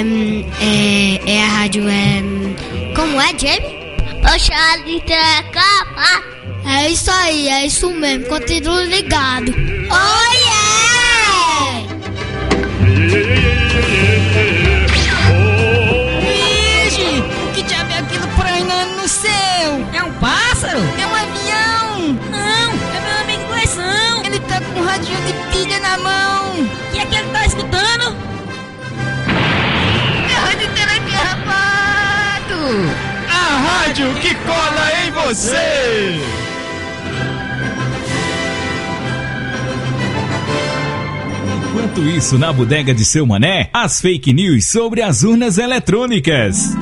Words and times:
É, 0.00 0.02
é, 0.64 1.20
é 1.26 1.44
a 1.44 1.48
rádio 1.48 1.86
é. 1.86 2.22
Como 2.94 3.20
é, 3.20 3.28
Jamie? 3.38 3.80
Oxalá 4.22 4.78
capa. 5.52 6.24
É 6.64 6.88
isso 6.88 7.10
aí, 7.10 7.48
é 7.48 7.66
isso 7.66 7.90
mesmo. 7.90 8.24
Continue 8.26 8.86
ligado. 8.86 9.52
Oh 9.90 10.22
yeah! 12.96 13.39
Rádio 34.00 34.14
que 34.20 34.34
cola 34.34 35.06
em 35.06 35.10
você. 35.10 36.20
Enquanto 41.68 42.02
isso, 42.02 42.38
na 42.38 42.52
bodega 42.52 42.94
de 42.94 43.04
seu 43.04 43.26
mané, 43.26 43.68
as 43.72 44.00
fake 44.00 44.32
news 44.32 44.66
sobre 44.66 45.02
as 45.02 45.22
urnas 45.22 45.58
eletrônicas. 45.58 46.74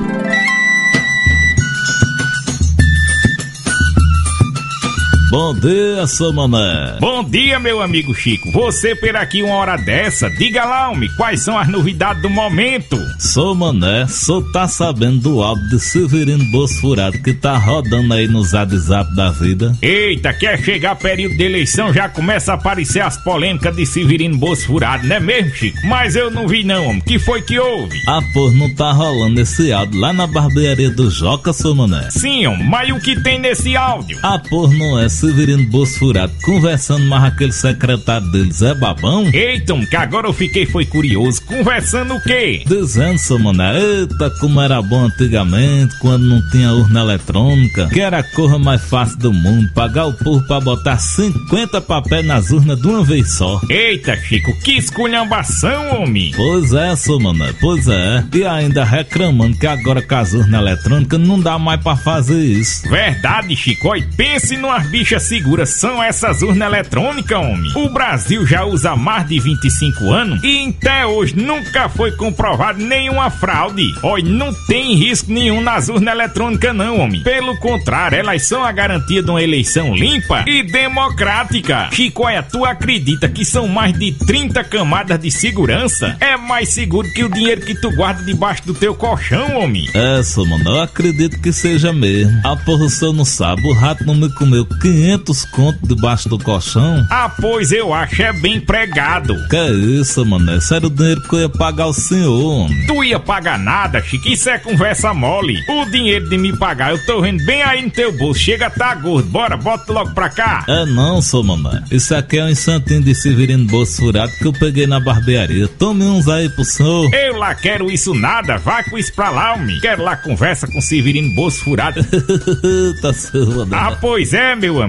Bom 5.29 5.53
dia, 5.53 6.07
seu 6.07 6.33
mané. 6.33 6.97
Bom 6.99 7.23
dia, 7.23 7.59
meu 7.59 7.83
amigo 7.83 8.15
Chico. 8.15 8.51
Você 8.51 8.95
por 8.95 9.15
aqui 9.15 9.43
uma 9.43 9.53
hora 9.57 9.77
dessa, 9.77 10.27
diga 10.27 10.65
lá, 10.65 10.89
homem, 10.89 11.07
quais 11.15 11.41
são 11.43 11.55
as 11.55 11.67
novidades 11.67 12.23
do 12.23 12.31
momento? 12.31 12.97
Sou 13.19 13.53
mané, 13.53 14.07
só 14.07 14.41
tá 14.51 14.67
sabendo 14.67 15.19
do 15.19 15.43
álbum 15.43 15.67
de 15.67 15.79
Severino 15.79 16.43
Bosfurado 16.45 17.19
que 17.19 17.31
tá 17.31 17.55
rodando 17.59 18.11
aí 18.11 18.27
no 18.27 18.41
zap 18.41 18.75
zap 18.75 19.15
da 19.15 19.29
vida. 19.29 19.71
Eita, 19.83 20.33
quer 20.33 20.63
chegar 20.63 20.95
período 20.95 21.37
de 21.37 21.43
eleição, 21.43 21.93
já 21.93 22.09
começa 22.09 22.53
a 22.53 22.55
aparecer 22.55 23.01
as 23.01 23.15
polêmicas 23.17 23.75
de 23.75 23.85
Severino 23.85 24.35
Bosfurado, 24.35 25.05
não 25.05 25.17
é 25.17 25.19
mesmo, 25.19 25.53
Chico? 25.53 25.77
Mas 25.85 26.15
eu 26.15 26.31
não 26.31 26.47
vi 26.47 26.63
não, 26.63 26.87
homem. 26.87 27.01
Que 27.01 27.19
foi 27.19 27.43
que 27.43 27.59
houve? 27.59 28.01
Ah, 28.07 28.21
pô, 28.33 28.49
não 28.49 28.73
tá 28.73 28.91
rolando 28.91 29.39
esse 29.39 29.71
áudio 29.71 29.99
lá 29.99 30.11
na 30.11 30.25
barbearia 30.25 30.89
do 30.89 31.11
Joca, 31.11 31.53
seu 31.53 31.75
mané. 31.75 32.09
Sim, 32.09 32.47
homem, 32.47 32.67
mas 32.67 32.89
o 32.89 32.99
que 32.99 33.21
tem 33.21 33.37
nesse 33.37 33.77
áudio? 33.77 34.17
Ah, 34.23 34.41
pô, 34.49 34.67
não 34.67 34.99
é 34.99 35.07
Severino 35.19 35.65
Bosfurado 35.65 36.31
conversando 36.41 37.03
mais 37.03 37.25
aquele 37.25 37.51
secretário 37.51 38.31
dele, 38.31 38.53
Zé 38.53 38.73
Babão? 38.73 39.29
Eita, 39.33 39.75
que 39.85 39.95
agora 39.97 40.27
eu 40.27 40.31
fiquei 40.31 40.65
foi 40.65 40.85
curioso. 40.85 41.41
Conversando 41.41 42.15
o 42.15 42.21
quê? 42.21 42.63
Dizendo, 42.65 43.17
seu 43.17 43.37
mané, 43.37 43.77
eita, 43.77 44.29
como 44.39 44.61
era 44.61 44.81
bom 44.81 45.07
antigamente, 45.07 45.97
quando 45.99 46.23
não 46.23 46.49
tinha 46.51 46.71
urna 46.71 47.01
eletrônica, 47.01 47.89
que 47.89 47.99
era 47.99 48.19
a 48.19 48.23
coisa 48.23 48.57
mais 48.57 48.81
fácil 48.81 49.17
do 49.17 49.33
mundo, 49.33 49.69
pagar 49.73 50.05
o 50.05 50.13
povo 50.13 50.41
pra 50.47 50.61
botar 50.61 50.97
50 50.97 51.81
papéis 51.81 52.25
nas 52.25 52.51
urnas 52.51 52.79
de 52.79 52.87
uma 52.87 53.03
vez 53.03 53.33
só. 53.33 53.59
Eita, 53.69 54.15
Chico, 54.15 54.57
que 54.61 54.77
esculhambação, 54.77 56.01
homem. 56.01 56.31
Pois 56.33 56.71
é, 56.71 56.95
seu 56.95 57.19
mané, 57.19 57.53
pois 57.59 57.89
é. 57.89 58.23
E 58.33 58.45
ainda 58.45 58.85
reclamando 58.85 59.57
que 59.57 59.67
agora 59.67 60.01
com 60.01 60.15
as 60.15 60.31
urnas 60.31 60.61
eletrônicas 60.61 61.19
não 61.19 61.37
dá 61.37 61.59
mais 61.59 61.81
pra 61.81 61.97
fazer 61.97 62.41
isso. 62.41 62.89
Verdade, 62.89 63.53
Chico. 63.53 63.89
Oi, 63.89 64.07
pense 64.15 64.55
numas 64.55 64.87
bichas 64.87 65.08
seguras. 65.17 65.69
São 65.69 66.03
essas 66.03 66.41
urnas 66.41 66.67
eletrônicas, 66.67 67.37
homem. 67.37 67.71
O 67.75 67.89
Brasil 67.89 68.45
já 68.45 68.63
usa 68.65 68.91
há 68.91 68.95
mais 68.95 69.27
de 69.27 69.39
25 69.39 70.11
anos 70.11 70.43
e 70.43 70.75
até 70.77 71.05
hoje 71.05 71.35
nunca 71.35 71.89
foi 71.89 72.11
comprovado 72.11 72.83
nenhuma 72.83 73.29
fraude. 73.29 73.93
Oi, 74.03 74.21
não 74.21 74.53
tem 74.67 74.95
risco 74.95 75.31
nenhum 75.31 75.61
nas 75.61 75.89
urnas 75.89 76.13
eletrônicas, 76.13 76.75
não, 76.75 76.99
homem. 76.99 77.21
Pelo 77.21 77.57
contrário, 77.59 78.17
elas 78.17 78.43
são 78.43 78.63
a 78.63 78.71
garantia 78.71 79.23
de 79.23 79.29
uma 79.29 79.41
eleição 79.41 79.95
limpa 79.95 80.43
e 80.47 80.63
democrática. 80.63 81.89
Chico, 81.91 82.23
olha, 82.23 82.43
tu 82.43 82.65
acredita 82.65 83.27
que 83.29 83.45
são 83.45 83.67
mais 83.67 83.97
de 83.97 84.11
30 84.11 84.63
camadas 84.63 85.19
de 85.19 85.31
segurança? 85.31 86.15
É 86.19 86.37
mais 86.37 86.69
seguro 86.69 87.11
que 87.13 87.23
o 87.23 87.29
dinheiro 87.29 87.61
que 87.61 87.75
tu 87.75 87.91
guarda 87.91 88.23
debaixo 88.23 88.65
do 88.65 88.73
teu 88.73 88.93
colchão, 88.93 89.57
homem. 89.57 89.87
É, 89.93 90.21
mano, 90.45 90.69
eu 90.69 90.81
acredito 90.81 91.39
que 91.41 91.51
seja 91.51 91.93
mesmo. 91.93 92.39
A 92.43 92.55
porra, 92.55 92.85
o 92.85 92.89
senhor 92.89 93.13
não 93.13 93.25
sabe, 93.25 93.61
o 93.67 93.73
rato 93.73 94.05
não 94.05 94.15
me 94.15 94.29
comeu 94.33 94.65
500 94.99 95.45
conto 95.45 95.87
debaixo 95.87 96.27
do 96.27 96.37
colchão? 96.37 97.07
Ah, 97.09 97.31
pois 97.39 97.71
eu 97.71 97.93
acho 97.93 98.21
é 98.21 98.33
bem 98.33 98.59
pregado. 98.59 99.33
Que 99.47 99.55
é 99.55 99.71
isso, 99.71 100.25
mano? 100.25 100.59
Era 100.69 100.87
o 100.87 100.89
dinheiro 100.89 101.21
que 101.21 101.35
eu 101.35 101.39
ia 101.39 101.49
pagar 101.49 101.87
o 101.87 101.93
senhor, 101.93 102.37
homem. 102.37 102.85
Tu 102.85 103.03
ia 103.05 103.19
pagar 103.19 103.57
nada, 103.57 104.01
Chico, 104.01 104.27
isso 104.27 104.49
é 104.49 104.57
conversa 104.59 105.13
mole. 105.13 105.57
O 105.69 105.85
dinheiro 105.85 106.29
de 106.29 106.37
me 106.37 106.55
pagar 106.57 106.91
eu 106.91 107.05
tô 107.05 107.21
vendo 107.21 107.45
bem 107.45 107.61
aí 107.63 107.81
no 107.81 107.89
teu 107.89 108.11
bolso. 108.11 108.41
Chega, 108.41 108.69
tá 108.69 108.93
gordo. 108.93 109.29
Bora, 109.29 109.55
bota 109.55 109.91
logo 109.93 110.13
pra 110.13 110.29
cá. 110.29 110.65
É 110.67 110.85
não, 110.85 111.21
seu 111.21 111.43
mané. 111.43 111.81
Isso 111.89 112.13
aqui 112.13 112.37
é 112.37 112.45
um 112.45 112.53
santinho 112.55 113.01
de 113.01 113.15
Severino 113.15 113.65
Bolso 113.65 114.01
Furado 114.01 114.33
que 114.33 114.47
eu 114.47 114.53
peguei 114.53 114.85
na 114.85 114.99
barbearia. 114.99 115.67
Tome 115.67 116.03
uns 116.03 116.27
aí 116.27 116.49
pro 116.49 116.65
senhor. 116.65 117.09
Eu 117.13 117.37
lá 117.37 117.55
quero 117.55 117.89
isso 117.89 118.13
nada. 118.13 118.57
Vai 118.57 118.83
com 118.83 118.97
isso 118.97 119.13
pra 119.13 119.29
lá, 119.29 119.53
homem. 119.53 119.79
Quero 119.79 120.03
lá 120.03 120.17
conversa 120.17 120.67
com 120.67 120.81
Severino 120.81 121.33
Bolso 121.35 121.63
Furado. 121.63 122.03
tá 123.01 123.13
seu, 123.13 123.65
Ah, 123.71 123.97
pois 124.01 124.33
é, 124.33 124.55
meu 124.55 124.81
amigo. 124.81 124.88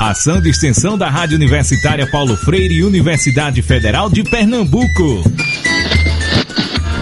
Ação 0.00 0.40
de 0.40 0.48
extensão 0.48 0.96
da 0.96 1.10
Rádio 1.10 1.36
Universitária 1.36 2.06
Paulo 2.06 2.36
Freire 2.36 2.74
e 2.74 2.84
Universidade 2.84 3.60
Federal 3.62 4.08
de 4.08 4.22
Pernambuco. 4.22 5.22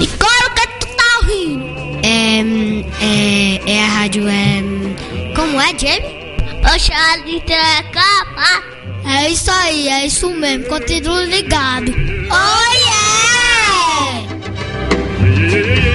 E 0.01 0.06
claro 0.06 0.55
que 0.55 0.67
tu 0.81 0.87
tá 0.97 1.19
ouvindo. 1.23 1.65
É, 2.03 2.41
é, 3.05 3.73
é 3.73 3.84
a 3.84 3.89
rádio 3.89 4.27
é. 4.29 4.62
Como 5.34 5.61
é, 5.61 5.69
Jamie? 5.79 6.19
Oxalá 6.75 7.19
capa. 7.93 8.62
É 9.05 9.31
isso 9.31 9.50
aí, 9.50 9.89
é 9.89 10.06
isso 10.06 10.31
mesmo. 10.31 10.67
Continue 10.67 11.27
ligado. 11.27 11.93
Oh 12.31 12.73
yeah! 15.45 15.88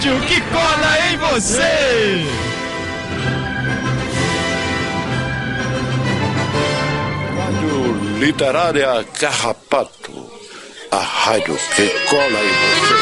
Rádio 0.00 0.20
que 0.20 0.40
cola 0.40 0.98
em 1.10 1.16
você. 1.18 2.26
Rádio 7.36 8.18
Literária 8.18 9.04
Carrapato, 9.18 10.30
a 10.90 10.96
rádio 10.96 11.54
que 11.76 11.88
cola 12.08 12.24
em 12.24 12.52
você. 12.62 12.94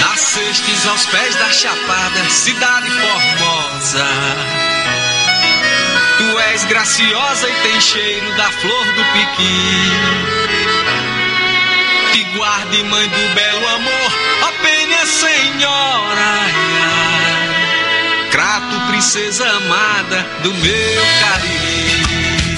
Nascestes 0.00 0.86
aos 0.88 1.06
pés 1.06 1.36
da 1.36 1.52
Chapada, 1.52 2.30
cidade 2.30 2.90
formosa. 2.90 4.06
Tu 6.18 6.38
és 6.50 6.64
graciosa 6.64 7.48
e 7.48 7.54
tem 7.62 7.80
cheiro 7.80 8.36
da 8.36 8.50
flor 8.50 8.86
do 8.86 9.04
piqui. 9.12 11.07
Guarde, 12.38 12.84
mãe 12.84 13.08
do 13.08 13.34
belo 13.34 13.66
amor, 13.66 14.12
ó 14.42 14.52
penha 14.62 15.04
senhora. 15.06 16.34
Crato, 18.30 18.80
princesa 18.90 19.44
amada 19.44 20.24
do 20.44 20.54
meu 20.54 21.02
Cariri. 21.18 22.56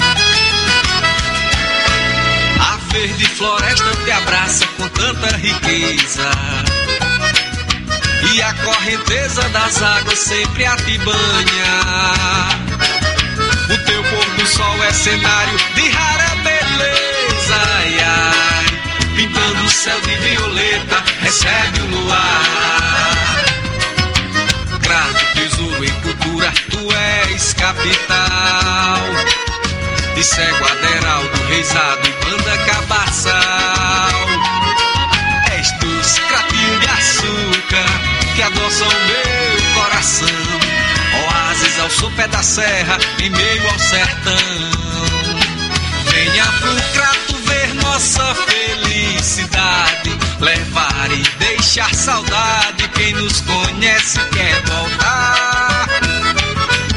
A 2.59 2.77
verde 2.93 3.25
floresta 3.25 3.95
te 4.05 4.11
abraça 4.11 4.67
com 4.77 4.87
tanta 4.89 5.35
riqueza. 5.37 6.29
E 8.35 8.41
a 8.43 8.53
correnteza 8.53 9.49
das 9.49 9.81
águas 9.81 10.19
sempre 10.19 10.63
a 10.63 10.75
te 10.75 10.99
banha. 10.99 11.81
O 13.65 13.77
teu 13.85 14.03
pôr 14.03 14.25
do 14.35 14.45
sol 14.45 14.83
é 14.83 14.93
cenário 14.93 15.57
de 15.73 15.89
rara 15.89 16.35
beleza. 16.43 17.55
Ai. 17.79 18.50
Pintando 19.21 19.63
o 19.63 19.69
céu 19.69 20.01
de 20.01 20.15
violeta, 20.15 21.03
recebe 21.19 21.79
o 21.81 21.85
luar. 21.85 23.45
Crato, 24.81 25.25
tesouro 25.35 25.85
em 25.85 25.93
cultura, 26.01 26.51
tu 26.71 26.91
és 26.91 27.53
capital. 27.53 28.99
De 30.15 30.23
cego 30.23 30.65
Aderaldo, 30.65 31.43
reisado 31.49 32.01
e 32.07 32.25
banda 32.25 32.57
cabaçal. 32.65 34.27
És 35.55 35.69
tu, 35.79 35.87
de 36.79 36.87
açúcar, 36.87 38.33
que 38.35 38.41
adoça 38.41 38.85
o 38.85 38.87
meu 38.87 39.83
coração. 39.83 40.27
Oásis 41.27 41.79
ao 41.79 41.89
sopé 41.91 42.27
da 42.27 42.41
serra, 42.41 42.97
em 43.19 43.29
meio 43.29 43.69
ao 43.69 43.77
sertão. 43.77 44.33
Venha 46.07 46.45
pro 46.59 46.75
crato 46.93 47.20
nossa 47.91 48.33
felicidade, 48.35 50.17
levar 50.39 51.11
e 51.11 51.23
deixar 51.39 51.93
saudade. 51.93 52.87
Quem 52.93 53.13
nos 53.13 53.41
conhece 53.41 54.17
quer 54.29 54.61
voltar. 54.63 55.87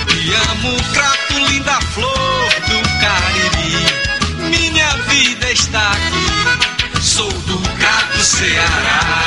Te 0.06 0.34
amo, 0.50 0.76
crato, 0.92 1.38
linda 1.50 1.80
flor 1.92 2.48
do 2.68 2.80
Cariri. 3.00 4.50
Minha 4.50 4.96
vida 5.08 5.50
está 5.50 5.90
aqui, 5.90 7.02
sou 7.02 7.32
do 7.32 7.58
crato 7.76 8.22
Ceará. 8.22 9.23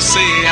Crato 0.00 0.49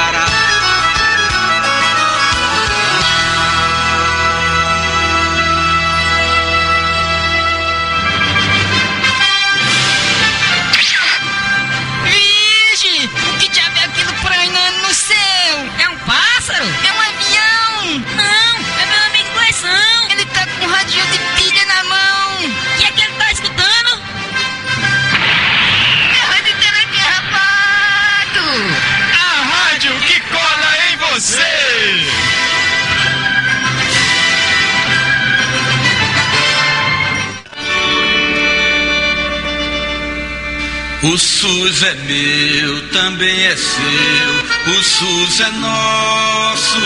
O 41.01 41.17
SUS 41.17 41.83
é 41.85 41.95
meu, 41.95 42.89
também 42.89 43.47
é 43.47 43.57
seu. 43.57 44.75
O 44.75 44.83
SUS 44.83 45.41
é 45.41 45.51
nosso. 45.53 46.79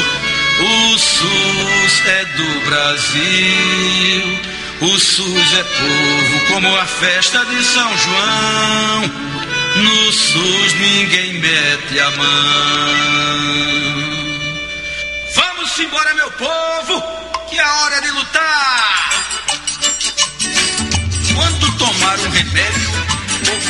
O 0.61 0.99
SUS 0.99 2.06
é 2.06 2.25
do 2.26 2.61
Brasil. 2.67 4.41
O 4.82 4.99
SUS 4.99 5.55
é 5.55 5.62
povo, 5.64 6.47
como 6.53 6.76
a 6.76 6.85
festa 6.85 7.43
de 7.47 7.64
São 7.64 7.97
João. 7.97 9.00
No 9.76 10.12
SUS 10.12 10.75
ninguém 10.75 11.32
mete 11.41 11.99
a 11.99 12.11
mão. 12.11 13.43
Vamos 15.35 15.79
embora, 15.79 16.14
meu 16.14 16.31
povo, 16.32 17.03
que 17.49 17.59
é 17.59 17.64
hora 17.67 18.03
de 18.03 18.11
lutar. 18.11 19.25
Quando 21.35 21.79
tomar 21.79 22.19
um 22.19 22.29
remédio 22.29 23.12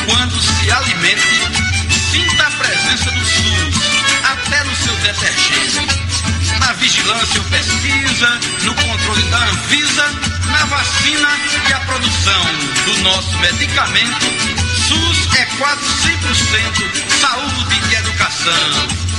quando 0.07 0.41
se 0.41 0.71
alimente, 0.71 1.43
sinta 2.11 2.47
a 2.47 2.51
presença 2.51 3.11
do 3.11 3.25
SUS, 3.25 3.75
até 4.25 4.65
no 4.65 4.77
seu 4.77 4.95
detergente. 4.97 5.81
Na 6.61 6.73
vigilância 6.75 7.41
ou 7.41 7.47
pesquisa, 7.49 8.41
no 8.63 8.75
controle 8.75 9.23
da 9.25 9.39
Anvisa, 9.39 10.07
na 10.51 10.65
vacina 10.67 11.29
e 11.69 11.73
a 11.73 11.81
produção 11.81 12.45
do 12.85 12.99
nosso 13.03 13.39
medicamento, 13.39 14.27
SUS 14.89 15.35
é 15.37 15.47
quase 15.59 15.85
100% 15.85 17.11
saúde 17.21 17.81
e 17.91 17.95
educação. 17.95 19.13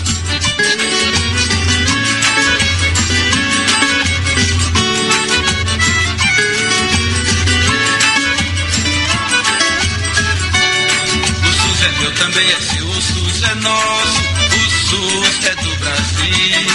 Também 12.24 12.50
é 12.50 12.62
seu, 12.62 12.88
o 12.88 13.02
SUS 13.02 13.44
é 13.44 13.56
nosso, 13.56 14.22
o 14.56 14.70
SUS 14.88 15.46
é 15.46 15.56
do 15.56 15.76
Brasil. 15.76 16.70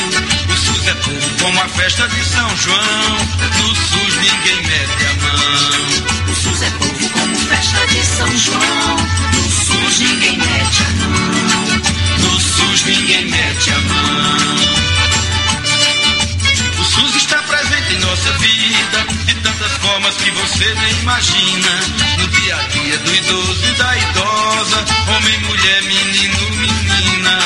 O 0.47 0.56
SUS 0.56 0.89
é 0.89 0.95
povo 0.95 1.43
como 1.43 1.61
a 1.62 1.69
festa 1.69 2.06
de 2.06 2.23
São 2.23 2.56
João, 2.59 3.19
no 3.56 3.75
SUS 3.75 4.15
ninguém 4.17 4.62
mete 4.67 5.06
a 5.06 5.15
mão. 5.23 6.31
O 6.31 6.35
SUS 6.35 6.62
é 6.62 6.71
povo 6.73 7.09
como 7.11 7.37
festa 7.37 7.87
de 7.87 8.05
São 8.05 8.39
João. 8.39 8.97
No 9.33 9.50
SUS 9.50 9.99
ninguém 10.00 10.37
mete 10.37 10.83
a 10.83 10.91
mão. 11.09 11.21
No 12.19 12.41
SUS 12.41 12.85
ninguém 12.85 13.25
mete 13.31 13.71
a 13.71 13.79
mão. 13.79 14.59
O 16.79 16.85
SUS 16.85 17.15
está 17.17 17.43
presente 17.45 17.95
em 17.95 18.00
nossa 18.00 18.33
vida 18.33 18.58
tantas 19.40 19.73
formas 19.79 20.17
que 20.17 20.31
você 20.31 20.75
nem 20.75 20.93
imagina. 21.00 21.70
No 22.19 22.29
dia 22.29 22.56
a 22.56 22.62
dia 22.69 22.99
do 22.99 23.14
idoso 23.14 23.64
e 23.64 23.73
da 23.73 23.96
idosa, 23.96 24.85
homem, 25.08 25.38
mulher, 25.40 25.82
menino, 25.82 26.50
menina. 26.50 27.38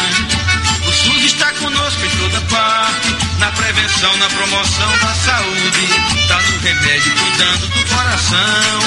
O 0.86 0.92
SUS 0.92 1.24
está 1.24 1.52
conosco 1.52 2.04
em 2.04 2.10
toda 2.10 2.40
parte, 2.42 3.16
na 3.38 3.50
prevenção, 3.52 4.16
na 4.16 4.28
promoção 4.28 4.98
da 4.98 5.14
saúde. 5.14 5.88
Tá 6.28 6.40
no 6.40 6.58
remédio, 6.60 7.12
cuidando 7.14 7.66
do 7.68 7.84
coração. 7.94 8.80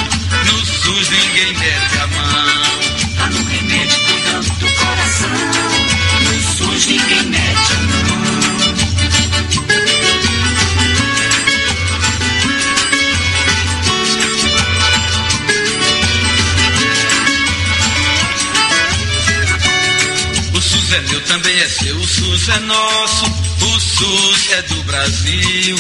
No 0.46 0.66
SUS 0.66 1.10
ninguém 1.10 1.54
mete 1.54 1.98
a 2.00 2.08
mão. 2.08 3.16
Tá 3.18 3.28
no 3.28 3.44
remédio 3.50 4.00
cuidando 4.06 4.50
do 4.60 4.68
coração. 4.74 5.30
No 6.22 6.42
SUS 6.58 6.86
ninguém 6.88 7.24
mete 7.24 7.74
a 7.74 8.16
mão. 8.16 8.25
É 20.96 21.02
meu, 21.02 21.22
também 21.22 21.60
é 21.60 21.68
seu, 21.68 21.98
o 21.98 22.08
SUS 22.08 22.48
é 22.48 22.60
nosso, 22.60 23.26
o 23.26 23.80
SUS 23.80 24.52
é 24.52 24.62
do 24.62 24.84
Brasil. 24.84 25.78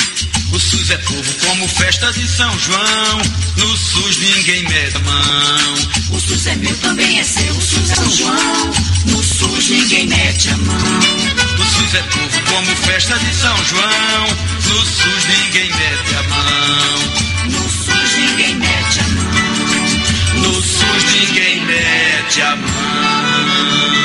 O 0.51 0.59
SUS 0.59 0.89
é 0.89 0.97
povo 0.97 1.33
como 1.47 1.67
festa 1.69 2.11
de 2.11 2.27
São 2.27 2.59
João, 2.59 3.21
no 3.55 3.77
SUS 3.77 4.17
ninguém 4.17 4.63
mete 4.63 4.97
a 4.97 4.99
mão. 4.99 5.75
O 6.11 6.19
SUS 6.19 6.47
é 6.47 6.55
meu, 6.55 6.75
também 6.77 7.19
é 7.19 7.23
seu. 7.23 7.55
O 7.55 7.61
SUS 7.61 7.91
é 7.91 7.95
São 7.95 8.11
João. 8.11 8.73
No 9.05 9.23
SUS 9.23 9.69
ninguém 9.69 10.07
mete 10.07 10.49
a 10.49 10.57
mão. 10.57 10.77
O 10.77 11.63
SUS 11.63 11.93
é 11.95 12.01
povo 12.03 12.41
como 12.51 12.75
festa 12.75 13.17
de 13.17 13.35
São 13.35 13.65
João, 13.65 14.27
no 14.65 14.85
SUS 14.85 15.25
ninguém 15.27 15.69
mete 15.69 16.15
a 16.15 16.23
mão. 16.23 17.51
No 17.51 17.69
SUS 17.69 18.17
ninguém 18.17 18.55
mete 18.55 18.99
a 18.99 19.07
mão. 19.07 20.41
No 20.41 20.61
SUS 20.61 21.03
ninguém 21.13 21.65
mete 21.65 22.41
a 22.41 22.55
mão. 22.57 24.04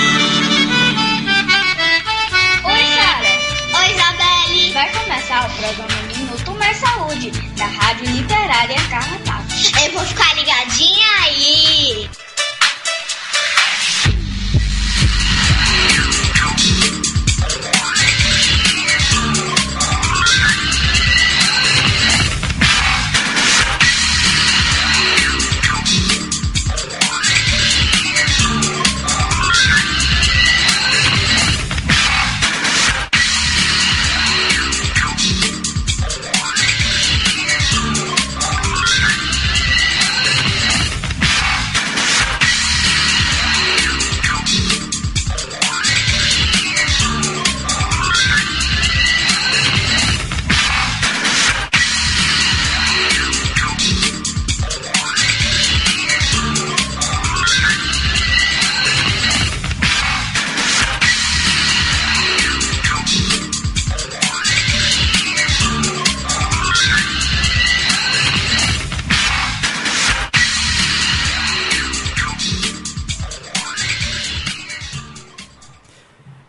Vai 4.81 4.91
começar 4.93 5.47
o 5.47 5.51
programa 5.59 6.03
Minuto 6.05 6.53
Mais 6.53 6.75
Saúde, 6.79 7.31
da 7.55 7.67
Rádio 7.67 8.07
Literária 8.13 8.77
Carrapato. 8.89 9.55
Eu 9.85 9.93
vou 9.93 10.03
ficar 10.07 10.35
ligadinha 10.35 11.07
aí. 11.23 12.09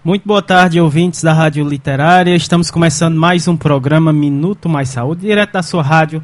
Muito 0.04 0.28
boa 0.28 0.42
tarde, 0.42 0.82
ouvintes 0.82 1.22
da 1.22 1.32
Rádio 1.32 1.64
Literária. 1.64 2.36
Estamos 2.36 2.72
começando 2.72 3.16
mais 3.16 3.48
um 3.48 3.56
programa 3.56 4.12
Minuto 4.12 4.68
Mais 4.68 4.90
Saúde, 4.90 5.22
direto 5.22 5.54
da 5.54 5.62
sua 5.62 5.84
rádio 5.84 6.24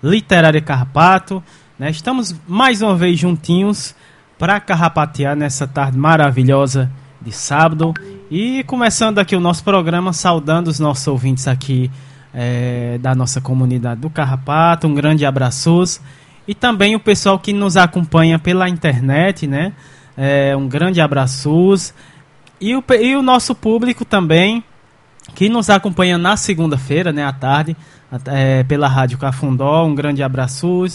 Literária 0.00 0.60
Carrapato. 0.60 1.42
Né? 1.76 1.90
Estamos 1.90 2.36
mais 2.46 2.82
uma 2.82 2.94
vez 2.94 3.18
juntinhos 3.18 3.96
para 4.38 4.60
carrapatear 4.60 5.34
nessa 5.34 5.66
tarde 5.66 5.98
maravilhosa 5.98 6.88
de 7.20 7.32
sábado. 7.32 7.92
E 8.30 8.62
começando 8.62 9.18
aqui 9.18 9.34
o 9.34 9.40
nosso 9.40 9.64
programa, 9.64 10.12
saudando 10.12 10.68
os 10.68 10.78
nossos 10.78 11.08
ouvintes 11.08 11.48
aqui 11.48 11.90
é, 12.32 12.96
da 12.98 13.12
nossa 13.12 13.40
comunidade 13.40 14.02
do 14.02 14.08
Carrapato. 14.08 14.86
Um 14.86 14.94
grande 14.94 15.26
abraço. 15.26 16.00
E 16.46 16.54
também 16.54 16.94
o 16.94 17.00
pessoal 17.00 17.40
que 17.40 17.52
nos 17.52 17.76
acompanha 17.76 18.38
pela 18.38 18.68
internet, 18.68 19.48
né? 19.48 19.72
É, 20.16 20.56
um 20.56 20.68
grande 20.68 21.00
abraço. 21.00 21.74
E 22.60 22.74
o, 22.74 22.82
e 23.00 23.16
o 23.16 23.22
nosso 23.22 23.54
público 23.54 24.04
também, 24.04 24.64
que 25.34 25.48
nos 25.48 25.68
acompanha 25.68 26.16
na 26.16 26.36
segunda-feira, 26.36 27.12
né, 27.12 27.24
à 27.24 27.32
tarde, 27.32 27.76
é, 28.26 28.62
pela 28.64 28.88
Rádio 28.88 29.18
Cafundó. 29.18 29.84
Um 29.84 29.94
grande 29.94 30.22
abraço, 30.22 30.86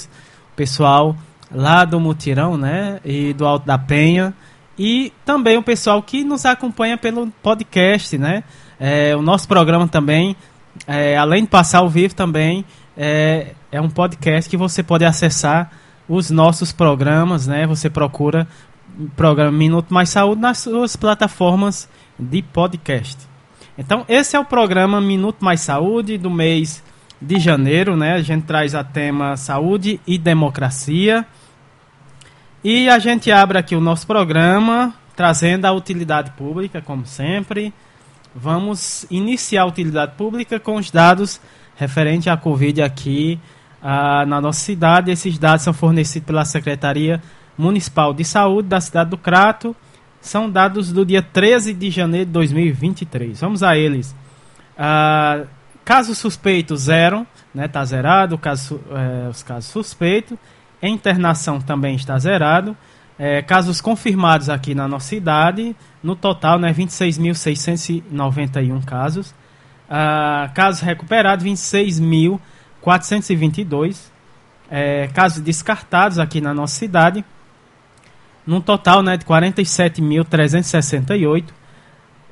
pessoal 0.56 1.16
lá 1.54 1.84
do 1.86 2.00
Mutirão, 2.00 2.58
né, 2.58 3.00
e 3.04 3.34
do 3.34 3.46
Alto 3.46 3.66
da 3.66 3.78
Penha. 3.78 4.34
E 4.80 5.14
também 5.26 5.58
o 5.58 5.64
pessoal 5.64 6.02
que 6.02 6.24
nos 6.24 6.46
acompanha 6.46 6.98
pelo 6.98 7.28
podcast, 7.44 8.18
né. 8.18 8.44
É, 8.80 9.16
o 9.16 9.22
nosso 9.22 9.48
programa 9.48 9.88
também, 9.88 10.36
é, 10.88 11.16
além 11.16 11.44
de 11.44 11.50
passar 11.50 11.80
ao 11.80 11.90
vivo 11.90 12.16
também, 12.16 12.66
é, 12.98 13.54
é 13.72 13.80
um 13.80 13.90
podcast 13.90 14.50
que 14.50 14.58
você 14.58 14.82
pode 14.82 15.06
acessar 15.06 15.72
os 16.10 16.30
nossos 16.30 16.72
programas, 16.72 17.48
né? 17.48 17.66
Você 17.68 17.90
procura 17.90 18.48
programa 19.16 19.52
Minuto 19.52 19.94
Mais 19.94 20.10
Saúde 20.10 20.42
nas 20.42 20.60
suas 20.60 20.96
plataformas 20.96 21.90
de 22.18 22.42
podcast. 22.42 23.18
Então, 23.78 24.06
esse 24.08 24.36
é 24.36 24.40
o 24.40 24.46
programa 24.46 25.00
Minuto 25.02 25.44
Mais 25.44 25.62
Saúde 25.62 26.18
do 26.18 26.30
mês 26.30 26.84
de 27.22 27.40
janeiro, 27.40 27.96
né? 27.96 28.14
A 28.14 28.22
gente 28.22 28.44
traz 28.44 28.76
a 28.76 28.84
tema 28.84 29.38
saúde 29.38 30.00
e 30.06 30.18
democracia. 30.18 31.26
E 32.64 32.90
a 32.90 33.00
gente 33.00 33.32
abre 33.32 33.58
aqui 33.58 33.76
o 33.76 33.82
nosso 33.82 34.06
programa 34.06 34.94
trazendo 35.16 35.66
a 35.66 35.72
utilidade 35.72 36.32
pública, 36.32 36.82
como 36.82 37.06
sempre. 37.06 37.74
Vamos 38.36 39.06
iniciar 39.10 39.64
a 39.64 39.66
utilidade 39.66 40.14
pública 40.16 40.60
com 40.60 40.76
os 40.76 40.90
dados 40.90 41.40
referentes 41.76 42.28
à 42.28 42.38
Covid 42.38 42.82
aqui 42.82 43.40
ah, 43.82 44.26
na 44.26 44.40
nossa 44.40 44.60
cidade. 44.60 45.12
Esses 45.12 45.38
dados 45.38 45.64
são 45.64 45.74
fornecidos 45.74 46.26
pela 46.26 46.46
Secretaria 46.46 47.22
Municipal 47.58 48.14
de 48.14 48.24
Saúde 48.24 48.70
da 48.70 48.82
cidade 48.82 49.10
do 49.10 49.18
Crato. 49.18 49.76
São 50.20 50.50
dados 50.50 50.94
do 50.94 51.06
dia 51.06 51.22
13 51.22 51.74
de 51.74 51.90
janeiro 51.90 52.28
de 52.28 52.32
2023. 52.32 53.42
Vamos 53.42 53.64
a 53.64 53.78
eles. 53.78 54.16
Ah, 54.78 55.44
casos 55.84 56.18
suspeitos, 56.18 56.82
zero. 56.82 57.28
Está 57.48 57.50
né, 57.54 57.68
tá 57.68 57.84
zerado 57.84 58.38
caso, 58.38 58.80
é, 58.92 59.28
os 59.30 59.44
casos 59.44 59.70
suspeitos. 59.70 60.38
Internação 60.82 61.60
também 61.60 61.96
está 61.96 62.18
zerado. 62.18 62.78
É, 63.20 63.42
casos 63.42 63.82
confirmados 63.82 64.48
aqui 64.50 64.74
na 64.74 64.88
nossa 64.88 65.10
cidade, 65.10 65.76
no 66.02 66.16
total, 66.16 66.58
né, 66.58 66.74
26.691 66.74 68.82
casos. 68.84 69.36
Ah, 69.90 70.50
casos 70.56 70.80
recuperados, 70.82 71.46
26.422. 71.46 74.10
É, 74.70 75.10
casos 75.14 75.44
descartados 75.44 76.18
aqui 76.18 76.40
na 76.40 76.54
nossa 76.54 76.76
cidade, 76.76 77.26
num 78.46 78.62
total 78.62 79.02
né, 79.04 79.18
de 79.18 79.26
47.368. 79.26 81.46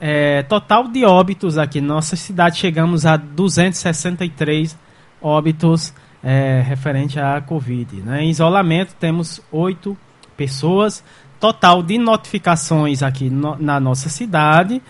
É, 0.01 0.43
total 0.43 0.87
de 0.87 1.03
óbitos 1.03 1.57
aqui 1.57 1.81
na 1.81 1.95
nossa 1.95 2.15
cidade, 2.15 2.57
chegamos 2.57 3.05
a 3.05 3.17
263 3.17 4.77
óbitos 5.21 5.93
é, 6.23 6.63
referente 6.65 7.19
à 7.19 7.41
Covid. 7.41 7.97
Né? 8.01 8.23
Em 8.23 8.29
isolamento, 8.29 8.95
temos 8.99 9.41
8 9.51 9.97
pessoas. 10.37 11.03
Total 11.39 11.83
de 11.83 11.97
notificações 11.97 13.01
aqui 13.01 13.29
no, 13.29 13.55
na 13.57 13.79
nossa 13.79 14.09
cidade, 14.09 14.81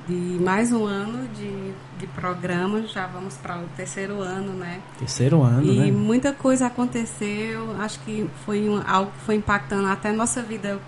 De 0.08 0.14
mais 0.14 0.72
um 0.72 0.86
ano 0.86 1.28
de, 1.30 1.74
de 1.98 2.06
programa, 2.14 2.86
já 2.86 3.08
vamos 3.08 3.38
para 3.38 3.58
o 3.58 3.64
terceiro 3.76 4.22
ano, 4.22 4.54
né? 4.54 4.80
Terceiro 5.00 5.42
ano, 5.42 5.64
e 5.64 5.80
né? 5.80 5.88
E 5.88 5.92
muita 5.92 6.32
coisa 6.32 6.68
aconteceu, 6.68 7.76
acho 7.82 8.00
que 8.02 8.30
foi 8.46 8.70
um, 8.70 8.84
algo 8.86 9.12
que 9.12 9.26
foi 9.26 9.36
impactando 9.36 9.88
até 9.88 10.10
a 10.10 10.14
nossa 10.14 10.44
vida 10.44 10.80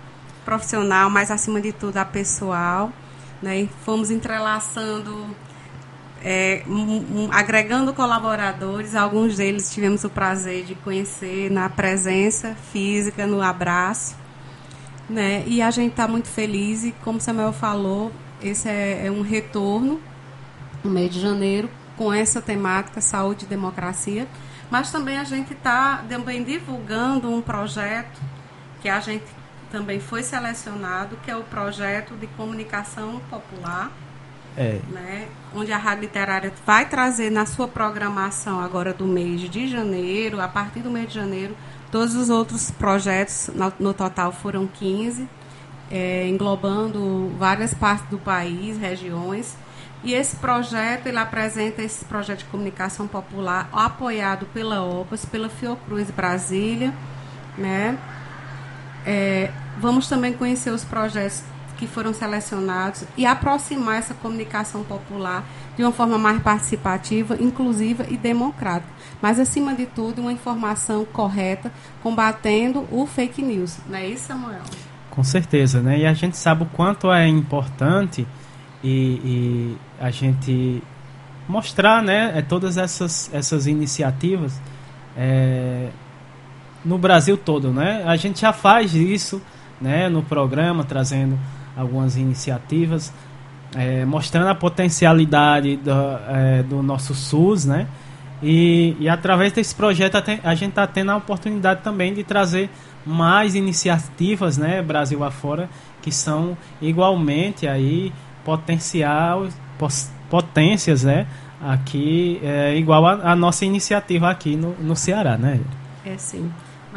profissional, 0.48 1.10
mas 1.10 1.30
acima 1.30 1.60
de 1.60 1.72
tudo 1.72 1.98
a 1.98 2.06
pessoal. 2.06 2.90
Né? 3.42 3.68
Fomos 3.84 4.10
entrelaçando, 4.10 5.26
é, 6.24 6.62
um, 6.66 7.24
um, 7.24 7.28
agregando 7.30 7.92
colaboradores. 7.92 8.94
Alguns 8.94 9.36
deles 9.36 9.70
tivemos 9.70 10.04
o 10.04 10.08
prazer 10.08 10.64
de 10.64 10.74
conhecer 10.74 11.50
na 11.50 11.68
presença 11.68 12.56
física, 12.72 13.26
no 13.26 13.42
abraço. 13.42 14.16
Né? 15.06 15.44
E 15.46 15.60
a 15.60 15.70
gente 15.70 15.90
está 15.90 16.08
muito 16.08 16.28
feliz 16.28 16.82
e, 16.82 16.92
como 17.04 17.20
Samuel 17.20 17.52
falou, 17.52 18.10
esse 18.42 18.70
é, 18.70 19.06
é 19.06 19.10
um 19.10 19.20
retorno 19.20 20.00
no 20.82 20.90
mês 20.90 21.12
de 21.12 21.20
janeiro 21.20 21.68
com 21.94 22.10
essa 22.10 22.40
temática 22.40 23.02
saúde 23.02 23.44
e 23.44 23.48
democracia. 23.48 24.26
Mas 24.70 24.90
também 24.90 25.18
a 25.18 25.24
gente 25.24 25.52
está 25.52 26.02
também 26.08 26.42
divulgando 26.42 27.30
um 27.30 27.42
projeto 27.42 28.18
que 28.80 28.88
a 28.88 29.00
gente 29.00 29.37
também 29.70 30.00
foi 30.00 30.22
selecionado, 30.22 31.16
que 31.24 31.30
é 31.30 31.36
o 31.36 31.42
projeto 31.42 32.14
de 32.14 32.26
comunicação 32.28 33.20
popular, 33.30 33.90
é. 34.56 34.80
né? 34.90 35.28
onde 35.54 35.72
a 35.72 35.78
Rádio 35.78 36.02
Literária 36.02 36.52
vai 36.66 36.88
trazer 36.88 37.30
na 37.30 37.46
sua 37.46 37.68
programação 37.68 38.60
agora 38.60 38.92
do 38.92 39.06
mês 39.06 39.42
de 39.42 39.68
janeiro, 39.68 40.40
a 40.40 40.48
partir 40.48 40.80
do 40.80 40.90
mês 40.90 41.08
de 41.08 41.14
janeiro, 41.14 41.56
todos 41.90 42.14
os 42.14 42.28
outros 42.28 42.70
projetos, 42.70 43.50
no, 43.54 43.72
no 43.78 43.94
total 43.94 44.32
foram 44.32 44.66
15, 44.66 45.28
é, 45.90 46.26
englobando 46.28 47.32
várias 47.38 47.72
partes 47.72 48.08
do 48.08 48.18
país, 48.18 48.78
regiões. 48.78 49.56
E 50.04 50.14
esse 50.14 50.36
projeto, 50.36 51.06
ele 51.06 51.18
apresenta 51.18 51.82
esse 51.82 52.04
projeto 52.04 52.40
de 52.40 52.44
comunicação 52.46 53.08
popular 53.08 53.68
apoiado 53.72 54.46
pela 54.46 54.82
OPAS, 54.82 55.24
pela 55.24 55.48
Fiocruz 55.48 56.08
Brasília, 56.10 56.94
né? 57.56 57.98
É, 59.10 59.50
vamos 59.80 60.06
também 60.06 60.34
conhecer 60.34 60.70
os 60.70 60.84
projetos 60.84 61.42
que 61.78 61.86
foram 61.86 62.12
selecionados 62.12 63.04
e 63.16 63.24
aproximar 63.24 63.96
essa 63.96 64.12
comunicação 64.12 64.84
popular 64.84 65.44
de 65.76 65.82
uma 65.82 65.92
forma 65.92 66.18
mais 66.18 66.42
participativa, 66.42 67.34
inclusiva 67.40 68.04
e 68.10 68.18
democrática. 68.18 68.92
Mas, 69.22 69.40
acima 69.40 69.74
de 69.74 69.86
tudo, 69.86 70.20
uma 70.20 70.30
informação 70.32 71.06
correta, 71.06 71.72
combatendo 72.02 72.86
o 72.90 73.06
fake 73.06 73.40
news. 73.40 73.78
Não 73.88 73.96
é 73.96 74.08
isso, 74.08 74.26
Samuel? 74.26 74.60
Com 75.08 75.24
certeza, 75.24 75.80
né? 75.80 76.00
E 76.00 76.06
a 76.06 76.12
gente 76.12 76.36
sabe 76.36 76.64
o 76.64 76.66
quanto 76.66 77.10
é 77.10 77.26
importante 77.26 78.26
e, 78.84 78.90
e 78.90 79.76
a 79.98 80.10
gente 80.10 80.82
mostrar, 81.48 82.02
né, 82.02 82.32
é, 82.36 82.42
todas 82.42 82.76
essas, 82.76 83.30
essas 83.32 83.66
iniciativas 83.66 84.60
é, 85.16 85.88
no 86.88 86.96
Brasil 86.96 87.36
todo, 87.36 87.70
né? 87.70 88.02
A 88.06 88.16
gente 88.16 88.40
já 88.40 88.52
faz 88.52 88.94
isso, 88.94 89.42
né, 89.78 90.08
no 90.08 90.22
programa, 90.22 90.82
trazendo 90.82 91.38
algumas 91.76 92.16
iniciativas, 92.16 93.12
é, 93.76 94.06
mostrando 94.06 94.48
a 94.48 94.54
potencialidade 94.54 95.76
do, 95.76 95.90
é, 96.28 96.62
do 96.62 96.82
nosso 96.82 97.14
SUS, 97.14 97.66
né? 97.66 97.86
E, 98.42 98.96
e 98.98 99.08
através 99.08 99.52
desse 99.52 99.74
projeto 99.74 100.16
a 100.42 100.54
gente 100.54 100.70
está 100.70 100.86
tendo 100.86 101.10
a 101.10 101.16
oportunidade 101.16 101.82
também 101.82 102.14
de 102.14 102.24
trazer 102.24 102.70
mais 103.04 103.54
iniciativas, 103.54 104.56
né, 104.56 104.80
Brasil 104.80 105.22
afora, 105.24 105.68
que 106.00 106.12
são 106.12 106.56
igualmente 106.80 107.66
aí 107.66 108.12
potencial, 108.44 109.48
potências, 110.30 111.02
né, 111.02 111.26
aqui 111.60 112.38
é, 112.42 112.76
igual 112.76 113.06
a, 113.06 113.32
a, 113.32 113.36
nossa 113.36 113.64
iniciativa 113.64 114.30
aqui 114.30 114.56
no, 114.56 114.72
no 114.74 114.94
Ceará, 114.94 115.36
né? 115.36 115.60
É 116.04 116.16
sim. 116.16 116.48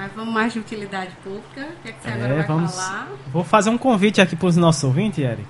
Mas 0.01 0.12
vamos 0.15 0.34
mais 0.34 0.51
de 0.51 0.58
utilidade 0.58 1.12
pública. 1.24 1.62
O 1.62 1.84
que, 1.84 1.89
é 1.89 1.91
que 1.91 2.01
você 2.01 2.10
é, 2.10 2.13
agora 2.13 2.34
vai 2.34 2.43
vamos, 2.48 2.75
falar? 2.75 3.08
Vou 3.31 3.43
fazer 3.43 3.70
um 3.70 3.77
convite 3.77 4.20
aqui 4.20 4.36
para 4.36 4.48
os 4.48 4.58
nossos 4.58 4.84
ouvintes, 4.84 5.20
Eric. 5.20 5.46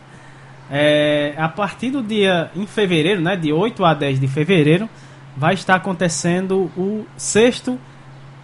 É, 0.70 1.34
a 1.38 1.48
partir 1.48 1.90
do 1.90 2.04
dia 2.04 2.52
em 2.54 2.68
fevereiro, 2.68 3.22
né, 3.22 3.38
de 3.38 3.54
8 3.54 3.86
a 3.86 3.94
10 3.94 4.20
de 4.20 4.28
fevereiro, 4.28 4.90
vai 5.38 5.54
estar 5.54 5.76
acontecendo 5.76 6.70
o 6.76 7.06
sexto 7.16 7.80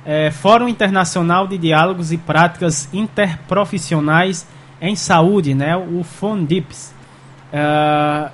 é, 0.06 0.32
Fórum 0.32 0.70
Internacional 0.70 1.46
de 1.46 1.58
Diálogos 1.58 2.14
e 2.14 2.18
Práticas 2.18 2.88
Interprofissionais 2.94 4.48
em 4.80 4.96
Saúde, 4.96 5.54
né, 5.54 5.76
o 5.76 6.06
FONDIPS. 6.06 6.96
É, 7.52 8.32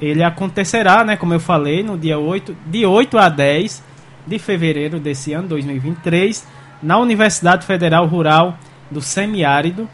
ele 0.00 0.22
acontecerá, 0.22 1.04
né, 1.04 1.18
como 1.18 1.34
eu 1.34 1.40
falei, 1.40 1.82
no 1.82 1.98
dia 1.98 2.18
8, 2.18 2.56
de 2.64 2.86
8 2.86 3.18
a 3.18 3.28
10 3.28 3.84
de 4.26 4.38
fevereiro 4.38 4.98
desse 4.98 5.34
ano, 5.34 5.48
2023, 5.48 6.56
na 6.82 6.98
Universidade 6.98 7.66
Federal 7.66 8.06
Rural 8.06 8.56
do 8.90 9.00
Semiárido, 9.00 9.88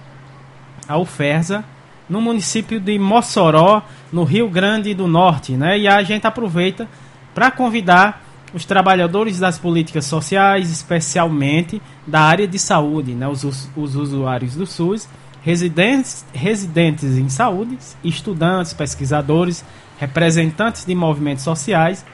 a 0.88 0.99
UFERSA, 0.99 1.64
no 2.09 2.20
município 2.20 2.79
de 2.79 2.99
Mossoró, 2.99 3.83
no 4.12 4.25
Rio 4.25 4.49
Grande 4.49 4.94
do 4.94 5.07
Norte. 5.07 5.53
Né? 5.53 5.79
E 5.79 5.88
a 5.88 6.03
gente 6.03 6.27
aproveita 6.27 6.88
para 7.35 7.51
convidar 7.51 8.23
os 8.53 8.64
trabalhadores 8.64 9.38
das 9.40 9.59
políticas 9.59 10.05
sociais, 10.05 10.70
especialmente 10.70 11.83
da 12.07 12.20
área 12.20 12.47
de 12.47 12.59
saúde, 12.59 13.12
né? 13.12 13.27
os, 13.27 13.68
os 13.75 13.97
usuários 13.97 14.55
do 14.55 14.66
SUS, 14.66 15.09
residentes, 15.42 16.25
residentes 16.33 17.18
em 17.18 17.29
saúde, 17.29 17.79
estudantes, 18.03 18.73
pesquisadores, 18.73 19.64
representantes 19.99 20.85
de 20.85 20.94
movimentos 20.94 21.42
sociais, 21.42 22.05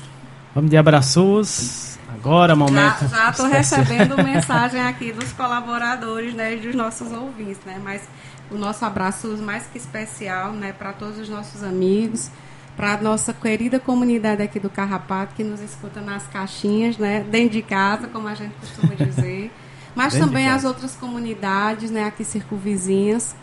Vamos 0.56 0.70
de 0.70 0.78
abraços. 0.78 2.00
Agora, 2.14 2.56
momento. 2.56 3.06
Já 3.10 3.32
estou 3.32 3.48
recebendo 3.48 4.16
mensagem 4.24 4.82
aqui 4.82 5.12
dos 5.12 5.34
colaboradores, 5.34 6.34
né, 6.34 6.56
dos 6.56 6.74
nossos 6.74 7.12
ouvintes, 7.12 7.60
né? 7.66 7.82
Mas 7.84 8.08
o 8.50 8.56
nosso 8.56 8.86
abraço 8.86 9.28
mais 9.40 9.68
que 9.68 9.78
especial, 9.78 10.54
né, 10.54 10.72
para 10.72 10.94
todos 10.94 11.20
os 11.20 11.28
nossos 11.28 11.64
amigos 11.64 12.32
para 12.78 12.94
a 12.94 13.02
nossa 13.02 13.34
querida 13.34 13.80
comunidade 13.80 14.44
aqui 14.44 14.60
do 14.60 14.70
Carrapato, 14.70 15.34
que 15.34 15.44
nos 15.44 15.60
escuta 15.60 16.00
nas 16.00 16.28
caixinhas, 16.28 16.96
né, 16.96 17.26
dentro 17.28 17.50
de 17.50 17.64
casa, 17.64 18.08
como 18.08 18.28
a 18.28 18.36
gente 18.36 18.54
costuma 18.60 18.94
dizer, 18.94 19.52
mas 19.96 20.14
dentro 20.14 20.28
também 20.28 20.48
as 20.48 20.64
outras 20.64 20.96
comunidades, 20.96 21.90
né, 21.90 22.04
aqui 22.04 22.24
circunvizinhas, 22.24 23.36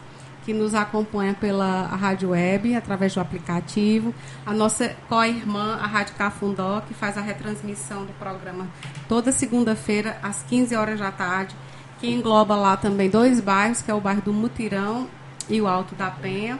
que 0.44 0.52
nos 0.52 0.74
acompanham 0.74 1.34
pela 1.34 1.86
rádio 1.86 2.30
web, 2.30 2.76
através 2.76 3.14
do 3.14 3.20
aplicativo, 3.20 4.14
a 4.46 4.52
nossa 4.52 4.94
co-irmã, 5.08 5.78
a 5.82 5.86
Rádio 5.86 6.14
Cafundó, 6.16 6.82
que 6.82 6.94
faz 6.94 7.16
a 7.16 7.22
retransmissão 7.22 8.04
do 8.04 8.12
programa 8.12 8.68
toda 9.08 9.32
segunda-feira, 9.32 10.18
às 10.22 10.42
15 10.42 10.76
horas 10.76 11.00
da 11.00 11.10
tarde, 11.10 11.56
que 11.98 12.06
engloba 12.08 12.54
lá 12.54 12.76
também 12.76 13.08
dois 13.08 13.40
bairros, 13.40 13.80
que 13.80 13.90
é 13.90 13.94
o 13.94 14.00
bairro 14.00 14.20
do 14.20 14.32
Mutirão 14.34 15.08
e 15.48 15.60
o 15.60 15.66
Alto 15.66 15.94
da 15.94 16.10
Penha, 16.10 16.58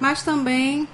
mas 0.00 0.22
também 0.22 0.88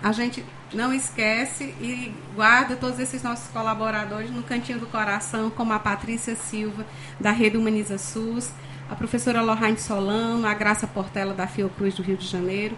a 0.00 0.12
gente 0.12 0.44
não 0.72 0.92
esquece 0.92 1.64
e 1.80 2.12
guarda 2.34 2.76
todos 2.76 2.98
esses 2.98 3.22
nossos 3.22 3.48
colaboradores 3.48 4.30
no 4.30 4.42
cantinho 4.42 4.78
do 4.78 4.86
coração, 4.86 5.50
como 5.50 5.72
a 5.72 5.78
Patrícia 5.78 6.36
Silva, 6.36 6.84
da 7.18 7.30
Rede 7.30 7.56
Humaniza 7.56 7.96
SUS, 7.98 8.50
a 8.90 8.94
professora 8.94 9.40
Lohane 9.40 9.78
Solano, 9.78 10.46
a 10.46 10.54
Graça 10.54 10.86
Portela, 10.86 11.32
da 11.32 11.46
Fiocruz 11.46 11.94
do 11.94 12.02
Rio 12.02 12.16
de 12.16 12.26
Janeiro, 12.26 12.76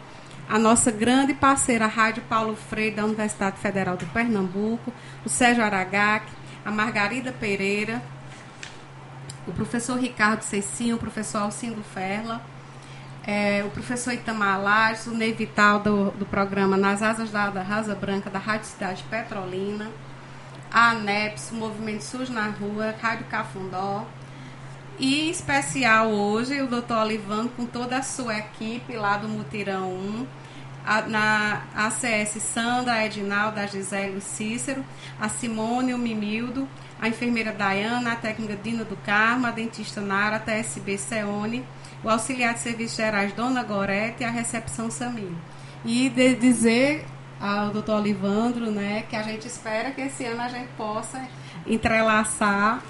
a 0.49 0.59
nossa 0.59 0.91
grande 0.91 1.35
parceira, 1.35 1.85
a 1.85 1.89
Rádio 1.89 2.23
Paulo 2.29 2.57
Freire, 2.57 2.97
da 2.97 3.05
Universidade 3.05 3.59
Federal 3.59 3.97
do 3.97 4.07
Pernambuco, 4.07 4.93
o 5.25 5.29
Sérgio 5.29 5.65
Aragac, 5.65 6.27
a 6.65 6.71
Margarida 6.71 7.33
Pereira, 7.33 8.03
o 9.47 9.53
professor 9.53 9.99
Ricardo 9.99 10.43
Cecinho, 10.43 10.97
o 10.97 10.99
professor 10.99 11.39
Alcindo 11.39 11.83
Ferla, 11.83 12.41
é, 13.27 13.63
o 13.67 13.71
professor 13.71 14.13
Itamar 14.13 14.61
Lages, 14.61 15.07
o 15.07 15.11
Ney 15.13 15.33
Vital 15.33 15.81
do, 15.81 16.11
do 16.13 16.27
programa 16.27 16.77
Nas 16.77 17.03
Asas 17.03 17.31
da 17.31 17.63
Rasa 17.63 17.95
Branca, 17.95 18.31
da 18.31 18.39
Rádio 18.39 18.67
Cidade 18.67 19.05
Petrolina, 19.11 19.91
a 20.73 20.91
ANEPS, 20.91 21.51
o 21.51 21.57
Movimento 21.57 22.03
SUS 22.03 22.31
na 22.31 22.47
Rua, 22.47 22.95
Rádio 23.01 23.27
Cafundó, 23.27 24.07
e 24.99 25.29
em 25.29 25.31
especial 25.31 26.09
hoje 26.09 26.61
o 26.61 26.67
doutor 26.67 26.99
Olivan 26.99 27.49
com 27.49 27.67
toda 27.67 27.99
a 27.99 28.03
sua 28.03 28.39
equipe 28.39 28.97
lá 28.97 29.17
do 29.17 29.29
Mutirão 29.29 29.91
1, 29.93 30.27
a, 30.85 31.03
na 31.03 31.63
ACS 31.75 32.43
Sandra, 32.43 32.95
a 32.95 33.07
Edinalda, 33.07 33.63
a 33.63 33.67
Gisele 33.67 34.17
o 34.17 34.21
Cícero, 34.21 34.85
a 35.19 35.29
Simone, 35.29 35.95
o 35.95 35.99
Mimildo, 35.99 36.69
a 37.01 37.09
enfermeira 37.09 37.53
Dayana, 37.53 38.13
a 38.13 38.17
técnica 38.17 38.57
Dina 38.57 38.85
do 38.85 38.97
Carmo, 38.97 39.47
a 39.47 39.51
dentista 39.51 40.01
Nara, 40.01 40.37
a 40.37 40.41
TSB 40.41 40.99
Seone, 40.99 41.65
o 42.03 42.09
auxiliar 42.09 42.55
de 42.55 42.61
serviços 42.61 42.97
gerais 42.97 43.33
Dona 43.33 43.63
Gorete 43.63 44.23
e 44.23 44.25
a 44.25 44.31
recepção 44.31 44.91
Samir. 44.91 45.33
E 45.85 46.09
de 46.09 46.35
dizer 46.35 47.07
ao 47.41 47.71
doutor 47.71 48.01
Olivandro 48.01 48.71
né, 48.71 49.05
que 49.09 49.17
a 49.17 49.23
gente 49.23 49.47
espera 49.47 49.91
que 49.91 50.03
esse 50.03 50.25
ano 50.25 50.43
a 50.43 50.49
gente 50.49 50.69
possa 50.77 51.21
entrelaçar 51.67 52.83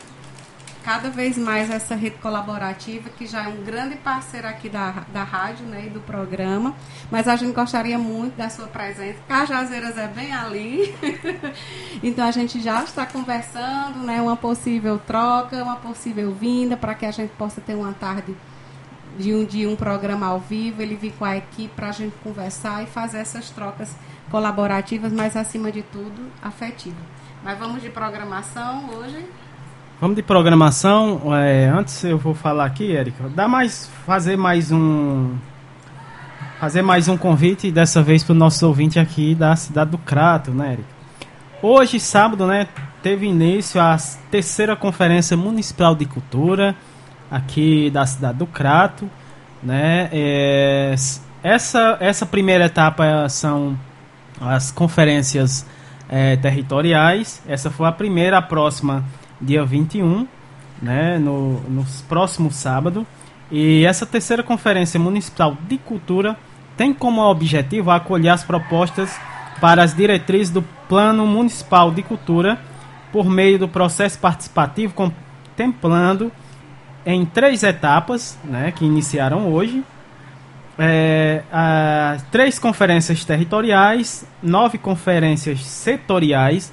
cada 0.82 1.10
vez 1.10 1.36
mais 1.36 1.70
essa 1.70 1.94
rede 1.94 2.16
colaborativa, 2.16 3.10
que 3.10 3.26
já 3.26 3.44
é 3.44 3.48
um 3.48 3.62
grande 3.62 3.96
parceiro 3.96 4.48
aqui 4.48 4.68
da, 4.68 5.04
da 5.12 5.22
rádio 5.22 5.66
né, 5.66 5.84
e 5.86 5.90
do 5.90 6.00
programa. 6.00 6.74
Mas 7.10 7.28
a 7.28 7.36
gente 7.36 7.52
gostaria 7.52 7.98
muito 7.98 8.36
da 8.36 8.48
sua 8.48 8.66
presença. 8.66 9.18
Cajazeiras 9.28 9.96
é 9.98 10.08
bem 10.08 10.32
ali. 10.32 10.94
então 12.02 12.26
a 12.26 12.30
gente 12.30 12.60
já 12.60 12.82
está 12.82 13.04
conversando, 13.04 14.00
né, 14.00 14.22
uma 14.22 14.36
possível 14.36 14.98
troca, 14.98 15.62
uma 15.62 15.76
possível 15.76 16.32
vinda, 16.32 16.76
para 16.76 16.94
que 16.94 17.04
a 17.04 17.10
gente 17.10 17.30
possa 17.36 17.60
ter 17.60 17.74
uma 17.74 17.92
tarde 17.92 18.34
de 19.20 19.34
um 19.34 19.44
dia 19.44 19.68
um 19.68 19.76
programa 19.76 20.26
ao 20.26 20.40
vivo, 20.40 20.80
ele 20.82 20.96
vir 20.96 21.12
com 21.12 21.24
a 21.24 21.36
equipe 21.36 21.72
para 21.76 21.90
a 21.90 21.92
gente 21.92 22.14
conversar 22.24 22.82
e 22.82 22.86
fazer 22.86 23.18
essas 23.18 23.50
trocas 23.50 23.94
colaborativas, 24.30 25.12
mas 25.12 25.36
acima 25.36 25.70
de 25.70 25.82
tudo 25.82 26.28
afetivas. 26.42 26.98
Mas 27.44 27.58
vamos 27.58 27.82
de 27.82 27.90
programação 27.90 28.88
hoje. 28.96 29.24
Vamos 30.00 30.16
de 30.16 30.22
programação. 30.22 31.36
É, 31.36 31.66
antes 31.68 32.02
eu 32.02 32.16
vou 32.16 32.34
falar 32.34 32.64
aqui, 32.64 32.96
Érica. 32.96 33.28
Dá 33.28 33.46
mais 33.46 33.90
fazer 34.06 34.36
mais 34.36 34.72
um 34.72 35.36
fazer 36.58 36.82
mais 36.82 37.08
um 37.08 37.16
convite 37.16 37.70
dessa 37.70 38.02
vez 38.02 38.22
para 38.22 38.32
o 38.32 38.36
nosso 38.36 38.66
ouvinte 38.66 38.98
aqui 38.98 39.34
da 39.34 39.56
cidade 39.56 39.90
do 39.90 39.98
Crato, 39.98 40.50
né, 40.50 40.72
Érica? 40.72 40.88
Hoje, 41.62 41.98
sábado, 41.98 42.46
né, 42.46 42.68
teve 43.02 43.26
início 43.26 43.80
a 43.80 43.96
terceira 44.30 44.76
conferência 44.76 45.36
municipal 45.36 45.94
de 45.94 46.06
cultura 46.06 46.74
aqui 47.30 47.90
da 47.90 48.04
cidade 48.04 48.38
do 48.38 48.46
Crato, 48.46 49.08
né? 49.62 50.08
É, 50.12 50.94
essa 51.42 51.96
essa 52.00 52.26
primeira 52.26 52.66
etapa 52.66 53.28
são 53.28 53.78
as 54.40 54.70
conferências 54.72 55.66
é, 56.08 56.36
territoriais. 56.36 57.42
Essa 57.46 57.70
foi 57.70 57.86
a 57.86 57.92
primeira, 57.92 58.38
a 58.38 58.42
próxima 58.42 59.04
dia 59.40 59.64
21, 59.64 60.26
né, 60.82 61.18
no, 61.18 61.60
no 61.60 61.86
próximo 62.08 62.50
sábado. 62.50 63.06
E 63.50 63.84
essa 63.84 64.06
terceira 64.06 64.42
Conferência 64.42 64.98
Municipal 64.98 65.56
de 65.68 65.76
Cultura 65.78 66.36
tem 66.76 66.94
como 66.94 67.22
objetivo 67.22 67.90
acolher 67.90 68.30
as 68.30 68.44
propostas 68.44 69.18
para 69.60 69.82
as 69.82 69.94
diretrizes 69.94 70.50
do 70.50 70.62
Plano 70.88 71.26
Municipal 71.26 71.90
de 71.90 72.02
Cultura 72.02 72.58
por 73.12 73.28
meio 73.28 73.58
do 73.58 73.68
processo 73.68 74.18
participativo, 74.18 74.94
contemplando 74.94 76.30
em 77.04 77.24
três 77.24 77.62
etapas, 77.62 78.38
né, 78.44 78.72
que 78.72 78.84
iniciaram 78.84 79.52
hoje, 79.52 79.82
é, 80.78 81.42
a, 81.52 82.16
três 82.30 82.58
conferências 82.58 83.24
territoriais, 83.24 84.26
nove 84.42 84.78
conferências 84.78 85.60
setoriais 85.60 86.72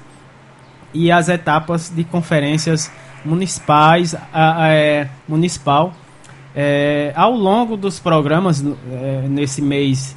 e 0.94 1.12
as 1.12 1.28
etapas 1.28 1.90
de 1.94 2.04
conferências 2.04 2.90
municipais, 3.24 4.14
a, 4.32 4.64
a, 4.64 4.68
é, 4.68 5.08
municipal. 5.28 5.92
É, 6.56 7.12
ao 7.14 7.32
longo 7.32 7.76
dos 7.76 8.00
programas, 8.00 8.64
é, 8.64 9.28
nesse 9.28 9.60
mês 9.60 10.16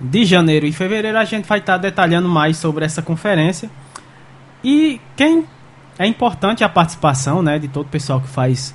de 0.00 0.24
janeiro 0.24 0.66
e 0.66 0.72
fevereiro, 0.72 1.18
a 1.18 1.24
gente 1.24 1.46
vai 1.46 1.58
estar 1.58 1.76
detalhando 1.76 2.28
mais 2.28 2.56
sobre 2.56 2.84
essa 2.84 3.02
conferência. 3.02 3.70
E 4.62 5.00
quem 5.16 5.44
é 5.98 6.06
importante 6.06 6.64
a 6.64 6.68
participação 6.68 7.42
né, 7.42 7.58
de 7.58 7.68
todo 7.68 7.86
o 7.86 7.90
pessoal 7.90 8.20
que 8.20 8.28
faz 8.28 8.74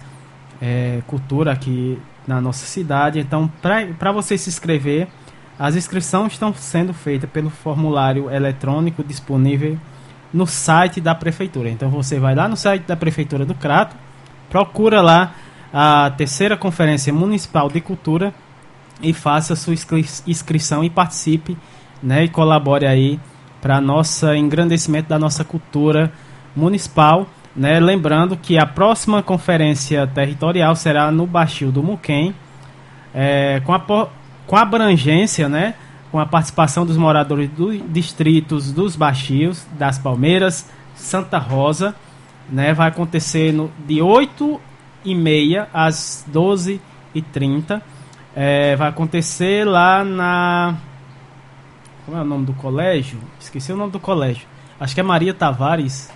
é, 0.63 1.01
cultura 1.05 1.51
aqui 1.51 1.99
na 2.25 2.39
nossa 2.39 2.65
cidade. 2.65 3.19
Então, 3.19 3.51
para 3.99 4.13
você 4.13 4.37
se 4.37 4.49
inscrever, 4.49 5.09
as 5.59 5.75
inscrições 5.75 6.31
estão 6.31 6.53
sendo 6.53 6.93
feitas 6.93 7.29
pelo 7.29 7.49
formulário 7.49 8.31
eletrônico 8.31 9.03
disponível 9.03 9.77
no 10.33 10.47
site 10.47 11.01
da 11.01 11.13
prefeitura. 11.13 11.69
Então 11.69 11.89
você 11.89 12.17
vai 12.17 12.33
lá 12.33 12.47
no 12.47 12.55
site 12.55 12.83
da 12.83 12.95
prefeitura 12.95 13.45
do 13.45 13.53
Crato, 13.53 13.95
procura 14.49 15.01
lá 15.01 15.33
a 15.71 16.09
terceira 16.11 16.55
conferência 16.55 17.11
municipal 17.13 17.69
de 17.69 17.81
cultura 17.81 18.33
e 19.01 19.11
faça 19.11 19.55
sua 19.55 19.73
inscrição 20.25 20.83
e 20.83 20.89
participe, 20.89 21.57
né, 22.01 22.23
e 22.23 22.29
colabore 22.29 22.85
aí 22.85 23.19
para 23.61 23.81
nossa 23.81 24.35
engrandecimento 24.37 25.09
da 25.09 25.19
nossa 25.19 25.43
cultura 25.43 26.11
municipal, 26.55 27.27
né? 27.55 27.79
Lembrando 27.79 28.35
que 28.37 28.57
a 28.57 28.65
próxima 28.65 29.21
conferência 29.21 30.05
territorial 30.07 30.75
será 30.75 31.11
no 31.11 31.25
Baixio 31.27 31.71
do 31.71 31.83
Muquem, 31.83 32.33
é, 33.13 33.61
com 33.65 33.73
a 33.73 34.07
com 34.45 34.57
a 34.57 34.61
abrangência, 34.61 35.47
né? 35.47 35.75
com 36.11 36.19
a 36.19 36.25
participação 36.25 36.85
dos 36.85 36.97
moradores 36.97 37.49
dos 37.49 37.81
distritos 37.91 38.71
dos 38.71 38.95
Baixios, 38.95 39.65
das 39.79 39.97
Palmeiras, 39.97 40.69
Santa 40.93 41.39
Rosa, 41.39 41.95
né, 42.47 42.71
vai 42.71 42.89
acontecer 42.89 43.51
no, 43.51 43.71
de 43.87 43.99
8 43.99 44.61
e 45.03 45.15
meia 45.15 45.67
às 45.73 46.23
12 46.27 46.79
e 47.15 47.21
30 47.21 47.81
é, 48.35 48.75
vai 48.75 48.89
acontecer 48.89 49.65
lá 49.65 50.03
na 50.03 50.75
como 52.05 52.17
é 52.17 52.21
o 52.21 52.25
nome 52.25 52.45
do 52.45 52.53
colégio? 52.53 53.17
Esqueci 53.39 53.71
o 53.71 53.77
nome 53.77 53.91
do 53.91 53.99
colégio. 53.99 54.45
Acho 54.77 54.93
que 54.93 54.99
é 54.99 55.03
Maria 55.03 55.33
Tavares. 55.33 56.11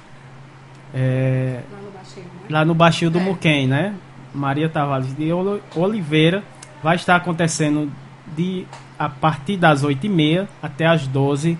É, 0.93 1.61
lá 1.71 1.79
no 1.81 1.91
Baixio, 1.91 2.23
né? 2.23 2.29
Lá 2.49 2.65
no 2.65 2.75
Baixio 2.75 3.11
do 3.11 3.19
é. 3.19 3.23
Muquem, 3.23 3.67
né? 3.67 3.95
Maria 4.33 4.69
Tavares 4.69 5.15
de 5.15 5.29
Oliveira. 5.75 6.43
Vai 6.83 6.95
estar 6.95 7.15
acontecendo 7.15 7.91
de 8.35 8.65
a 8.97 9.09
partir 9.09 9.57
das 9.57 9.83
8h30 9.83 10.47
até 10.61 10.85
as 10.85 11.07
12h30. 11.07 11.57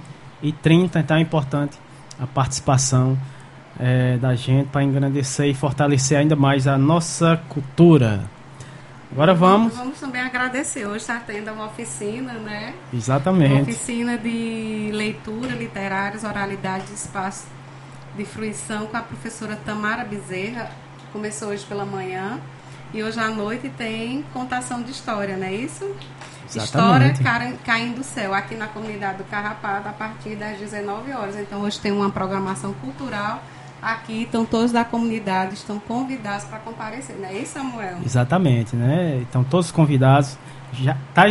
Então 0.95 1.17
é 1.17 1.21
importante 1.21 1.77
a 2.19 2.25
participação 2.25 3.17
é, 3.79 4.17
da 4.17 4.35
gente 4.35 4.69
para 4.69 4.83
engrandecer 4.83 5.47
e 5.47 5.53
fortalecer 5.53 6.17
ainda 6.17 6.35
mais 6.35 6.67
a 6.67 6.77
nossa 6.77 7.41
cultura. 7.49 8.21
Agora 9.11 9.33
vamos. 9.33 9.75
Vamos 9.75 9.99
também 9.99 10.21
agradecer. 10.21 10.85
Hoje 10.85 10.97
está 10.97 11.19
tendo 11.19 11.51
uma 11.51 11.67
oficina, 11.67 12.33
né? 12.33 12.73
Exatamente. 12.93 13.53
Uma 13.53 13.61
oficina 13.61 14.17
de 14.17 14.89
leitura, 14.93 15.53
literários, 15.53 16.23
oralidade, 16.23 16.91
espaço 16.93 17.56
de 18.17 18.25
fruição 18.25 18.87
com 18.87 18.97
a 18.97 19.01
professora 19.01 19.55
Tamara 19.55 20.03
Bezerra. 20.03 20.71
Começou 21.13 21.49
hoje 21.49 21.63
pela 21.65 21.85
manhã. 21.85 22.39
E 22.93 23.03
hoje 23.03 23.19
à 23.19 23.29
noite 23.29 23.69
tem 23.69 24.25
contação 24.33 24.81
de 24.81 24.91
história, 24.91 25.37
não 25.37 25.45
é 25.45 25.53
isso? 25.53 25.85
Exatamente. 26.49 27.21
História 27.21 27.57
caindo 27.63 27.97
do 27.97 28.03
céu, 28.03 28.33
aqui 28.33 28.55
na 28.55 28.67
comunidade 28.67 29.19
do 29.19 29.25
Carrapato, 29.25 29.89
a 29.89 29.91
partir 29.91 30.35
das 30.35 30.57
19 30.57 31.11
horas. 31.11 31.35
Então, 31.35 31.61
hoje 31.61 31.79
tem 31.79 31.91
uma 31.91 32.09
programação 32.09 32.73
cultural 32.73 33.43
aqui, 33.81 34.23
então 34.23 34.45
todos 34.45 34.71
da 34.71 34.83
comunidade 34.83 35.53
estão 35.53 35.77
convidados 35.79 36.45
para 36.45 36.57
comparecer, 36.59 37.15
não 37.17 37.27
é 37.27 37.33
isso, 37.33 37.53
Samuel? 37.53 37.97
Exatamente, 38.03 38.75
né? 38.75 39.19
Então, 39.21 39.43
todos 39.43 39.71
convidados. 39.71 40.37
Já 40.73 40.97
está 41.09 41.23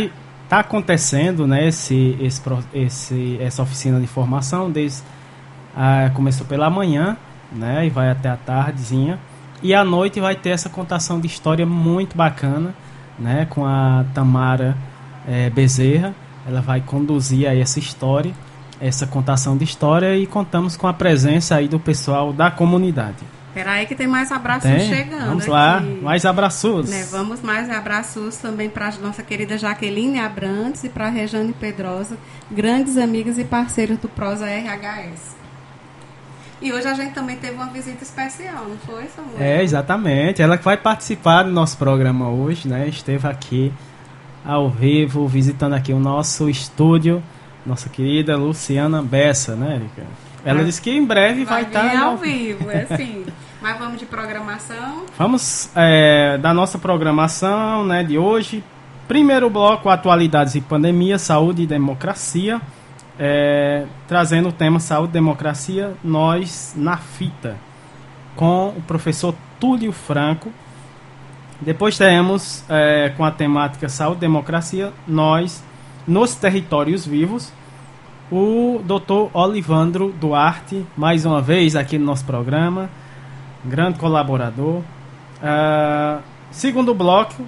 tá 0.47 0.59
acontecendo, 0.59 1.45
né, 1.45 1.67
esse, 1.67 2.17
esse, 2.21 2.41
esse, 2.73 3.37
essa 3.41 3.61
oficina 3.61 3.99
de 3.99 4.07
formação, 4.07 4.71
desde, 4.71 5.03
ah, 5.77 6.09
começou 6.15 6.47
pela 6.47 6.71
manhã, 6.71 7.15
né, 7.51 7.85
e 7.85 7.89
vai 7.89 8.09
até 8.09 8.29
a 8.29 8.35
tardezinha. 8.35 9.19
E 9.61 9.75
à 9.75 9.83
noite 9.83 10.19
vai 10.19 10.35
ter 10.35 10.49
essa 10.49 10.69
contação 10.69 11.19
de 11.19 11.27
história 11.27 11.65
muito 11.67 12.17
bacana, 12.17 12.73
né, 13.19 13.45
com 13.47 13.63
a 13.63 14.03
Tamara 14.13 14.75
é, 15.27 15.51
Bezerra. 15.51 16.15
Ela 16.47 16.61
vai 16.61 16.81
conduzir 16.81 17.47
aí 17.47 17.61
essa 17.61 17.77
história, 17.77 18.33
essa 18.81 19.05
contação 19.05 19.55
de 19.55 19.63
história 19.63 20.17
e 20.17 20.25
contamos 20.25 20.75
com 20.75 20.87
a 20.87 20.93
presença 20.93 21.55
aí 21.55 21.67
do 21.67 21.79
pessoal 21.79 22.33
da 22.33 22.49
comunidade. 22.49 23.17
Espera 23.49 23.71
aí 23.71 23.85
que 23.85 23.95
tem 23.95 24.07
mais 24.07 24.31
abraços 24.31 24.69
tem? 24.69 24.87
chegando. 24.87 25.25
Vamos 25.25 25.43
aqui. 25.43 25.51
lá, 25.51 25.81
mais 26.01 26.25
abraços. 26.25 26.89
Né, 26.89 27.07
vamos 27.11 27.41
mais 27.41 27.69
abraços 27.69 28.37
também 28.37 28.69
para 28.69 28.89
a 28.89 28.91
nossa 28.93 29.21
querida 29.21 29.57
Jaqueline 29.57 30.19
Abrantes 30.19 30.83
e 30.83 30.89
para 30.89 31.07
a 31.07 31.09
Rejane 31.09 31.53
Pedrosa, 31.53 32.17
grandes 32.51 32.97
amigas 32.97 33.37
e 33.37 33.43
parceiros 33.43 33.97
do 33.97 34.07
Prosa 34.07 34.45
RHS. 34.45 35.36
E 36.61 36.73
hoje 36.73 36.87
a 36.87 36.93
gente 36.93 37.13
também 37.13 37.37
teve 37.37 37.53
uma 37.53 37.67
visita 37.67 38.03
especial, 38.03 38.65
não 38.67 38.77
foi, 38.77 39.05
Samuel? 39.07 39.39
É, 39.39 39.63
exatamente. 39.63 40.41
Ela 40.41 40.57
que 40.57 40.65
vai 40.65 40.75
participar 40.75 41.43
do 41.43 41.51
nosso 41.51 41.77
programa 41.77 42.29
hoje, 42.29 42.67
né? 42.67 42.87
Esteve 42.87 43.27
aqui 43.27 43.71
ao 44.43 44.69
vivo, 44.69 45.27
visitando 45.27 45.73
aqui 45.73 45.93
o 45.93 45.99
nosso 45.99 46.49
estúdio, 46.49 47.21
nossa 47.65 47.89
querida 47.89 48.35
Luciana 48.35 49.03
Bessa, 49.03 49.55
né, 49.55 49.75
Erika? 49.75 50.03
Ela 50.43 50.61
é. 50.61 50.63
disse 50.63 50.81
que 50.81 50.89
em 50.89 51.05
breve 51.05 51.43
vai, 51.43 51.63
vai 51.65 51.71
estar 51.71 52.03
ao 52.03 52.17
vivo, 52.17 52.71
é 52.71 52.87
assim. 52.89 53.25
Mas 53.61 53.77
vamos 53.77 53.99
de 53.99 54.05
programação. 54.05 55.03
Vamos 55.17 55.69
é, 55.75 56.37
da 56.37 56.53
nossa 56.53 56.79
programação, 56.79 57.85
né, 57.85 58.03
de 58.03 58.17
hoje. 58.17 58.63
Primeiro 59.07 59.49
bloco, 59.49 59.89
atualidades 59.89 60.55
e 60.55 60.61
pandemia, 60.61 61.19
saúde 61.19 61.63
e 61.63 61.67
democracia. 61.67 62.61
É, 63.19 63.85
trazendo 64.07 64.49
o 64.49 64.51
tema 64.51 64.79
saúde 64.79 65.09
e 65.09 65.13
democracia, 65.13 65.95
nós 66.03 66.73
na 66.75 66.97
fita, 66.97 67.57
com 68.35 68.69
o 68.69 68.81
professor 68.81 69.33
Túlio 69.59 69.91
Franco, 69.91 70.51
depois 71.59 71.97
teremos, 71.97 72.63
é, 72.69 73.11
com 73.17 73.25
a 73.25 73.31
temática 73.31 73.89
Saúde 73.89 74.17
e 74.17 74.21
Democracia, 74.21 74.93
nós, 75.07 75.63
nos 76.07 76.35
territórios 76.35 77.05
vivos, 77.05 77.51
o 78.31 78.79
Dr. 78.83 79.29
Olivandro 79.33 80.13
Duarte, 80.19 80.85
mais 80.95 81.25
uma 81.25 81.41
vez 81.41 81.75
aqui 81.75 81.97
no 81.97 82.05
nosso 82.05 82.25
programa, 82.25 82.89
grande 83.65 83.97
colaborador. 83.97 84.81
Uh, 85.37 86.21
segundo 86.51 86.93
bloco, 86.93 87.43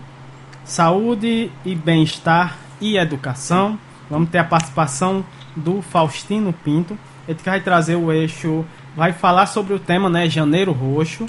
saúde 0.63 1.51
e 1.65 1.75
bem-estar 1.75 2.57
e 2.79 2.97
educação. 2.97 3.77
Vamos 4.09 4.29
ter 4.29 4.39
a 4.39 4.43
participação 4.43 5.23
do 5.59 5.81
Faustino 5.81 6.53
Pinto. 6.53 6.97
Ele 7.27 7.37
que 7.37 7.49
vai 7.49 7.61
trazer 7.61 7.95
o 7.95 8.11
eixo, 8.11 8.65
vai 8.95 9.13
falar 9.13 9.45
sobre 9.45 9.73
o 9.73 9.79
tema, 9.79 10.09
né, 10.09 10.27
Janeiro 10.29 10.71
Roxo. 10.71 11.25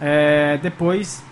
É, 0.00 0.58
depois 0.58 1.22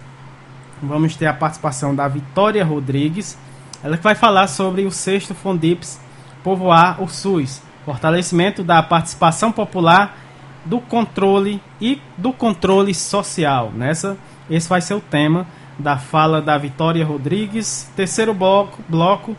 vamos 0.83 1.17
ter 1.17 1.27
a 1.27 1.33
participação 1.33 1.95
da 1.95 2.07
Vitória 2.07 2.65
Rodrigues. 2.65 3.37
Ela 3.83 3.97
que 3.97 4.05
vai 4.05 4.15
falar 4.15 4.47
sobre 4.47 4.85
o 4.85 4.91
sexto 4.91 5.35
Fondips 5.35 6.01
povoar 6.43 7.03
o 7.03 7.09
SUS, 7.09 7.61
fortalecimento 7.85 8.63
da 8.63 8.81
participação 8.83 9.51
popular, 9.51 10.17
do 10.65 10.81
controle 10.81 11.61
e 11.81 12.01
do 12.17 12.33
controle 12.33 12.95
social. 12.95 13.73
Nessa, 13.75 14.17
esse 14.49 14.69
vai 14.69 14.81
ser 14.81 14.95
o 14.95 15.01
tema 15.01 15.47
da 15.79 15.97
fala 15.97 16.41
da 16.41 16.57
Vitória 16.57 17.05
Rodrigues. 17.05 17.91
Terceiro 17.97 18.33
bloco, 18.33 18.81
bloco 18.89 19.37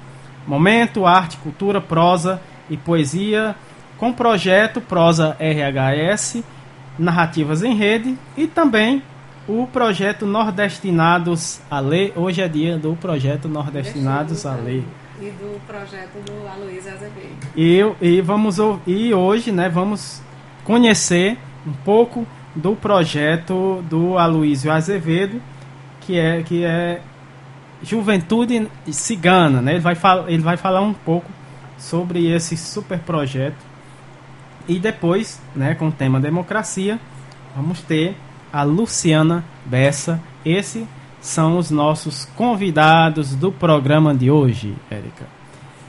momento, 0.48 1.06
arte, 1.06 1.38
cultura, 1.38 1.82
prosa 1.82 2.42
e 2.70 2.78
poesia 2.78 3.56
com 3.98 4.14
projeto 4.14 4.80
Prosa 4.80 5.36
RHS, 5.40 6.44
narrativas 6.98 7.64
em 7.64 7.76
rede 7.76 8.18
e 8.36 8.48
também 8.48 9.02
o 9.48 9.66
projeto 9.66 10.26
Nordestinados 10.26 11.62
a 11.72 11.80
Ler. 11.80 12.14
Hoje 12.16 12.42
é 12.42 12.48
dia 12.48 12.78
do 12.78 12.96
projeto 12.96 13.48
Nordestinados 13.48 14.46
a 14.46 14.54
Ler. 14.56 14.84
E 15.20 15.32
do 15.32 15.60
projeto 15.66 16.14
do 16.26 16.48
Aloysio 16.48 16.94
Azevedo. 16.94 17.48
E, 17.56 17.80
e, 18.02 18.22
vamos, 18.22 18.58
e 18.86 19.14
hoje 19.14 19.52
né, 19.52 19.68
vamos 19.68 20.22
conhecer 20.64 21.38
um 21.66 21.74
pouco 21.74 22.28
do 22.56 22.76
projeto 22.76 23.84
do 23.90 24.18
Aloysio 24.18 24.72
Azevedo, 24.72 25.42
que 26.02 26.20
é, 26.20 26.44
que 26.44 26.64
é 26.64 27.02
Juventude 27.82 28.68
Cigana. 28.92 29.62
Né? 29.62 29.74
Ele, 29.74 29.80
vai 29.80 29.96
ele 30.28 30.44
vai 30.44 30.58
falar 30.58 30.82
um 30.82 30.94
pouco 30.94 31.32
sobre 31.78 32.28
esse 32.28 32.58
super 32.58 33.00
projeto. 33.00 33.58
E 34.68 34.80
depois, 34.80 35.42
né, 35.56 35.76
com 35.76 35.88
o 35.88 35.92
tema 35.92 36.20
democracia, 36.20 37.00
vamos 37.56 37.82
ter 37.82 38.16
a 38.52 38.64
Luciana 38.64 39.44
Bessa. 39.66 40.22
Esses 40.44 40.86
são 41.22 41.58
os 41.58 41.72
nossos 41.72 42.26
convidados 42.36 43.36
do 43.36 43.52
programa 43.52 44.14
de 44.14 44.30
hoje, 44.30 44.76
Érica. 44.90 45.26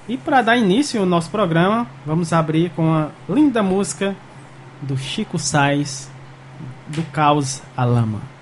E 0.08 0.16
para 0.16 0.42
dar 0.42 0.56
início 0.56 1.00
ao 1.00 1.06
nosso 1.06 1.30
programa, 1.30 1.86
vamos 2.06 2.32
abrir 2.32 2.70
com 2.70 2.94
a 2.94 3.10
linda 3.28 3.62
música 3.62 4.16
do 4.80 4.96
Chico 4.96 5.38
Sainz, 5.38 6.10
do 6.88 7.02
Caos 7.12 7.62
à 7.76 7.84
Lama. 7.84 8.37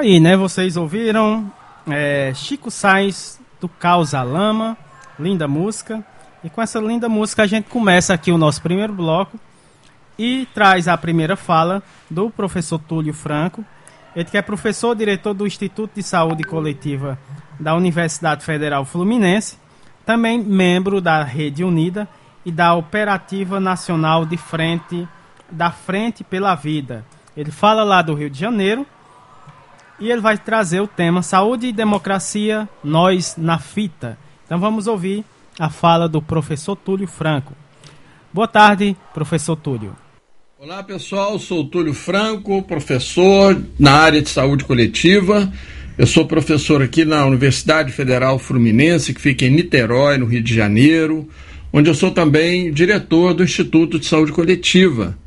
Aí, 0.00 0.18
né? 0.18 0.34
Vocês 0.34 0.78
ouviram 0.78 1.52
é, 1.86 2.32
Chico 2.34 2.70
Sainz 2.70 3.38
do 3.60 3.68
Causa 3.68 4.22
Lama, 4.22 4.76
linda 5.18 5.46
música. 5.46 6.02
E 6.42 6.48
com 6.48 6.62
essa 6.62 6.80
linda 6.80 7.06
música 7.06 7.42
a 7.42 7.46
gente 7.46 7.68
começa 7.68 8.14
aqui 8.14 8.32
o 8.32 8.38
nosso 8.38 8.62
primeiro 8.62 8.94
bloco 8.94 9.38
e 10.18 10.48
traz 10.54 10.88
a 10.88 10.96
primeira 10.96 11.36
fala 11.36 11.82
do 12.10 12.30
professor 12.30 12.78
Túlio 12.78 13.12
Franco, 13.12 13.62
ele 14.16 14.24
que 14.24 14.38
é 14.38 14.42
professor 14.42 14.94
diretor 14.94 15.34
do 15.34 15.46
Instituto 15.46 15.92
de 15.94 16.02
Saúde 16.02 16.44
Coletiva 16.44 17.18
da 17.58 17.74
Universidade 17.74 18.42
Federal 18.42 18.86
Fluminense, 18.86 19.58
também 20.06 20.42
membro 20.42 21.00
da 21.00 21.22
Rede 21.22 21.62
Unida 21.62 22.08
e 22.44 22.50
da 22.50 22.74
Operativa 22.74 23.60
Nacional 23.60 24.24
de 24.24 24.38
Frente 24.38 25.06
da 25.50 25.70
Frente 25.70 26.24
pela 26.24 26.54
Vida. 26.54 27.04
Ele 27.36 27.50
fala 27.50 27.84
lá 27.84 28.00
do 28.00 28.14
Rio 28.14 28.30
de 28.30 28.38
Janeiro 28.38 28.86
e 30.00 30.10
ele 30.10 30.20
vai 30.20 30.38
trazer 30.38 30.80
o 30.80 30.86
tema 30.86 31.22
Saúde 31.22 31.66
e 31.66 31.72
Democracia, 31.72 32.68
nós 32.82 33.34
na 33.36 33.58
fita. 33.58 34.18
Então 34.46 34.58
vamos 34.58 34.86
ouvir 34.86 35.24
a 35.58 35.68
fala 35.68 36.08
do 36.08 36.22
professor 36.22 36.74
Túlio 36.74 37.06
Franco. 37.06 37.54
Boa 38.32 38.48
tarde, 38.48 38.96
professor 39.12 39.56
Túlio. 39.56 39.94
Olá 40.58 40.82
pessoal, 40.82 41.38
sou 41.38 41.64
Túlio 41.64 41.92
Franco, 41.92 42.62
professor 42.62 43.60
na 43.78 43.92
área 43.92 44.22
de 44.22 44.28
saúde 44.30 44.64
coletiva. 44.64 45.52
Eu 45.98 46.06
sou 46.06 46.26
professor 46.26 46.82
aqui 46.82 47.04
na 47.04 47.26
Universidade 47.26 47.92
Federal 47.92 48.38
Fluminense, 48.38 49.12
que 49.12 49.20
fica 49.20 49.44
em 49.44 49.50
Niterói, 49.50 50.16
no 50.16 50.26
Rio 50.26 50.42
de 50.42 50.54
Janeiro, 50.54 51.28
onde 51.72 51.90
eu 51.90 51.94
sou 51.94 52.10
também 52.10 52.72
diretor 52.72 53.34
do 53.34 53.44
Instituto 53.44 53.98
de 53.98 54.06
Saúde 54.06 54.32
Coletiva 54.32 55.18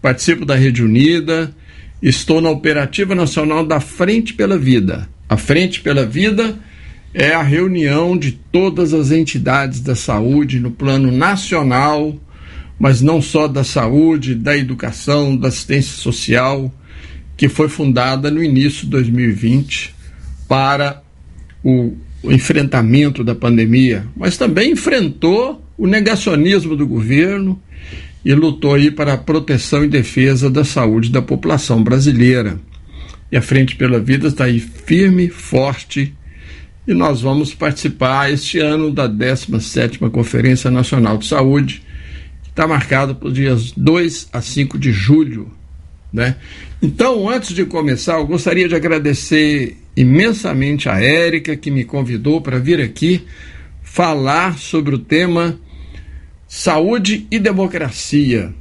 participo 0.00 0.44
da 0.44 0.54
Rede 0.54 0.82
Unida, 0.82 1.54
estou 2.02 2.40
na 2.40 2.50
Operativa 2.50 3.14
Nacional 3.14 3.64
da 3.64 3.80
Frente 3.80 4.34
pela 4.34 4.56
Vida. 4.56 5.08
A 5.28 5.36
Frente 5.36 5.80
pela 5.80 6.06
Vida 6.06 6.58
é 7.12 7.32
a 7.32 7.42
reunião 7.42 8.16
de 8.16 8.32
todas 8.32 8.94
as 8.94 9.10
entidades 9.10 9.80
da 9.80 9.94
saúde 9.94 10.60
no 10.60 10.70
plano 10.70 11.10
nacional, 11.10 12.16
mas 12.78 13.02
não 13.02 13.20
só 13.20 13.46
da 13.46 13.64
saúde, 13.64 14.34
da 14.34 14.56
educação, 14.56 15.36
da 15.36 15.48
assistência 15.48 15.96
social, 15.96 16.72
que 17.36 17.48
foi 17.48 17.68
fundada 17.68 18.30
no 18.30 18.42
início 18.42 18.84
de 18.84 18.90
2020 18.90 19.94
para 20.48 21.02
o, 21.62 21.94
o 22.22 22.32
enfrentamento 22.32 23.22
da 23.22 23.34
pandemia, 23.34 24.06
mas 24.16 24.36
também 24.36 24.72
enfrentou 24.72 25.64
o 25.76 25.86
negacionismo 25.86 26.76
do 26.76 26.86
governo 26.86 27.60
e 28.24 28.34
lutou 28.34 28.74
aí 28.74 28.90
para 28.90 29.14
a 29.14 29.18
proteção 29.18 29.84
e 29.84 29.88
defesa 29.88 30.50
da 30.50 30.64
saúde 30.64 31.10
da 31.10 31.22
população 31.22 31.82
brasileira. 31.82 32.60
E 33.32 33.36
a 33.36 33.42
Frente 33.42 33.76
pela 33.76 33.98
Vida 34.00 34.28
está 34.28 34.44
aí 34.44 34.58
firme, 34.60 35.28
forte, 35.28 36.14
e 36.86 36.94
nós 36.94 37.20
vamos 37.20 37.54
participar 37.54 38.32
este 38.32 38.58
ano 38.58 38.90
da 38.90 39.08
17ª 39.08 40.10
Conferência 40.10 40.70
Nacional 40.70 41.18
de 41.18 41.26
Saúde, 41.26 41.82
que 42.42 42.50
está 42.50 42.66
marcada 42.66 43.14
para 43.14 43.28
os 43.28 43.34
dias 43.34 43.72
2 43.76 44.30
a 44.32 44.40
5 44.40 44.78
de 44.78 44.90
julho. 44.90 45.50
Né? 46.12 46.36
Então, 46.82 47.28
antes 47.28 47.54
de 47.54 47.64
começar, 47.64 48.14
eu 48.14 48.26
gostaria 48.26 48.68
de 48.68 48.74
agradecer 48.74 49.76
imensamente 49.96 50.88
a 50.88 51.00
Érica, 51.00 51.56
que 51.56 51.70
me 51.70 51.84
convidou 51.84 52.40
para 52.40 52.58
vir 52.58 52.80
aqui 52.80 53.24
falar 53.82 54.58
sobre 54.58 54.94
o 54.94 54.98
tema 54.98 55.58
Saúde 56.52 57.28
e 57.30 57.38
Democracia, 57.38 58.52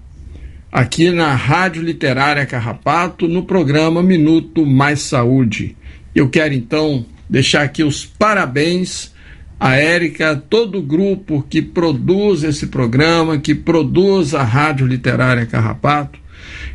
aqui 0.72 1.10
na 1.10 1.34
Rádio 1.34 1.82
Literária 1.82 2.46
Carrapato, 2.46 3.28
no 3.28 3.46
programa 3.46 4.04
Minuto 4.04 4.64
Mais 4.64 5.02
Saúde. 5.02 5.76
Eu 6.14 6.30
quero 6.30 6.54
então 6.54 7.04
deixar 7.28 7.64
aqui 7.64 7.84
os 7.84 8.06
parabéns 8.06 9.12
a 9.60 9.76
Érica, 9.76 10.36
todo 10.36 10.78
o 10.78 10.84
grupo 10.84 11.44
que 11.50 11.64
produz 11.64 12.44
esse 12.44 12.68
programa, 12.68 13.40
que 13.40 13.56
produz 13.56 14.36
a 14.36 14.44
Rádio 14.44 14.86
Literária 14.86 15.48
Carrapato. 15.48 16.20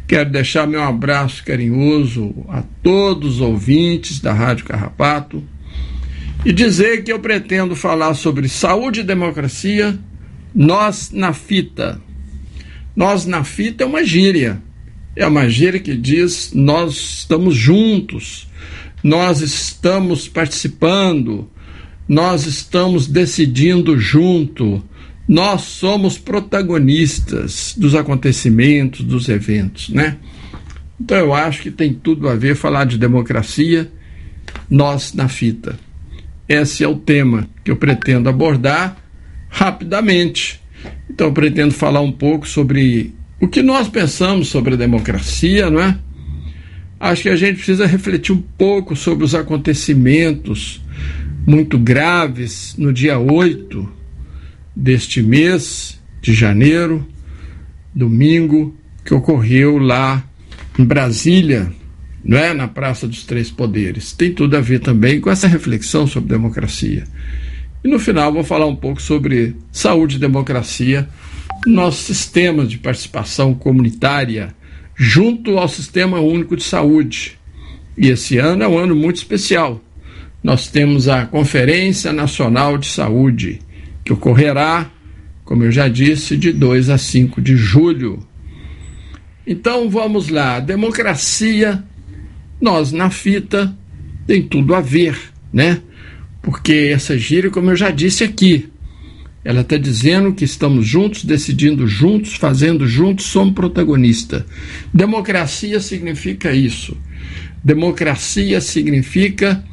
Quero 0.08 0.30
deixar 0.30 0.66
meu 0.66 0.82
abraço 0.82 1.44
carinhoso 1.44 2.34
a 2.48 2.64
todos 2.82 3.36
os 3.36 3.40
ouvintes 3.40 4.18
da 4.18 4.32
Rádio 4.32 4.64
Carrapato 4.64 5.44
e 6.44 6.52
dizer 6.52 7.04
que 7.04 7.12
eu 7.12 7.20
pretendo 7.20 7.76
falar 7.76 8.14
sobre 8.14 8.48
saúde 8.48 8.98
e 9.00 9.04
democracia 9.04 9.96
nós 10.54 11.10
na 11.10 11.32
fita. 11.32 12.00
Nós 12.94 13.26
na 13.26 13.42
fita 13.42 13.82
é 13.82 13.86
uma 13.86 14.04
gíria. 14.04 14.62
É 15.16 15.26
uma 15.26 15.48
gíria 15.48 15.80
que 15.80 15.96
diz 15.96 16.52
nós 16.54 16.94
estamos 17.18 17.54
juntos, 17.54 18.48
nós 19.02 19.40
estamos 19.40 20.26
participando, 20.28 21.48
nós 22.08 22.46
estamos 22.46 23.06
decidindo 23.06 23.98
junto, 23.98 24.82
nós 25.26 25.62
somos 25.62 26.18
protagonistas 26.18 27.74
dos 27.76 27.94
acontecimentos, 27.94 29.02
dos 29.02 29.28
eventos, 29.28 29.88
né? 29.88 30.18
Então 31.00 31.16
eu 31.16 31.32
acho 31.32 31.62
que 31.62 31.70
tem 31.70 31.94
tudo 31.94 32.28
a 32.28 32.34
ver 32.34 32.56
falar 32.56 32.84
de 32.84 32.98
democracia, 32.98 33.90
nós 34.68 35.12
na 35.12 35.28
fita. 35.28 35.78
Esse 36.48 36.82
é 36.84 36.88
o 36.88 36.96
tema 36.96 37.48
que 37.64 37.70
eu 37.70 37.76
pretendo 37.76 38.28
abordar 38.28 39.03
rapidamente. 39.54 40.60
Então, 41.08 41.32
pretendo 41.32 41.72
falar 41.72 42.00
um 42.00 42.10
pouco 42.10 42.46
sobre 42.46 43.14
o 43.40 43.46
que 43.46 43.62
nós 43.62 43.88
pensamos 43.88 44.48
sobre 44.48 44.74
a 44.74 44.76
democracia, 44.76 45.70
não 45.70 45.80
é? 45.80 45.96
Acho 46.98 47.22
que 47.22 47.28
a 47.28 47.36
gente 47.36 47.56
precisa 47.56 47.86
refletir 47.86 48.32
um 48.32 48.42
pouco 48.58 48.96
sobre 48.96 49.24
os 49.24 49.34
acontecimentos 49.34 50.82
muito 51.46 51.78
graves 51.78 52.74
no 52.76 52.92
dia 52.92 53.18
8 53.18 53.88
deste 54.74 55.22
mês 55.22 56.00
de 56.20 56.32
janeiro, 56.32 57.06
domingo, 57.94 58.76
que 59.04 59.14
ocorreu 59.14 59.78
lá 59.78 60.24
em 60.76 60.84
Brasília, 60.84 61.70
não 62.24 62.38
é? 62.38 62.54
na 62.54 62.66
Praça 62.66 63.06
dos 63.06 63.24
Três 63.24 63.50
Poderes. 63.50 64.12
Tem 64.12 64.32
tudo 64.32 64.56
a 64.56 64.60
ver 64.60 64.80
também 64.80 65.20
com 65.20 65.30
essa 65.30 65.46
reflexão 65.46 66.06
sobre 66.06 66.30
democracia. 66.30 67.04
E 67.84 67.88
no 67.88 67.98
final 67.98 68.32
vou 68.32 68.42
falar 68.42 68.64
um 68.64 68.74
pouco 68.74 69.02
sobre 69.02 69.54
saúde 69.70 70.16
e 70.16 70.18
democracia, 70.18 71.06
nosso 71.66 72.02
sistema 72.02 72.64
de 72.64 72.78
participação 72.78 73.54
comunitária 73.54 74.54
junto 74.96 75.58
ao 75.58 75.68
Sistema 75.68 76.18
Único 76.18 76.56
de 76.56 76.62
Saúde. 76.62 77.38
E 77.98 78.08
esse 78.08 78.38
ano 78.38 78.62
é 78.62 78.68
um 78.68 78.78
ano 78.78 78.96
muito 78.96 79.16
especial. 79.16 79.82
Nós 80.42 80.66
temos 80.66 81.08
a 81.08 81.26
Conferência 81.26 82.10
Nacional 82.10 82.78
de 82.78 82.86
Saúde, 82.86 83.60
que 84.02 84.14
ocorrerá, 84.14 84.90
como 85.44 85.64
eu 85.64 85.70
já 85.70 85.86
disse, 85.86 86.38
de 86.38 86.52
2 86.52 86.88
a 86.88 86.96
5 86.96 87.42
de 87.42 87.54
julho. 87.54 88.26
Então 89.46 89.90
vamos 89.90 90.30
lá, 90.30 90.58
democracia, 90.58 91.84
nós 92.58 92.92
na 92.92 93.10
fita 93.10 93.76
tem 94.26 94.42
tudo 94.42 94.74
a 94.74 94.80
ver, 94.80 95.18
né? 95.52 95.82
Porque 96.44 96.90
essa 96.92 97.16
gíria, 97.16 97.50
como 97.50 97.70
eu 97.70 97.76
já 97.76 97.90
disse 97.90 98.22
aqui, 98.22 98.68
ela 99.42 99.62
está 99.62 99.78
dizendo 99.78 100.34
que 100.34 100.44
estamos 100.44 100.86
juntos, 100.86 101.24
decidindo 101.24 101.86
juntos, 101.86 102.34
fazendo 102.34 102.86
juntos, 102.86 103.24
somos 103.26 103.54
protagonistas. 103.54 104.44
Democracia 104.92 105.80
significa 105.80 106.52
isso. 106.52 106.96
Democracia 107.62 108.60
significa 108.60 109.64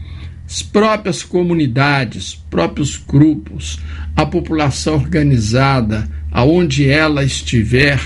as 0.48 0.62
próprias 0.62 1.24
comunidades, 1.24 2.42
próprios 2.50 2.96
grupos, 2.96 3.78
a 4.16 4.26
população 4.26 4.96
organizada, 4.96 6.10
aonde 6.32 6.90
ela 6.90 7.24
estiver, 7.24 8.00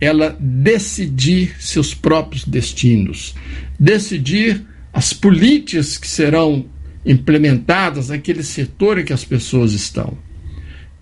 ela 0.00 0.36
decidir 0.38 1.56
seus 1.58 1.92
próprios 1.92 2.44
destinos, 2.44 3.34
decidir 3.78 4.64
as 4.92 5.12
políticas 5.12 5.98
que 5.98 6.06
serão 6.06 6.66
implementadas 7.08 8.10
naquele 8.10 8.42
setor 8.42 8.98
em 8.98 9.04
que 9.04 9.14
as 9.14 9.24
pessoas 9.24 9.72
estão. 9.72 10.16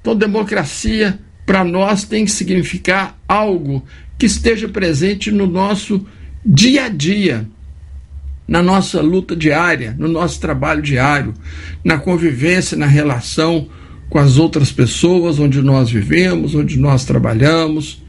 Então, 0.01 0.15
democracia 0.15 1.19
para 1.45 1.65
nós 1.65 2.05
tem 2.05 2.25
que 2.25 2.31
significar 2.31 3.19
algo 3.27 3.85
que 4.17 4.27
esteja 4.27 4.69
presente 4.69 5.33
no 5.33 5.49
nosso 5.49 6.07
dia 6.45 6.85
a 6.85 6.89
dia, 6.89 7.49
na 8.47 8.63
nossa 8.63 9.03
luta 9.03 9.35
diária, 9.35 9.97
no 9.99 10.07
nosso 10.07 10.41
trabalho 10.41 10.81
diário, 10.81 11.35
na 11.85 11.99
convivência, 11.99 12.79
na 12.79 12.87
relação 12.87 13.69
com 14.09 14.19
as 14.21 14.39
outras 14.39 14.71
pessoas 14.71 15.41
onde 15.41 15.61
nós 15.61 15.91
vivemos, 15.91 16.55
onde 16.55 16.79
nós 16.79 17.05
trabalhamos. 17.05 18.01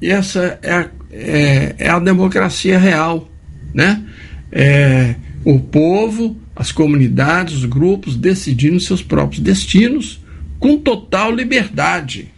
E 0.00 0.10
essa 0.10 0.60
é 0.62 0.72
a, 0.72 0.90
é, 1.10 1.74
é 1.78 1.90
a 1.90 1.98
democracia 1.98 2.78
real, 2.78 3.28
né? 3.74 4.00
É, 4.52 5.16
o 5.44 5.58
povo, 5.58 6.36
as 6.54 6.70
comunidades, 6.70 7.54
os 7.54 7.64
grupos 7.64 8.16
decidindo 8.16 8.78
seus 8.80 9.02
próprios 9.02 9.42
destinos 9.42 10.20
com 10.58 10.78
total 10.78 11.34
liberdade. 11.34 12.28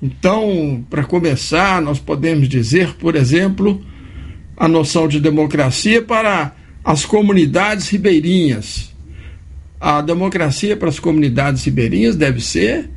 Então, 0.00 0.84
para 0.88 1.04
começar, 1.04 1.80
nós 1.82 1.98
podemos 1.98 2.48
dizer, 2.48 2.94
por 2.94 3.16
exemplo, 3.16 3.84
a 4.56 4.68
noção 4.68 5.08
de 5.08 5.18
democracia 5.18 6.00
para 6.00 6.54
as 6.84 7.04
comunidades 7.04 7.88
ribeirinhas. 7.88 8.94
A 9.80 10.00
democracia 10.00 10.76
para 10.76 10.88
as 10.88 10.98
comunidades 10.98 11.64
ribeirinhas 11.64 12.14
deve 12.14 12.40
ser 12.40 12.90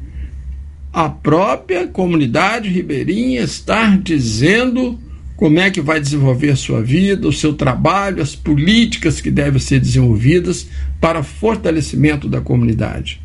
a 0.92 1.10
própria 1.10 1.88
comunidade 1.88 2.70
ribeirinha 2.70 3.42
estar 3.42 3.98
dizendo 4.00 5.00
como 5.40 5.58
é 5.58 5.72
que 5.72 5.80
vai 5.80 6.02
desenvolver 6.02 6.50
a 6.50 6.56
sua 6.58 6.82
vida, 6.82 7.26
o 7.26 7.32
seu 7.32 7.54
trabalho, 7.54 8.22
as 8.22 8.36
políticas 8.36 9.22
que 9.22 9.32
devem 9.32 9.58
ser 9.58 9.80
desenvolvidas 9.80 10.68
para 11.00 11.24
fortalecimento 11.24 12.28
da 12.28 12.42
comunidade. 12.42 13.22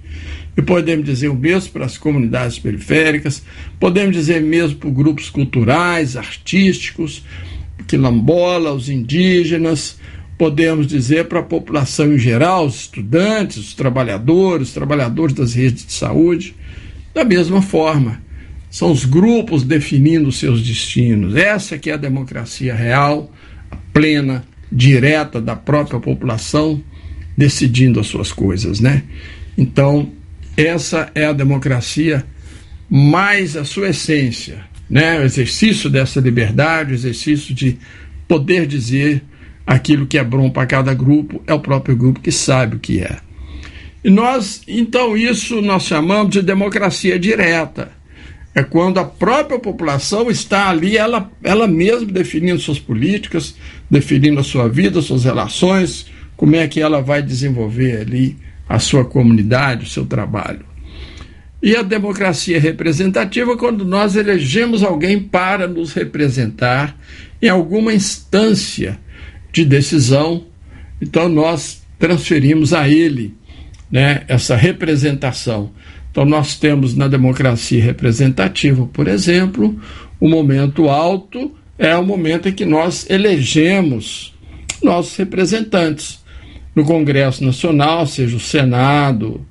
E 0.56 0.62
podemos 0.62 1.04
dizer 1.04 1.26
o 1.26 1.34
mesmo 1.34 1.72
para 1.72 1.86
as 1.86 1.98
comunidades 1.98 2.56
periféricas, 2.56 3.42
podemos 3.80 4.14
dizer 4.14 4.40
mesmo 4.40 4.78
para 4.78 4.90
grupos 4.90 5.28
culturais, 5.28 6.16
artísticos, 6.16 7.24
quilombola, 7.88 8.72
os 8.72 8.88
indígenas, 8.88 9.98
podemos 10.38 10.86
dizer 10.86 11.24
para 11.24 11.40
a 11.40 11.42
população 11.42 12.14
em 12.14 12.18
geral, 12.18 12.66
os 12.66 12.82
estudantes, 12.82 13.56
os 13.56 13.74
trabalhadores, 13.74 14.68
os 14.68 14.74
trabalhadores 14.74 15.34
das 15.34 15.54
redes 15.54 15.84
de 15.84 15.92
saúde, 15.92 16.54
da 17.12 17.24
mesma 17.24 17.60
forma. 17.60 18.22
São 18.74 18.90
os 18.90 19.04
grupos 19.04 19.62
definindo 19.62 20.32
seus 20.32 20.60
destinos. 20.60 21.36
Essa 21.36 21.78
que 21.78 21.90
é 21.90 21.94
a 21.94 21.96
democracia 21.96 22.74
real, 22.74 23.32
plena, 23.92 24.44
direta 24.70 25.40
da 25.40 25.54
própria 25.54 26.00
população 26.00 26.82
decidindo 27.38 28.00
as 28.00 28.08
suas 28.08 28.32
coisas, 28.32 28.80
né? 28.80 29.04
Então, 29.56 30.10
essa 30.56 31.08
é 31.14 31.26
a 31.26 31.32
democracia 31.32 32.26
mais 32.90 33.56
a 33.56 33.64
sua 33.64 33.90
essência, 33.90 34.64
né? 34.90 35.20
O 35.20 35.22
exercício 35.22 35.88
dessa 35.88 36.18
liberdade, 36.18 36.90
o 36.90 36.96
exercício 36.96 37.54
de 37.54 37.78
poder 38.26 38.66
dizer 38.66 39.22
aquilo 39.64 40.04
que 40.04 40.18
é 40.18 40.24
bom 40.24 40.50
para 40.50 40.66
cada 40.66 40.92
grupo, 40.92 41.40
é 41.46 41.54
o 41.54 41.60
próprio 41.60 41.94
grupo 41.94 42.18
que 42.18 42.32
sabe 42.32 42.74
o 42.74 42.80
que 42.80 42.98
é. 42.98 43.18
E 44.02 44.10
nós, 44.10 44.62
então, 44.66 45.16
isso 45.16 45.62
nós 45.62 45.84
chamamos 45.84 46.32
de 46.32 46.42
democracia 46.42 47.16
direta. 47.20 47.93
É 48.54 48.62
quando 48.62 48.98
a 48.98 49.04
própria 49.04 49.58
população 49.58 50.30
está 50.30 50.68
ali, 50.68 50.96
ela, 50.96 51.30
ela 51.42 51.66
mesma 51.66 52.06
definindo 52.06 52.60
suas 52.60 52.78
políticas, 52.78 53.56
definindo 53.90 54.38
a 54.38 54.44
sua 54.44 54.68
vida, 54.68 55.02
suas 55.02 55.24
relações, 55.24 56.06
como 56.36 56.54
é 56.54 56.68
que 56.68 56.80
ela 56.80 57.02
vai 57.02 57.20
desenvolver 57.20 58.00
ali 58.00 58.36
a 58.68 58.78
sua 58.78 59.04
comunidade, 59.04 59.84
o 59.84 59.88
seu 59.88 60.06
trabalho. 60.06 60.64
E 61.60 61.74
a 61.74 61.82
democracia 61.82 62.60
representativa, 62.60 63.56
quando 63.56 63.84
nós 63.84 64.16
elegemos 64.16 64.82
alguém 64.82 65.18
para 65.18 65.66
nos 65.66 65.92
representar 65.92 66.96
em 67.40 67.48
alguma 67.48 67.92
instância 67.92 68.98
de 69.50 69.64
decisão, 69.64 70.44
então 71.00 71.28
nós 71.28 71.82
transferimos 71.98 72.72
a 72.72 72.88
ele 72.88 73.34
né, 73.90 74.24
essa 74.28 74.56
representação. 74.56 75.72
Então, 76.14 76.24
nós 76.24 76.56
temos 76.56 76.94
na 76.94 77.08
democracia 77.08 77.82
representativa, 77.82 78.86
por 78.92 79.08
exemplo, 79.08 79.76
o 80.20 80.28
momento 80.28 80.88
alto 80.88 81.50
é 81.76 81.96
o 81.96 82.06
momento 82.06 82.48
em 82.48 82.52
que 82.52 82.64
nós 82.64 83.04
elegemos 83.10 84.32
nossos 84.80 85.16
representantes. 85.16 86.22
No 86.72 86.84
Congresso 86.84 87.44
Nacional, 87.44 88.06
seja 88.06 88.36
o 88.36 88.40
Senado, 88.40 89.44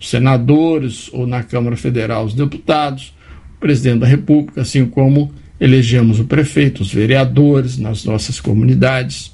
os 0.00 0.10
senadores 0.10 1.08
ou 1.12 1.28
na 1.28 1.44
Câmara 1.44 1.76
Federal 1.76 2.24
os 2.24 2.34
deputados, 2.34 3.14
o 3.56 3.60
presidente 3.60 4.00
da 4.00 4.06
República, 4.08 4.62
assim 4.62 4.86
como 4.86 5.32
elegemos 5.60 6.18
o 6.18 6.24
prefeito, 6.24 6.82
os 6.82 6.92
vereadores 6.92 7.78
nas 7.78 8.04
nossas 8.04 8.40
comunidades, 8.40 9.32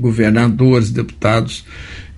governadores, 0.00 0.90
deputados 0.90 1.66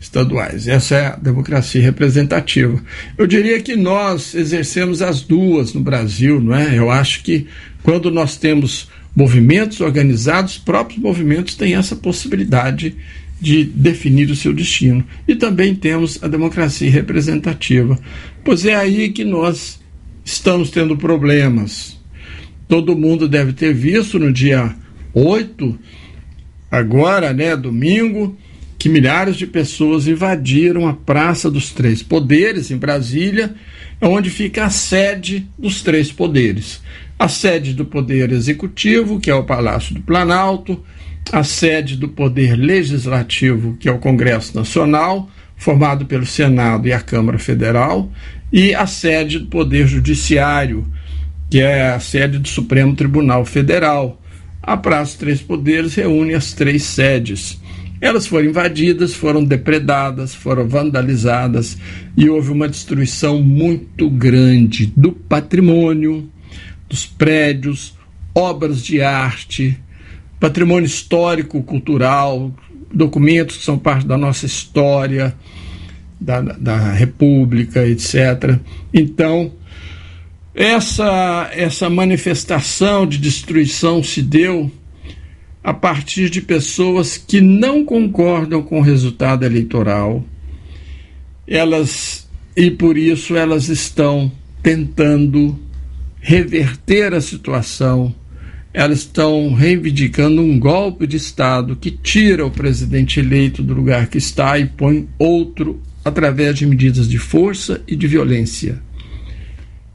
estaduais. 0.00 0.68
Essa 0.68 0.94
é 0.94 1.06
a 1.06 1.16
democracia 1.16 1.82
representativa. 1.82 2.82
Eu 3.16 3.26
diria 3.26 3.60
que 3.60 3.76
nós 3.76 4.34
exercemos 4.34 5.02
as 5.02 5.22
duas 5.22 5.74
no 5.74 5.80
Brasil, 5.80 6.40
não 6.40 6.54
é? 6.54 6.78
Eu 6.78 6.90
acho 6.90 7.22
que 7.22 7.46
quando 7.82 8.10
nós 8.10 8.36
temos 8.36 8.88
movimentos 9.14 9.80
organizados, 9.80 10.58
próprios 10.58 11.00
movimentos 11.00 11.54
têm 11.54 11.74
essa 11.74 11.96
possibilidade 11.96 12.94
de 13.40 13.64
definir 13.64 14.30
o 14.30 14.36
seu 14.36 14.52
destino. 14.52 15.04
E 15.26 15.34
também 15.34 15.74
temos 15.74 16.22
a 16.22 16.28
democracia 16.28 16.90
representativa, 16.90 17.98
pois 18.44 18.64
é 18.64 18.74
aí 18.74 19.10
que 19.10 19.24
nós 19.24 19.80
estamos 20.24 20.70
tendo 20.70 20.96
problemas. 20.96 21.98
Todo 22.66 22.96
mundo 22.96 23.28
deve 23.28 23.52
ter 23.52 23.72
visto 23.72 24.18
no 24.18 24.32
dia 24.32 24.74
8, 25.14 25.78
agora, 26.70 27.32
né, 27.32 27.56
domingo, 27.56 28.36
que 28.78 28.88
milhares 28.88 29.36
de 29.36 29.46
pessoas 29.46 30.06
invadiram 30.06 30.86
a 30.86 30.94
Praça 30.94 31.50
dos 31.50 31.72
Três 31.72 32.00
Poderes, 32.02 32.70
em 32.70 32.76
Brasília, 32.76 33.54
onde 34.00 34.30
fica 34.30 34.64
a 34.64 34.70
sede 34.70 35.48
dos 35.58 35.82
três 35.82 36.12
poderes. 36.12 36.80
A 37.18 37.26
sede 37.26 37.74
do 37.74 37.84
Poder 37.84 38.30
Executivo, 38.30 39.18
que 39.18 39.30
é 39.30 39.34
o 39.34 39.42
Palácio 39.42 39.94
do 39.94 40.00
Planalto, 40.00 40.80
a 41.32 41.42
sede 41.42 41.96
do 41.96 42.08
Poder 42.08 42.54
Legislativo, 42.54 43.76
que 43.80 43.88
é 43.88 43.92
o 43.92 43.98
Congresso 43.98 44.56
Nacional, 44.56 45.28
formado 45.56 46.06
pelo 46.06 46.24
Senado 46.24 46.86
e 46.86 46.92
a 46.92 47.00
Câmara 47.00 47.38
Federal, 47.38 48.10
e 48.52 48.72
a 48.72 48.86
sede 48.86 49.40
do 49.40 49.46
Poder 49.46 49.88
Judiciário, 49.88 50.86
que 51.50 51.60
é 51.60 51.90
a 51.90 51.98
sede 51.98 52.38
do 52.38 52.46
Supremo 52.46 52.94
Tribunal 52.94 53.44
Federal. 53.44 54.22
A 54.62 54.76
Praça 54.76 55.10
dos 55.10 55.14
Três 55.16 55.42
Poderes 55.42 55.96
reúne 55.96 56.34
as 56.34 56.52
três 56.52 56.84
sedes. 56.84 57.60
Elas 58.00 58.26
foram 58.26 58.46
invadidas, 58.46 59.14
foram 59.14 59.44
depredadas, 59.44 60.34
foram 60.34 60.68
vandalizadas 60.68 61.76
e 62.16 62.28
houve 62.28 62.52
uma 62.52 62.68
destruição 62.68 63.42
muito 63.42 64.08
grande 64.08 64.86
do 64.96 65.12
patrimônio, 65.12 66.30
dos 66.88 67.06
prédios, 67.06 67.96
obras 68.34 68.84
de 68.84 69.02
arte, 69.02 69.78
patrimônio 70.38 70.86
histórico, 70.86 71.62
cultural, 71.62 72.52
documentos 72.92 73.56
que 73.56 73.64
são 73.64 73.78
parte 73.78 74.06
da 74.06 74.16
nossa 74.16 74.46
história, 74.46 75.34
da, 76.20 76.40
da 76.40 76.92
República, 76.92 77.86
etc. 77.86 78.58
Então, 78.94 79.52
essa, 80.54 81.50
essa 81.52 81.90
manifestação 81.90 83.06
de 83.06 83.18
destruição 83.18 84.02
se 84.02 84.22
deu 84.22 84.70
a 85.62 85.74
partir 85.74 86.30
de 86.30 86.40
pessoas 86.40 87.16
que 87.16 87.40
não 87.40 87.84
concordam 87.84 88.62
com 88.62 88.78
o 88.78 88.82
resultado 88.82 89.44
eleitoral. 89.44 90.24
Elas 91.46 92.28
e 92.56 92.70
por 92.70 92.98
isso 92.98 93.36
elas 93.36 93.68
estão 93.68 94.32
tentando 94.62 95.58
reverter 96.20 97.14
a 97.14 97.20
situação. 97.20 98.14
Elas 98.74 98.98
estão 98.98 99.54
reivindicando 99.54 100.42
um 100.42 100.58
golpe 100.58 101.06
de 101.06 101.16
Estado 101.16 101.76
que 101.76 101.90
tira 101.90 102.44
o 102.44 102.50
presidente 102.50 103.20
eleito 103.20 103.62
do 103.62 103.74
lugar 103.74 104.08
que 104.08 104.18
está 104.18 104.58
e 104.58 104.66
põe 104.66 105.08
outro 105.18 105.80
através 106.04 106.56
de 106.56 106.66
medidas 106.66 107.08
de 107.08 107.18
força 107.18 107.80
e 107.86 107.94
de 107.96 108.06
violência. 108.06 108.82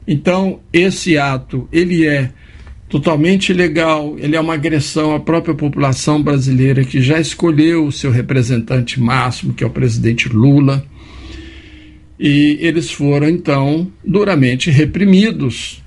Então, 0.06 0.60
esse 0.72 1.16
ato, 1.16 1.68
ele 1.72 2.06
é 2.06 2.30
totalmente 2.94 3.50
ilegal, 3.50 4.14
ele 4.20 4.36
é 4.36 4.40
uma 4.40 4.54
agressão 4.54 5.16
à 5.16 5.18
própria 5.18 5.52
população 5.52 6.22
brasileira 6.22 6.84
que 6.84 7.02
já 7.02 7.18
escolheu 7.18 7.86
o 7.86 7.90
seu 7.90 8.12
representante 8.12 9.00
máximo, 9.00 9.52
que 9.52 9.64
é 9.64 9.66
o 9.66 9.70
presidente 9.70 10.28
Lula. 10.28 10.86
E 12.16 12.56
eles 12.60 12.92
foram 12.92 13.28
então 13.28 13.90
duramente 14.04 14.70
reprimidos 14.70 15.82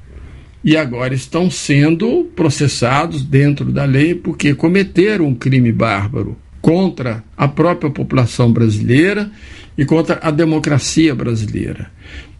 e 0.61 0.75
agora 0.75 1.13
estão 1.13 1.49
sendo 1.49 2.29
processados 2.35 3.23
dentro 3.23 3.71
da 3.71 3.85
lei 3.85 4.13
porque 4.13 4.53
cometeram 4.53 5.27
um 5.27 5.33
crime 5.33 5.71
bárbaro 5.71 6.35
contra 6.59 7.23
a 7.37 7.47
própria 7.47 7.89
população 7.89 8.51
brasileira 8.51 9.31
e 9.77 9.85
contra 9.85 10.19
a 10.21 10.31
democracia 10.31 11.13
brasileira. 11.13 11.91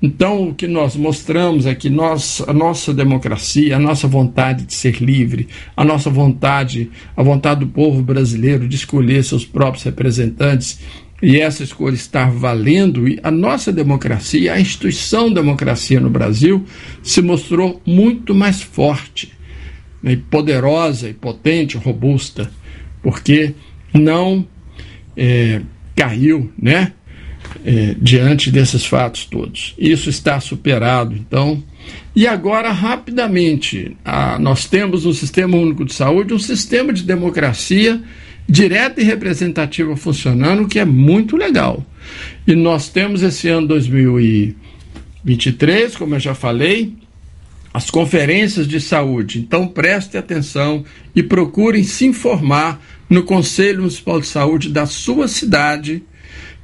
Então, 0.01 0.49
o 0.49 0.55
que 0.55 0.67
nós 0.67 0.95
mostramos 0.95 1.65
é 1.65 1.75
que 1.75 1.89
nós, 1.89 2.41
a 2.47 2.53
nossa 2.53 2.93
democracia, 2.93 3.75
a 3.75 3.79
nossa 3.79 4.07
vontade 4.07 4.65
de 4.65 4.73
ser 4.73 5.01
livre, 5.01 5.47
a 5.75 5.83
nossa 5.83 6.09
vontade, 6.09 6.89
a 7.15 7.23
vontade 7.23 7.61
do 7.61 7.67
povo 7.67 8.01
brasileiro 8.01 8.67
de 8.67 8.75
escolher 8.75 9.23
seus 9.23 9.45
próprios 9.45 9.83
representantes 9.83 10.79
e 11.21 11.39
essa 11.39 11.63
escolha 11.63 11.95
estar 11.95 12.29
valendo, 12.29 13.07
e 13.07 13.19
a 13.23 13.31
nossa 13.31 13.71
democracia, 13.71 14.53
a 14.53 14.59
instituição 14.59 15.33
democracia 15.33 15.99
no 15.99 16.11
Brasil, 16.11 16.63
se 17.01 17.23
mostrou 17.23 17.81
muito 17.85 18.35
mais 18.35 18.61
forte, 18.61 19.33
né, 20.01 20.19
poderosa 20.29 21.09
e 21.09 21.13
potente, 21.15 21.75
robusta, 21.75 22.51
porque 23.01 23.55
não 23.91 24.45
é, 25.15 25.61
caiu, 25.95 26.51
né? 26.61 26.93
É, 27.67 27.95
diante 28.01 28.49
desses 28.49 28.83
fatos 28.85 29.25
todos. 29.25 29.75
Isso 29.77 30.09
está 30.09 30.39
superado, 30.39 31.13
então. 31.13 31.61
E 32.15 32.25
agora, 32.25 32.71
rapidamente, 32.71 33.97
a, 34.05 34.39
nós 34.39 34.65
temos 34.65 35.03
no 35.03 35.13
Sistema 35.13 35.57
Único 35.57 35.83
de 35.83 35.93
Saúde 35.93 36.33
um 36.33 36.39
sistema 36.39 36.93
de 36.93 37.03
democracia 37.03 38.01
direta 38.47 39.01
e 39.01 39.03
representativa 39.03 39.97
funcionando, 39.97 40.65
que 40.65 40.79
é 40.79 40.85
muito 40.85 41.35
legal. 41.35 41.85
E 42.47 42.55
nós 42.55 42.87
temos 42.87 43.21
esse 43.21 43.49
ano 43.49 43.67
2023, 43.67 45.97
como 45.97 46.15
eu 46.15 46.21
já 46.21 46.33
falei, 46.33 46.93
as 47.73 47.91
conferências 47.91 48.65
de 48.65 48.79
saúde. 48.79 49.39
Então 49.39 49.67
preste 49.67 50.17
atenção 50.17 50.85
e 51.13 51.21
procurem 51.21 51.83
se 51.83 52.05
informar 52.05 52.81
no 53.09 53.23
Conselho 53.23 53.79
Municipal 53.79 54.21
de 54.21 54.27
Saúde 54.27 54.69
da 54.69 54.85
sua 54.85 55.27
cidade 55.27 56.01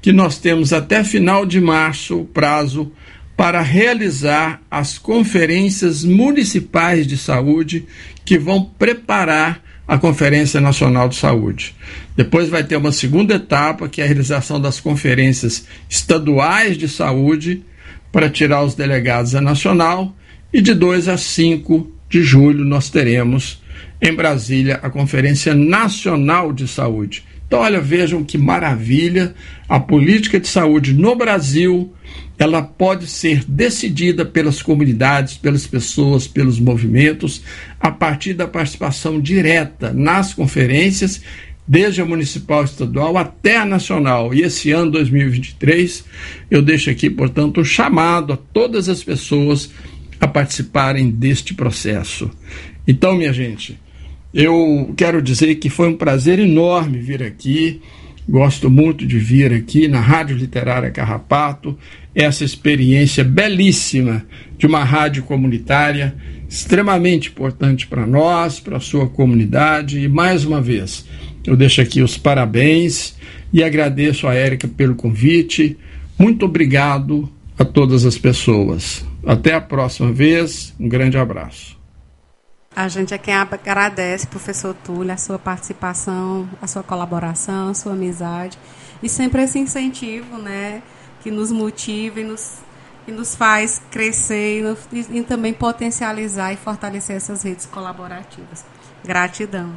que 0.03 0.11
nós 0.11 0.37
temos 0.37 0.73
até 0.73 1.01
final 1.01 1.45
de 1.45 1.61
março 1.61 2.19
o 2.19 2.25
prazo 2.25 2.91
para 3.37 3.61
realizar 3.61 4.61
as 4.69 4.97
conferências 4.97 6.03
municipais 6.03 7.07
de 7.07 7.17
saúde 7.17 7.85
que 8.25 8.37
vão 8.37 8.65
preparar 8.77 9.63
a 9.87 9.97
Conferência 9.97 10.59
Nacional 10.59 11.07
de 11.07 11.15
Saúde. 11.15 11.73
Depois 12.17 12.49
vai 12.49 12.65
ter 12.65 12.75
uma 12.75 12.91
segunda 12.91 13.35
etapa, 13.35 13.87
que 13.87 14.01
é 14.01 14.03
a 14.03 14.07
realização 14.07 14.59
das 14.59 14.77
conferências 14.77 15.65
estaduais 15.89 16.77
de 16.77 16.89
saúde, 16.89 17.63
para 18.11 18.29
tirar 18.29 18.61
os 18.61 18.75
delegados 18.75 19.33
a 19.33 19.39
nacional, 19.39 20.13
e 20.51 20.61
de 20.61 20.73
2 20.73 21.07
a 21.07 21.17
5 21.17 21.89
de 22.09 22.21
julho 22.21 22.65
nós 22.65 22.89
teremos 22.89 23.63
em 24.01 24.13
Brasília 24.13 24.81
a 24.83 24.89
Conferência 24.89 25.55
Nacional 25.55 26.51
de 26.51 26.67
Saúde, 26.67 27.23
então, 27.53 27.61
olha, 27.61 27.79
vejam 27.79 28.23
que 28.23 28.35
maravilha. 28.35 29.35
A 29.69 29.79
política 29.79 30.39
de 30.39 30.47
saúde 30.47 30.91
no 30.91 31.15
Brasil, 31.15 31.93
ela 32.35 32.63
pode 32.63 33.05
ser 33.05 33.45
decidida 33.47 34.25
pelas 34.25 34.59
comunidades, 34.59 35.37
pelas 35.37 35.67
pessoas, 35.67 36.25
pelos 36.25 36.59
movimentos, 36.59 37.43
a 37.79 37.91
partir 37.91 38.33
da 38.33 38.47
participação 38.47 39.21
direta 39.21 39.93
nas 39.93 40.33
conferências, 40.33 41.21
desde 41.67 42.01
a 42.01 42.05
municipal 42.05 42.63
estadual 42.63 43.19
até 43.19 43.57
a 43.57 43.67
nacional. 43.67 44.33
E 44.33 44.41
esse 44.41 44.71
ano 44.71 44.89
2023, 44.89 46.05
eu 46.49 46.59
deixo 46.59 46.89
aqui, 46.89 47.07
portanto, 47.07 47.61
um 47.61 47.63
chamado 47.63 48.33
a 48.33 48.37
todas 48.51 48.89
as 48.89 49.03
pessoas 49.03 49.69
a 50.19 50.27
participarem 50.27 51.11
deste 51.11 51.53
processo. 51.53 52.31
Então, 52.87 53.15
minha 53.15 53.31
gente, 53.31 53.79
eu 54.33 54.93
quero 54.97 55.21
dizer 55.21 55.55
que 55.55 55.69
foi 55.69 55.89
um 55.89 55.95
prazer 55.95 56.39
enorme 56.39 56.97
vir 56.97 57.21
aqui. 57.21 57.81
Gosto 58.27 58.69
muito 58.69 59.05
de 59.05 59.19
vir 59.19 59.53
aqui 59.53 59.87
na 59.87 59.99
Rádio 59.99 60.35
Literária 60.35 60.89
Carrapato, 60.89 61.77
essa 62.15 62.43
experiência 62.43 63.23
belíssima 63.23 64.25
de 64.57 64.65
uma 64.65 64.83
rádio 64.83 65.23
comunitária, 65.23 66.15
extremamente 66.49 67.29
importante 67.29 67.85
para 67.85 68.07
nós, 68.07 68.59
para 68.59 68.77
a 68.77 68.79
sua 68.79 69.07
comunidade. 69.07 69.99
E 69.99 70.07
mais 70.07 70.45
uma 70.45 70.61
vez, 70.61 71.05
eu 71.45 71.55
deixo 71.55 71.81
aqui 71.81 72.01
os 72.01 72.17
parabéns 72.17 73.15
e 73.51 73.63
agradeço 73.63 74.25
a 74.25 74.33
Érica 74.33 74.67
pelo 74.67 74.95
convite. 74.95 75.77
Muito 76.17 76.45
obrigado 76.45 77.29
a 77.59 77.65
todas 77.65 78.05
as 78.05 78.17
pessoas. 78.17 79.05
Até 79.25 79.53
a 79.53 79.61
próxima 79.61 80.11
vez, 80.11 80.73
um 80.79 80.87
grande 80.87 81.17
abraço. 81.17 81.72
A 82.75 82.87
gente 82.87 83.13
é 83.13 83.17
quem 83.19 83.35
agradece, 83.35 84.25
professor 84.25 84.73
Túlio, 84.83 85.13
a 85.13 85.17
sua 85.17 85.37
participação, 85.37 86.49
a 86.59 86.65
sua 86.65 86.81
colaboração, 86.81 87.69
a 87.69 87.73
sua 87.75 87.93
amizade 87.93 88.57
e 89.01 89.07
sempre 89.07 89.43
esse 89.43 89.59
incentivo, 89.59 90.37
né, 90.37 90.81
que 91.21 91.29
nos 91.29 91.51
motiva 91.51 92.21
e 92.21 92.23
nos, 92.23 92.63
e 93.07 93.11
nos 93.11 93.35
faz 93.35 93.79
crescer 93.91 94.63
e, 94.91 95.19
e 95.19 95.23
também 95.23 95.53
potencializar 95.53 96.51
e 96.51 96.57
fortalecer 96.57 97.15
essas 97.15 97.43
redes 97.43 97.67
colaborativas. 97.67 98.65
Gratidão. 99.03 99.71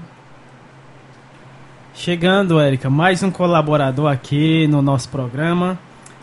Chegando, 1.92 2.58
Érica, 2.58 2.88
mais 2.88 3.22
um 3.22 3.30
colaborador 3.30 4.10
aqui 4.10 4.66
no 4.68 4.80
nosso 4.80 5.08
programa, 5.10 5.78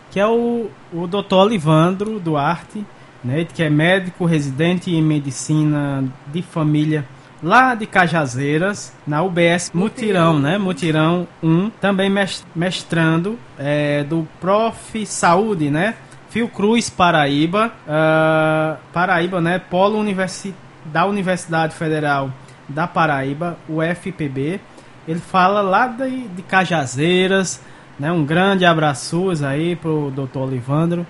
que 0.10 0.20
é 0.20 0.26
o, 0.26 0.70
o 0.92 1.08
Dr. 1.08 1.34
Olivandro 1.34 2.20
Duarte 2.20 2.86
né, 3.24 3.46
que 3.46 3.64
é 3.64 3.70
médico 3.70 4.26
residente 4.26 4.92
em 4.92 5.02
medicina 5.02 6.04
de 6.32 6.42
família 6.42 7.06
lá 7.44 7.76
de 7.76 7.86
Cajazeiras, 7.86 8.94
na 9.06 9.22
UBS 9.22 9.72
Mutirão, 9.74 10.40
né? 10.40 10.58
Mutirão 10.58 11.28
1, 11.44 11.70
também 11.82 12.10
mestrando 12.56 13.38
é, 13.60 14.04
do 14.04 14.26
Prof. 14.40 15.06
Saúde, 15.06 15.70
né? 15.70 15.96
Fiocruz 16.30 16.90
Paraíba, 16.90 17.72
uh, 17.86 18.78
Paraíba, 18.92 19.40
né? 19.40 19.60
Polo 19.60 20.00
Universi 20.00 20.56
da 20.86 21.06
Universidade 21.06 21.76
Federal 21.76 22.32
da 22.68 22.88
Paraíba, 22.88 23.58
UFPB. 23.70 24.60
Ele 25.08 25.20
fala 25.20 25.62
lá 25.62 25.86
de, 25.88 26.28
de 26.30 26.42
Cajazeiras, 26.42 27.62
né? 28.00 28.12
Um 28.12 28.26
grande 28.26 28.66
abraço 28.66 29.32
aí 29.46 29.76
pro 29.76 30.12
Dr. 30.12 30.40
Olivandro. 30.40 31.06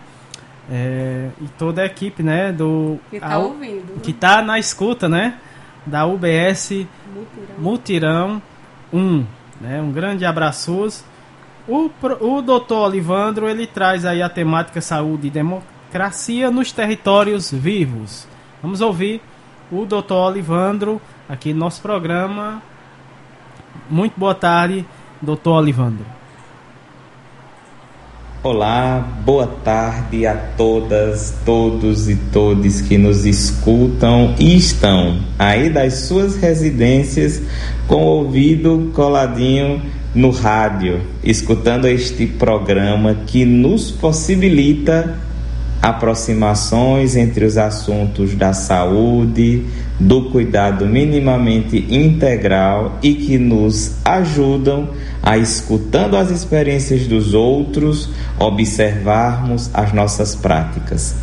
É, 0.72 1.30
e 1.42 1.48
toda 1.58 1.82
a 1.82 1.86
equipe, 1.86 2.24
né, 2.24 2.52
do 2.52 2.98
que 3.10 3.20
tá 3.20 3.34
a, 3.34 3.38
ouvindo, 3.38 4.02
que 4.02 4.14
tá 4.14 4.42
na 4.42 4.58
escuta, 4.58 5.10
né, 5.10 5.38
da 5.86 6.06
UBS 6.06 6.86
Mutirão, 7.60 7.60
Mutirão 7.60 8.42
1, 8.94 9.26
né? 9.60 9.82
Um 9.82 9.92
grande 9.92 10.26
abraço. 10.26 10.90
O 11.68 11.90
o 12.20 12.42
doutor 12.42 12.88
Olivandro, 12.88 13.50
ele 13.50 13.68
traz 13.68 14.06
aí 14.06 14.22
a 14.22 14.30
temática 14.30 14.82
saúde 14.82 15.28
e 15.28 15.32
democracia 15.32 16.52
nos 16.52 16.72
territórios 16.72 17.52
vivos. 17.52 18.28
Vamos 18.62 18.82
ouvir 18.82 19.22
o 19.72 19.86
doutor 19.86 20.30
Olivandro 20.30 21.02
aqui 21.28 21.54
no 21.54 21.60
nosso 21.60 21.82
programa. 21.82 22.62
Muito 23.90 24.18
boa 24.18 24.36
tarde, 24.36 24.86
doutor 25.22 25.58
Olivandro. 25.60 26.06
Olá, 28.46 29.00
boa 29.24 29.48
tarde 29.48 30.28
a 30.28 30.36
todas, 30.36 31.34
todos 31.46 32.10
e 32.10 32.18
todes 32.18 32.82
que 32.82 32.98
nos 32.98 33.26
escutam 33.26 34.36
e 34.38 34.58
estão 34.58 35.18
aí 35.40 35.70
das 35.70 35.94
suas 35.94 36.36
residências 36.36 37.42
com 37.88 38.04
o 38.04 38.26
ouvido 38.26 38.92
coladinho 38.94 39.82
no 40.14 40.30
rádio, 40.30 41.00
escutando 41.24 41.88
este 41.88 42.28
programa 42.28 43.16
que 43.26 43.46
nos 43.46 43.90
possibilita 43.90 45.18
aproximações 45.84 47.18
entre 47.18 47.44
os 47.44 47.58
assuntos 47.58 48.34
da 48.36 48.54
saúde, 48.54 49.66
do 50.00 50.30
cuidado 50.32 50.86
minimamente 50.86 51.86
integral 51.90 52.98
e 53.04 53.14
que 53.14 53.38
nos 53.38 53.98
ajudam 54.06 54.88
a, 55.22 55.38
escutando 55.38 56.16
as 56.16 56.32
experiências 56.32 57.06
dos 57.06 57.34
outros, 57.34 58.10
observarmos 58.40 59.70
as 59.74 59.92
nossas 59.92 60.38
práticas. 60.38 61.18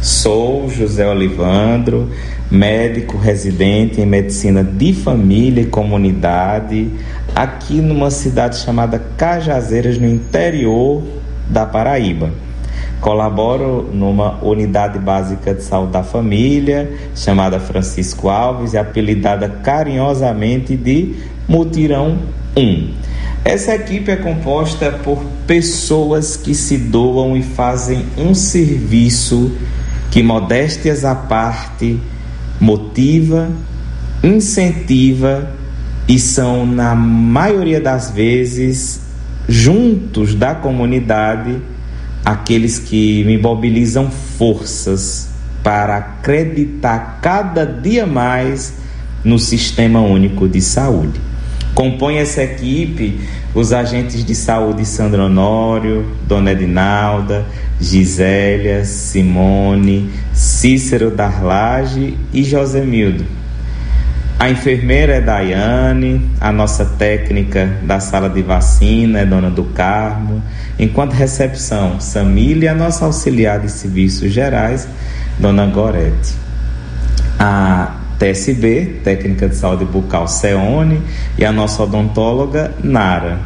Sou 0.00 0.70
José 0.70 1.06
Olivandro, 1.06 2.08
médico 2.50 3.18
residente 3.18 4.00
em 4.00 4.06
medicina 4.06 4.64
de 4.64 4.94
família 4.94 5.60
e 5.60 5.66
comunidade, 5.66 6.90
aqui 7.34 7.82
numa 7.82 8.10
cidade 8.10 8.60
chamada 8.60 8.98
Cajazeiras, 9.18 9.98
no 9.98 10.08
interior 10.08 11.02
da 11.50 11.66
Paraíba. 11.66 12.30
Colaboro 13.00 13.90
numa 13.92 14.38
unidade 14.44 14.98
básica 14.98 15.54
de 15.54 15.62
saúde 15.62 15.92
da 15.92 16.02
família, 16.02 16.92
chamada 17.14 17.58
Francisco 17.58 18.28
Alves 18.28 18.74
e 18.74 18.78
apelidada 18.78 19.48
carinhosamente 19.48 20.76
de 20.76 21.14
Mutirão 21.48 22.18
1. 22.56 22.90
Essa 23.42 23.74
equipe 23.74 24.10
é 24.10 24.16
composta 24.16 24.92
por 24.92 25.18
pessoas 25.46 26.36
que 26.36 26.54
se 26.54 26.76
doam 26.76 27.36
e 27.36 27.42
fazem 27.42 28.04
um 28.18 28.34
serviço 28.34 29.50
que, 30.10 30.22
modéstias 30.22 31.04
à 31.04 31.14
parte, 31.14 31.98
motiva, 32.60 33.48
incentiva 34.22 35.50
e 36.06 36.18
são, 36.18 36.66
na 36.66 36.94
maioria 36.94 37.80
das 37.80 38.10
vezes, 38.10 39.00
juntos 39.48 40.34
da 40.34 40.54
comunidade, 40.54 41.56
aqueles 42.24 42.78
que 42.78 43.24
me 43.24 43.38
mobilizam 43.38 44.10
forças 44.10 45.28
para 45.62 45.96
acreditar 45.96 47.18
cada 47.22 47.64
dia 47.66 48.06
mais 48.06 48.74
no 49.24 49.38
Sistema 49.38 50.00
Único 50.00 50.48
de 50.48 50.60
Saúde. 50.60 51.20
Compõe 51.74 52.16
essa 52.16 52.42
equipe 52.42 53.20
os 53.54 53.72
agentes 53.72 54.24
de 54.24 54.34
saúde 54.34 54.84
Sandro 54.84 55.24
Honório, 55.24 56.06
Dona 56.26 56.52
Edinalda, 56.52 57.46
Gisélia, 57.80 58.84
Simone, 58.84 60.10
Cícero 60.32 61.10
Darlage 61.10 62.16
e 62.32 62.44
Josemildo. 62.44 63.39
A 64.40 64.48
enfermeira 64.48 65.16
é 65.16 65.20
Daiane, 65.20 66.30
a 66.40 66.50
nossa 66.50 66.86
técnica 66.86 67.76
da 67.82 68.00
sala 68.00 68.30
de 68.30 68.40
vacina 68.40 69.18
é 69.18 69.26
Dona 69.26 69.50
do 69.50 69.64
Carmo, 69.64 70.42
enquanto 70.78 71.12
recepção, 71.12 72.00
Samília 72.00 72.64
e 72.64 72.68
a 72.68 72.74
nossa 72.74 73.04
auxiliar 73.04 73.60
de 73.60 73.70
serviços 73.70 74.32
gerais, 74.32 74.88
Dona 75.38 75.66
Gorete. 75.66 76.32
A 77.38 77.96
TSB, 78.18 79.00
técnica 79.04 79.46
de 79.46 79.56
saúde 79.56 79.84
bucal 79.84 80.26
Ceone, 80.26 81.02
e 81.36 81.44
a 81.44 81.52
nossa 81.52 81.82
odontóloga 81.82 82.72
Nara. 82.82 83.40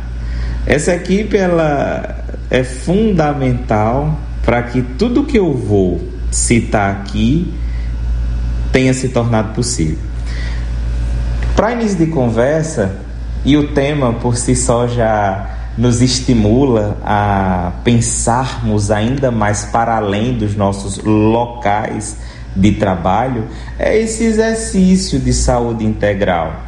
Essa 0.64 0.95
equipe 0.95 1.36
ela 1.36 2.24
é 2.49 2.62
fundamental 2.62 4.16
para 4.45 4.62
que 4.62 4.80
tudo 4.80 5.24
que 5.24 5.40
eu 5.40 5.55
vou 5.55 6.01
citar 6.30 6.92
aqui 6.92 7.53
tenha 8.70 8.95
se 8.95 9.09
tornado 9.09 9.53
possível. 9.55 10.13
Para 11.57 11.72
início 11.72 11.98
de 11.98 12.07
conversa, 12.07 12.96
e 13.44 13.57
o 13.57 13.68
tema 13.68 14.12
por 14.14 14.36
si 14.36 14.57
só 14.57 14.88
já 14.88 15.50
nos 15.76 16.00
estimula 16.00 16.96
a 17.05 17.72
pensarmos 17.84 18.90
ainda 18.90 19.30
mais 19.30 19.64
para 19.66 19.96
além 19.96 20.34
dos 20.34 20.57
nossos 20.57 20.98
locais 21.05 22.16
de 22.55 22.72
trabalho 22.72 23.46
é 23.78 23.98
esse 23.98 24.24
exercício 24.24 25.18
de 25.18 25.32
saúde 25.32 25.84
integral 25.84 26.62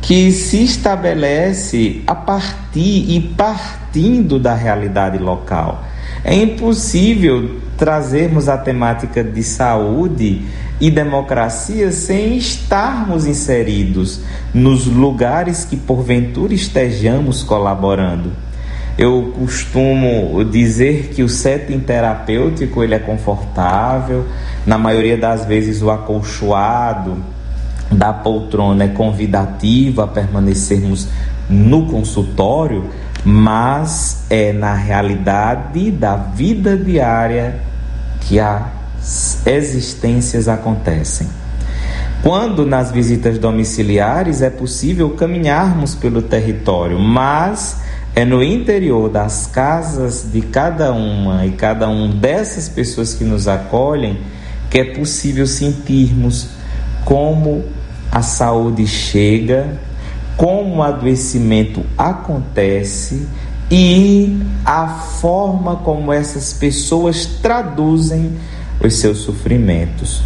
que 0.00 0.32
se 0.32 0.64
estabelece 0.64 2.02
a 2.06 2.14
partir 2.14 3.10
e 3.10 3.20
partindo 3.36 4.38
da 4.38 4.54
realidade 4.54 5.18
local. 5.18 5.84
É 6.24 6.34
impossível 6.34 7.60
trazermos 7.76 8.48
a 8.48 8.56
temática 8.56 9.22
de 9.22 9.42
saúde 9.42 10.42
e 10.82 10.90
democracia 10.90 11.92
sem 11.92 12.36
estarmos 12.36 13.24
inseridos 13.24 14.20
nos 14.52 14.84
lugares 14.84 15.64
que 15.64 15.76
porventura 15.76 16.52
estejamos 16.52 17.44
colaborando. 17.44 18.32
Eu 18.98 19.32
costumo 19.38 20.44
dizer 20.44 21.10
que 21.14 21.22
o 21.22 21.28
setting 21.28 21.78
terapêutico 21.78 22.82
ele 22.82 22.96
é 22.96 22.98
confortável, 22.98 24.26
na 24.66 24.76
maioria 24.76 25.16
das 25.16 25.44
vezes 25.44 25.82
o 25.82 25.90
acolchoado 25.90 27.16
da 27.88 28.12
poltrona 28.12 28.82
é 28.82 28.88
convidativo 28.88 30.02
a 30.02 30.08
permanecermos 30.08 31.06
no 31.48 31.86
consultório, 31.86 32.90
mas 33.24 34.26
é 34.28 34.52
na 34.52 34.74
realidade 34.74 35.92
da 35.92 36.16
vida 36.16 36.76
diária 36.76 37.60
que 38.22 38.40
as 38.40 38.81
existências 39.46 40.48
acontecem. 40.48 41.28
Quando 42.22 42.64
nas 42.64 42.92
visitas 42.92 43.38
domiciliares 43.38 44.42
é 44.42 44.50
possível 44.50 45.10
caminharmos 45.10 45.94
pelo 45.94 46.22
território, 46.22 46.98
mas 46.98 47.78
é 48.14 48.24
no 48.24 48.42
interior 48.42 49.08
das 49.08 49.46
casas 49.46 50.26
de 50.32 50.40
cada 50.40 50.92
uma 50.92 51.44
e 51.46 51.52
cada 51.52 51.88
um 51.88 52.10
dessas 52.10 52.68
pessoas 52.68 53.14
que 53.14 53.24
nos 53.24 53.48
acolhem 53.48 54.20
que 54.72 54.78
é 54.78 54.84
possível 54.84 55.46
sentirmos 55.46 56.48
como 57.04 57.62
a 58.10 58.22
saúde 58.22 58.86
chega, 58.86 59.78
como 60.34 60.76
o 60.76 60.82
adoecimento 60.82 61.84
acontece 61.98 63.28
e 63.70 64.40
a 64.64 64.88
forma 64.88 65.76
como 65.76 66.10
essas 66.10 66.54
pessoas 66.54 67.26
traduzem 67.26 68.32
os 68.84 68.94
seus 68.94 69.18
sofrimentos. 69.18 70.22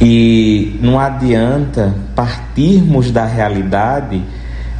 E 0.00 0.78
não 0.82 0.98
adianta 0.98 1.94
partirmos 2.14 3.10
da 3.10 3.24
realidade 3.24 4.22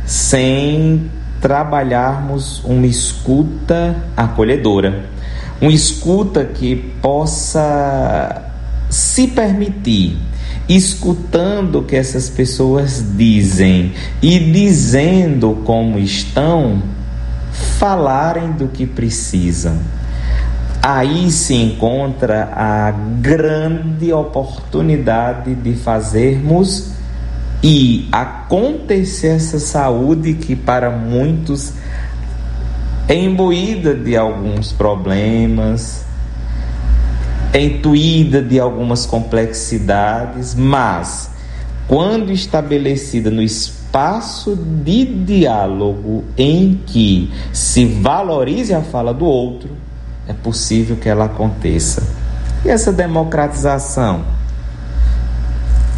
sem 0.05 1.11
trabalharmos 1.41 2.63
uma 2.65 2.87
escuta 2.87 3.97
acolhedora, 4.17 5.07
uma 5.61 5.73
escuta 5.73 6.45
que 6.45 6.77
possa 7.01 8.51
se 8.91 9.29
permitir 9.29 10.17
escutando 10.69 11.81
o 11.81 11.85
que 11.85 11.97
essas 11.97 12.31
pessoas 12.31 13.05
dizem 13.17 13.93
e 14.23 14.39
dizendo 14.39 15.63
como 15.65 15.99
estão, 15.99 16.83
falarem 17.79 18.53
do 18.53 18.69
que 18.69 18.87
precisam. 18.87 19.79
Aí 20.87 21.31
se 21.31 21.55
encontra 21.55 22.51
a 22.55 22.91
grande 22.91 24.13
oportunidade 24.13 25.55
de 25.55 25.73
fazermos 25.73 26.91
e 27.63 28.07
acontecer 28.13 29.29
essa 29.29 29.59
saúde 29.59 30.35
que 30.35 30.55
para 30.55 30.91
muitos 30.91 31.73
é 33.09 33.15
imbuída 33.15 33.95
de 33.95 34.15
alguns 34.15 34.73
problemas, 34.73 36.05
é 37.55 37.63
intuída 37.63 38.43
de 38.43 38.61
algumas 38.61 39.07
complexidades, 39.07 40.55
mas 40.55 41.31
quando 41.89 42.31
estabelecida 42.31 43.31
no 43.31 43.41
espaço 43.41 44.55
de 44.55 45.07
diálogo 45.07 46.25
em 46.37 46.79
que 46.85 47.33
se 47.55 47.87
valorize 47.87 48.75
a 48.75 48.83
fala 48.83 49.15
do 49.15 49.25
outro, 49.25 49.84
é 50.29 50.33
possível 50.33 50.97
que 50.97 51.09
ela 51.09 51.27
aconteça. 51.27 52.03
E 52.65 52.69
essa 52.69 52.93
democratização 52.93 54.25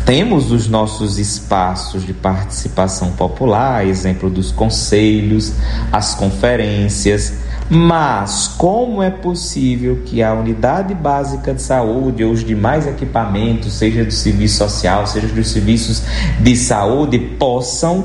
temos 0.06 0.52
os 0.52 0.68
nossos 0.68 1.18
espaços 1.18 2.06
de 2.06 2.12
participação 2.12 3.10
popular, 3.10 3.84
exemplo 3.84 4.30
dos 4.30 4.52
conselhos, 4.52 5.52
as 5.90 6.14
conferências, 6.14 7.34
mas 7.68 8.46
como 8.56 9.02
é 9.02 9.10
possível 9.10 10.02
que 10.04 10.22
a 10.22 10.32
unidade 10.32 10.94
básica 10.94 11.52
de 11.52 11.60
saúde 11.60 12.22
ou 12.22 12.30
os 12.32 12.44
demais 12.44 12.86
equipamentos, 12.86 13.72
seja 13.72 14.04
do 14.04 14.12
serviço 14.12 14.58
social, 14.58 15.08
seja 15.08 15.26
dos 15.26 15.48
serviços 15.48 16.04
de 16.38 16.56
saúde, 16.56 17.18
possam 17.18 18.04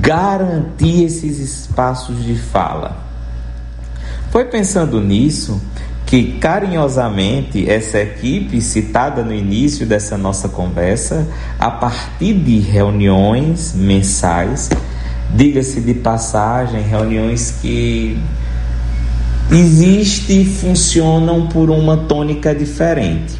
garantir 0.00 1.04
esses 1.04 1.38
espaços 1.38 2.24
de 2.24 2.34
fala? 2.34 3.09
Foi 4.30 4.44
pensando 4.44 5.00
nisso 5.00 5.60
que 6.06 6.38
carinhosamente 6.38 7.68
essa 7.68 7.98
equipe 7.98 8.60
citada 8.60 9.24
no 9.24 9.34
início 9.34 9.84
dessa 9.84 10.16
nossa 10.16 10.48
conversa, 10.48 11.28
a 11.58 11.70
partir 11.70 12.34
de 12.34 12.60
reuniões 12.60 13.74
mensais, 13.74 14.70
diga-se 15.34 15.80
de 15.80 15.94
passagem, 15.94 16.82
reuniões 16.82 17.58
que 17.60 18.18
existem 19.50 20.42
e 20.42 20.44
funcionam 20.44 21.48
por 21.48 21.68
uma 21.68 21.96
tônica 21.96 22.54
diferente. 22.54 23.34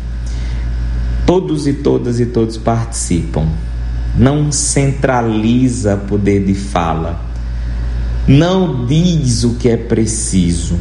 Todos 1.25 1.69
e 1.69 1.73
todas 1.73 2.19
e 2.19 2.27
todos 2.27 2.57
participam. 2.57 3.49
Não 4.17 4.51
centraliza 4.51 5.97
poder 5.97 6.45
de 6.45 6.55
fala. 6.55 7.30
Não 8.31 8.87
diz 8.87 9.45
o 9.45 9.55
que 9.55 9.69
é 9.69 9.77
preciso 9.77 10.79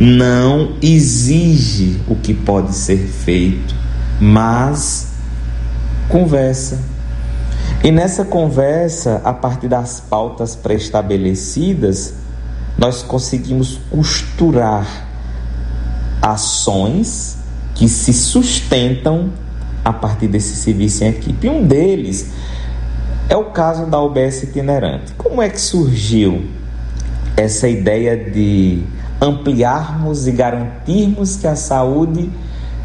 não 0.00 0.74
exige 0.80 2.00
o 2.06 2.14
que 2.14 2.32
pode 2.32 2.72
ser 2.74 2.98
feito, 2.98 3.74
mas 4.20 5.08
conversa. 6.08 6.80
E 7.82 7.90
nessa 7.90 8.24
conversa, 8.24 9.20
a 9.24 9.32
partir 9.32 9.68
das 9.68 10.00
pautas 10.00 10.54
pré-estabelecidas, 10.54 12.14
nós 12.76 13.02
conseguimos 13.02 13.80
costurar 13.90 15.08
ações 16.22 17.38
que 17.74 17.88
se 17.88 18.12
sustentam 18.12 19.32
a 19.84 19.92
partir 19.92 20.28
desse 20.28 20.54
serviço 20.56 21.02
em 21.02 21.08
equipe. 21.08 21.48
Um 21.48 21.66
deles 21.66 22.30
é 23.28 23.36
o 23.36 23.46
caso 23.46 23.86
da 23.86 24.00
UBS 24.00 24.44
itinerante. 24.44 25.12
Como 25.14 25.42
é 25.42 25.48
que 25.48 25.60
surgiu 25.60 26.57
essa 27.36 27.68
ideia 27.68 28.16
de 28.16 28.82
ampliarmos 29.20 30.26
e 30.26 30.32
garantirmos 30.32 31.36
que 31.36 31.46
a 31.46 31.56
saúde 31.56 32.30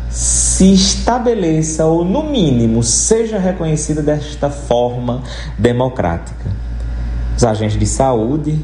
se 0.10 0.74
estabeleça 0.74 1.86
ou, 1.86 2.06
no 2.06 2.24
mínimo, 2.24 2.84
seja 2.84 3.40
reconhecida 3.40 4.02
desta 4.02 4.50
forma 4.50 5.24
democrática. 5.58 6.52
Os 7.36 7.44
agentes 7.44 7.80
de 7.80 7.88
saúde, 7.88 8.64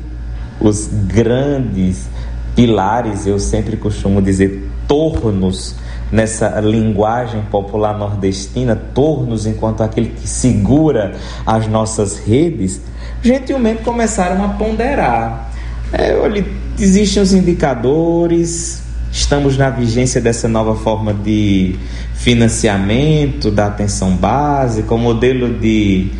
os 0.61 0.87
grandes 1.07 2.07
pilares, 2.55 3.25
eu 3.25 3.39
sempre 3.39 3.77
costumo 3.77 4.21
dizer 4.21 4.69
tornos 4.87 5.75
nessa 6.11 6.59
linguagem 6.59 7.41
popular 7.43 7.97
nordestina, 7.97 8.75
tornos 8.75 9.45
enquanto 9.45 9.81
aquele 9.81 10.09
que 10.09 10.27
segura 10.27 11.15
as 11.45 11.67
nossas 11.67 12.17
redes, 12.17 12.81
gentilmente 13.21 13.83
começaram 13.83 14.43
a 14.43 14.49
ponderar. 14.49 15.48
É, 15.91 16.15
olha, 16.15 16.45
existem 16.77 17.21
os 17.21 17.33
indicadores, 17.33 18.83
estamos 19.11 19.57
na 19.57 19.69
vigência 19.69 20.21
dessa 20.21 20.47
nova 20.47 20.75
forma 20.75 21.13
de 21.13 21.75
financiamento 22.13 23.49
da 23.49 23.67
atenção 23.67 24.15
básica, 24.15 24.93
o 24.93 24.97
modelo 24.97 25.57
de 25.57 26.11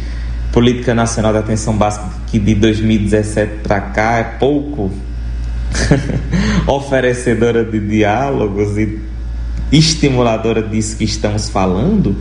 política 0.51 0.95
nacional 0.95 1.32
da 1.32 1.39
atenção 1.39 1.78
básica 1.78 2.09
que 2.28 2.39
de 2.39 2.55
2017 2.55 3.59
para 3.63 3.80
cá 3.82 4.17
é 4.17 4.24
pouco 4.24 4.91
oferecedora 6.65 7.63
de 7.63 7.80
diálogos 7.80 8.78
e 8.78 8.99
estimuladora 9.72 10.63
disso 10.63 10.97
que 10.97 11.03
estamos 11.03 11.47
falando, 11.49 12.15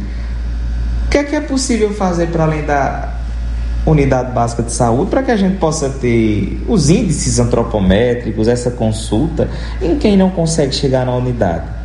o 1.06 1.08
que 1.10 1.18
é 1.18 1.24
que 1.24 1.34
é 1.34 1.40
possível 1.40 1.94
fazer 1.94 2.26
para 2.26 2.44
além 2.44 2.64
da 2.64 3.17
unidade 3.90 4.32
básica 4.32 4.62
de 4.62 4.72
saúde 4.72 5.10
para 5.10 5.22
que 5.22 5.30
a 5.30 5.36
gente 5.36 5.58
possa 5.58 5.88
ter 5.88 6.62
os 6.68 6.90
índices 6.90 7.38
antropométricos, 7.38 8.48
essa 8.48 8.70
consulta 8.70 9.48
em 9.80 9.96
quem 9.96 10.16
não 10.16 10.30
consegue 10.30 10.74
chegar 10.74 11.06
na 11.06 11.14
unidade? 11.14 11.78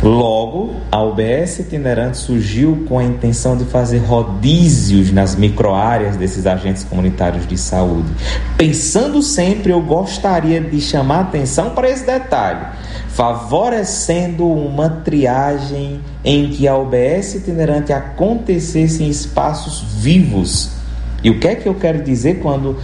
Logo, 0.00 0.76
a 0.92 1.02
UBS 1.02 1.58
itinerante 1.58 2.18
surgiu 2.18 2.84
com 2.88 3.00
a 3.00 3.04
intenção 3.04 3.56
de 3.56 3.64
fazer 3.64 3.98
rodízios 3.98 5.10
nas 5.10 5.34
microáreas 5.34 6.16
desses 6.16 6.46
agentes 6.46 6.84
comunitários 6.84 7.48
de 7.48 7.58
saúde. 7.58 8.08
Pensando 8.56 9.20
sempre, 9.22 9.72
eu 9.72 9.82
gostaria 9.82 10.60
de 10.60 10.80
chamar 10.80 11.22
atenção 11.22 11.70
para 11.70 11.90
esse 11.90 12.06
detalhe, 12.06 12.64
favorecendo 13.08 14.46
uma 14.46 14.88
triagem 14.88 16.00
em 16.24 16.48
que 16.50 16.68
a 16.68 16.76
UBS 16.76 17.34
itinerante 17.34 17.92
acontecesse 17.92 19.02
em 19.02 19.08
espaços 19.08 19.82
vivos. 19.98 20.77
E 21.22 21.30
o 21.30 21.38
que 21.40 21.48
é 21.48 21.54
que 21.54 21.68
eu 21.68 21.74
quero 21.74 22.02
dizer 22.02 22.40
quando 22.40 22.76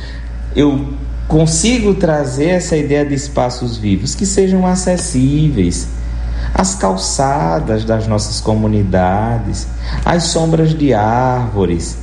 eu 0.55 0.95
consigo 1.29 1.95
trazer 1.95 2.51
essa 2.51 2.77
ideia 2.77 3.05
de 3.05 3.15
espaços 3.15 3.77
vivos? 3.77 4.15
Que 4.15 4.27
sejam 4.27 4.67
acessíveis 4.67 5.89
as 6.55 6.75
calçadas 6.75 7.85
das 7.85 8.07
nossas 8.07 8.41
comunidades, 8.41 9.67
as 10.05 10.25
sombras 10.25 10.75
de 10.75 10.95
árvores, 10.95 11.99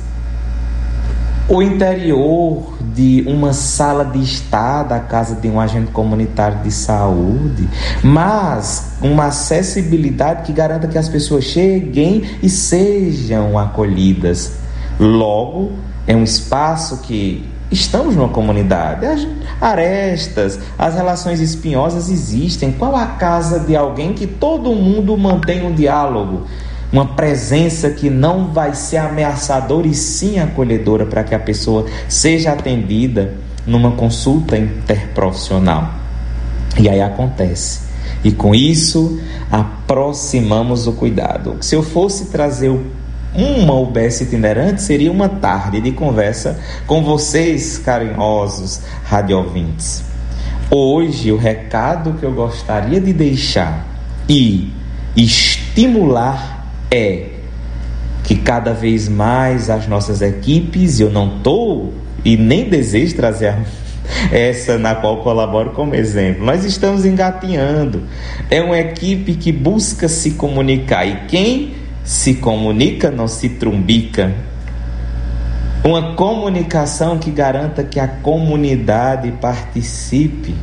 o 1.48 1.62
interior 1.62 2.78
de 2.94 3.24
uma 3.26 3.52
sala 3.52 4.04
de 4.04 4.22
estar 4.22 4.82
da 4.84 5.00
casa 5.00 5.34
de 5.34 5.48
um 5.48 5.60
agente 5.60 5.90
comunitário 5.90 6.62
de 6.62 6.70
saúde, 6.70 7.68
mas 8.02 8.92
uma 9.00 9.26
acessibilidade 9.26 10.42
que 10.42 10.52
garanta 10.52 10.86
que 10.86 10.98
as 10.98 11.08
pessoas 11.08 11.44
cheguem 11.44 12.22
e 12.42 12.48
sejam 12.48 13.58
acolhidas. 13.58 14.52
Logo, 15.00 15.72
é 16.06 16.16
um 16.16 16.24
espaço 16.24 16.98
que 17.02 17.50
Estamos 17.72 18.14
numa 18.14 18.28
comunidade. 18.28 19.06
As 19.06 19.26
arestas, 19.58 20.60
as 20.78 20.94
relações 20.94 21.40
espinhosas 21.40 22.10
existem. 22.10 22.70
Qual 22.70 22.94
a 22.94 23.06
casa 23.06 23.60
de 23.60 23.74
alguém 23.74 24.12
que 24.12 24.26
todo 24.26 24.74
mundo 24.74 25.16
mantém 25.16 25.64
um 25.64 25.74
diálogo? 25.74 26.46
Uma 26.92 27.14
presença 27.14 27.88
que 27.88 28.10
não 28.10 28.52
vai 28.52 28.74
ser 28.74 28.98
ameaçadora 28.98 29.86
e 29.86 29.94
sim 29.94 30.38
acolhedora 30.38 31.06
para 31.06 31.24
que 31.24 31.34
a 31.34 31.38
pessoa 31.38 31.86
seja 32.06 32.52
atendida 32.52 33.32
numa 33.66 33.92
consulta 33.92 34.58
interprofissional. 34.58 35.94
E 36.78 36.90
aí 36.90 37.00
acontece. 37.00 37.80
E 38.22 38.30
com 38.30 38.54
isso, 38.54 39.18
aproximamos 39.50 40.86
o 40.86 40.92
cuidado. 40.92 41.56
Se 41.62 41.74
eu 41.74 41.82
fosse 41.82 42.26
trazer 42.26 42.68
o 42.68 42.84
uma 43.34 43.74
UBS 43.74 44.20
itinerante 44.20 44.82
seria 44.82 45.10
uma 45.10 45.28
tarde 45.28 45.80
de 45.80 45.92
conversa 45.92 46.60
com 46.86 47.02
vocês, 47.02 47.78
carinhosos 47.78 48.80
radiovintes. 49.04 50.04
Hoje, 50.70 51.32
o 51.32 51.36
recado 51.36 52.14
que 52.14 52.24
eu 52.24 52.32
gostaria 52.32 53.00
de 53.00 53.12
deixar 53.12 53.86
e 54.28 54.72
estimular 55.16 56.66
é 56.90 57.28
que 58.24 58.36
cada 58.36 58.72
vez 58.72 59.08
mais 59.08 59.68
as 59.68 59.86
nossas 59.86 60.22
equipes, 60.22 61.00
eu 61.00 61.10
não 61.10 61.36
estou 61.36 61.92
e 62.24 62.36
nem 62.36 62.68
desejo 62.68 63.16
trazer 63.16 63.56
essa 64.30 64.78
na 64.78 64.94
qual 64.94 65.22
colaboro 65.22 65.70
como 65.70 65.94
exemplo. 65.94 66.44
Nós 66.44 66.64
estamos 66.64 67.04
engatinhando. 67.04 68.04
É 68.50 68.62
uma 68.62 68.78
equipe 68.78 69.34
que 69.34 69.52
busca 69.52 70.08
se 70.08 70.32
comunicar 70.32 71.04
e 71.06 71.26
quem 71.26 71.81
se 72.04 72.34
comunica, 72.34 73.10
não 73.10 73.28
se 73.28 73.48
trumbica. 73.48 74.34
Uma 75.84 76.14
comunicação 76.14 77.18
que 77.18 77.30
garanta 77.30 77.82
que 77.82 77.98
a 77.98 78.06
comunidade 78.06 79.32
participe. 79.32 80.54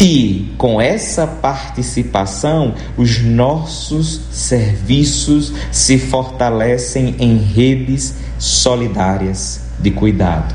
E 0.00 0.52
com 0.58 0.80
essa 0.80 1.26
participação, 1.26 2.74
os 2.96 3.22
nossos 3.22 4.20
serviços 4.30 5.52
se 5.72 5.98
fortalecem 5.98 7.14
em 7.18 7.38
redes 7.38 8.16
solidárias 8.38 9.62
de 9.78 9.90
cuidado. 9.90 10.54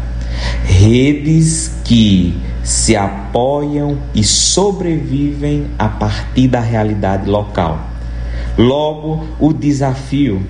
Redes 0.63 1.71
que 1.83 2.39
se 2.63 2.95
apoiam 2.95 3.97
e 4.13 4.23
sobrevivem 4.23 5.67
a 5.79 5.89
partir 5.89 6.47
da 6.47 6.59
realidade 6.59 7.29
local. 7.29 7.90
Logo, 8.58 9.26
o 9.39 9.54
desafio 9.54 10.45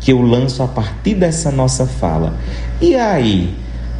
que 0.00 0.12
eu 0.12 0.20
lanço 0.20 0.62
a 0.62 0.68
partir 0.68 1.14
dessa 1.14 1.50
nossa 1.50 1.86
fala. 1.86 2.34
E 2.80 2.94
aí, 2.94 3.54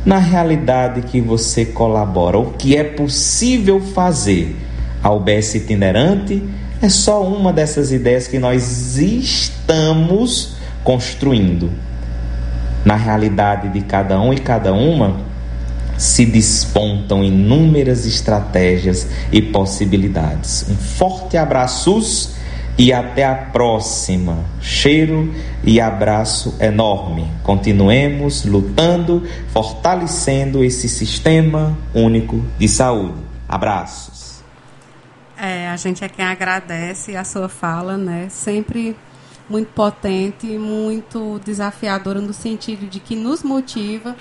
na 0.04 0.18
realidade 0.18 1.02
que 1.02 1.20
você 1.20 1.64
colabora, 1.64 2.38
o 2.38 2.52
que 2.52 2.76
é 2.76 2.84
possível 2.84 3.80
fazer? 3.80 4.56
A 5.02 5.10
UBS 5.10 5.54
itinerante 5.54 6.42
é 6.82 6.88
só 6.88 7.22
uma 7.22 7.52
dessas 7.52 7.92
ideias 7.92 8.28
que 8.28 8.38
nós 8.38 8.98
estamos 8.98 10.56
construindo. 10.82 11.70
Na 12.84 12.96
realidade 12.96 13.68
de 13.70 13.80
cada 13.80 14.20
um 14.20 14.32
e 14.32 14.38
cada 14.38 14.74
uma, 14.74 15.16
se 15.96 16.26
despontam 16.26 17.22
inúmeras 17.24 18.04
estratégias 18.04 19.06
e 19.32 19.40
possibilidades. 19.40 20.66
Um 20.68 20.74
forte 20.74 21.36
abraço 21.36 21.98
e 22.78 22.92
até 22.92 23.24
a 23.24 23.34
próxima. 23.34 24.44
Cheiro 24.60 25.32
e 25.62 25.80
abraço 25.80 26.56
enorme. 26.60 27.30
Continuemos 27.42 28.44
lutando, 28.44 29.26
fortalecendo 29.52 30.64
esse 30.64 30.88
sistema 30.88 31.76
único 31.94 32.44
de 32.58 32.68
saúde. 32.68 33.22
Abraços. 33.48 34.42
É, 35.36 35.68
a 35.68 35.76
gente 35.76 36.04
é 36.04 36.08
quem 36.08 36.24
agradece 36.24 37.16
a 37.16 37.24
sua 37.24 37.48
fala, 37.48 37.96
né? 37.96 38.28
Sempre 38.30 38.96
muito 39.48 39.72
potente, 39.72 40.46
muito 40.58 41.40
desafiadora 41.44 42.20
no 42.20 42.32
sentido 42.32 42.86
de 42.86 43.00
que 43.00 43.14
nos 43.14 43.42
motiva. 43.42 44.16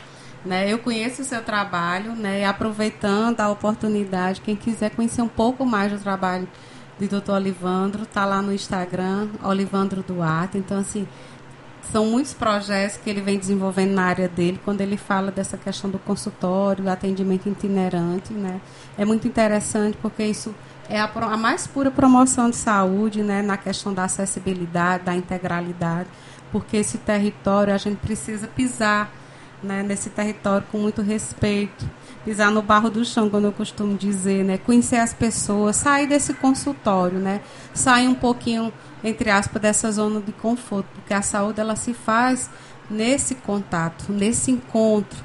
Né? 0.46 0.72
Eu 0.72 0.80
conheço 0.80 1.22
o 1.22 1.26
seu 1.26 1.42
trabalho, 1.42 2.14
né? 2.16 2.46
aproveitando 2.46 3.40
a 3.40 3.50
oportunidade, 3.50 4.42
quem 4.42 4.58
quiser 4.58 4.90
conhecer 4.92 5.22
um 5.22 5.28
pouco 5.28 5.66
mais 5.66 5.92
do 5.92 5.98
trabalho 5.98 6.48
de 7.00 7.08
Dr. 7.08 7.32
Olivandro, 7.32 8.06
tá 8.06 8.26
lá 8.26 8.42
no 8.42 8.54
Instagram, 8.54 9.30
Olivandro 9.44 10.04
Duarte. 10.08 10.58
Então, 10.58 10.80
assim, 10.80 11.08
são 11.92 12.06
muitos 12.06 12.34
projetos 12.34 12.98
que 12.98 13.10
ele 13.10 13.22
vem 13.22 13.38
desenvolvendo 13.38 13.92
na 13.92 14.04
área 14.04 14.28
dele, 14.28 14.60
quando 14.64 14.82
ele 14.82 14.98
fala 14.98 15.32
dessa 15.32 15.58
questão 15.58 15.90
do 15.90 16.00
consultório, 16.00 16.84
do 16.84 16.90
atendimento 16.90 17.50
itinerante, 17.50 18.34
né? 18.34 18.62
É 18.98 19.06
muito 19.06 19.28
interessante 19.28 19.98
porque 20.02 20.24
isso 20.24 20.56
é 20.90 21.00
a, 21.00 21.06
a 21.06 21.38
mais 21.38 21.68
pura 21.68 21.92
promoção 21.92 22.50
de 22.50 22.56
saúde, 22.56 23.22
né? 23.22 23.42
Na 23.42 23.58
questão 23.58 23.94
da 23.94 24.06
acessibilidade, 24.06 25.04
da 25.04 25.16
integralidade, 25.16 26.10
porque 26.52 26.78
esse 26.78 26.98
território 26.98 27.74
a 27.74 27.78
gente 27.78 27.98
precisa 27.98 28.48
pisar 28.48 29.12
né, 29.62 29.82
nesse 29.82 30.10
território 30.10 30.66
com 30.72 30.78
muito 30.78 31.02
respeito 31.02 31.90
pisar 32.24 32.52
no 32.52 32.62
barro 32.62 32.90
do 32.90 33.04
chão, 33.04 33.30
quando 33.30 33.46
eu 33.46 33.52
costumo 33.52 33.98
dizer, 33.98 34.44
né? 34.44 34.58
Conhecer 34.58 34.98
as 34.98 35.14
pessoas, 35.14 35.76
sair 35.76 36.08
desse 36.08 36.34
consultório, 36.34 37.20
né? 37.20 37.42
Sair 37.74 38.08
um 38.08 38.16
pouquinho, 38.16 38.72
entre 39.04 39.30
aspas, 39.30 39.62
dessa 39.62 39.92
zona 39.92 40.22
de 40.22 40.32
conforto, 40.32 40.88
porque 40.96 41.14
a 41.14 41.22
saúde 41.22 41.60
ela 41.60 41.76
se 41.76 41.94
faz 41.94 42.50
nesse 42.90 43.36
contato, 43.36 44.12
nesse 44.12 44.52
encontro 44.52 45.20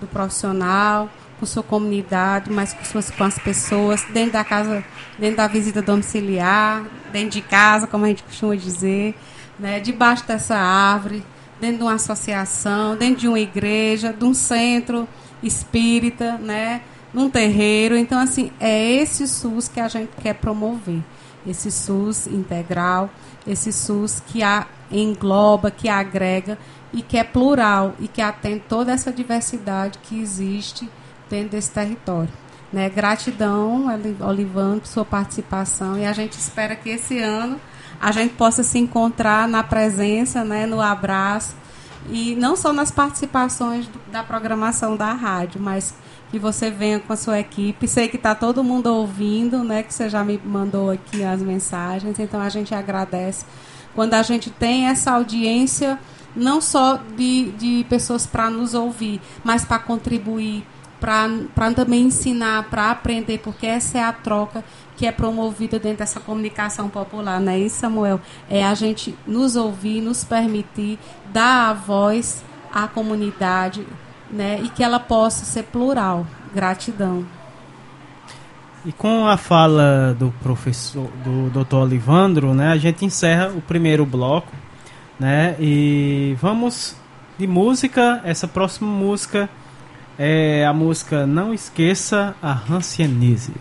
do 0.00 0.06
profissional 0.06 1.08
com 1.38 1.46
sua 1.46 1.62
comunidade, 1.62 2.50
mas 2.50 2.72
com, 2.72 2.84
suas, 2.84 3.10
com 3.10 3.24
as 3.24 3.38
pessoas, 3.38 4.04
dentro 4.12 4.32
da 4.32 4.44
casa, 4.44 4.84
dentro 5.18 5.38
da 5.38 5.48
visita 5.48 5.82
domiciliar, 5.82 6.84
dentro 7.12 7.30
de 7.30 7.42
casa, 7.42 7.86
como 7.86 8.04
a 8.04 8.08
gente 8.08 8.22
costuma 8.22 8.54
dizer, 8.54 9.14
né, 9.58 9.80
debaixo 9.80 10.24
dessa 10.26 10.56
árvore, 10.56 11.24
dentro 11.60 11.78
de 11.78 11.82
uma 11.82 11.94
associação, 11.94 12.96
dentro 12.96 13.20
de 13.20 13.28
uma 13.28 13.40
igreja, 13.40 14.12
de 14.12 14.24
um 14.24 14.34
centro 14.34 15.08
espírita, 15.46 16.38
né, 16.38 16.80
num 17.12 17.30
terreiro. 17.30 17.96
Então, 17.96 18.18
assim, 18.18 18.50
é 18.58 18.92
esse 18.92 19.28
SUS 19.28 19.68
que 19.68 19.80
a 19.80 19.88
gente 19.88 20.10
quer 20.20 20.34
promover. 20.34 21.00
Esse 21.46 21.70
SUS 21.70 22.26
integral, 22.26 23.10
esse 23.46 23.72
SUS 23.72 24.22
que 24.26 24.42
a 24.42 24.66
engloba, 24.90 25.70
que 25.70 25.88
agrega 25.88 26.58
e 26.92 27.02
que 27.02 27.18
é 27.18 27.24
plural 27.24 27.94
e 28.00 28.08
que 28.08 28.22
atende 28.22 28.62
toda 28.68 28.92
essa 28.92 29.12
diversidade 29.12 29.98
que 30.02 30.18
existe 30.20 30.88
dentro 31.28 31.50
desse 31.50 31.70
território. 31.70 32.30
Né? 32.72 32.88
Gratidão, 32.88 33.86
Olivando, 34.20 34.80
por 34.80 34.86
sua 34.86 35.04
participação 35.04 35.98
e 35.98 36.06
a 36.06 36.12
gente 36.12 36.32
espera 36.32 36.74
que 36.74 36.88
esse 36.88 37.18
ano 37.18 37.60
a 38.00 38.10
gente 38.10 38.34
possa 38.34 38.62
se 38.62 38.78
encontrar 38.78 39.46
na 39.48 39.62
presença, 39.62 40.44
né, 40.44 40.66
no 40.66 40.80
abraço 40.80 41.54
e 42.10 42.34
não 42.36 42.56
só 42.56 42.72
nas 42.72 42.90
participações 42.90 43.86
do, 43.86 43.98
da 44.10 44.22
programação 44.22 44.96
da 44.96 45.12
rádio, 45.12 45.60
mas 45.60 45.94
que 46.30 46.38
você 46.38 46.70
venha 46.70 46.98
com 47.00 47.12
a 47.12 47.16
sua 47.16 47.38
equipe. 47.38 47.86
Sei 47.86 48.08
que 48.08 48.16
está 48.16 48.34
todo 48.34 48.64
mundo 48.64 48.86
ouvindo, 48.88 49.62
né? 49.62 49.82
Que 49.82 49.94
você 49.94 50.08
já 50.08 50.24
me 50.24 50.40
mandou 50.44 50.90
aqui 50.90 51.22
as 51.22 51.40
mensagens, 51.40 52.18
então 52.18 52.40
a 52.40 52.48
gente 52.48 52.74
agradece 52.74 53.44
quando 53.94 54.14
a 54.14 54.22
gente 54.22 54.50
tem 54.50 54.86
essa 54.86 55.12
audiência 55.12 55.98
não 56.34 56.60
só 56.60 56.98
de, 57.16 57.52
de 57.52 57.86
pessoas 57.88 58.26
para 58.26 58.50
nos 58.50 58.74
ouvir, 58.74 59.20
mas 59.44 59.64
para 59.64 59.78
contribuir, 59.78 60.66
para 60.98 61.72
também 61.74 62.06
ensinar, 62.06 62.64
para 62.70 62.90
aprender, 62.90 63.38
porque 63.38 63.66
essa 63.66 63.98
é 63.98 64.02
a 64.02 64.12
troca 64.12 64.64
que 64.96 65.06
é 65.06 65.12
promovida 65.12 65.78
dentro 65.78 65.98
dessa 65.98 66.20
comunicação 66.20 66.88
popular, 66.88 67.40
não 67.40 67.52
é 67.52 67.58
isso, 67.58 67.76
Samuel? 67.76 68.20
É 68.48 68.64
a 68.64 68.74
gente 68.74 69.16
nos 69.26 69.56
ouvir, 69.56 70.00
nos 70.00 70.24
permitir 70.24 70.98
dar 71.32 71.70
a 71.70 71.74
voz 71.74 72.44
à 72.72 72.86
comunidade, 72.86 73.86
né? 74.30 74.60
E 74.62 74.68
que 74.68 74.82
ela 74.82 75.00
possa 75.00 75.44
ser 75.44 75.64
plural. 75.64 76.26
Gratidão. 76.54 77.26
E 78.86 78.92
com 78.92 79.26
a 79.26 79.36
fala 79.36 80.14
do 80.18 80.32
professor, 80.42 81.08
do 81.24 81.64
Dr. 81.64 81.76
Olivandro, 81.76 82.52
né, 82.52 82.70
a 82.70 82.76
gente 82.76 83.02
encerra 83.04 83.48
o 83.48 83.60
primeiro 83.62 84.04
bloco, 84.04 84.52
né? 85.18 85.56
E 85.58 86.36
vamos 86.40 86.94
de 87.38 87.46
música. 87.46 88.20
Essa 88.24 88.46
próxima 88.46 88.90
música 88.90 89.48
é 90.18 90.66
a 90.66 90.72
música 90.72 91.26
Não 91.26 91.52
Esqueça 91.52 92.36
a 92.42 92.52
Rancianise. 92.52 93.54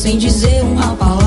sem 0.00 0.16
dizer 0.16 0.62
uma 0.64 0.96
palavra. 0.96 1.19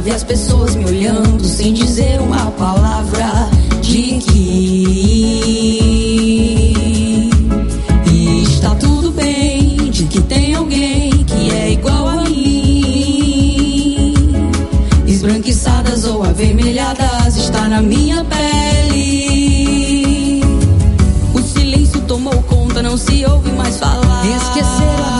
ver 0.00 0.14
as 0.14 0.24
pessoas 0.24 0.74
me 0.74 0.86
olhando 0.86 1.44
sem 1.44 1.74
dizer 1.74 2.20
uma 2.20 2.50
palavra 2.52 3.50
de 3.82 4.18
que 4.18 5.60
está 8.42 8.74
tudo 8.76 9.10
bem, 9.10 9.90
de 9.90 10.04
que 10.04 10.22
tem 10.22 10.54
alguém 10.54 11.10
que 11.24 11.50
é 11.50 11.72
igual 11.72 12.08
a 12.08 12.22
mim. 12.22 14.14
Esbranquiçadas 15.06 16.06
ou 16.06 16.24
avermelhadas 16.24 17.36
está 17.36 17.68
na 17.68 17.82
minha 17.82 18.24
pele. 18.24 19.60
O 21.34 21.42
silêncio 21.42 22.00
tomou 22.02 22.42
conta, 22.44 22.82
não 22.82 22.96
se 22.96 23.22
ouve 23.26 23.50
mais 23.52 23.76
falar. 23.76 24.24
Esquecer 24.26 25.04
a 25.04 25.19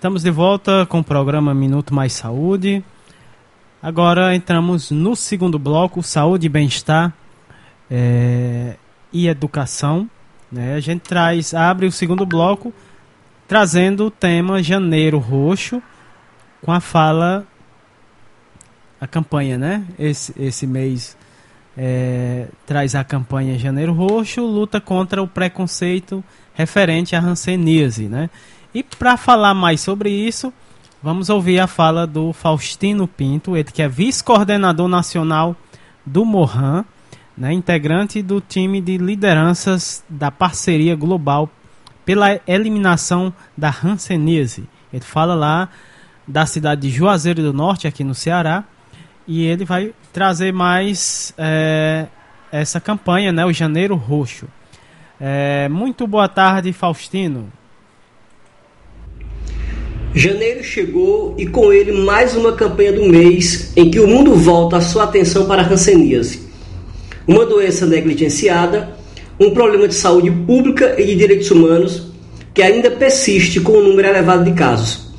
Estamos 0.00 0.22
de 0.22 0.30
volta 0.30 0.86
com 0.86 1.00
o 1.00 1.04
programa 1.04 1.52
Minuto 1.52 1.92
Mais 1.92 2.14
Saúde. 2.14 2.82
Agora 3.82 4.34
entramos 4.34 4.90
no 4.90 5.14
segundo 5.14 5.58
bloco, 5.58 6.02
saúde 6.02 6.48
bem-estar 6.48 7.12
é, 7.90 8.76
e 9.12 9.28
educação. 9.28 10.08
Né? 10.50 10.74
A 10.74 10.80
gente 10.80 11.02
traz, 11.02 11.52
abre 11.52 11.84
o 11.84 11.92
segundo 11.92 12.24
bloco 12.24 12.72
trazendo 13.46 14.06
o 14.06 14.10
tema 14.10 14.62
Janeiro 14.62 15.18
Roxo 15.18 15.82
com 16.62 16.72
a 16.72 16.80
fala, 16.80 17.46
a 18.98 19.06
campanha, 19.06 19.58
né? 19.58 19.84
Esse, 19.98 20.32
esse 20.40 20.66
mês 20.66 21.14
é, 21.76 22.46
traz 22.64 22.94
a 22.94 23.04
campanha 23.04 23.58
Janeiro 23.58 23.92
Roxo, 23.92 24.40
luta 24.40 24.80
contra 24.80 25.22
o 25.22 25.28
preconceito 25.28 26.24
referente 26.54 27.14
à 27.14 27.20
hanseníase, 27.20 28.08
né? 28.08 28.30
E 28.74 28.82
para 28.82 29.16
falar 29.16 29.52
mais 29.52 29.80
sobre 29.80 30.10
isso, 30.10 30.52
vamos 31.02 31.28
ouvir 31.28 31.58
a 31.58 31.66
fala 31.66 32.06
do 32.06 32.32
Faustino 32.32 33.08
Pinto, 33.08 33.56
ele 33.56 33.64
que 33.64 33.82
é 33.82 33.88
vice-coordenador 33.88 34.86
nacional 34.86 35.56
do 36.06 36.24
Mohan, 36.24 36.84
né, 37.36 37.52
integrante 37.52 38.22
do 38.22 38.40
time 38.40 38.80
de 38.80 38.96
lideranças 38.96 40.04
da 40.08 40.30
parceria 40.30 40.94
global 40.94 41.50
pela 42.04 42.40
eliminação 42.46 43.32
da 43.56 43.74
hanseníase. 43.82 44.68
Ele 44.92 45.04
fala 45.04 45.34
lá 45.34 45.68
da 46.26 46.46
cidade 46.46 46.82
de 46.82 46.90
Juazeiro 46.90 47.42
do 47.42 47.52
Norte, 47.52 47.88
aqui 47.88 48.04
no 48.04 48.14
Ceará, 48.14 48.62
e 49.26 49.44
ele 49.44 49.64
vai 49.64 49.92
trazer 50.12 50.52
mais 50.52 51.34
é, 51.36 52.06
essa 52.52 52.80
campanha, 52.80 53.32
né, 53.32 53.44
o 53.44 53.52
Janeiro 53.52 53.96
Roxo. 53.96 54.46
É, 55.20 55.68
muito 55.68 56.06
boa 56.06 56.28
tarde, 56.28 56.72
Faustino. 56.72 57.50
Janeiro 60.12 60.64
chegou 60.64 61.36
e 61.38 61.46
com 61.46 61.72
ele 61.72 61.92
mais 61.92 62.34
uma 62.34 62.52
campanha 62.52 62.92
do 62.92 63.04
mês 63.04 63.72
em 63.76 63.88
que 63.88 64.00
o 64.00 64.08
mundo 64.08 64.34
volta 64.34 64.76
a 64.76 64.80
sua 64.80 65.04
atenção 65.04 65.46
para 65.46 65.62
a 65.62 65.72
hanseníase, 65.72 66.40
uma 67.28 67.46
doença 67.46 67.86
negligenciada, 67.86 68.96
um 69.38 69.50
problema 69.50 69.86
de 69.86 69.94
saúde 69.94 70.28
pública 70.28 71.00
e 71.00 71.06
de 71.06 71.14
direitos 71.14 71.48
humanos 71.52 72.08
que 72.52 72.60
ainda 72.60 72.90
persiste 72.90 73.60
com 73.60 73.74
um 73.74 73.84
número 73.84 74.08
elevado 74.08 74.42
de 74.42 74.50
casos, 74.50 75.12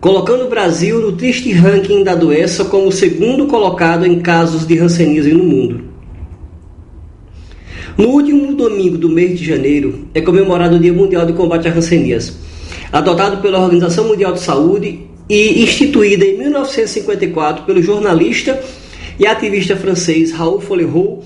colocando 0.00 0.46
o 0.46 0.48
Brasil 0.48 0.98
no 1.00 1.12
triste 1.12 1.52
ranking 1.52 2.02
da 2.02 2.14
doença 2.14 2.64
como 2.64 2.88
o 2.88 2.92
segundo 2.92 3.46
colocado 3.46 4.06
em 4.06 4.20
casos 4.20 4.66
de 4.66 4.78
hanseníase 4.78 5.34
no 5.34 5.44
mundo. 5.44 5.84
No 7.94 8.08
último 8.08 8.54
domingo 8.54 8.96
do 8.96 9.10
mês 9.10 9.38
de 9.38 9.44
janeiro 9.44 10.06
é 10.14 10.22
comemorado 10.22 10.76
o 10.76 10.80
Dia 10.80 10.94
Mundial 10.94 11.26
de 11.26 11.34
Combate 11.34 11.68
à 11.68 11.72
Hanseníase, 11.74 12.32
adotado 12.92 13.40
pela 13.40 13.60
Organização 13.60 14.08
Mundial 14.08 14.32
de 14.32 14.40
Saúde 14.40 15.06
e 15.28 15.62
instituída 15.62 16.24
em 16.24 16.36
1954 16.38 17.64
pelo 17.64 17.80
jornalista 17.80 18.60
e 19.18 19.26
ativista 19.26 19.76
francês 19.76 20.32
Raoul 20.32 20.60
Follereau, 20.60 21.22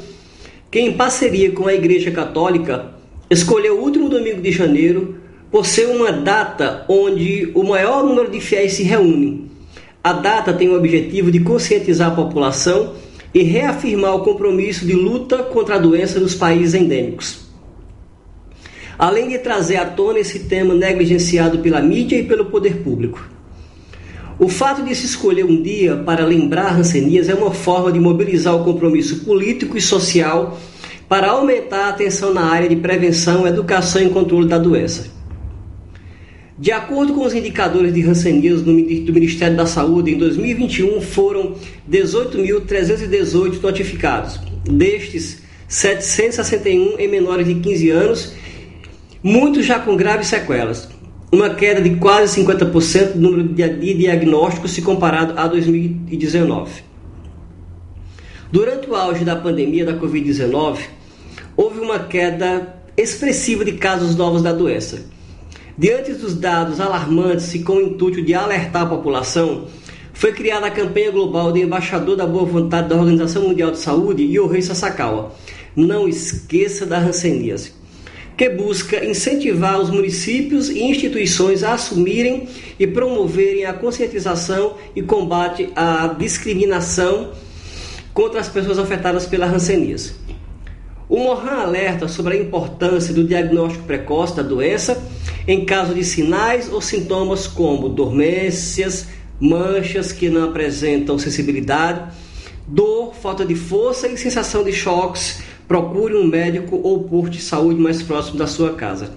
que 0.70 0.80
em 0.80 0.92
parceria 0.92 1.50
com 1.52 1.66
a 1.66 1.74
Igreja 1.74 2.10
Católica 2.10 2.92
escolheu 3.30 3.78
o 3.78 3.82
último 3.82 4.08
domingo 4.08 4.42
de 4.42 4.52
janeiro 4.52 5.16
por 5.50 5.64
ser 5.64 5.86
uma 5.86 6.12
data 6.12 6.84
onde 6.88 7.50
o 7.54 7.62
maior 7.62 8.04
número 8.04 8.30
de 8.30 8.40
fiéis 8.40 8.74
se 8.74 8.82
reúne. 8.82 9.50
A 10.02 10.12
data 10.12 10.52
tem 10.52 10.68
o 10.68 10.76
objetivo 10.76 11.30
de 11.30 11.40
conscientizar 11.40 12.08
a 12.12 12.14
população 12.14 12.94
e 13.32 13.42
reafirmar 13.42 14.14
o 14.14 14.20
compromisso 14.20 14.84
de 14.84 14.92
luta 14.92 15.38
contra 15.44 15.76
a 15.76 15.78
doença 15.78 16.20
nos 16.20 16.34
países 16.34 16.74
endêmicos. 16.74 17.43
Além 18.98 19.28
de 19.28 19.38
trazer 19.38 19.76
à 19.76 19.84
tona 19.84 20.18
esse 20.18 20.40
tema 20.40 20.74
negligenciado 20.74 21.58
pela 21.58 21.80
mídia 21.80 22.16
e 22.18 22.24
pelo 22.24 22.46
poder 22.46 22.76
público. 22.76 23.34
O 24.38 24.48
fato 24.48 24.82
de 24.82 24.94
se 24.94 25.06
escolher 25.06 25.44
um 25.44 25.62
dia 25.62 25.96
para 25.96 26.24
lembrar 26.24 26.70
Rancenias 26.70 27.28
é 27.28 27.34
uma 27.34 27.52
forma 27.52 27.92
de 27.92 28.00
mobilizar 28.00 28.54
o 28.54 28.64
compromisso 28.64 29.24
político 29.24 29.76
e 29.76 29.80
social 29.80 30.58
para 31.08 31.30
aumentar 31.30 31.86
a 31.86 31.88
atenção 31.90 32.34
na 32.34 32.42
área 32.42 32.68
de 32.68 32.76
prevenção, 32.76 33.46
educação 33.46 34.02
e 34.02 34.10
controle 34.10 34.48
da 34.48 34.58
doença. 34.58 35.12
De 36.58 36.70
acordo 36.70 37.14
com 37.14 37.24
os 37.24 37.34
indicadores 37.34 37.92
de 37.92 38.02
Hanseníase 38.02 38.62
do 38.62 39.12
Ministério 39.12 39.56
da 39.56 39.66
Saúde, 39.66 40.12
em 40.12 40.18
2021 40.18 41.00
foram 41.00 41.54
18.318 41.90 43.60
notificados. 43.60 44.40
Destes, 44.64 45.42
761 45.66 46.98
em 46.98 47.08
menores 47.08 47.46
de 47.46 47.54
15 47.56 47.90
anos, 47.90 48.34
muitos 49.24 49.66
já 49.66 49.80
com 49.80 49.96
graves 49.96 50.28
sequelas. 50.28 50.88
Uma 51.32 51.50
queda 51.50 51.80
de 51.80 51.96
quase 51.96 52.40
50% 52.40 53.14
do 53.14 53.20
número 53.20 53.48
de 53.48 53.94
diagnósticos 53.94 54.70
se 54.70 54.82
comparado 54.82 55.36
a 55.36 55.48
2019. 55.48 56.84
Durante 58.52 58.88
o 58.88 58.94
auge 58.94 59.24
da 59.24 59.34
pandemia 59.34 59.84
da 59.84 59.94
Covid-19, 59.94 60.78
houve 61.56 61.80
uma 61.80 61.98
queda 61.98 62.76
expressiva 62.96 63.64
de 63.64 63.72
casos 63.72 64.14
novos 64.14 64.42
da 64.42 64.52
doença 64.52 65.12
Diante 65.76 66.12
dos 66.12 66.36
dados 66.36 66.78
alarmantes 66.78 67.52
e 67.52 67.58
com 67.58 67.72
o 67.72 67.82
intuito 67.82 68.22
de 68.22 68.32
alertar 68.32 68.82
a 68.82 68.86
população, 68.86 69.66
foi 70.12 70.32
criada 70.32 70.66
a 70.66 70.70
campanha 70.70 71.10
global 71.10 71.50
de 71.50 71.62
embaixador 71.62 72.16
da 72.16 72.24
boa 72.24 72.44
vontade 72.44 72.88
da 72.88 72.94
Organização 72.94 73.42
Mundial 73.42 73.72
de 73.72 73.78
Saúde, 73.78 74.22
Yohei 74.22 74.62
Sasakawa. 74.62 75.34
Não 75.74 76.06
esqueça 76.06 76.86
da 76.86 76.98
hanseníase, 76.98 77.72
que 78.36 78.48
busca 78.48 79.04
incentivar 79.04 79.80
os 79.80 79.90
municípios 79.90 80.68
e 80.68 80.82
instituições 80.82 81.62
a 81.62 81.74
assumirem 81.74 82.48
e 82.78 82.86
promoverem 82.86 83.64
a 83.64 83.72
conscientização 83.72 84.76
e 84.94 85.02
combate 85.02 85.70
à 85.76 86.08
discriminação 86.08 87.32
contra 88.12 88.40
as 88.40 88.48
pessoas 88.48 88.78
afetadas 88.78 89.26
pela 89.26 89.46
hanseníase. 89.46 90.14
O 91.08 91.18
Mohan 91.18 91.60
alerta 91.62 92.08
sobre 92.08 92.36
a 92.36 92.40
importância 92.40 93.12
do 93.12 93.24
diagnóstico 93.24 93.84
precoce 93.84 94.34
da 94.34 94.42
doença 94.42 95.00
em 95.46 95.64
caso 95.64 95.94
de 95.94 96.02
sinais 96.02 96.72
ou 96.72 96.80
sintomas 96.80 97.46
como 97.46 97.88
dormências, 97.88 99.06
manchas 99.38 100.10
que 100.10 100.30
não 100.30 100.44
apresentam 100.44 101.18
sensibilidade, 101.18 102.10
dor, 102.66 103.14
falta 103.14 103.44
de 103.44 103.54
força 103.54 104.08
e 104.08 104.16
sensação 104.16 104.64
de 104.64 104.72
choques, 104.72 105.42
procure 105.66 106.14
um 106.14 106.26
médico 106.26 106.80
ou 106.82 107.04
posto 107.04 107.30
de 107.30 107.40
saúde 107.40 107.80
mais 107.80 108.02
próximo 108.02 108.38
da 108.38 108.46
sua 108.46 108.74
casa. 108.74 109.14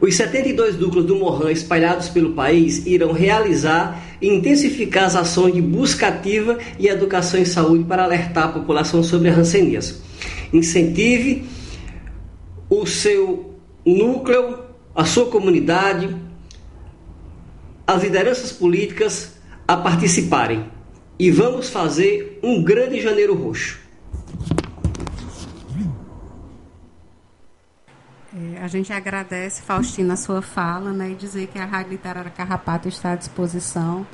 Os 0.00 0.14
72 0.16 0.78
núcleos 0.78 1.06
do 1.06 1.16
Mohan 1.16 1.50
espalhados 1.50 2.08
pelo 2.08 2.32
país 2.32 2.84
irão 2.86 3.12
realizar 3.12 4.02
e 4.20 4.28
intensificar 4.28 5.04
as 5.04 5.16
ações 5.16 5.54
de 5.54 5.62
busca 5.62 6.08
ativa 6.08 6.58
e 6.78 6.88
educação 6.88 7.40
em 7.40 7.44
saúde 7.44 7.84
para 7.84 8.04
alertar 8.04 8.44
a 8.44 8.52
população 8.52 9.02
sobre 9.02 9.28
a 9.28 9.34
hanseníase. 9.34 9.96
Incentive 10.52 11.46
o 12.68 12.86
seu 12.86 13.54
núcleo 13.84 14.64
a 14.94 15.04
sua 15.04 15.26
comunidade, 15.26 16.14
as 17.86 18.02
lideranças 18.02 18.52
políticas 18.52 19.32
a 19.66 19.76
participarem. 19.76 20.66
E 21.18 21.30
vamos 21.30 21.68
fazer 21.68 22.38
um 22.42 22.62
grande 22.62 23.00
janeiro 23.00 23.34
roxo. 23.34 23.80
É, 28.34 28.62
a 28.62 28.68
gente 28.68 28.92
agradece, 28.92 29.62
Faustina, 29.62 30.14
a 30.14 30.16
sua 30.16 30.42
fala 30.42 30.92
né, 30.92 31.10
e 31.10 31.14
dizer 31.14 31.46
que 31.46 31.58
a 31.58 31.64
Rádio 31.64 31.92
Literária 31.92 32.30
Carrapato 32.30 32.88
está 32.88 33.12
à 33.12 33.16
disposição 33.16 34.06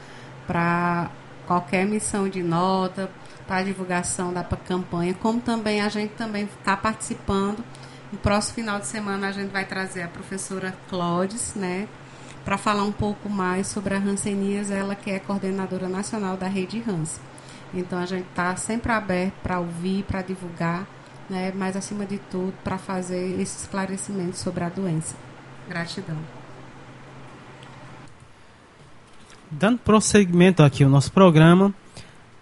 para 0.46 1.10
qualquer 1.46 1.86
missão 1.86 2.28
de 2.28 2.42
nota, 2.42 3.10
para 3.46 3.56
a 3.56 3.62
divulgação 3.62 4.32
da 4.32 4.44
campanha, 4.44 5.14
como 5.14 5.40
também 5.40 5.80
a 5.80 5.88
gente 5.88 6.12
também 6.14 6.44
está 6.44 6.76
participando 6.76 7.64
no 8.12 8.18
próximo 8.18 8.56
final 8.56 8.80
de 8.80 8.86
semana 8.86 9.28
a 9.28 9.32
gente 9.32 9.50
vai 9.50 9.64
trazer 9.64 10.02
a 10.02 10.08
professora 10.08 10.74
Clodes, 10.88 11.54
né, 11.54 11.86
para 12.44 12.58
falar 12.58 12.82
um 12.82 12.92
pouco 12.92 13.28
mais 13.28 13.68
sobre 13.68 13.94
a 13.94 13.98
Hansenias, 13.98 14.70
ela 14.70 14.96
que 14.96 15.10
é 15.10 15.18
coordenadora 15.20 15.88
nacional 15.88 16.36
da 16.36 16.48
rede 16.48 16.82
Hans. 16.88 17.20
Então 17.72 17.98
a 17.98 18.06
gente 18.06 18.26
está 18.28 18.56
sempre 18.56 18.90
aberto 18.90 19.34
para 19.42 19.60
ouvir, 19.60 20.02
para 20.04 20.22
divulgar, 20.22 20.86
né, 21.30 21.52
mas 21.54 21.76
acima 21.76 22.04
de 22.04 22.18
tudo 22.18 22.52
para 22.64 22.76
fazer 22.76 23.40
esse 23.40 23.62
esclarecimento 23.62 24.36
sobre 24.36 24.64
a 24.64 24.68
doença. 24.68 25.14
Gratidão. 25.68 26.18
Dando 29.50 29.78
prosseguimento 29.78 30.62
aqui 30.62 30.84
ao 30.84 30.90
nosso 30.90 31.12
programa, 31.12 31.72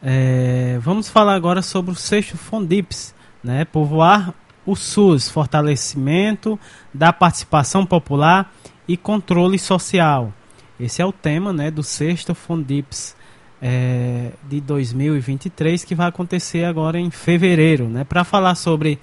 é, 0.03 0.79
vamos 0.81 1.09
falar 1.09 1.35
agora 1.35 1.61
sobre 1.61 1.91
o 1.91 1.95
sexto 1.95 2.37
Fondips, 2.37 3.15
né, 3.45 3.65
povoar 3.65 4.35
o 4.65 4.75
SUS, 4.75 5.29
fortalecimento 5.29 6.59
da 6.93 7.13
participação 7.13 7.87
popular 7.87 8.53
e 8.87 8.97
controle 8.97 9.59
social. 9.59 10.33
Esse 10.79 11.03
é 11.03 11.05
o 11.05 11.13
tema 11.13 11.53
né, 11.53 11.71
do 11.71 11.83
sexto 11.83 12.35
Fondips 12.35 13.17
é, 13.61 14.33
de 14.49 14.61
2023, 14.61 15.85
que 15.85 15.95
vai 15.95 16.09
acontecer 16.09 16.65
agora 16.65 16.99
em 16.99 17.11
fevereiro. 17.11 17.89
Né? 17.89 18.05
Para 18.05 18.25
falar 18.25 18.55
sobre 18.55 18.99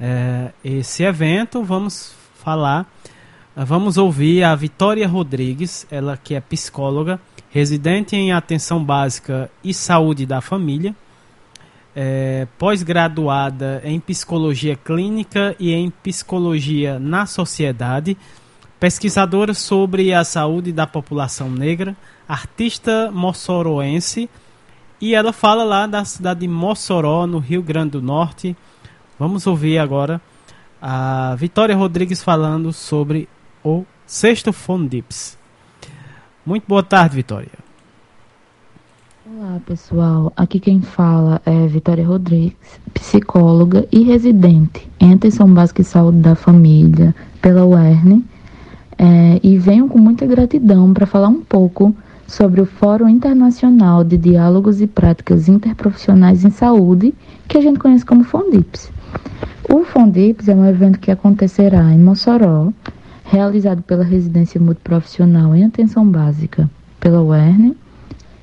é, 0.00 0.50
esse 0.64 1.02
evento, 1.02 1.62
vamos 1.62 2.14
falar, 2.42 2.90
vamos 3.56 3.98
ouvir 3.98 4.44
a 4.44 4.54
Vitória 4.54 5.06
Rodrigues, 5.06 5.86
ela 5.90 6.16
que 6.16 6.34
é 6.34 6.40
psicóloga, 6.40 7.20
residente 7.50 8.14
em 8.14 8.32
atenção 8.32 8.82
básica 8.82 9.50
e 9.62 9.74
saúde 9.74 10.26
da 10.26 10.40
família 10.40 10.94
é, 12.00 12.46
pós-graduada 12.56 13.80
em 13.84 13.98
psicologia 13.98 14.76
clínica 14.76 15.56
e 15.58 15.72
em 15.72 15.90
psicologia 15.90 16.96
na 16.96 17.26
sociedade, 17.26 18.16
pesquisadora 18.78 19.52
sobre 19.52 20.14
a 20.14 20.22
saúde 20.22 20.70
da 20.70 20.86
população 20.86 21.50
negra, 21.50 21.96
artista 22.28 23.10
moçoroense, 23.10 24.28
e 25.00 25.14
ela 25.14 25.32
fala 25.32 25.64
lá 25.64 25.86
da 25.86 26.04
cidade 26.04 26.40
de 26.40 26.48
Mossoró, 26.48 27.26
no 27.26 27.38
Rio 27.38 27.62
Grande 27.62 27.92
do 27.92 28.02
Norte. 28.02 28.56
Vamos 29.18 29.46
ouvir 29.46 29.78
agora 29.78 30.20
a 30.80 31.34
Vitória 31.36 31.74
Rodrigues 31.74 32.22
falando 32.22 32.72
sobre 32.72 33.28
o 33.64 33.84
sexto 34.06 34.52
Fondips. 34.52 35.38
Muito 36.44 36.64
boa 36.66 36.82
tarde, 36.82 37.16
Vitória. 37.16 37.50
Olá, 39.26 39.60
pessoal. 39.66 40.32
Aqui 40.36 40.58
quem 40.58 40.80
fala 40.80 41.40
é 41.44 41.66
Vitória 41.66 42.06
Rodrigues, 42.06 42.56
psicóloga 42.94 43.86
e 43.92 44.02
residente 44.02 44.88
em 44.98 45.12
atenção 45.12 45.52
básica 45.52 45.82
e 45.82 45.84
saúde 45.84 46.18
da 46.18 46.34
família 46.34 47.14
pela 47.40 47.64
UERN. 47.64 48.24
É, 48.96 49.38
e 49.42 49.56
venho 49.58 49.86
com 49.86 49.98
muita 49.98 50.26
gratidão 50.26 50.92
para 50.92 51.06
falar 51.06 51.28
um 51.28 51.40
pouco 51.40 51.94
sobre 52.28 52.60
o 52.60 52.66
Fórum 52.66 53.08
Internacional 53.08 54.04
de 54.04 54.18
Diálogos 54.18 54.82
e 54.82 54.86
Práticas 54.86 55.48
Interprofissionais 55.48 56.44
em 56.44 56.50
Saúde, 56.50 57.14
que 57.48 57.56
a 57.56 57.60
gente 57.62 57.80
conhece 57.80 58.04
como 58.04 58.22
FONDIPS. 58.22 58.92
O 59.68 59.82
FONDIPS 59.82 60.48
é 60.48 60.54
um 60.54 60.66
evento 60.66 61.00
que 61.00 61.10
acontecerá 61.10 61.90
em 61.90 61.98
Mossoró, 61.98 62.70
realizado 63.24 63.82
pela 63.82 64.04
Residência 64.04 64.60
Multiprofissional 64.60 65.56
em 65.56 65.64
Atenção 65.64 66.06
Básica 66.06 66.70
pela 67.00 67.22
UERN 67.22 67.74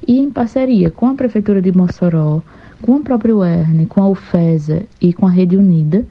e 0.08 0.20
em 0.20 0.32
parceria 0.32 0.90
com 0.90 1.08
a 1.08 1.14
Prefeitura 1.14 1.62
de 1.62 1.72
Mossoró, 1.72 2.42
com 2.82 2.96
o 2.96 3.04
próprio 3.04 3.38
UERN, 3.40 3.86
com 3.86 4.02
a 4.02 4.10
UFESA 4.10 4.84
e 5.00 5.14
com 5.14 5.28
a 5.28 5.32
Rede 5.32 5.56
Unida, 5.56 6.06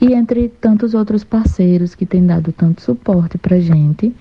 e 0.00 0.14
entre 0.14 0.48
tantos 0.48 0.94
outros 0.94 1.22
parceiros 1.22 1.94
que 1.94 2.06
têm 2.06 2.26
dado 2.26 2.52
tanto 2.52 2.82
suporte 2.82 3.38
para 3.38 3.56
a 3.56 3.60
gente. 3.60 4.14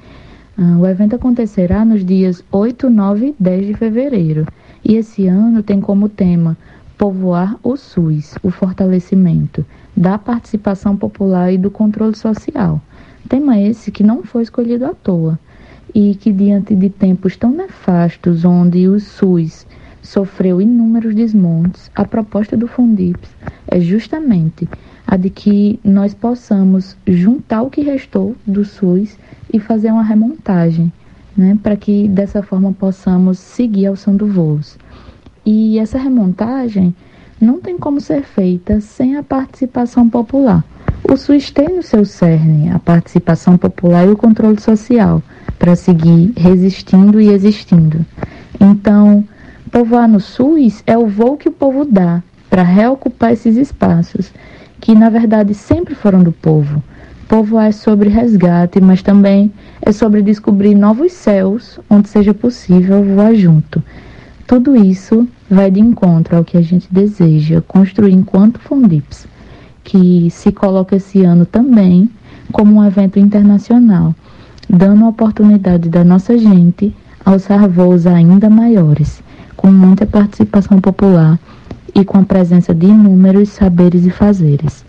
Uh, 0.60 0.78
o 0.78 0.86
evento 0.86 1.16
acontecerá 1.16 1.86
nos 1.86 2.04
dias 2.04 2.44
8, 2.52 2.90
9 2.90 3.28
e 3.28 3.36
10 3.40 3.68
de 3.68 3.74
fevereiro, 3.76 4.46
e 4.84 4.96
esse 4.96 5.26
ano 5.26 5.64
tem 5.64 5.80
como 5.80 6.10
tema 6.10 6.58
Povoar 6.98 7.56
o 7.64 7.78
SUS, 7.78 8.36
o 8.44 8.52
fortalecimento 8.52 9.66
da 9.96 10.18
participação 10.18 10.98
popular 10.98 11.54
e 11.54 11.58
do 11.58 11.72
controle 11.72 12.14
social. 12.14 12.82
Tema 13.30 13.58
esse 13.58 13.90
que 13.90 14.04
não 14.04 14.22
foi 14.22 14.44
escolhido 14.44 14.86
à 14.86 14.94
toa 14.94 15.40
e 15.96 16.14
que, 16.16 16.30
diante 16.30 16.76
de 16.76 16.90
tempos 16.90 17.38
tão 17.38 17.52
nefastos, 17.52 18.44
onde 18.44 18.86
o 18.86 19.00
SUS 19.00 19.66
sofreu 20.02 20.62
inúmeros 20.62 21.16
desmontes, 21.16 21.90
a 21.96 22.04
proposta 22.04 22.58
do 22.58 22.68
Fundips 22.68 23.30
é 23.66 23.80
justamente 23.80 24.68
a 25.08 25.16
de 25.16 25.30
que 25.30 25.80
nós 25.86 26.14
possamos 26.14 26.98
juntar 27.08 27.62
o 27.62 27.70
que 27.70 27.82
restou 27.82 28.36
do 28.46 28.66
SUS 28.66 29.18
e 29.52 29.60
fazer 29.60 29.92
uma 29.92 30.04
remontagem, 30.04 30.92
né, 31.36 31.58
para 31.62 31.76
que 31.76 32.08
dessa 32.08 32.42
forma 32.42 32.72
possamos 32.74 33.40
seguir 33.40 33.88
alçando 33.88 34.28
voos. 34.28 34.78
E 35.46 35.80
essa 35.80 35.98
remontagem 35.98 36.94
não 37.40 37.60
tem 37.60 37.78
como 37.78 38.02
ser 38.02 38.24
feita 38.24 38.82
sem 38.82 39.16
a 39.16 39.24
participação 39.24 40.10
popular. 40.10 40.64
O 41.04 41.16
SUS 41.16 41.50
tem 41.50 41.70
no 41.70 41.82
seu 41.82 42.06
cerne 42.06 42.70
a 42.70 42.78
participação 42.78 43.58
popular 43.58 44.06
e 44.06 44.12
o 44.12 44.18
controle 44.18 44.60
social 44.60 45.24
para 45.58 45.76
seguir 45.76 46.34
resistindo 46.36 47.20
e 47.20 47.30
existindo. 47.30 48.06
Então, 48.60 49.24
povoar 49.72 50.08
no 50.08 50.20
SUS 50.20 50.84
é 50.86 50.98
o 50.98 51.08
voo 51.08 51.38
que 51.38 51.48
o 51.48 51.52
povo 51.52 51.86
dá 51.86 52.22
para 52.50 52.64
reocupar 52.64 53.32
esses 53.32 53.56
espaços, 53.56 54.32
que 54.82 54.94
na 54.94 55.10
verdade 55.10 55.54
sempre 55.54 55.96
foram 55.96 56.22
do 56.22 56.32
povo. 56.32 56.84
Povoar 57.30 57.68
é 57.68 57.72
sobre 57.72 58.10
resgate, 58.10 58.82
mas 58.82 59.02
também 59.02 59.50
é 59.82 59.94
sobre 59.94 60.22
descobrir 60.22 60.76
novos 60.76 61.14
céus 61.14 61.80
onde 61.90 62.10
seja 62.10 62.34
possível 62.34 63.02
voar 63.02 63.34
junto. 63.34 63.82
Tudo 64.46 64.76
isso 64.76 65.26
vai 65.50 65.72
de 65.72 65.80
encontro 65.80 66.36
ao 66.36 66.44
que 66.44 66.58
a 66.58 66.62
gente 66.62 66.88
deseja 66.92 67.62
construir 67.62 68.12
enquanto 68.12 68.60
Fundips, 68.60 69.28
que 69.84 70.30
se 70.32 70.52
coloca 70.52 70.98
esse 70.98 71.24
ano 71.24 71.46
também 71.46 72.10
como 72.52 72.76
um 72.76 72.84
evento 72.84 73.18
internacional 73.18 74.14
dando 74.70 75.06
a 75.06 75.10
oportunidade 75.10 75.90
da 75.90 76.04
nossa 76.04 76.38
gente 76.38 76.96
alçar 77.26 77.68
voos 77.68 78.06
ainda 78.06 78.50
maiores, 78.50 79.24
com 79.58 79.72
muita 79.72 80.06
participação 80.06 80.80
popular 80.80 81.40
e 81.96 82.06
com 82.06 82.20
a 82.20 82.24
presença 82.24 82.74
de 82.74 82.86
inúmeros 82.86 83.50
saberes 83.50 84.06
e 84.06 84.12
fazeres. 84.12 84.86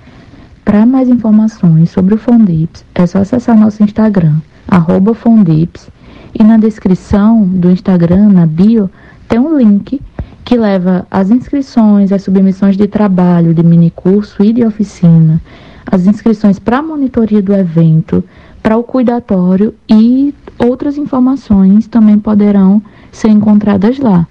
Para 0.64 0.86
mais 0.86 1.08
informações 1.08 1.90
sobre 1.90 2.14
o 2.14 2.18
Fondips, 2.18 2.84
é 2.94 3.06
só 3.06 3.18
acessar 3.18 3.58
nosso 3.58 3.82
Instagram, 3.82 4.36
arroba 4.68 5.14
Fondips, 5.14 5.90
e 6.38 6.44
na 6.44 6.58
descrição 6.58 7.44
do 7.44 7.70
Instagram, 7.70 8.28
na 8.28 8.46
bio, 8.46 8.90
tem 9.28 9.38
um 9.38 9.56
link 9.56 10.00
que 10.44 10.56
leva 10.56 11.06
as 11.10 11.30
inscrições, 11.30 12.12
as 12.12 12.22
submissões 12.22 12.76
de 12.76 12.86
trabalho, 12.86 13.54
de 13.54 13.62
minicurso 13.62 14.42
e 14.42 14.52
de 14.52 14.64
oficina, 14.64 15.40
as 15.86 16.06
inscrições 16.06 16.58
para 16.58 16.78
a 16.78 16.82
monitoria 16.82 17.42
do 17.42 17.54
evento, 17.54 18.22
para 18.62 18.76
o 18.76 18.82
cuidatório 18.82 19.74
e 19.88 20.34
outras 20.58 20.98
informações 20.98 21.86
também 21.86 22.18
poderão 22.18 22.82
ser 23.10 23.28
encontradas 23.28 23.98
lá. 23.98 24.26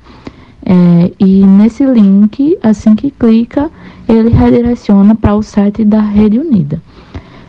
É, 0.71 1.11
e 1.19 1.43
nesse 1.43 1.83
link, 1.83 2.55
assim 2.61 2.95
que 2.95 3.09
clica, 3.09 3.71
ele 4.07 4.29
redireciona 4.29 5.15
para 5.15 5.33
o 5.33 5.41
site 5.41 5.83
da 5.83 5.99
Rede 5.99 6.37
Unida. 6.37 6.79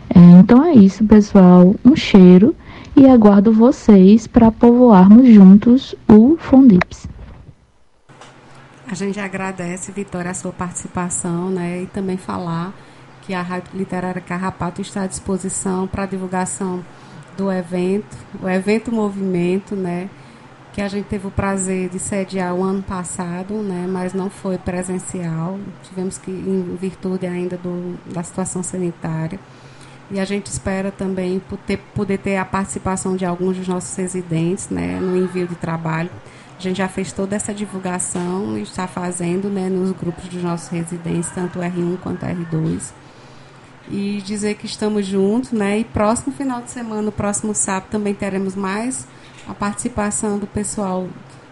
É, 0.09 0.19
então 0.39 0.65
é 0.65 0.73
isso, 0.73 1.05
pessoal. 1.05 1.75
Um 1.85 1.95
cheiro 1.95 2.55
e 2.95 3.07
aguardo 3.07 3.53
vocês 3.53 4.25
para 4.25 4.51
povoarmos 4.51 5.27
juntos 5.27 5.93
o 6.09 6.35
Fondips. 6.39 7.07
A 8.87 8.95
gente 8.95 9.19
agradece, 9.19 9.91
Vitória, 9.91 10.31
a 10.31 10.33
sua 10.33 10.51
participação 10.51 11.51
né, 11.51 11.83
e 11.83 11.85
também 11.85 12.17
falar 12.17 12.73
que 13.21 13.35
a 13.35 13.41
Rádio 13.43 13.69
Literária 13.75 14.19
Carrapato 14.19 14.81
está 14.81 15.03
à 15.03 15.07
disposição 15.07 15.85
para 15.85 16.07
divulgação 16.07 16.83
do 17.37 17.51
evento, 17.51 18.17
o 18.41 18.49
evento 18.49 18.91
Movimento, 18.91 19.75
né, 19.75 20.09
que 20.73 20.81
a 20.81 20.87
gente 20.87 21.05
teve 21.05 21.27
o 21.27 21.31
prazer 21.31 21.89
de 21.89 21.99
sediar 21.99 22.55
o 22.55 22.63
ano 22.63 22.81
passado, 22.81 23.55
né, 23.55 23.85
mas 23.89 24.13
não 24.13 24.29
foi 24.29 24.57
presencial, 24.57 25.59
tivemos 25.83 26.17
que, 26.17 26.31
em 26.31 26.77
virtude 26.79 27.27
ainda 27.27 27.57
do, 27.57 27.97
da 28.05 28.23
situação 28.23 28.63
sanitária. 28.63 29.39
E 30.09 30.19
a 30.19 30.25
gente 30.25 30.47
espera 30.47 30.91
também 30.91 31.39
poder, 31.39 31.77
poder 31.95 32.17
ter 32.17 32.37
a 32.37 32.45
participação 32.45 33.15
de 33.15 33.25
alguns 33.25 33.57
dos 33.57 33.67
nossos 33.67 33.95
residentes 33.95 34.69
né, 34.69 34.99
no 34.99 35.15
envio 35.15 35.47
de 35.47 35.55
trabalho. 35.55 36.09
A 36.57 36.61
gente 36.61 36.77
já 36.77 36.87
fez 36.87 37.11
toda 37.11 37.35
essa 37.35 37.53
divulgação 37.53 38.57
e 38.57 38.61
está 38.61 38.87
fazendo 38.87 39.49
né, 39.49 39.69
nos 39.69 39.91
grupos 39.91 40.27
dos 40.27 40.43
nossos 40.43 40.67
residentes, 40.67 41.29
tanto 41.31 41.59
R1 41.59 41.97
quanto 42.01 42.25
R2 42.25 42.91
e 43.89 44.21
dizer 44.21 44.55
que 44.55 44.65
estamos 44.65 45.05
juntos, 45.05 45.51
né? 45.51 45.79
E 45.79 45.83
próximo 45.83 46.33
final 46.33 46.61
de 46.61 46.71
semana, 46.71 47.01
no 47.01 47.11
próximo 47.11 47.53
sábado, 47.53 47.89
também 47.89 48.13
teremos 48.13 48.55
mais 48.55 49.07
a 49.51 49.53
participação 49.53 50.39
do 50.39 50.47
pessoal 50.47 51.07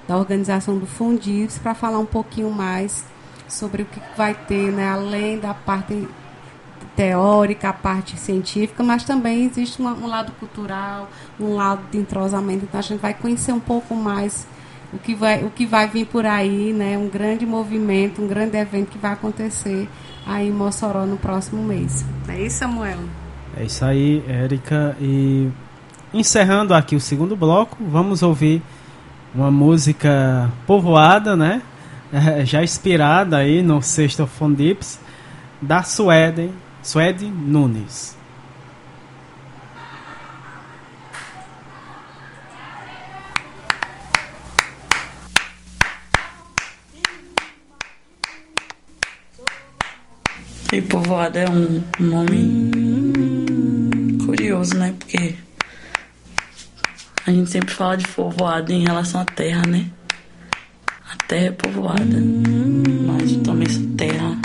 da 0.08 0.18
organização 0.18 0.78
do 0.78 0.88
Fundis 0.88 1.60
para 1.60 1.76
falar 1.76 2.00
um 2.00 2.06
pouquinho 2.06 2.50
mais 2.50 3.06
sobre 3.48 3.84
o 3.84 3.86
que 3.86 4.02
vai 4.18 4.34
ter, 4.34 4.72
né? 4.72 4.90
Além 4.90 5.38
da 5.38 5.54
parte 5.54 6.08
teórica, 6.96 7.70
a 7.70 7.74
parte 7.74 8.18
científica, 8.18 8.84
mas 8.84 9.04
também 9.04 9.46
existe 9.46 9.80
uma, 9.80 9.94
um 9.94 10.08
lado 10.08 10.32
cultural, 10.34 11.10
um 11.40 11.56
lado 11.56 11.82
de 11.92 11.98
entrosamento. 11.98 12.66
Então 12.66 12.80
a 12.80 12.84
gente 12.84 13.00
vai 13.00 13.14
conhecer 13.14 13.52
um 13.52 13.60
pouco 13.60 13.94
mais 13.94 14.48
o 14.94 14.98
que 14.98 15.14
vai, 15.14 15.44
o 15.44 15.50
que 15.50 15.66
vai 15.66 15.88
vir 15.88 16.06
por 16.06 16.26
aí, 16.26 16.74
né? 16.74 16.98
Um 16.98 17.10
grande 17.10 17.46
movimento, 17.46 18.22
um 18.22 18.28
grande 18.28 18.58
evento 18.58 18.90
que 18.90 18.98
vai 18.98 19.12
acontecer 19.12 19.88
aí 20.26 20.48
em 20.48 20.52
Mossoró 20.52 21.06
no 21.06 21.18
próximo 21.18 21.62
mês. 21.62 22.06
É 22.28 22.40
isso, 22.42 22.60
Samuel? 22.60 23.00
É 23.58 23.64
isso 23.64 23.84
aí, 23.84 24.24
Érica. 24.28 24.96
E 25.00 25.50
encerrando 26.14 26.74
aqui 26.74 26.96
o 26.96 27.00
segundo 27.00 27.36
bloco, 27.36 27.78
vamos 27.80 28.24
ouvir 28.24 28.62
uma 29.34 29.52
música 29.52 30.50
povoada, 30.66 31.36
né? 31.36 31.62
Já 32.46 32.64
inspirada 32.64 33.38
aí 33.38 33.62
no 33.62 33.82
Sexto 33.82 34.26
Fondips, 34.26 35.00
da 35.62 35.84
Suede, 35.84 36.50
Suede 36.82 37.26
Nunes. 37.26 38.18
E 50.72 50.82
povoada 50.84 51.40
é 51.40 51.50
um 51.50 51.84
nome 52.00 52.62
curioso, 54.24 54.78
né? 54.78 54.94
Porque 55.00 55.34
a 57.30 57.32
gente 57.32 57.52
sempre 57.52 57.74
fala 57.74 57.96
de 57.96 58.08
povoada 58.08 58.74
em 58.74 58.84
relação 58.84 59.22
à 59.22 59.26
terra, 59.26 59.62
né? 59.68 59.86
A 61.12 61.16
terra 61.28 61.46
é 61.46 61.52
povoada, 61.52 62.04
mas 63.06 63.38
também 63.44 63.68
essa 63.68 63.82
terra, 63.96 64.38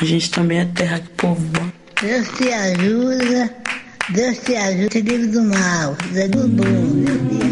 a 0.00 0.04
gente 0.04 0.30
também 0.30 0.58
é 0.58 0.64
terra 0.64 0.98
que 0.98 1.08
povoa. 1.10 1.72
Deus 2.00 2.28
te 2.36 2.52
ajuda, 2.52 3.54
Deus 4.10 4.38
te 4.38 4.56
ajuda, 4.56 4.88
te 4.88 5.00
livre 5.02 5.28
do 5.28 5.42
mal, 5.44 5.96
é 6.16 6.28
do 6.28 6.48
bom, 6.48 6.64
meu 6.64 7.16
Deus. 7.16 7.44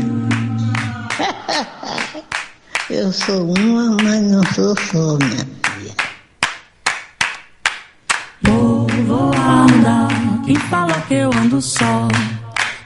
Eu 2.91 3.13
sou 3.13 3.55
uma, 3.57 3.97
mas 4.03 4.23
não 4.23 4.43
sou 4.53 4.77
só, 4.91 5.17
minha 5.19 5.53
voada. 9.07 10.09
Quem 10.45 10.57
fala 10.57 11.01
que 11.03 11.15
eu 11.15 11.31
ando 11.33 11.61
só? 11.61 12.09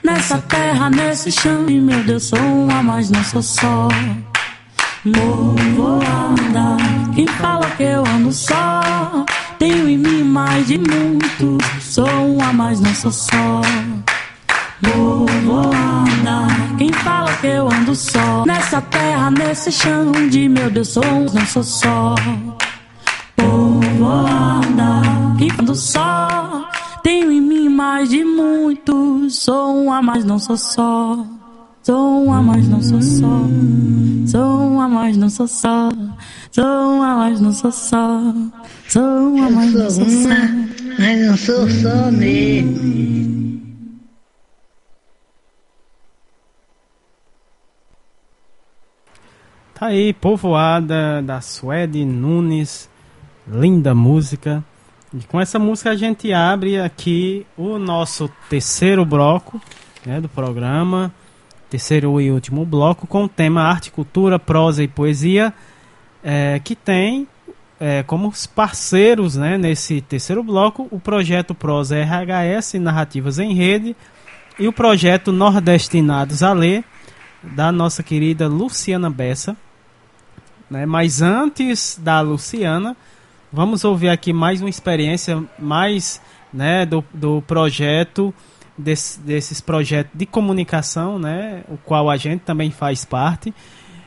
Nessa 0.07 0.39
terra, 0.39 0.89
nesse 0.89 1.33
chão, 1.33 1.69
e 1.69 1.81
meu 1.81 2.01
Deus, 2.05 2.27
sou 2.27 2.39
uma, 2.39 2.81
mas 2.81 3.11
não 3.11 3.25
sou 3.25 3.43
só. 3.43 3.89
Voada. 5.75 6.77
Quem 7.13 7.27
fala 7.27 7.69
que 7.71 7.83
eu 7.83 8.07
ando 8.07 8.31
só? 8.33 9.27
Tenho 9.59 9.89
em 9.89 9.99
mim 9.99 10.23
mais 10.23 10.69
de 10.69 10.79
muitos. 10.79 11.83
Sou 11.83 12.07
uma, 12.07 12.53
mas 12.53 12.79
não 12.79 12.95
sou 12.95 13.11
só. 13.11 13.61
Voada. 14.81 16.47
Quem 16.79 16.93
fala 16.93 17.33
que 17.41 17.49
eu 17.49 17.69
ando 17.69 17.93
só? 17.97 18.45
Nessa 18.47 18.81
terra, 18.83 19.29
nesse 19.33 19.73
chão, 19.73 20.13
de 20.31 20.49
meu 20.49 20.71
Deus, 20.71 20.91
sou, 20.91 21.03
não 21.03 21.47
sou 21.47 21.65
só. 21.65 22.15
Voada. 23.37 25.03
Quem 25.37 25.51
ando 25.59 25.75
só? 25.75 26.16
Mais 27.77 28.09
de 28.09 28.25
muitos. 28.25 29.37
Sou 29.37 29.85
uma, 29.85 30.01
mas 30.01 30.25
não 30.25 30.39
sou 30.39 30.57
só. 30.57 31.23
Sou 31.83 32.25
uma, 32.25 32.43
mas 32.43 32.67
não 32.67 32.81
sou 32.81 33.03
só. 33.03 33.43
Sou 34.27 34.69
uma, 34.69 34.89
mas 34.89 35.15
não 35.19 35.29
sou 35.29 35.47
só. 35.47 35.91
Sou 36.51 36.65
uma, 36.65 37.17
mas 37.17 37.39
não 37.39 37.53
sou 37.53 37.71
só. 37.71 38.33
Sou 38.89 39.35
uma, 39.35 39.51
mas 39.51 39.75
não 39.75 39.91
sou 39.91 40.07
só. 40.09 40.29
Mas 40.99 41.27
não 41.27 41.37
sou 41.37 41.69
só 41.69 42.11
mesmo. 42.11 43.61
Tá 49.75 49.89
aí, 49.89 50.15
Povoada 50.15 51.21
da 51.21 51.43
Suede 51.43 52.07
Nunes, 52.07 52.89
linda 53.47 53.95
música. 53.95 54.65
E 55.19 55.25
com 55.25 55.41
essa 55.41 55.59
música 55.59 55.91
a 55.91 55.97
gente 55.97 56.31
abre 56.31 56.79
aqui 56.79 57.47
o 57.57 57.79
nosso 57.79 58.31
terceiro 58.51 59.03
bloco 59.03 59.59
né, 60.05 60.21
do 60.21 60.29
programa, 60.29 61.11
terceiro 61.71 62.21
e 62.21 62.31
último 62.31 62.67
bloco, 62.67 63.07
com 63.07 63.25
o 63.25 63.29
tema 63.29 63.63
Arte, 63.63 63.91
Cultura, 63.91 64.39
Prosa 64.39 64.83
e 64.83 64.89
Poesia, 64.89 65.55
é, 66.23 66.61
que 66.63 66.77
tem 66.77 67.27
é, 67.81 68.03
como 68.03 68.31
parceiros 68.55 69.37
né, 69.37 69.57
nesse 69.57 70.03
terceiro 70.03 70.43
bloco 70.43 70.87
o 70.91 71.01
projeto 71.01 71.55
Prosa 71.55 71.97
RHS 71.97 72.75
Narrativas 72.75 73.39
em 73.39 73.55
Rede 73.55 73.97
e 74.59 74.69
o 74.69 74.73
projeto 74.73 75.33
Nordestinados 75.33 76.43
a 76.43 76.53
Ler, 76.53 76.85
da 77.43 77.73
nossa 77.73 78.03
querida 78.03 78.49
Luciana 78.49 79.09
Bessa. 79.09 79.57
Né? 80.69 80.85
Mas 80.85 81.23
antes 81.23 81.99
da 82.03 82.21
Luciana, 82.21 82.95
vamos 83.57 83.87
ouvir 83.87 84.11
aqui 84.11 84.35
mais 84.35 84.61
uma 84.61 84.69
experiência 84.69 85.43
mais 85.59 86.21
né, 86.53 86.85
do, 86.85 87.03
do 87.15 87.41
projeto, 87.41 88.35
desse, 88.77 89.19
desses 89.19 89.63
projetos 89.63 90.13
de 90.13 90.27
comunicação, 90.27 91.19
né, 91.19 91.65
o 91.67 91.79
qual 91.79 92.11
a 92.11 92.19
gente 92.19 92.41
também 92.41 92.71
faz 92.71 93.07
parte. 93.07 93.55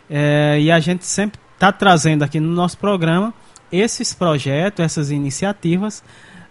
É, 0.07 0.59
e 0.61 0.71
a 0.71 0.79
gente 0.79 1.03
sempre 1.03 1.39
está 1.55 1.71
trazendo 1.71 2.21
aqui 2.21 2.39
no 2.39 2.53
nosso 2.53 2.77
programa 2.77 3.33
esses 3.71 4.13
projetos, 4.13 4.85
essas 4.85 5.09
iniciativas. 5.09 6.03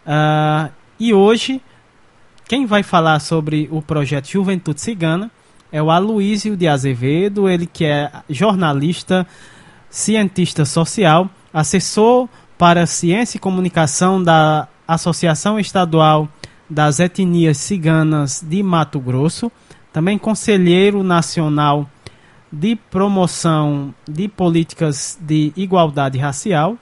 Uh, 0.04 0.68
e 0.98 1.14
hoje, 1.14 1.62
quem 2.48 2.66
vai 2.66 2.82
falar 2.82 3.20
sobre 3.20 3.68
o 3.70 3.80
projeto 3.80 4.26
Juventude 4.26 4.80
Cigana 4.80 5.30
é 5.70 5.80
o 5.80 5.88
Aloísio 5.88 6.56
de 6.56 6.66
Azevedo, 6.66 7.48
ele 7.48 7.66
que 7.66 7.84
é 7.84 8.10
jornalista 8.28 9.24
cientista 9.88 10.64
social, 10.64 11.30
assessor 11.54 12.28
para 12.58 12.84
ciência 12.86 13.38
e 13.38 13.40
comunicação 13.40 14.20
da 14.20 14.66
Associação 14.86 15.60
Estadual 15.60 16.28
das 16.68 16.98
Etnias 16.98 17.56
Ciganas 17.56 18.44
de 18.44 18.62
Mato 18.64 18.98
Grosso, 18.98 19.50
também 19.92 20.18
conselheiro 20.18 21.04
nacional 21.04 21.88
de 22.52 22.74
promoção 22.74 23.94
de 24.06 24.26
políticas 24.26 25.16
de 25.20 25.52
igualdade 25.56 26.18
racial, 26.18 26.76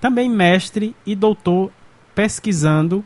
também 0.00 0.30
mestre 0.30 0.94
e 1.04 1.16
doutor 1.16 1.72
pesquisando 2.14 3.04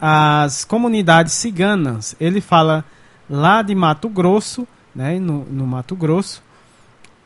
as 0.00 0.64
comunidades 0.64 1.32
ciganas. 1.32 2.16
Ele 2.18 2.40
fala 2.40 2.84
lá 3.30 3.62
de 3.62 3.74
Mato 3.74 4.08
Grosso, 4.08 4.66
né, 4.94 5.18
no, 5.20 5.44
no 5.44 5.66
Mato 5.66 5.94
Grosso, 5.94 6.42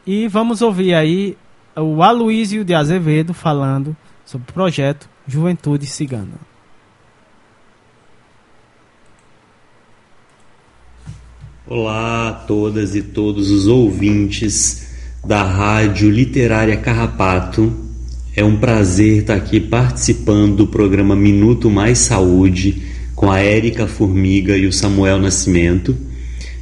e 0.07 0.29
vamos 0.29 0.61
ouvir 0.61 0.95
aí 0.95 1.39
o 1.77 2.03
Aloísio 2.03 2.65
de 2.65 2.75
Azevedo 2.75 3.33
falando 3.33 3.97
sobre 4.25 4.51
o 4.51 4.53
projeto 4.53 5.09
Juventude 5.27 5.87
Cigana. 5.87 6.53
Olá 11.67 12.29
a 12.29 12.33
todas 12.33 12.95
e 12.95 13.03
todos 13.03 13.51
os 13.51 13.67
ouvintes 13.67 14.91
da 15.25 15.43
Rádio 15.43 16.11
Literária 16.11 16.77
Carrapato. 16.77 17.73
É 18.37 18.45
um 18.45 18.57
prazer 18.57 19.21
estar 19.21 19.37
aqui 19.37 19.61
participando 19.61 20.57
do 20.57 20.67
programa 20.67 21.17
Minuto 21.17 21.71
Mais 21.71 21.99
Saúde 21.99 22.83
com 23.15 23.31
a 23.31 23.39
Érica 23.39 23.87
Formiga 23.87 24.57
e 24.57 24.67
o 24.67 24.73
Samuel 24.73 25.19
Nascimento. 25.19 25.97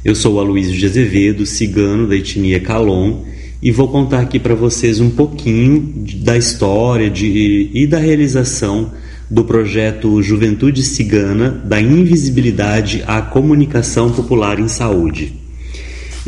Eu 0.05 0.15
sou 0.15 0.35
o 0.35 0.39
Aloysio 0.39 0.77
de 0.77 0.85
Azevedo, 0.85 1.45
cigano 1.45 2.07
da 2.07 2.15
etnia 2.15 2.59
Calon, 2.59 3.23
e 3.61 3.71
vou 3.71 3.87
contar 3.87 4.21
aqui 4.21 4.39
para 4.39 4.55
vocês 4.55 4.99
um 4.99 5.09
pouquinho 5.09 5.93
da 6.17 6.35
história 6.35 7.09
de, 7.09 7.69
e 7.73 7.85
da 7.85 7.99
realização 7.99 8.91
do 9.29 9.43
projeto 9.45 10.21
Juventude 10.21 10.83
Cigana 10.83 11.49
da 11.49 11.79
Invisibilidade 11.79 13.03
à 13.05 13.21
Comunicação 13.21 14.11
Popular 14.11 14.59
em 14.59 14.67
Saúde. 14.67 15.33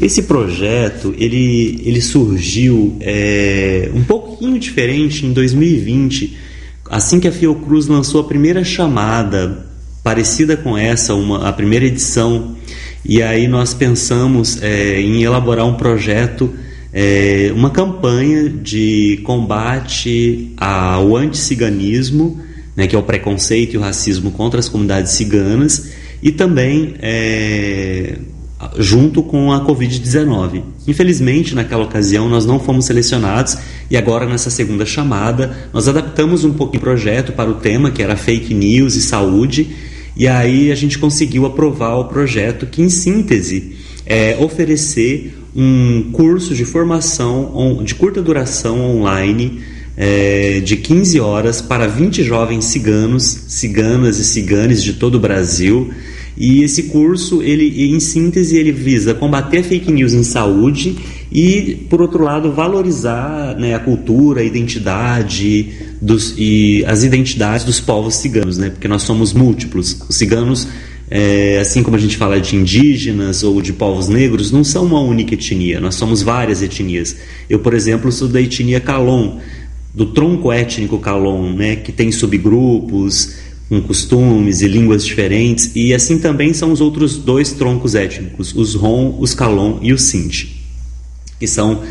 Esse 0.02 0.24
projeto 0.24 1.14
ele, 1.18 1.82
ele 1.84 2.02
surgiu 2.02 2.96
é, 3.02 3.90
um 3.94 4.04
pouquinho 4.04 4.58
diferente 4.58 5.26
em 5.26 5.34
2020, 5.34 6.38
assim 6.90 7.20
que 7.20 7.28
a 7.28 7.32
Fiocruz 7.32 7.88
lançou 7.88 8.22
a 8.22 8.24
primeira 8.24 8.64
chamada 8.64 9.66
parecida 10.04 10.56
com 10.56 10.78
essa, 10.78 11.14
uma, 11.14 11.48
a 11.48 11.54
primeira 11.54 11.86
edição 11.86 12.56
e 13.06 13.22
aí 13.22 13.48
nós 13.48 13.74
pensamos 13.74 14.62
é, 14.62 15.02
em 15.02 15.24
elaborar 15.24 15.66
um 15.66 15.74
projeto, 15.74 16.54
é, 16.94 17.52
uma 17.56 17.72
campanha 17.72 18.48
de 18.48 19.20
combate 19.24 20.54
ao 20.58 21.18
anticiganismo, 21.18 22.40
né, 22.76 22.86
que 22.86 22.96
é 22.96 23.00
o 23.00 23.04
preconceito 23.04 23.74
e 23.74 23.78
o 23.78 23.82
racismo 23.82 24.30
contra 24.32 24.60
as 24.60 24.70
comunidades 24.70 25.14
ciganas, 25.14 25.92
e 26.22 26.32
também 26.32 26.94
é, 27.00 28.18
junto 28.78 29.24
com 29.24 29.52
a 29.52 29.66
Covid-19. 29.66 30.62
Infelizmente, 30.88 31.56
naquela 31.56 31.84
ocasião, 31.84 32.30
nós 32.30 32.46
não 32.46 32.60
fomos 32.60 32.86
selecionados 32.86 33.58
e 33.90 33.98
agora, 33.98 34.26
nessa 34.28 34.52
segunda 34.52 34.86
chamada, 34.86 35.70
nós 35.74 35.88
adaptamos 35.88 36.44
um 36.44 36.54
pouco 36.54 36.78
o 36.78 36.80
projeto 36.80 37.34
para 37.34 37.50
o 37.50 37.56
tema, 37.56 37.90
que 37.90 38.04
era 38.04 38.16
fake 38.16 38.54
news 38.54 38.96
e 38.96 39.02
saúde, 39.02 39.76
e 40.16 40.28
aí 40.28 40.72
a 40.72 40.76
gente 40.76 41.00
conseguiu 41.00 41.46
aprovar 41.46 41.96
o 41.96 42.06
projeto 42.06 42.68
que, 42.68 42.82
em 42.82 42.90
síntese, 42.90 43.76
é 44.06 44.38
oferecer 44.40 45.43
um 45.56 46.12
curso 46.12 46.56
de 46.56 46.66
formação 46.66 47.82
de 47.84 47.96
curta 47.96 48.22
duração 48.22 48.80
online 48.98 49.62
é, 49.96 50.60
de 50.60 50.78
15 50.78 51.20
horas 51.20 51.62
para 51.62 51.88
20 51.88 52.24
jovens 52.24 52.66
ciganos, 52.66 53.24
ciganas 53.48 54.18
e 54.18 54.24
ciganes 54.24 54.84
de 54.84 54.94
todo 54.94 55.16
o 55.16 55.20
Brasil. 55.20 55.92
E 56.36 56.64
esse 56.64 56.84
curso, 56.84 57.44
ele, 57.44 57.94
em 57.94 58.00
síntese, 58.00 58.58
ele 58.58 58.72
visa 58.72 59.14
combater 59.14 59.62
fake 59.62 59.92
news 59.92 60.14
em 60.14 60.24
saúde 60.24 60.98
e, 61.32 61.86
por 61.90 62.02
outro 62.02 62.24
lado, 62.24 62.52
valorizar 62.52 63.56
né, 63.56 63.76
a 63.76 63.80
cultura, 63.80 64.42
a 64.42 64.44
identidade 64.44 65.72
dos, 66.02 66.34
e 66.36 66.84
as 66.88 67.04
identidades 67.04 67.64
dos 67.64 67.80
povos 67.80 68.16
ciganos, 68.16 68.58
né, 68.58 68.72
porque 68.72 68.88
nós 68.88 69.04
somos 69.04 69.32
múltiplos. 69.32 70.00
Os 70.10 70.16
ciganos, 70.16 70.68
é, 71.16 71.60
assim 71.60 71.84
como 71.84 71.96
a 71.96 72.00
gente 72.00 72.18
fala 72.18 72.42
de 72.42 72.56
indígenas 72.56 73.44
ou 73.44 73.62
de 73.62 73.72
povos 73.72 74.08
negros, 74.08 74.52
não 74.52 74.64
são 74.64 74.84
uma 74.84 75.00
única 75.00 75.36
etnia, 75.36 75.80
nós 75.80 75.94
somos 75.94 76.24
várias 76.24 76.64
etnias. 76.64 77.16
Eu, 77.48 77.60
por 77.60 77.76
exemplo, 77.76 78.12
sou 78.12 78.28
da 78.28 78.42
etnia 78.42 78.80
Calon, 78.80 79.38
do 79.94 80.08
tronco 80.08 80.52
étnico 80.52 80.98
Calon, 80.98 81.54
né, 81.54 81.76
que 81.76 81.92
tem 81.92 82.12
subgrupos 82.12 83.36
com 83.70 83.80
costumes 83.82 84.62
e 84.62 84.68
línguas 84.68 85.06
diferentes, 85.06 85.72
e 85.76 85.94
assim 85.94 86.18
também 86.18 86.52
são 86.52 86.72
os 86.72 86.82
outros 86.82 87.16
dois 87.16 87.52
troncos 87.52 87.94
étnicos, 87.94 88.56
os 88.56 88.74
Rom, 88.74 89.16
os 89.20 89.36
Calon 89.36 89.78
e 89.84 89.94
os 89.94 90.02
Sinti 90.02 90.64
que 91.44 91.48
são 91.48 91.84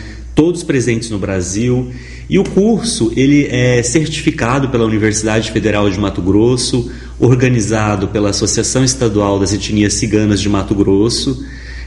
todos 0.42 0.64
presentes 0.64 1.08
no 1.08 1.20
Brasil. 1.20 1.92
E 2.28 2.36
o 2.36 2.42
curso 2.42 3.12
ele 3.14 3.46
é 3.48 3.80
certificado 3.80 4.70
pela 4.70 4.84
Universidade 4.84 5.52
Federal 5.52 5.88
de 5.88 6.00
Mato 6.00 6.20
Grosso, 6.20 6.90
organizado 7.20 8.08
pela 8.08 8.30
Associação 8.30 8.82
Estadual 8.82 9.38
das 9.38 9.52
Etnias 9.52 9.94
Ciganas 9.94 10.40
de 10.40 10.48
Mato 10.48 10.74
Grosso, 10.74 11.46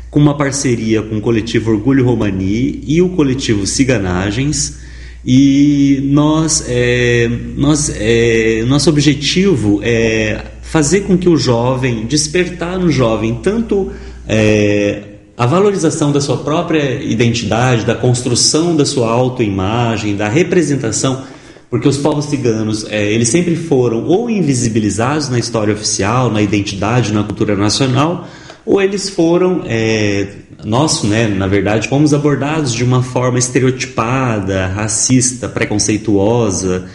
com 0.09 0.21
uma 0.21 0.37
parceria 0.37 1.01
com 1.01 1.17
o 1.17 1.21
coletivo 1.21 1.71
Orgulho 1.71 2.05
Romani 2.05 2.81
e 2.87 3.01
o 3.01 3.09
coletivo 3.09 3.67
Ciganagens. 3.67 4.77
E 5.25 5.99
nós, 6.05 6.63
é, 6.69 7.29
nós 7.57 7.91
é, 7.93 8.63
nosso 8.65 8.89
objetivo 8.89 9.81
é 9.83 10.45
fazer 10.61 11.01
com 11.01 11.17
que 11.17 11.27
o 11.27 11.35
jovem, 11.35 12.05
despertar 12.05 12.79
no 12.79 12.89
jovem 12.89 13.37
tanto 13.43 13.91
é, 14.25 15.14
a 15.37 15.45
valorização 15.45 16.11
da 16.11 16.21
sua 16.21 16.37
própria 16.37 17.01
identidade, 17.03 17.83
da 17.83 17.95
construção 17.95 18.75
da 18.75 18.85
sua 18.85 19.09
autoimagem, 19.09 20.15
da 20.15 20.29
representação, 20.29 21.23
porque 21.69 21.87
os 21.87 21.97
povos 21.97 22.25
ciganos 22.25 22.85
é, 22.89 23.11
eles 23.11 23.29
sempre 23.29 23.55
foram 23.55 24.05
ou 24.05 24.29
invisibilizados 24.29 25.27
na 25.27 25.37
história 25.37 25.73
oficial, 25.73 26.31
na 26.31 26.41
identidade, 26.41 27.11
na 27.11 27.23
cultura 27.23 27.55
nacional, 27.55 28.27
ou 28.65 28.81
eles 28.81 29.09
foram 29.09 29.63
é, 29.65 30.27
nós, 30.63 31.03
né, 31.03 31.27
na 31.27 31.47
verdade, 31.47 31.87
fomos 31.87 32.13
abordados 32.13 32.73
de 32.73 32.83
uma 32.83 33.03
forma 33.03 33.37
estereotipada, 33.37 34.67
racista, 34.67 35.49
preconceituosa. 35.49 36.85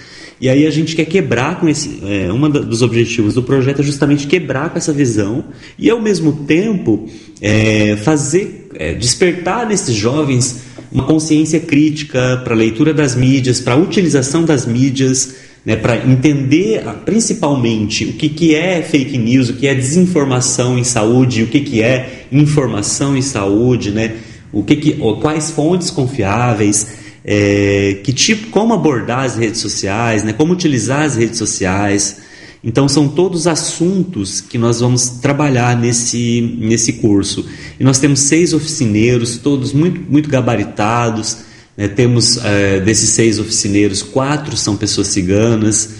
E 0.41 0.49
aí 0.49 0.67
a 0.67 0.71
gente 0.71 0.97
quer 0.97 1.05
quebrar 1.05 1.61
com 1.61 1.69
esse. 1.69 2.01
É, 2.03 2.33
um 2.33 2.49
dos 2.49 2.81
objetivos 2.81 3.35
do 3.35 3.43
projeto 3.43 3.81
é 3.81 3.85
justamente 3.85 4.27
quebrar 4.27 4.71
com 4.71 4.79
essa 4.79 4.93
visão 4.93 5.45
e 5.79 5.91
ao 5.91 6.01
mesmo 6.01 6.33
tempo 6.47 7.07
é, 7.43 7.97
fazer 7.97 8.69
é, 8.75 8.95
despertar 8.95 9.69
nesses 9.69 9.95
jovens 9.95 10.63
uma 10.91 11.05
consciência 11.05 11.61
crítica 11.61 12.41
para 12.43 12.55
a 12.55 12.57
leitura 12.57 12.95
das 12.95 13.15
mídias, 13.15 13.61
para 13.61 13.75
a 13.75 13.77
utilização 13.77 14.45
das 14.45 14.67
mídias, 14.67 15.35
né, 15.65 15.77
para 15.77 15.97
entender 16.07 16.83
principalmente 17.05 18.07
o 18.07 18.13
que, 18.15 18.29
que 18.29 18.55
é 18.55 18.83
fake 18.83 19.19
news, 19.19 19.51
o 19.51 19.55
que 19.55 19.67
é 19.67 19.75
desinformação 19.75 20.79
em 20.79 20.85
saúde, 20.85 21.43
o 21.43 21.47
que, 21.47 21.61
que 21.61 21.83
é 21.83 22.25
informação 22.33 23.17
em 23.17 23.23
saúde, 23.23 23.91
né, 23.91 24.17
o 24.53 24.65
que, 24.65 24.75
que 24.75 24.93
quais 25.21 25.51
fontes 25.51 25.91
confiáveis 25.91 27.00
é, 27.25 27.99
que 28.03 28.13
tipo, 28.13 28.49
como 28.49 28.73
abordar 28.73 29.25
as 29.25 29.37
redes 29.37 29.61
sociais, 29.61 30.25
né, 30.25 30.33
como 30.33 30.53
utilizar 30.53 31.03
as 31.03 31.17
redes 31.17 31.39
sociais. 31.39 32.19
Então 32.63 32.87
são 32.89 33.09
todos 33.09 33.47
assuntos 33.47 34.41
que 34.41 34.59
nós 34.59 34.81
vamos 34.81 35.09
trabalhar 35.23 35.77
nesse, 35.77 36.57
nesse 36.59 36.95
curso. 36.95 37.47
E 37.79 37.85
nós 37.85 37.99
temos 37.99 38.21
seis 38.21 38.53
oficineiros, 38.53 39.39
todos 39.39 39.73
muito, 39.73 40.01
muito 40.11 40.29
gabaritados. 40.29 41.39
Né? 41.77 41.89
Temos 41.89 42.37
é, 42.45 42.81
desses 42.81 43.11
seis 43.11 43.39
oficineiros, 43.39 44.03
quatro 44.03 44.57
são 44.59 44.77
pessoas 44.77 45.07
ciganas. 45.07 45.95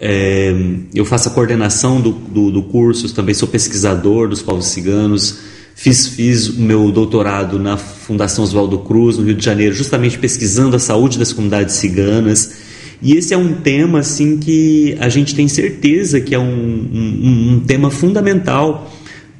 É, 0.00 0.54
eu 0.94 1.04
faço 1.04 1.28
a 1.28 1.32
coordenação 1.32 2.00
do, 2.00 2.12
do, 2.12 2.50
do 2.50 2.62
curso, 2.62 3.12
também 3.14 3.34
sou 3.34 3.46
pesquisador 3.46 4.28
dos 4.28 4.40
povos 4.40 4.66
ciganos. 4.66 5.38
Fiz, 5.80 6.08
fiz 6.08 6.48
o 6.48 6.60
meu 6.60 6.90
doutorado 6.90 7.56
na 7.56 7.76
Fundação 7.76 8.42
Oswaldo 8.42 8.80
Cruz, 8.80 9.16
no 9.16 9.24
Rio 9.24 9.36
de 9.36 9.44
Janeiro, 9.44 9.72
justamente 9.72 10.18
pesquisando 10.18 10.74
a 10.74 10.78
saúde 10.80 11.20
das 11.20 11.32
comunidades 11.32 11.76
ciganas. 11.76 12.56
E 13.00 13.12
esse 13.12 13.32
é 13.32 13.38
um 13.38 13.52
tema 13.54 14.00
assim 14.00 14.38
que 14.38 14.96
a 14.98 15.08
gente 15.08 15.36
tem 15.36 15.46
certeza 15.46 16.20
que 16.20 16.34
é 16.34 16.38
um, 16.38 16.42
um, 16.44 17.52
um 17.52 17.60
tema 17.60 17.92
fundamental 17.92 18.92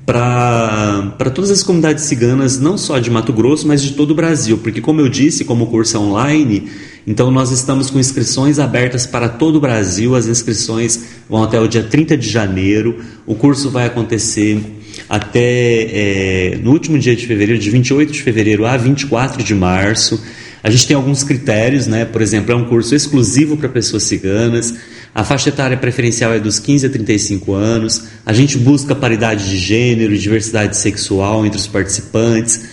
para 0.06 1.28
todas 1.34 1.50
as 1.50 1.64
comunidades 1.64 2.04
ciganas, 2.04 2.56
não 2.60 2.78
só 2.78 3.00
de 3.00 3.10
Mato 3.10 3.32
Grosso, 3.32 3.66
mas 3.66 3.82
de 3.82 3.94
todo 3.94 4.12
o 4.12 4.14
Brasil. 4.14 4.58
Porque, 4.58 4.80
como 4.80 5.00
eu 5.00 5.08
disse, 5.08 5.44
como 5.44 5.64
o 5.64 5.66
curso 5.66 5.96
é 5.96 5.98
online, 6.00 6.68
então 7.04 7.32
nós 7.32 7.50
estamos 7.50 7.90
com 7.90 7.98
inscrições 7.98 8.60
abertas 8.60 9.04
para 9.04 9.28
todo 9.28 9.56
o 9.56 9.60
Brasil. 9.60 10.14
As 10.14 10.28
inscrições 10.28 11.00
vão 11.28 11.42
até 11.42 11.60
o 11.60 11.66
dia 11.66 11.82
30 11.82 12.16
de 12.16 12.30
janeiro. 12.30 13.00
O 13.26 13.34
curso 13.34 13.70
vai 13.70 13.86
acontecer 13.86 14.78
até 15.08 15.40
é, 15.40 16.58
no 16.62 16.72
último 16.72 16.98
dia 16.98 17.16
de 17.16 17.26
fevereiro, 17.26 17.60
de 17.60 17.70
28 17.70 18.12
de 18.12 18.22
fevereiro 18.22 18.66
a 18.66 18.76
24 18.76 19.42
de 19.42 19.54
março. 19.54 20.22
A 20.62 20.70
gente 20.70 20.86
tem 20.86 20.96
alguns 20.96 21.22
critérios, 21.22 21.86
né? 21.86 22.04
por 22.04 22.20
exemplo, 22.20 22.52
é 22.52 22.56
um 22.56 22.64
curso 22.64 22.94
exclusivo 22.94 23.56
para 23.56 23.68
pessoas 23.68 24.02
ciganas, 24.02 24.74
a 25.14 25.24
faixa 25.24 25.48
etária 25.48 25.76
preferencial 25.76 26.32
é 26.32 26.38
dos 26.38 26.58
15 26.58 26.86
a 26.86 26.90
35 26.90 27.54
anos, 27.54 28.04
a 28.24 28.32
gente 28.32 28.58
busca 28.58 28.94
paridade 28.94 29.48
de 29.48 29.56
gênero 29.56 30.14
e 30.14 30.18
diversidade 30.18 30.76
sexual 30.76 31.46
entre 31.46 31.58
os 31.58 31.66
participantes. 31.66 32.66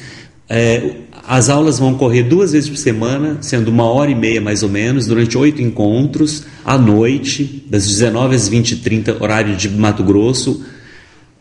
É, 0.47 0.91
as 1.27 1.49
aulas 1.49 1.79
vão 1.79 1.93
ocorrer 1.93 2.27
duas 2.27 2.51
vezes 2.51 2.69
por 2.69 2.77
semana, 2.77 3.37
sendo 3.41 3.69
uma 3.69 3.85
hora 3.85 4.11
e 4.11 4.15
meia 4.15 4.39
mais 4.39 4.61
ou 4.61 4.69
menos, 4.69 5.07
durante 5.07 5.35
oito 5.37 5.61
encontros, 5.61 6.43
à 6.63 6.77
noite, 6.77 7.65
das 7.67 7.87
19 7.87 8.35
às 8.35 8.47
20 8.47 8.71
e 8.71 8.75
30, 8.75 9.23
horário 9.23 9.55
de 9.55 9.69
Mato 9.69 10.03
Grosso, 10.03 10.63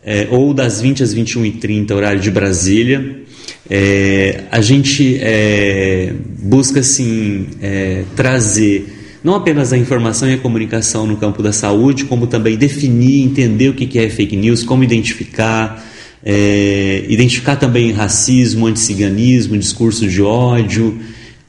é, 0.05 0.27
ou 0.29 0.53
das 0.53 0.79
20 0.79 1.03
às 1.03 1.15
21h30, 1.15 1.91
horário 1.91 2.19
de 2.19 2.29
Brasília. 2.29 3.23
É, 3.69 4.43
a 4.51 4.61
gente 4.61 5.17
é, 5.19 6.13
busca 6.39 6.81
assim, 6.81 7.47
é, 7.61 8.03
trazer 8.15 8.95
não 9.25 9.33
apenas 9.33 9.73
a 9.73 9.77
informação 9.77 10.29
e 10.29 10.35
a 10.35 10.37
comunicação 10.37 11.07
no 11.07 11.17
campo 11.17 11.41
da 11.41 11.51
saúde, 11.51 12.05
como 12.05 12.27
também 12.27 12.55
definir, 12.55 13.23
entender 13.23 13.69
o 13.69 13.73
que 13.73 13.97
é 13.97 14.07
fake 14.07 14.35
news, 14.35 14.63
como 14.63 14.83
identificar, 14.83 15.83
é, 16.23 17.03
identificar 17.09 17.55
também 17.55 17.91
racismo, 17.91 18.67
anticiganismo, 18.67 19.57
discurso 19.57 20.07
de 20.07 20.21
ódio, 20.21 20.99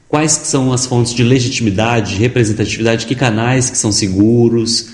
quais 0.09 0.31
são 0.31 0.73
as 0.73 0.87
fontes 0.87 1.13
de 1.13 1.21
legitimidade, 1.21 2.15
de 2.15 2.19
representatividade, 2.19 3.05
que 3.05 3.13
canais 3.13 3.69
que 3.69 3.77
são 3.77 3.91
seguros, 3.91 4.89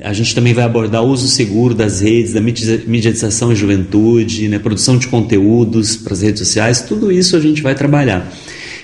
a 0.00 0.12
gente 0.12 0.34
também 0.34 0.54
vai 0.54 0.64
abordar 0.64 1.02
o 1.02 1.08
uso 1.08 1.28
seguro 1.28 1.74
das 1.74 2.00
redes, 2.00 2.32
da 2.32 2.40
mediatização 2.40 3.52
e 3.52 3.56
juventude, 3.56 4.48
né, 4.48 4.58
produção 4.58 4.96
de 4.96 5.08
conteúdos 5.08 5.96
para 5.96 6.12
as 6.12 6.22
redes 6.22 6.40
sociais, 6.40 6.80
tudo 6.82 7.10
isso 7.10 7.36
a 7.36 7.40
gente 7.40 7.60
vai 7.62 7.74
trabalhar. 7.74 8.30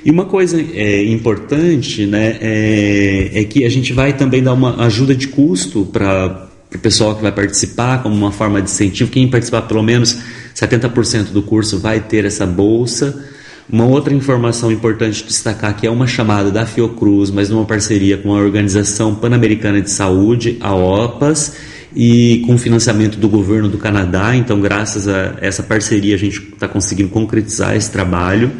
E 0.04 0.10
uma 0.10 0.24
coisa 0.24 0.60
é, 0.60 1.04
importante 1.04 2.06
né, 2.06 2.38
é, 2.40 3.30
é, 3.34 3.44
que 3.44 3.64
a 3.64 3.68
gente 3.68 3.92
vai 3.92 4.12
também 4.12 4.42
dar 4.42 4.52
uma 4.52 4.84
ajuda 4.84 5.14
de 5.14 5.28
custo 5.28 5.84
para 5.84 6.48
o 6.72 6.78
pessoal 6.78 7.16
que 7.16 7.22
vai 7.22 7.32
participar, 7.32 8.02
como 8.02 8.14
uma 8.14 8.30
forma 8.30 8.60
de 8.60 8.70
incentivo. 8.70 9.10
Quem 9.10 9.28
participar 9.28 9.62
pelo 9.62 9.82
menos 9.82 10.18
70% 10.54 11.32
do 11.32 11.42
curso 11.42 11.78
vai 11.78 12.00
ter 12.00 12.24
essa 12.24 12.46
bolsa. 12.46 13.35
Uma 13.68 13.84
outra 13.84 14.14
informação 14.14 14.70
importante 14.70 15.22
de 15.22 15.24
destacar 15.24 15.76
que 15.76 15.86
é 15.86 15.90
uma 15.90 16.06
chamada 16.06 16.52
da 16.52 16.64
Fiocruz, 16.64 17.30
mas 17.30 17.50
numa 17.50 17.64
parceria 17.64 18.16
com 18.16 18.32
a 18.34 18.38
Organização 18.38 19.14
Pan-Americana 19.14 19.80
de 19.80 19.90
Saúde, 19.90 20.56
a 20.60 20.72
OPAS, 20.72 21.56
e 21.94 22.44
com 22.46 22.56
financiamento 22.58 23.18
do 23.18 23.28
governo 23.28 23.68
do 23.68 23.78
Canadá. 23.78 24.36
Então, 24.36 24.60
graças 24.60 25.08
a 25.08 25.34
essa 25.40 25.62
parceria, 25.62 26.14
a 26.14 26.18
gente 26.18 26.40
está 26.40 26.68
conseguindo 26.68 27.08
concretizar 27.08 27.74
esse 27.74 27.90
trabalho. 27.90 28.52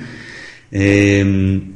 É, 0.72 1.24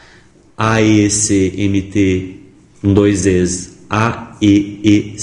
AECMT 0.58 2.42
um 2.84 2.94
dois 2.94 3.24
vezes 3.26 3.80
AEECMT 3.90 5.22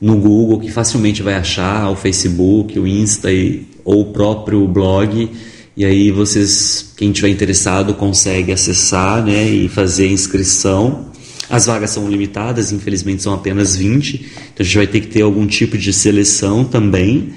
no 0.00 0.16
Google, 0.16 0.60
que 0.60 0.70
facilmente 0.70 1.22
vai 1.22 1.34
achar 1.34 1.90
o 1.90 1.96
Facebook, 1.96 2.78
o 2.78 2.86
Insta 2.86 3.32
e, 3.32 3.66
ou 3.84 4.02
o 4.02 4.12
próprio 4.12 4.66
blog 4.66 5.28
e 5.80 5.84
aí 5.86 6.10
vocês, 6.10 6.92
quem 6.94 7.10
tiver 7.10 7.30
interessado, 7.30 7.94
consegue 7.94 8.52
acessar 8.52 9.24
né, 9.24 9.48
e 9.48 9.66
fazer 9.66 10.08
a 10.08 10.12
inscrição. 10.12 11.06
As 11.48 11.64
vagas 11.64 11.88
são 11.88 12.06
limitadas, 12.06 12.70
infelizmente 12.70 13.22
são 13.22 13.32
apenas 13.32 13.76
20, 13.76 14.16
então 14.16 14.26
a 14.58 14.62
gente 14.62 14.76
vai 14.76 14.86
ter 14.86 15.00
que 15.00 15.06
ter 15.06 15.22
algum 15.22 15.46
tipo 15.46 15.78
de 15.78 15.90
seleção 15.90 16.64
também. 16.64 17.30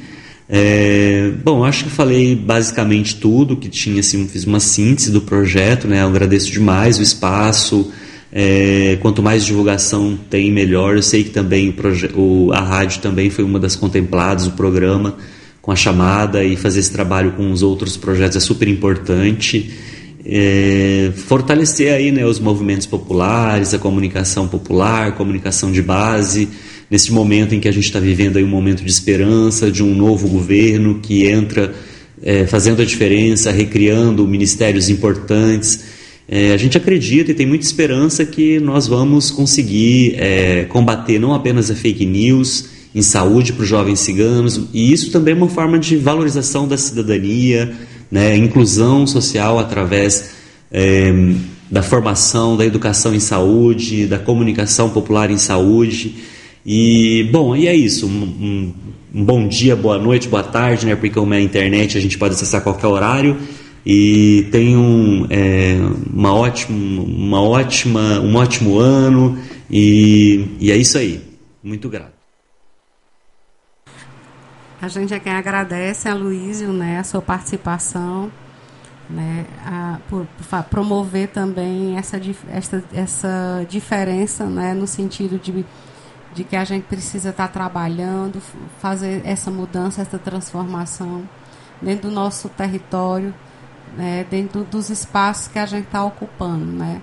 É, 0.49 1.31
bom, 1.41 1.63
acho 1.63 1.85
que 1.85 1.89
falei 1.89 2.35
basicamente 2.35 3.15
tudo 3.15 3.55
que 3.55 3.69
tinha, 3.69 4.01
assim, 4.01 4.27
fiz 4.27 4.43
uma 4.43 4.59
síntese 4.59 5.09
do 5.09 5.21
projeto, 5.21 5.87
né? 5.87 6.01
Eu 6.01 6.07
agradeço 6.07 6.51
demais 6.51 6.99
o 6.99 7.01
espaço. 7.01 7.93
É, 8.29 8.97
quanto 8.99 9.23
mais 9.23 9.45
divulgação 9.45 10.19
tem, 10.29 10.51
melhor. 10.51 10.97
Eu 10.97 11.01
sei 11.01 11.23
que 11.23 11.29
também 11.29 11.73
o, 12.13 12.19
o, 12.19 12.51
a 12.51 12.59
rádio 12.59 12.99
também 13.01 13.29
foi 13.29 13.45
uma 13.45 13.57
das 13.57 13.77
contempladas, 13.77 14.47
o 14.47 14.51
programa 14.51 15.15
com 15.63 15.71
a 15.71 15.77
chamada 15.77 16.43
e 16.43 16.57
fazer 16.57 16.81
esse 16.81 16.91
trabalho 16.91 17.31
com 17.31 17.49
os 17.49 17.63
outros 17.63 17.95
projetos 17.95 18.35
é 18.35 18.39
super 18.41 18.67
importante. 18.67 19.71
É, 20.25 21.09
fortalecer 21.15 21.93
aí 21.93 22.11
né, 22.11 22.25
os 22.25 22.37
movimentos 22.37 22.85
populares, 22.85 23.73
a 23.73 23.79
comunicação 23.79 24.45
popular, 24.45 25.15
comunicação 25.15 25.71
de 25.71 25.81
base, 25.81 26.49
nesse 26.91 27.13
momento 27.13 27.55
em 27.55 27.61
que 27.61 27.69
a 27.69 27.71
gente 27.71 27.85
está 27.85 27.97
vivendo 27.97 28.35
aí 28.35 28.43
um 28.43 28.49
momento 28.49 28.83
de 28.83 28.91
esperança, 28.91 29.71
de 29.71 29.81
um 29.81 29.95
novo 29.95 30.27
governo 30.27 30.99
que 31.01 31.27
entra 31.27 31.73
é, 32.21 32.45
fazendo 32.45 32.81
a 32.81 32.85
diferença, 32.85 33.49
recriando 33.49 34.27
ministérios 34.27 34.89
importantes. 34.89 35.85
É, 36.27 36.51
a 36.51 36.57
gente 36.57 36.77
acredita 36.77 37.31
e 37.31 37.33
tem 37.33 37.45
muita 37.45 37.65
esperança 37.65 38.25
que 38.25 38.59
nós 38.59 38.85
vamos 38.85 39.31
conseguir 39.31 40.15
é, 40.17 40.65
combater 40.65 41.19
não 41.19 41.33
apenas 41.33 41.71
a 41.71 41.75
fake 41.75 42.05
news, 42.05 42.72
em 42.93 43.01
saúde 43.01 43.53
para 43.53 43.63
os 43.63 43.69
jovens 43.69 43.99
ciganos, 43.99 44.61
e 44.73 44.91
isso 44.91 45.11
também 45.11 45.33
é 45.33 45.37
uma 45.37 45.49
forma 45.49 45.79
de 45.79 45.97
valorização 45.97 46.67
da 46.67 46.77
cidadania, 46.77 47.73
né, 48.11 48.35
inclusão 48.37 49.07
social 49.07 49.57
através 49.57 50.31
é, 50.71 51.11
da 51.69 51.81
formação, 51.81 52.55
da 52.55 52.65
educação 52.65 53.15
em 53.15 53.19
saúde, 53.19 54.05
da 54.05 54.19
comunicação 54.19 54.89
popular 54.89 55.31
em 55.31 55.37
saúde. 55.37 56.15
E, 56.65 57.27
bom, 57.31 57.55
e 57.55 57.67
é 57.67 57.75
isso. 57.75 58.05
Um, 58.05 58.23
um, 58.23 58.73
um 59.15 59.23
bom 59.23 59.47
dia, 59.47 59.75
boa 59.75 59.97
noite, 59.97 60.27
boa 60.27 60.43
tarde, 60.43 60.85
né? 60.85 60.95
Porque 60.95 61.09
como 61.09 61.33
é 61.33 61.37
a 61.37 61.41
internet, 61.41 61.97
a 61.97 62.01
gente 62.01 62.17
pode 62.17 62.35
acessar 62.35 62.61
a 62.61 62.63
qualquer 62.63 62.87
horário. 62.87 63.37
E 63.85 64.47
tenham 64.51 65.27
é, 65.29 65.77
uma 66.13 66.33
ótima, 66.33 67.03
uma 67.03 67.41
ótima, 67.41 68.19
um 68.19 68.35
ótimo 68.35 68.77
ano. 68.77 69.37
E, 69.69 70.45
e 70.59 70.71
é 70.71 70.77
isso 70.77 70.97
aí. 70.97 71.19
Muito 71.63 71.89
grato. 71.89 72.22
A 74.83 74.89
gente 74.89 75.13
é 75.13 75.19
quem 75.19 75.31
agradece 75.31 76.09
a 76.09 76.13
Luísio, 76.13 76.73
né, 76.73 76.99
a 76.99 77.05
sua 77.05 77.21
participação, 77.21 78.29
né, 79.09 79.45
a, 79.65 79.97
por, 80.09 80.25
por 80.25 80.63
promover 80.63 81.29
também 81.29 81.97
essa, 81.97 82.19
essa, 82.49 82.83
essa 82.93 83.65
diferença, 83.69 84.45
né, 84.45 84.73
no 84.73 84.85
sentido 84.85 85.39
de, 85.39 85.65
de 86.33 86.43
que 86.43 86.57
a 86.57 86.65
gente 86.65 86.83
precisa 86.83 87.29
estar 87.29 87.47
trabalhando, 87.47 88.41
fazer 88.81 89.21
essa 89.23 89.49
mudança, 89.49 90.01
essa 90.01 90.19
transformação 90.19 91.23
dentro 91.81 92.09
do 92.09 92.13
nosso 92.13 92.49
território, 92.49 93.33
né, 93.95 94.25
dentro 94.29 94.65
dos 94.65 94.89
espaços 94.89 95.47
que 95.47 95.59
a 95.59 95.65
gente 95.65 95.85
está 95.85 96.03
ocupando, 96.03 96.65
né. 96.65 97.01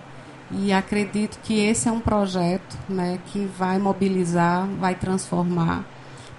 E 0.50 0.70
acredito 0.70 1.38
que 1.42 1.58
esse 1.58 1.88
é 1.88 1.92
um 1.92 2.00
projeto 2.00 2.76
né, 2.86 3.18
que 3.28 3.46
vai 3.56 3.78
mobilizar, 3.78 4.66
vai 4.66 4.94
transformar 4.94 5.82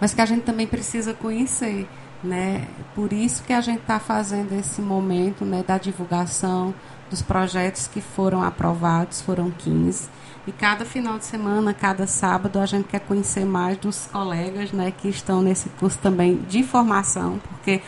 mas 0.01 0.15
que 0.15 0.19
a 0.19 0.25
gente 0.25 0.41
também 0.41 0.65
precisa 0.65 1.13
conhecer. 1.13 1.87
Né? 2.23 2.67
Por 2.95 3.13
isso 3.13 3.43
que 3.43 3.53
a 3.53 3.61
gente 3.61 3.81
está 3.81 3.99
fazendo 3.99 4.53
esse 4.53 4.81
momento 4.81 5.45
né, 5.45 5.63
da 5.65 5.77
divulgação 5.77 6.73
dos 7.09 7.21
projetos 7.21 7.87
que 7.87 8.01
foram 8.01 8.43
aprovados, 8.43 9.21
foram 9.21 9.51
15. 9.51 10.09
E 10.47 10.51
cada 10.51 10.85
final 10.85 11.19
de 11.19 11.25
semana, 11.25 11.73
cada 11.73 12.07
sábado, 12.07 12.59
a 12.59 12.65
gente 12.65 12.87
quer 12.87 13.01
conhecer 13.01 13.45
mais 13.45 13.77
dos 13.77 14.07
colegas 14.11 14.71
né, 14.71 14.91
que 14.91 15.07
estão 15.07 15.41
nesse 15.41 15.69
curso 15.69 15.99
também 15.99 16.37
de 16.49 16.63
formação, 16.63 17.39
porque 17.49 17.81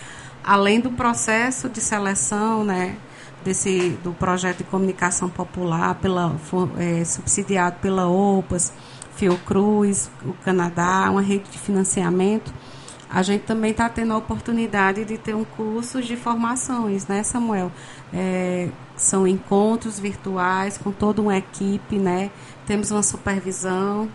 além 0.44 0.80
do 0.80 0.91
processo 0.91 1.68
de 1.68 1.81
seleção, 1.81 2.64
né, 2.64 2.95
desse, 3.44 3.98
do 4.03 4.14
projeto 4.14 4.60
de 4.60 4.64
comunicação 4.65 5.30
popular, 5.30 5.95
pela, 5.95 6.35
é, 6.77 7.03
subsidiado 7.03 7.77
pela 7.81 8.07
OPAS, 8.07 8.72
Fiocruz, 9.15 10.10
o 10.26 10.34
Canadá, 10.44 11.10
uma 11.10 11.22
rede 11.22 11.49
de 11.49 11.60
financiamento, 11.60 12.53
a 13.14 13.22
gente 13.22 13.44
também 13.44 13.69
está 13.69 13.88
tendo 13.88 14.11
a 14.11 14.18
oportunidade 14.18 15.06
de 15.06 15.19
ter 15.19 15.35
um 15.35 15.44
curso 15.44 16.02
de 16.02 16.15
formações, 16.15 17.06
né, 17.06 17.22
Samuel? 17.22 17.72
É, 18.11 18.69
são 18.95 19.27
encontros 19.27 19.99
virtuais 19.99 20.80
com 20.80 20.91
toda 20.91 21.22
uma 21.22 21.38
equipe, 21.38 21.99
né? 21.99 22.31
Temos 22.65 22.90
uma 22.90 23.03
supervisão, 23.03 24.10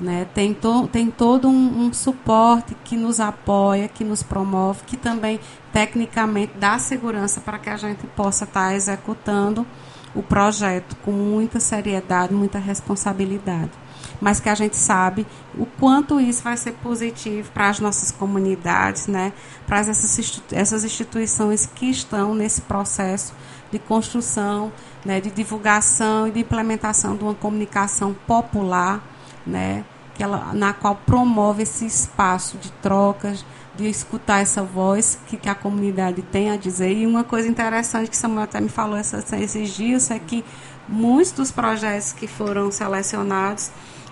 né? 0.00 0.28
Tem, 0.32 0.54
to, 0.54 0.86
tem 0.86 1.10
todo 1.10 1.48
um, 1.48 1.86
um, 1.86 1.92
suporte 1.92 2.76
que 2.84 2.96
nos 2.96 3.18
apoia, 3.18 3.88
que 3.88 4.04
nos 4.04 4.22
promove, 4.22 4.84
que 4.86 4.96
também 4.96 5.40
tecnicamente 5.72 6.52
dá 6.56 6.78
segurança 6.78 7.40
para 7.40 7.58
que 7.58 7.68
a 7.68 7.76
gente 7.76 8.06
possa 8.14 8.44
estar 8.44 8.68
tá 8.68 8.74
executando 8.76 9.66
o 10.14 10.22
projeto 10.22 10.94
com 11.04 11.10
muita 11.10 11.58
seriedade, 11.58 12.32
muita 12.32 12.60
responsabilidade 12.60 13.72
mas 14.20 14.38
que 14.38 14.48
a 14.48 14.54
gente 14.54 14.76
sabe 14.76 15.26
o 15.56 15.64
quanto 15.64 16.20
isso 16.20 16.42
vai 16.42 16.56
ser 16.56 16.72
positivo 16.72 17.50
para 17.52 17.68
as 17.68 17.80
nossas 17.80 18.10
comunidades, 18.10 19.06
né? 19.06 19.32
para 19.66 19.78
essas, 19.78 20.42
essas 20.52 20.84
instituições 20.84 21.66
que 21.66 21.86
estão 21.86 22.34
nesse 22.34 22.60
processo 22.62 23.32
de 23.70 23.78
construção, 23.78 24.72
né? 25.04 25.20
de 25.20 25.30
divulgação 25.30 26.28
e 26.28 26.30
de 26.30 26.40
implementação 26.40 27.16
de 27.16 27.24
uma 27.24 27.34
comunicação 27.34 28.14
popular, 28.26 29.02
né? 29.46 29.84
que 30.14 30.22
ela, 30.22 30.52
na 30.52 30.74
qual 30.74 30.96
promove 30.96 31.62
esse 31.62 31.86
espaço 31.86 32.58
de 32.58 32.70
trocas, 32.72 33.44
de 33.74 33.88
escutar 33.88 34.40
essa 34.42 34.62
voz 34.62 35.18
que, 35.26 35.38
que, 35.38 35.48
a 35.48 35.54
comunidade 35.54 36.20
tem 36.20 36.50
a 36.50 36.56
dizer. 36.56 36.92
E 36.92 37.06
uma 37.06 37.24
coisa 37.24 37.48
interessante 37.48 38.10
que 38.10 38.16
Samuel 38.16 38.42
até 38.42 38.60
me 38.60 38.68
falou 38.68 38.98
esses 38.98 39.70
dias 39.70 40.10
é 40.10 40.18
que 40.18 40.44
muitos 40.86 41.32
dos 41.32 41.50
projetos 41.50 42.12
que 42.12 42.26
foram 42.26 42.70
selecionados 42.70 43.70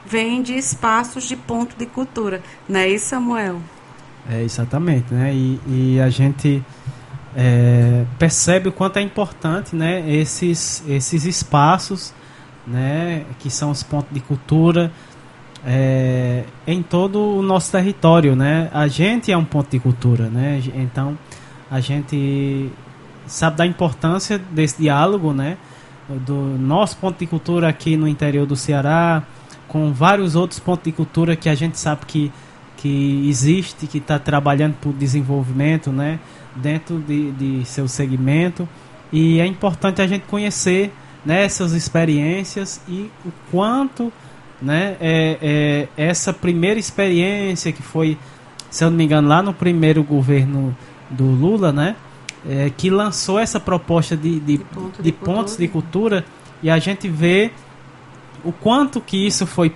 vem 0.09 0.43
de 0.43 0.55
espaços 0.55 1.24
de 1.24 1.36
ponto 1.36 1.76
de 1.76 1.86
cultura, 1.86 2.43
não 2.68 2.80
é 2.80 2.89
isso, 2.89 3.06
Samuel? 3.06 3.60
É, 4.30 4.43
exatamente, 4.43 5.12
né? 5.12 5.32
E, 5.35 5.60
e 5.66 6.01
a 6.01 6.10
gente 6.10 6.62
é, 7.35 8.05
percebe 8.18 8.68
o 8.68 8.72
quanto 8.72 8.98
é 8.98 9.02
importante, 9.02 9.74
né? 9.74 10.05
Esses, 10.10 10.82
esses 10.86 11.24
espaços, 11.24 12.12
né? 12.66 13.24
Que 13.39 13.51
são 13.51 13.70
os 13.70 13.82
pontos 13.82 14.12
de 14.12 14.20
cultura 14.20 14.93
é, 15.64 16.44
em 16.66 16.82
todo 16.82 17.39
o 17.39 17.43
nosso 17.43 17.72
território, 17.72 18.36
né? 18.36 18.68
A 18.72 18.86
gente 18.86 19.32
é 19.32 19.36
um 19.36 19.44
ponto 19.44 19.70
de 19.70 19.78
cultura, 19.78 20.28
né? 20.28 20.62
Então, 20.74 21.18
a 21.70 21.80
gente 21.80 22.70
sabe 23.26 23.56
da 23.56 23.66
importância 23.66 24.39
desse 24.39 24.82
diálogo, 24.82 25.32
né? 25.32 25.56
Do 26.09 26.35
nosso 26.59 26.97
ponto 26.97 27.18
de 27.18 27.26
cultura 27.26 27.68
aqui 27.68 27.97
no 27.97 28.09
interior 28.09 28.47
do 28.47 28.56
Ceará, 28.56 29.22
com 29.69 29.93
vários 29.93 30.35
outros 30.35 30.59
pontos 30.59 30.85
de 30.85 30.93
cultura 30.93 31.36
que 31.36 31.49
a 31.49 31.55
gente 31.55 31.78
sabe 31.78 32.07
que, 32.07 32.32
que 32.78 33.28
existe, 33.28 33.86
que 33.86 33.99
está 33.99 34.19
trabalhando 34.19 34.74
por 34.81 34.93
desenvolvimento 34.95 35.93
né, 35.93 36.19
dentro 36.57 36.99
de, 36.99 37.31
de 37.32 37.65
seu 37.66 37.86
segmento. 37.86 38.66
E 39.12 39.39
é 39.40 39.47
importante 39.47 40.03
a 40.03 40.07
gente 40.07 40.23
conhecer 40.23 40.93
né, 41.24 41.45
essas 41.45 41.73
experiências 41.73 42.81
e 42.89 43.11
o 43.24 43.32
quanto 43.51 44.12
né, 44.61 44.97
é, 45.01 45.39
é, 45.40 45.89
essa 45.97 46.32
primeira 46.32 46.81
experiência 46.81 47.70
que 47.70 47.82
foi, 47.82 48.19
se 48.70 48.82
eu 48.82 48.90
não 48.90 48.97
me 48.97 49.05
engano, 49.05 49.28
lá 49.28 49.43
no 49.43 49.53
primeiro 49.53 50.03
governo 50.03 50.77
do 51.11 51.24
Lula, 51.24 51.73
né, 51.73 51.95
é, 52.49 52.70
que 52.74 52.90
lançou 52.90 53.39
essa 53.39 53.61
proposta 53.61 54.16
de, 54.16 54.40
de, 54.40 54.59
de, 54.59 54.65
ponto 54.65 54.97
de, 54.97 55.03
de 55.03 55.12
pontos 55.12 55.57
de 55.57 55.69
cultura 55.69 56.24
e 56.62 56.70
a 56.70 56.78
gente 56.78 57.09
vê 57.09 57.53
o 58.44 58.52
quanto 58.52 59.01
que 59.01 59.27
isso 59.27 59.47
foi 59.47 59.74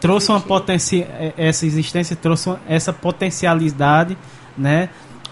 trouxe 0.00 0.30
uma 0.30 0.40
potência 0.40 1.04
é, 1.18 1.34
essa 1.36 1.66
existência 1.66 2.16
trouxe 2.16 2.54
essa 2.66 2.92
potencialidade 2.92 4.16
né 4.56 4.88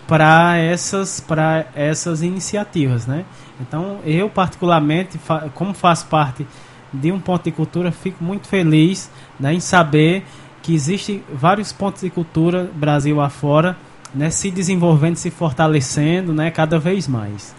para 0.06 0.56
essas 0.56 1.20
para 1.20 1.66
essas 1.74 2.22
iniciativas 2.22 3.06
né? 3.06 3.24
Então 3.60 4.00
eu 4.04 4.28
particularmente 4.28 5.18
como 5.54 5.72
faço 5.72 6.06
parte 6.06 6.46
de 6.92 7.10
um 7.10 7.20
ponto 7.20 7.44
de 7.44 7.52
cultura 7.52 7.90
fico 7.90 8.22
muito 8.22 8.48
feliz 8.48 9.10
né, 9.40 9.54
em 9.54 9.60
saber 9.60 10.24
que 10.62 10.74
existem 10.74 11.22
vários 11.32 11.72
pontos 11.72 12.02
de 12.02 12.10
cultura 12.10 12.70
Brasil 12.74 13.20
afora 13.20 13.76
né 14.14 14.28
se 14.28 14.50
desenvolvendo 14.50 15.16
se 15.16 15.30
fortalecendo 15.30 16.34
né 16.34 16.50
cada 16.50 16.78
vez 16.78 17.08
mais 17.08 17.54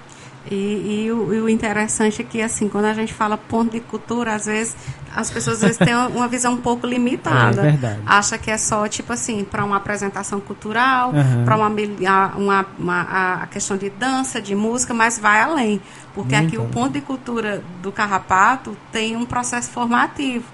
e, 0.51 1.05
e, 1.05 1.11
o, 1.11 1.33
e, 1.33 1.41
o, 1.41 1.47
interessante 1.47 2.21
é 2.21 2.25
que, 2.25 2.41
assim, 2.41 2.67
quando 2.67 2.85
a 2.85 2.93
gente 2.93 3.13
fala 3.13 3.37
ponto 3.37 3.71
de 3.71 3.79
cultura, 3.79 4.35
às 4.35 4.45
vezes 4.45 4.75
as 5.15 5.31
pessoas 5.31 5.57
às 5.57 5.61
vezes 5.61 5.77
têm 5.77 5.95
uma 5.95 6.27
visão 6.27 6.53
um 6.53 6.57
pouco 6.57 6.85
limitada. 6.85 7.61
É 7.61 7.71
verdade. 7.71 8.01
Acha 8.05 8.37
que 8.37 8.51
é 8.51 8.57
só, 8.57 8.87
tipo 8.87 9.13
assim, 9.13 9.45
para 9.45 9.63
uma 9.63 9.77
apresentação 9.77 10.41
cultural, 10.41 11.11
uhum. 11.11 11.45
para 11.45 11.55
uma, 11.55 11.69
uma, 12.35 12.65
uma, 12.77 13.01
a 13.43 13.47
questão 13.47 13.77
de 13.77 13.89
dança, 13.89 14.41
de 14.41 14.53
música, 14.53 14.93
mas 14.93 15.17
vai 15.17 15.41
além. 15.41 15.81
Porque 16.13 16.35
Muito 16.35 16.47
aqui 16.47 16.57
o 16.57 16.65
ponto 16.65 16.93
de 16.93 17.01
cultura 17.01 17.63
do 17.81 17.91
Carrapato 17.91 18.75
tem 18.91 19.15
um 19.15 19.25
processo 19.25 19.71
formativo. 19.71 20.45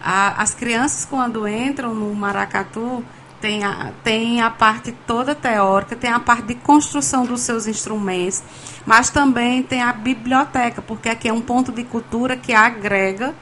A, 0.00 0.42
as 0.42 0.54
crianças, 0.54 1.04
quando 1.04 1.48
entram 1.48 1.94
no 1.94 2.14
Maracatu, 2.14 3.04
tem 3.42 3.64
a, 3.64 3.92
tem 4.04 4.40
a 4.40 4.48
parte 4.48 4.92
toda 5.04 5.34
teórica, 5.34 5.96
tem 5.96 6.10
a 6.10 6.20
parte 6.20 6.44
de 6.44 6.54
construção 6.54 7.26
dos 7.26 7.40
seus 7.40 7.66
instrumentos, 7.66 8.40
mas 8.86 9.10
também 9.10 9.64
tem 9.64 9.82
a 9.82 9.92
biblioteca, 9.92 10.80
porque 10.80 11.08
aqui 11.08 11.28
é 11.28 11.32
um 11.32 11.40
ponto 11.40 11.72
de 11.72 11.82
cultura 11.82 12.36
que 12.36 12.54
agrega 12.54 13.34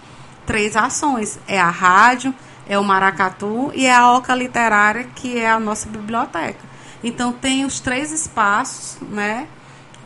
três 0.47 0.75
ações: 0.75 1.39
é 1.47 1.61
a 1.61 1.69
rádio, 1.69 2.35
é 2.67 2.79
o 2.79 2.83
maracatu 2.83 3.71
e 3.75 3.85
é 3.85 3.95
a 3.95 4.11
oca 4.11 4.35
literária, 4.35 5.05
que 5.15 5.39
é 5.39 5.51
a 5.51 5.61
nossa 5.61 5.87
biblioteca. 5.87 6.71
Então 7.05 7.31
tem 7.31 7.67
os 7.67 7.79
três 7.79 8.11
espaços, 8.11 8.97
né? 9.03 9.47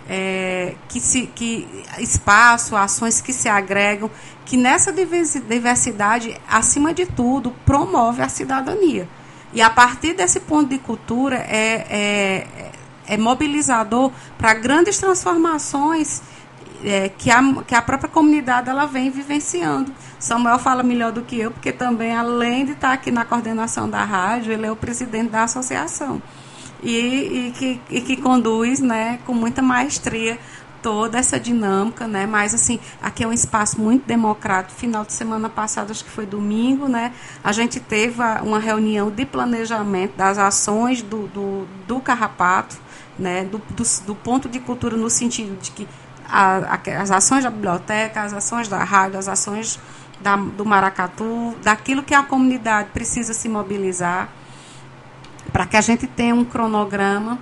É, 0.06 0.74
que 0.88 1.00
se 1.00 1.26
que 1.28 1.66
espaço, 1.98 2.76
ações 2.76 3.22
que 3.22 3.32
se 3.32 3.48
agregam, 3.48 4.10
que 4.44 4.56
nessa 4.56 4.92
diversidade, 4.92 6.38
acima 6.46 6.92
de 6.92 7.06
tudo, 7.06 7.52
promove 7.64 8.20
a 8.20 8.28
cidadania. 8.28 9.08
E 9.55 9.62
a 9.62 9.70
partir 9.70 10.14
desse 10.14 10.40
ponto 10.40 10.68
de 10.68 10.78
cultura 10.78 11.36
é, 11.36 11.86
é, 11.89 12.70
é 13.06 13.16
mobilizador 13.16 14.10
para 14.36 14.52
grandes 14.55 14.98
transformações 14.98 16.20
é, 16.85 17.09
que, 17.09 17.31
a, 17.31 17.40
que 17.66 17.74
a 17.74 17.81
própria 17.81 18.10
comunidade 18.10 18.68
ela 18.68 18.85
vem 18.85 19.10
vivenciando. 19.10 19.93
Samuel 20.18 20.59
fala 20.59 20.82
melhor 20.82 21.12
do 21.12 21.22
que 21.22 21.39
eu, 21.39 21.51
porque 21.51 21.72
também, 21.72 22.14
além 22.14 22.64
de 22.64 22.72
estar 22.72 22.93
aqui 22.93 23.10
na 23.10 23.24
coordenação 23.24 23.89
da 23.89 24.05
rádio, 24.05 24.52
ele 24.52 24.66
é 24.66 24.72
o 24.72 24.76
presidente 24.76 25.31
da 25.31 25.44
associação. 25.44 26.20
E, 26.82 26.98
e, 26.98 27.52
que, 27.56 27.81
e 27.89 28.01
que 28.02 28.16
conduz 28.16 28.81
né, 28.81 29.18
com 29.24 29.32
muita 29.32 29.62
maestria 29.62 30.39
toda 30.85 31.19
essa 31.19 31.40
dinâmica, 31.40 32.06
né? 32.06 32.27
Mas 32.27 32.52
assim, 32.52 32.78
aqui 33.01 33.24
é 33.24 33.27
um 33.27 33.32
espaço 33.32 33.81
muito 33.81 34.06
democrático. 34.06 34.78
Final 34.78 35.02
de 35.02 35.15
semana 35.15 35.48
passada, 35.48 35.90
acho 35.90 36.05
que 36.05 36.11
foi 36.11 36.27
domingo, 36.27 36.86
né? 36.86 37.15
A 37.43 37.52
gente 37.52 37.81
teve 37.81 38.20
uma 38.43 38.59
reunião 38.59 39.11
de 39.11 39.24
planejamento 39.24 40.15
das 40.15 40.36
ações 40.36 41.01
do, 41.01 41.27
do, 41.28 41.66
do 41.89 42.01
Carrapato, 42.01 42.77
né? 43.19 43.44
Do, 43.44 43.62
do, 43.70 43.82
do 44.06 44.15
ponto 44.15 44.47
de 44.47 44.61
cultura 44.61 44.94
no 44.94 45.09
sentido 45.09 45.59
de 45.59 45.70
que 45.70 45.89
a, 46.28 46.74
a, 46.74 47.01
as 47.01 47.11
ações 47.11 47.43
da 47.43 47.51
biblioteca, 47.51 48.20
as 48.20 48.35
ações 48.35 48.69
da 48.69 48.85
rádio, 48.85 49.19
as 49.19 49.27
ações 49.27 49.81
da, 50.20 50.36
do 50.36 50.66
Maracatu, 50.66 51.56
daquilo 51.62 52.02
que 52.02 52.12
a 52.12 52.23
comunidade 52.23 52.90
precisa 52.93 53.32
se 53.32 53.48
mobilizar, 53.48 54.28
para 55.51 55.65
que 55.65 55.78
a 55.78 55.81
gente 55.81 56.06
tenha 56.06 56.35
um 56.35 56.44
cronograma 56.44 57.39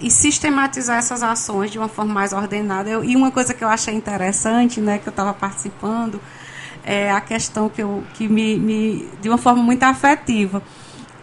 e 0.00 0.10
sistematizar 0.10 0.98
essas 0.98 1.22
ações 1.22 1.70
de 1.70 1.78
uma 1.78 1.88
forma 1.88 2.12
mais 2.12 2.32
ordenada. 2.32 2.88
Eu, 2.88 3.04
e 3.04 3.14
uma 3.16 3.30
coisa 3.30 3.52
que 3.52 3.62
eu 3.62 3.68
achei 3.68 3.94
interessante, 3.94 4.80
né, 4.80 4.98
que 4.98 5.08
eu 5.08 5.10
estava 5.10 5.32
participando, 5.34 6.20
é 6.84 7.10
a 7.10 7.20
questão 7.20 7.68
que, 7.68 7.82
eu, 7.82 8.02
que 8.14 8.28
me, 8.28 8.58
me, 8.58 9.08
de 9.20 9.28
uma 9.28 9.38
forma 9.38 9.62
muito 9.62 9.82
afetiva, 9.82 10.62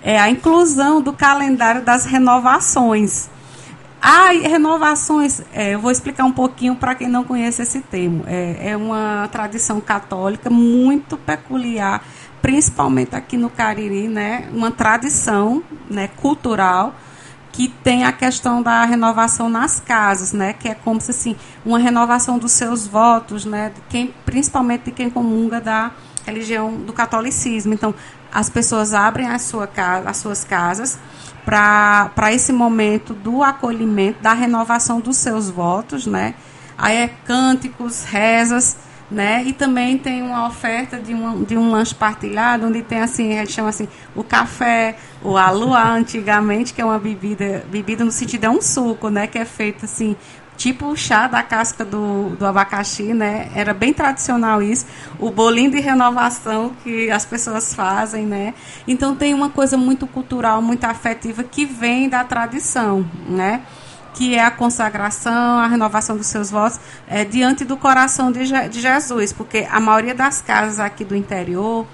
é 0.01 0.17
a 0.17 0.29
inclusão 0.29 1.01
do 1.01 1.11
calendário 1.11 1.81
das 1.81 2.05
renovações. 2.05 3.29
Ah, 4.01 4.29
renovações, 4.31 5.41
é, 5.51 5.73
eu 5.73 5.79
vou 5.79 5.91
explicar 5.91 6.23
um 6.23 6.31
pouquinho 6.31 6.73
para 6.75 6.95
quem 6.95 7.09
não 7.09 7.25
conhece 7.25 7.61
esse 7.61 7.81
termo. 7.81 8.23
É, 8.25 8.69
é 8.71 8.77
uma 8.77 9.27
tradição 9.29 9.81
católica 9.81 10.49
muito 10.49 11.17
peculiar, 11.17 12.01
principalmente 12.41 13.13
aqui 13.13 13.35
no 13.35 13.49
Cariri, 13.49 14.07
né? 14.07 14.47
Uma 14.53 14.71
tradição 14.71 15.61
né, 15.89 16.09
cultural 16.15 16.95
que 17.51 17.67
tem 17.67 18.05
a 18.05 18.11
questão 18.11 18.61
da 18.61 18.85
renovação 18.85 19.49
nas 19.49 19.79
casas, 19.79 20.33
né? 20.33 20.53
Que 20.53 20.69
é 20.69 20.75
como 20.75 21.01
se 21.01 21.11
assim, 21.11 21.35
uma 21.65 21.79
renovação 21.79 22.37
dos 22.37 22.51
seus 22.51 22.87
votos, 22.87 23.45
né? 23.45 23.71
Quem, 23.89 24.13
principalmente 24.25 24.85
de 24.85 24.91
quem 24.91 25.09
comunga 25.09 25.59
da 25.59 25.91
religião 26.25 26.73
do 26.75 26.93
catolicismo. 26.93 27.73
Então, 27.73 27.93
as 28.31 28.49
pessoas 28.49 28.93
abrem 28.93 29.27
a 29.27 29.39
sua 29.39 29.65
casa, 29.65 30.09
as 30.09 30.17
suas 30.17 30.43
casas 30.43 30.99
para 31.45 32.31
esse 32.31 32.53
momento 32.53 33.13
do 33.13 33.41
acolhimento, 33.41 34.21
da 34.21 34.33
renovação 34.33 34.99
dos 34.99 35.17
seus 35.17 35.49
votos, 35.49 36.05
né? 36.05 36.35
Aí 36.77 36.97
é 36.97 37.07
cânticos, 37.07 38.03
rezas, 38.03 38.77
né? 39.11 39.43
E 39.45 39.53
também 39.53 39.97
tem 39.97 40.21
uma 40.21 40.47
oferta 40.47 40.99
de 40.99 41.13
um, 41.13 41.43
de 41.43 41.57
um 41.57 41.71
lanche 41.71 41.95
partilhado, 41.95 42.67
onde 42.67 42.83
tem 42.83 42.99
assim, 42.99 43.37
a 43.37 43.39
gente 43.39 43.53
chama 43.53 43.69
assim, 43.69 43.87
o 44.15 44.23
café, 44.23 44.97
o 45.23 45.37
aluá 45.37 45.89
antigamente, 45.93 46.73
que 46.73 46.81
é 46.81 46.85
uma 46.85 46.99
bebida, 46.99 47.65
bebida 47.69 48.05
no 48.05 48.11
sentido 48.11 48.45
é 48.45 48.49
um 48.49 48.61
suco, 48.61 49.09
né? 49.09 49.25
Que 49.25 49.39
é 49.39 49.45
feito 49.45 49.85
assim, 49.85 50.15
tipo 50.59 50.87
o 50.87 50.95
chá 50.95 51.25
da 51.25 51.41
casca 51.41 51.83
do, 51.83 52.35
do 52.37 52.45
abacaxi, 52.45 53.13
né? 53.13 53.49
Era 53.55 53.73
bem 53.73 53.93
tradicional 53.93 54.61
isso. 54.61 54.85
O 55.17 55.31
bolinho 55.31 55.71
de 55.71 55.79
renovação 55.79 56.73
que 56.83 57.09
as 57.09 57.25
pessoas 57.25 57.73
fazem, 57.73 58.25
né? 58.25 58.53
Então 58.87 59.15
tem 59.15 59.33
uma 59.33 59.49
coisa 59.49 59.77
muito 59.77 60.05
cultural, 60.05 60.61
muito 60.61 60.83
afetiva 60.83 61.43
que 61.43 61.65
vem 61.65 62.09
da 62.09 62.23
tradição, 62.23 63.09
né? 63.27 63.61
Que 64.19 64.35
é 64.35 64.43
a 64.43 64.51
consagração, 64.51 65.59
a 65.59 65.67
renovação 65.67 66.17
dos 66.17 66.27
seus 66.27 66.51
votos 66.51 66.77
é, 67.07 67.23
diante 67.23 67.63
do 67.63 67.77
coração 67.77 68.29
de, 68.29 68.43
Je 68.43 68.67
de 68.67 68.81
Jesus, 68.81 69.31
porque 69.31 69.65
a 69.71 69.79
maioria 69.79 70.13
das 70.13 70.41
casas 70.41 70.77
aqui 70.77 71.05
do 71.05 71.15
interior 71.15 71.87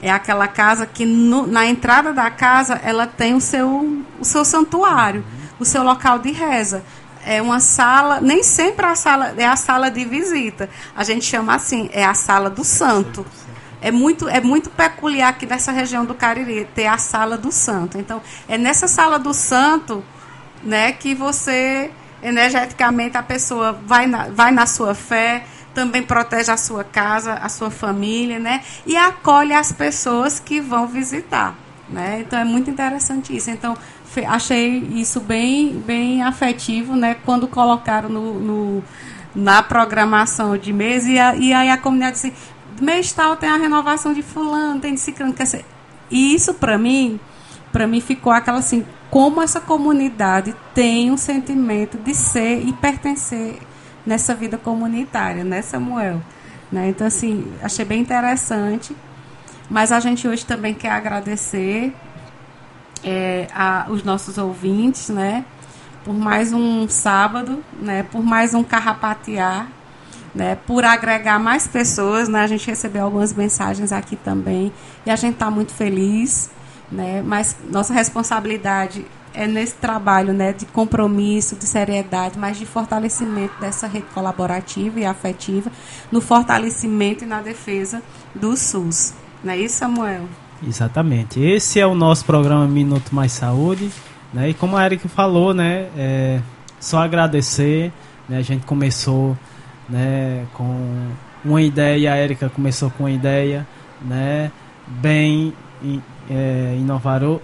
é 0.00 0.08
aquela 0.08 0.46
casa 0.46 0.86
que 0.86 1.04
no, 1.04 1.44
na 1.44 1.66
entrada 1.66 2.12
da 2.12 2.30
casa 2.30 2.80
ela 2.84 3.04
tem 3.04 3.34
o 3.34 3.40
seu, 3.40 4.00
o 4.20 4.24
seu 4.24 4.44
santuário, 4.44 5.24
o 5.58 5.64
seu 5.64 5.82
local 5.82 6.20
de 6.20 6.30
reza. 6.30 6.84
É 7.24 7.42
uma 7.42 7.58
sala, 7.58 8.20
nem 8.20 8.44
sempre 8.44 8.86
a 8.86 8.94
sala 8.94 9.34
é 9.36 9.44
a 9.44 9.56
sala 9.56 9.90
de 9.90 10.04
visita. 10.04 10.70
A 10.94 11.02
gente 11.02 11.24
chama 11.24 11.52
assim, 11.52 11.90
é 11.92 12.04
a 12.04 12.14
sala 12.14 12.48
do 12.48 12.62
santo. 12.62 13.26
É 13.80 13.90
muito, 13.90 14.28
é 14.28 14.40
muito 14.40 14.70
peculiar 14.70 15.30
aqui 15.30 15.46
nessa 15.46 15.72
região 15.72 16.04
do 16.04 16.14
Cariri 16.14 16.64
ter 16.76 16.86
a 16.86 16.96
sala 16.96 17.36
do 17.36 17.50
santo. 17.50 17.98
Então, 17.98 18.22
é 18.46 18.56
nessa 18.56 18.86
sala 18.86 19.18
do 19.18 19.34
santo 19.34 20.04
né? 20.66 20.92
Que 20.92 21.14
você 21.14 21.90
energeticamente 22.22 23.16
a 23.16 23.22
pessoa 23.22 23.72
vai 23.72 24.06
na, 24.06 24.28
vai 24.28 24.50
na 24.50 24.66
sua 24.66 24.94
fé, 24.94 25.44
também 25.72 26.02
protege 26.02 26.50
a 26.50 26.56
sua 26.56 26.82
casa, 26.82 27.34
a 27.34 27.48
sua 27.48 27.70
família, 27.70 28.38
né? 28.38 28.62
E 28.84 28.96
acolhe 28.96 29.52
as 29.52 29.70
pessoas 29.72 30.40
que 30.40 30.60
vão 30.60 30.86
visitar, 30.86 31.54
né? 31.88 32.20
Então 32.20 32.38
é 32.38 32.44
muito 32.44 32.70
interessante 32.70 33.36
isso. 33.36 33.50
Então 33.50 33.76
achei 34.26 34.78
isso 34.94 35.20
bem 35.20 35.78
bem 35.86 36.22
afetivo, 36.22 36.96
né? 36.96 37.16
Quando 37.24 37.46
colocaram 37.46 38.08
no, 38.08 38.40
no 38.40 38.84
na 39.34 39.62
programação 39.62 40.56
de 40.56 40.72
mês 40.72 41.06
e, 41.06 41.18
a, 41.18 41.36
e 41.36 41.52
aí 41.52 41.68
a 41.68 41.76
comunidade 41.76 42.14
disse, 42.14 42.32
mês 42.80 43.12
tal 43.12 43.36
tem 43.36 43.50
a 43.50 43.56
renovação 43.56 44.14
de 44.14 44.22
fulano, 44.22 44.80
tem 44.80 44.94
de 44.94 45.00
ciclano, 45.00 45.34
quer 45.34 45.42
dizer, 45.42 45.64
e 46.10 46.34
isso 46.34 46.54
para 46.54 46.78
mim, 46.78 47.20
para 47.70 47.86
mim 47.86 48.00
ficou 48.00 48.32
aquela 48.32 48.58
assim, 48.58 48.86
como 49.10 49.42
essa 49.42 49.60
comunidade 49.60 50.54
tem 50.74 51.10
um 51.10 51.16
sentimento 51.16 51.98
de 51.98 52.14
ser 52.14 52.66
e 52.66 52.72
pertencer 52.72 53.58
nessa 54.04 54.34
vida 54.34 54.56
comunitária, 54.56 55.44
né, 55.44 55.62
Samuel? 55.62 56.20
Né? 56.70 56.88
Então, 56.88 57.06
assim, 57.06 57.52
achei 57.62 57.84
bem 57.84 58.00
interessante. 58.00 58.94
Mas 59.68 59.90
a 59.90 60.00
gente 60.00 60.26
hoje 60.28 60.44
também 60.44 60.74
quer 60.74 60.90
agradecer 60.90 61.92
é, 63.02 63.48
a, 63.52 63.86
os 63.88 64.04
nossos 64.04 64.38
ouvintes, 64.38 65.08
né? 65.08 65.44
Por 66.04 66.14
mais 66.14 66.52
um 66.52 66.88
sábado, 66.88 67.62
né? 67.80 68.04
Por 68.04 68.22
mais 68.22 68.54
um 68.54 68.62
carrapatear, 68.62 69.68
né? 70.34 70.56
Por 70.66 70.84
agregar 70.84 71.40
mais 71.40 71.66
pessoas, 71.66 72.28
né? 72.28 72.42
A 72.42 72.46
gente 72.46 72.66
recebeu 72.66 73.04
algumas 73.04 73.32
mensagens 73.32 73.90
aqui 73.90 74.14
também 74.14 74.72
e 75.04 75.10
a 75.10 75.16
gente 75.16 75.34
está 75.34 75.50
muito 75.50 75.72
feliz 75.72 76.50
né? 76.90 77.22
Mas 77.24 77.56
nossa 77.70 77.92
responsabilidade 77.92 79.04
é 79.34 79.46
nesse 79.46 79.74
trabalho, 79.74 80.32
né, 80.32 80.54
de 80.54 80.64
compromisso, 80.64 81.56
de 81.56 81.66
seriedade, 81.66 82.38
mas 82.38 82.56
de 82.56 82.64
fortalecimento 82.64 83.52
dessa 83.60 83.86
rede 83.86 84.06
colaborativa 84.14 84.98
e 84.98 85.04
afetiva, 85.04 85.70
no 86.10 86.22
fortalecimento 86.22 87.24
e 87.24 87.26
na 87.26 87.42
defesa 87.42 88.02
do 88.34 88.56
SUS. 88.56 89.12
Não 89.44 89.52
é 89.52 89.58
isso, 89.58 89.76
Samuel? 89.76 90.24
Exatamente. 90.66 91.38
Esse 91.38 91.78
é 91.78 91.86
o 91.86 91.94
nosso 91.94 92.24
programa 92.24 92.66
Minuto 92.66 93.14
Mais 93.14 93.32
Saúde, 93.32 93.90
né? 94.32 94.48
E 94.48 94.54
como 94.54 94.74
a 94.74 94.86
Erika 94.86 95.06
falou, 95.06 95.52
né, 95.52 95.88
é 95.96 96.40
só 96.80 97.02
agradecer, 97.02 97.92
né? 98.26 98.38
A 98.38 98.42
gente 98.42 98.64
começou, 98.64 99.36
né, 99.86 100.46
com 100.54 101.10
uma 101.44 101.60
ideia, 101.60 102.12
a 102.12 102.18
Erika 102.18 102.48
começou 102.48 102.90
com 102.90 103.04
uma 103.04 103.10
ideia, 103.10 103.66
né, 104.00 104.50
bem 104.86 105.52
é, 106.30 106.76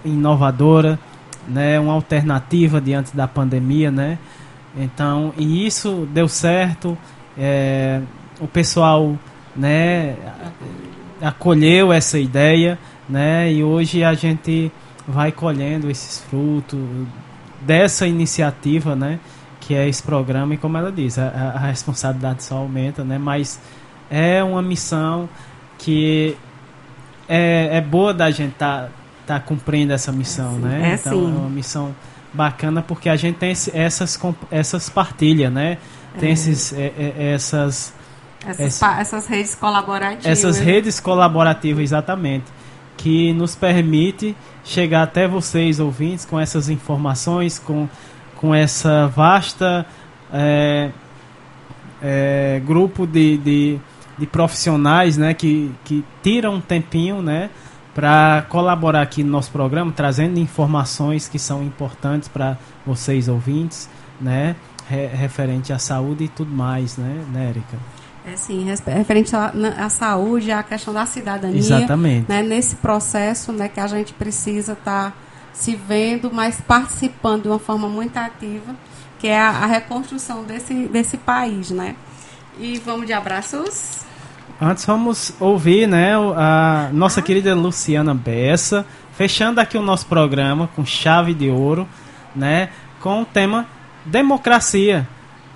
inovadora, 0.05 0.99
né, 1.47 1.79
uma 1.79 1.93
alternativa 1.93 2.79
diante 2.79 3.15
da 3.15 3.27
pandemia, 3.27 3.91
né? 3.91 4.17
Então, 4.75 5.33
e 5.37 5.65
isso 5.65 6.07
deu 6.11 6.27
certo. 6.27 6.97
É, 7.37 8.01
o 8.39 8.47
pessoal, 8.47 9.17
né, 9.55 10.15
acolheu 11.21 11.91
essa 11.91 12.19
ideia, 12.19 12.77
né? 13.07 13.51
E 13.51 13.63
hoje 13.63 14.03
a 14.03 14.13
gente 14.13 14.71
vai 15.07 15.31
colhendo 15.31 15.89
esses 15.89 16.21
frutos 16.23 16.79
dessa 17.61 18.07
iniciativa, 18.07 18.95
né? 18.95 19.19
Que 19.59 19.75
é 19.75 19.87
esse 19.87 20.03
programa 20.03 20.53
e 20.53 20.57
como 20.57 20.77
ela 20.77 20.91
diz, 20.91 21.17
a, 21.17 21.53
a 21.55 21.59
responsabilidade 21.59 22.43
só 22.43 22.57
aumenta, 22.57 23.03
né? 23.03 23.17
Mas 23.17 23.59
é 24.09 24.43
uma 24.43 24.61
missão 24.61 25.29
que 25.77 26.35
é, 27.27 27.77
é 27.77 27.81
boa 27.81 28.13
da 28.13 28.29
gente 28.31 28.53
estar 28.53 28.89
tá, 29.25 29.35
tá 29.35 29.39
cumprindo 29.39 29.93
essa 29.93 30.11
missão, 30.11 30.53
né? 30.53 30.91
É, 30.91 30.93
então 30.95 31.13
sim. 31.13 31.25
é 31.35 31.37
uma 31.37 31.49
missão 31.49 31.95
bacana 32.33 32.81
porque 32.81 33.09
a 33.09 33.15
gente 33.15 33.37
tem 33.37 33.51
esse, 33.51 33.75
essas 33.75 34.19
essas 34.51 34.89
partilhas, 34.89 35.51
né? 35.51 35.77
Tem 36.19 36.29
É. 36.29 36.33
esses 36.33 36.73
é, 36.73 36.91
é, 36.97 37.33
essas 37.33 37.93
Essas, 38.45 38.79
pa- 38.79 38.99
essas 38.99 39.27
redes 39.27 39.55
colaborativas. 39.55 40.25
essas 40.25 40.59
redes 40.59 40.99
colaborativas 40.99 41.83
exatamente 41.83 42.45
que 42.97 43.33
nos 43.33 43.55
permite 43.55 44.35
chegar 44.63 45.03
até 45.03 45.27
vocês 45.27 45.79
ouvintes 45.79 46.25
com 46.25 46.39
essas 46.39 46.69
informações 46.69 47.57
com 47.59 47.87
com 48.35 48.53
essa 48.53 49.07
vasta 49.07 49.85
é, 50.33 50.89
é, 52.01 52.61
grupo 52.65 53.07
de, 53.07 53.37
de, 53.37 53.79
de 54.17 54.25
profissionais 54.27 55.17
né 55.17 55.33
que, 55.33 55.71
que 55.83 56.03
tiram 56.21 56.55
um 56.55 56.61
tempinho 56.61 57.21
né 57.21 57.49
para 57.93 58.45
colaborar 58.49 59.01
aqui 59.01 59.23
no 59.23 59.31
nosso 59.31 59.51
programa 59.51 59.91
trazendo 59.95 60.39
informações 60.39 61.27
que 61.27 61.37
são 61.39 61.63
importantes 61.63 62.27
para 62.27 62.57
vocês 62.85 63.27
ouvintes 63.27 63.89
né 64.19 64.55
re- 64.87 65.07
referente 65.07 65.71
à 65.73 65.79
saúde 65.79 66.25
e 66.25 66.27
tudo 66.27 66.51
mais 66.51 66.97
né, 66.97 67.23
né 67.31 67.49
Érica? 67.49 67.77
É 68.25 68.37
sim, 68.37 68.65
referente 68.87 69.35
à, 69.35 69.89
saúde, 69.89 70.49
à 70.49 70.63
questão 70.63 70.93
da 70.93 71.05
cidadania. 71.05 71.59
Exatamente. 71.59 72.25
Né, 72.29 72.41
nesse 72.41 72.77
processo 72.77 73.51
né, 73.51 73.67
que 73.67 73.81
a 73.81 73.87
gente 73.87 74.13
precisa 74.13 74.71
estar 74.71 75.13
se 75.51 75.75
vendo, 75.75 76.31
mas 76.31 76.61
participando 76.61 77.41
de 77.43 77.47
uma 77.49 77.59
forma 77.59 77.89
muito 77.89 78.15
ativa, 78.15 78.73
que 79.19 79.27
é 79.27 79.37
a, 79.37 79.49
a 79.49 79.65
reconstrução 79.65 80.45
desse, 80.45 80.87
desse 80.87 81.17
país, 81.17 81.69
né? 81.71 81.97
E 82.59 82.77
vamos 82.79 83.07
de 83.07 83.13
abraços. 83.13 84.01
Antes 84.61 84.85
vamos 84.85 85.33
ouvir, 85.39 85.87
né, 85.87 86.13
a 86.15 86.89
nossa 86.93 87.21
querida 87.21 87.55
Luciana 87.55 88.13
Bessa, 88.13 88.85
fechando 89.17 89.59
aqui 89.59 89.77
o 89.77 89.81
nosso 89.81 90.05
programa 90.05 90.69
com 90.75 90.85
chave 90.85 91.33
de 91.33 91.49
ouro, 91.49 91.87
né, 92.35 92.69
com 93.01 93.23
o 93.23 93.25
tema 93.25 93.65
democracia 94.05 95.07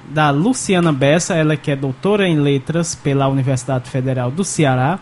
da 0.09 0.29
Luciana 0.29 0.91
Bessa, 0.91 1.35
ela 1.35 1.55
que 1.55 1.71
é 1.71 1.75
doutora 1.75 2.27
em 2.27 2.39
letras 2.39 2.95
pela 2.95 3.27
Universidade 3.27 3.89
Federal 3.89 4.31
do 4.31 4.43
Ceará, 4.43 4.99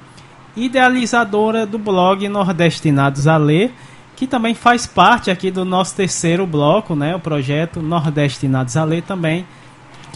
idealizadora 0.55 1.65
do 1.65 1.77
blog 1.77 2.27
Nordestinados 2.27 3.27
a 3.27 3.37
Ler, 3.37 3.73
que 4.15 4.27
também 4.27 4.53
faz 4.53 4.85
parte 4.85 5.31
aqui 5.31 5.51
do 5.51 5.65
nosso 5.65 5.95
terceiro 5.95 6.45
bloco, 6.45 6.95
né, 6.95 7.15
o 7.15 7.19
projeto 7.19 7.81
Nordestinados 7.81 8.75
a 8.75 8.83
Ler 8.83 9.03
também, 9.03 9.45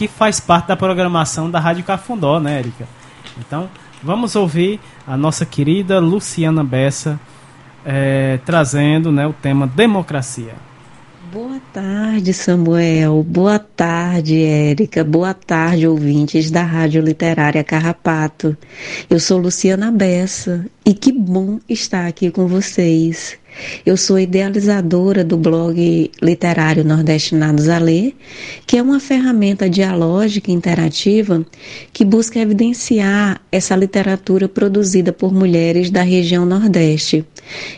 que 0.00 0.08
faz 0.08 0.40
parte 0.40 0.68
da 0.68 0.76
programação 0.76 1.50
da 1.50 1.60
Rádio 1.60 1.84
Cafundó, 1.84 2.40
né, 2.40 2.58
Érica? 2.58 2.88
Então, 3.38 3.68
vamos 4.02 4.34
ouvir 4.34 4.80
a 5.06 5.14
nossa 5.14 5.44
querida 5.44 5.98
Luciana 5.98 6.64
Bessa 6.64 7.20
é, 7.84 8.38
trazendo 8.46 9.12
né, 9.12 9.26
o 9.26 9.34
tema 9.34 9.66
democracia. 9.66 10.54
Boa 11.30 11.60
tarde, 11.70 12.32
Samuel. 12.32 13.22
Boa 13.22 13.58
tarde, 13.58 14.42
Érica. 14.42 15.04
Boa 15.04 15.34
tarde, 15.34 15.86
ouvintes 15.86 16.50
da 16.50 16.62
Rádio 16.62 17.02
Literária 17.02 17.62
Carrapato. 17.62 18.56
Eu 19.10 19.20
sou 19.20 19.36
Luciana 19.36 19.92
Bessa 19.92 20.64
e 20.82 20.94
que 20.94 21.12
bom 21.12 21.60
estar 21.68 22.06
aqui 22.06 22.30
com 22.30 22.46
vocês. 22.46 23.38
Eu 23.84 23.96
sou 23.96 24.18
idealizadora 24.18 25.24
do 25.24 25.36
blog 25.36 26.10
literário 26.22 26.84
Nordestinados 26.84 27.68
a 27.68 27.78
Ler, 27.78 28.14
que 28.66 28.76
é 28.76 28.82
uma 28.82 29.00
ferramenta 29.00 29.68
dialógica 29.68 30.50
interativa 30.50 31.44
que 31.92 32.04
busca 32.04 32.38
evidenciar 32.38 33.40
essa 33.50 33.74
literatura 33.76 34.48
produzida 34.48 35.12
por 35.12 35.32
mulheres 35.32 35.90
da 35.90 36.02
região 36.02 36.46
Nordeste. 36.46 37.24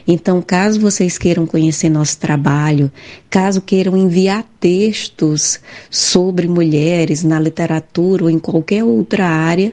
Então, 0.06 0.42
caso 0.42 0.80
vocês 0.80 1.16
queiram 1.16 1.46
conhecer 1.46 1.88
nosso 1.88 2.18
trabalho, 2.18 2.90
caso 3.30 3.60
queiram 3.60 3.96
enviar 3.96 4.51
textos 4.62 5.60
sobre 5.90 6.46
mulheres 6.46 7.24
na 7.24 7.40
literatura 7.40 8.22
ou 8.22 8.30
em 8.30 8.38
qualquer 8.38 8.84
outra 8.84 9.26
área, 9.26 9.72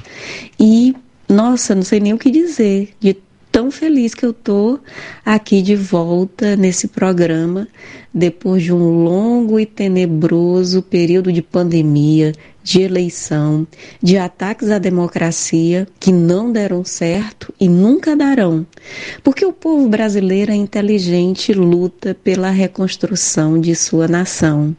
E, 0.60 0.94
nossa, 1.30 1.74
não 1.74 1.84
sei 1.84 2.02
nem 2.02 2.12
o 2.12 2.18
que 2.18 2.30
dizer 2.30 2.94
de 3.00 3.16
tão 3.58 3.72
feliz 3.72 4.14
que 4.14 4.24
eu 4.24 4.34
tô 4.34 4.80
aqui 5.26 5.64
de 5.64 5.76
volta 5.76 6.56
nesse 6.56 6.88
programa 6.88 7.68
depois 8.14 8.62
de 8.62 8.72
um 8.72 9.04
longo 9.04 9.60
e 9.60 9.66
tenebroso 9.66 10.84
período 10.84 11.34
de 11.34 11.42
pandemia, 11.42 12.34
de 12.64 12.84
eleição, 12.84 13.66
de 14.00 14.16
ataques 14.16 14.70
à 14.70 14.78
democracia 14.78 15.88
que 16.00 16.12
não 16.12 16.52
deram 16.52 16.86
certo 16.86 17.52
e 17.60 17.68
nunca 17.68 18.16
darão. 18.16 18.64
Porque 19.24 19.44
o 19.44 19.52
povo 19.52 19.90
brasileiro 19.90 20.52
é 20.52 20.56
inteligente 20.56 21.52
e 21.52 21.56
luta 21.56 22.16
pela 22.24 22.52
reconstrução 22.52 23.60
de 23.60 23.74
sua 23.74 24.08
nação. 24.08 24.76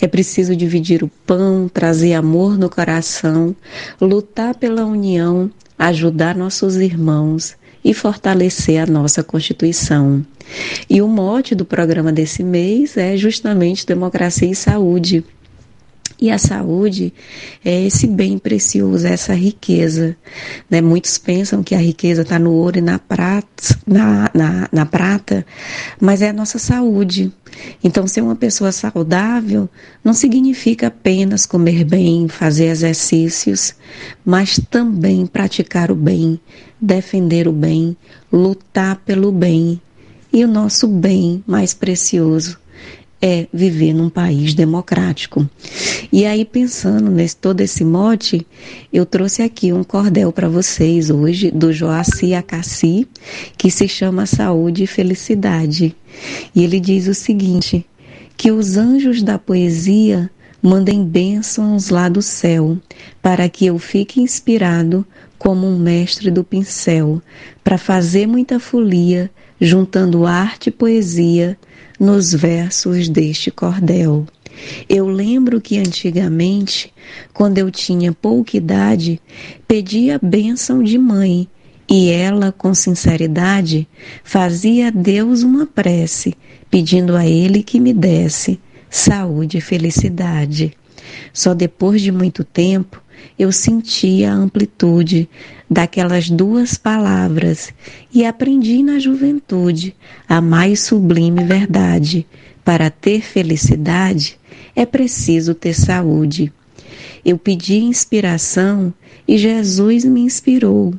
É 0.00 0.06
preciso 0.06 0.54
dividir 0.54 1.02
o 1.02 1.10
pão, 1.26 1.68
trazer 1.68 2.14
amor 2.14 2.56
no 2.56 2.70
coração, 2.70 3.52
lutar 4.00 4.54
pela 4.54 4.84
união, 4.84 5.50
ajudar 5.76 6.36
nossos 6.36 6.76
irmãos 6.76 7.60
e 7.84 7.92
fortalecer 7.92 8.82
a 8.82 8.86
nossa 8.86 9.22
Constituição. 9.22 10.24
E 10.88 11.00
o 11.02 11.08
mote 11.08 11.54
do 11.54 11.64
programa 11.64 12.12
desse 12.12 12.42
mês 12.42 12.96
é 12.96 13.16
justamente 13.16 13.86
democracia 13.86 14.50
e 14.50 14.54
saúde. 14.54 15.24
E 16.22 16.30
a 16.30 16.38
saúde 16.38 17.12
é 17.64 17.84
esse 17.84 18.06
bem 18.06 18.38
precioso, 18.38 19.04
essa 19.04 19.34
riqueza. 19.34 20.16
Né? 20.70 20.80
Muitos 20.80 21.18
pensam 21.18 21.64
que 21.64 21.74
a 21.74 21.78
riqueza 21.78 22.22
está 22.22 22.38
no 22.38 22.52
ouro 22.52 22.78
e 22.78 22.80
na 22.80 22.96
prata, 22.96 23.76
na, 23.84 24.30
na, 24.32 24.68
na 24.70 24.86
prata, 24.86 25.44
mas 26.00 26.22
é 26.22 26.28
a 26.28 26.32
nossa 26.32 26.60
saúde. 26.60 27.32
Então, 27.82 28.06
ser 28.06 28.20
uma 28.20 28.36
pessoa 28.36 28.70
saudável 28.70 29.68
não 30.04 30.14
significa 30.14 30.86
apenas 30.86 31.44
comer 31.44 31.82
bem, 31.82 32.28
fazer 32.28 32.66
exercícios, 32.66 33.74
mas 34.24 34.60
também 34.70 35.26
praticar 35.26 35.90
o 35.90 35.96
bem, 35.96 36.38
defender 36.80 37.48
o 37.48 37.52
bem, 37.52 37.96
lutar 38.32 38.94
pelo 39.04 39.32
bem. 39.32 39.80
E 40.32 40.44
o 40.44 40.48
nosso 40.48 40.86
bem 40.86 41.42
mais 41.48 41.74
precioso 41.74 42.61
é 43.22 43.46
viver 43.52 43.94
num 43.94 44.10
país 44.10 44.52
democrático. 44.52 45.48
E 46.12 46.26
aí, 46.26 46.44
pensando 46.44 47.08
nesse 47.08 47.36
todo 47.36 47.60
esse 47.60 47.84
mote, 47.84 48.44
eu 48.92 49.06
trouxe 49.06 49.42
aqui 49.42 49.72
um 49.72 49.84
cordel 49.84 50.32
para 50.32 50.48
vocês 50.48 51.08
hoje, 51.08 51.52
do 51.52 51.72
Joaci 51.72 52.34
Acassi, 52.34 53.06
que 53.56 53.70
se 53.70 53.86
chama 53.86 54.26
Saúde 54.26 54.82
e 54.82 54.88
Felicidade. 54.88 55.94
E 56.52 56.64
ele 56.64 56.80
diz 56.80 57.06
o 57.06 57.14
seguinte: 57.14 57.86
que 58.36 58.50
os 58.50 58.76
anjos 58.76 59.22
da 59.22 59.38
poesia 59.38 60.28
mandem 60.60 61.04
bênçãos 61.04 61.90
lá 61.90 62.08
do 62.08 62.20
céu, 62.20 62.76
para 63.22 63.48
que 63.48 63.66
eu 63.66 63.78
fique 63.78 64.20
inspirado 64.20 65.06
como 65.38 65.66
um 65.66 65.78
mestre 65.78 66.30
do 66.30 66.42
pincel, 66.42 67.22
para 67.62 67.78
fazer 67.78 68.26
muita 68.26 68.60
folia, 68.60 69.30
juntando 69.60 70.26
arte 70.26 70.68
e 70.68 70.72
poesia 70.72 71.56
nos 72.02 72.34
versos 72.34 73.08
deste 73.08 73.48
cordel. 73.52 74.26
Eu 74.88 75.06
lembro 75.06 75.60
que 75.60 75.78
antigamente, 75.78 76.92
quando 77.32 77.58
eu 77.58 77.70
tinha 77.70 78.12
pouca 78.12 78.56
idade, 78.56 79.20
pedia 79.68 80.18
bênção 80.20 80.82
de 80.82 80.98
mãe 80.98 81.46
e 81.88 82.10
ela, 82.10 82.50
com 82.50 82.74
sinceridade, 82.74 83.86
fazia 84.24 84.88
a 84.88 84.90
Deus 84.90 85.44
uma 85.44 85.64
prece, 85.64 86.34
pedindo 86.68 87.16
a 87.16 87.24
Ele 87.24 87.62
que 87.62 87.78
me 87.78 87.92
desse 87.92 88.58
saúde 88.90 89.58
e 89.58 89.60
felicidade. 89.60 90.72
Só 91.32 91.54
depois 91.54 92.02
de 92.02 92.10
muito 92.10 92.42
tempo 92.42 93.01
eu 93.38 93.50
senti 93.50 94.24
a 94.24 94.32
amplitude 94.32 95.28
daquelas 95.70 96.28
duas 96.28 96.76
palavras 96.76 97.72
e 98.12 98.24
aprendi 98.24 98.82
na 98.82 98.98
juventude 98.98 99.94
a 100.28 100.40
mais 100.40 100.80
sublime 100.80 101.44
verdade. 101.44 102.26
Para 102.64 102.90
ter 102.90 103.20
felicidade 103.22 104.38
é 104.74 104.86
preciso 104.86 105.54
ter 105.54 105.74
saúde. 105.74 106.52
Eu 107.24 107.38
pedi 107.38 107.78
inspiração 107.78 108.92
e 109.26 109.38
Jesus 109.38 110.04
me 110.04 110.20
inspirou. 110.20 110.94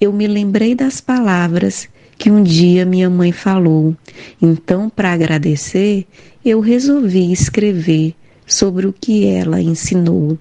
Eu 0.00 0.12
me 0.12 0.26
lembrei 0.26 0.74
das 0.74 1.00
palavras 1.00 1.88
que 2.18 2.30
um 2.30 2.42
dia 2.42 2.84
minha 2.84 3.08
mãe 3.08 3.32
falou. 3.32 3.96
Então, 4.42 4.90
para 4.90 5.12
agradecer, 5.12 6.06
eu 6.44 6.60
resolvi 6.60 7.32
escrever 7.32 8.14
sobre 8.46 8.86
o 8.86 8.92
que 8.92 9.26
ela 9.26 9.60
ensinou. 9.60 10.36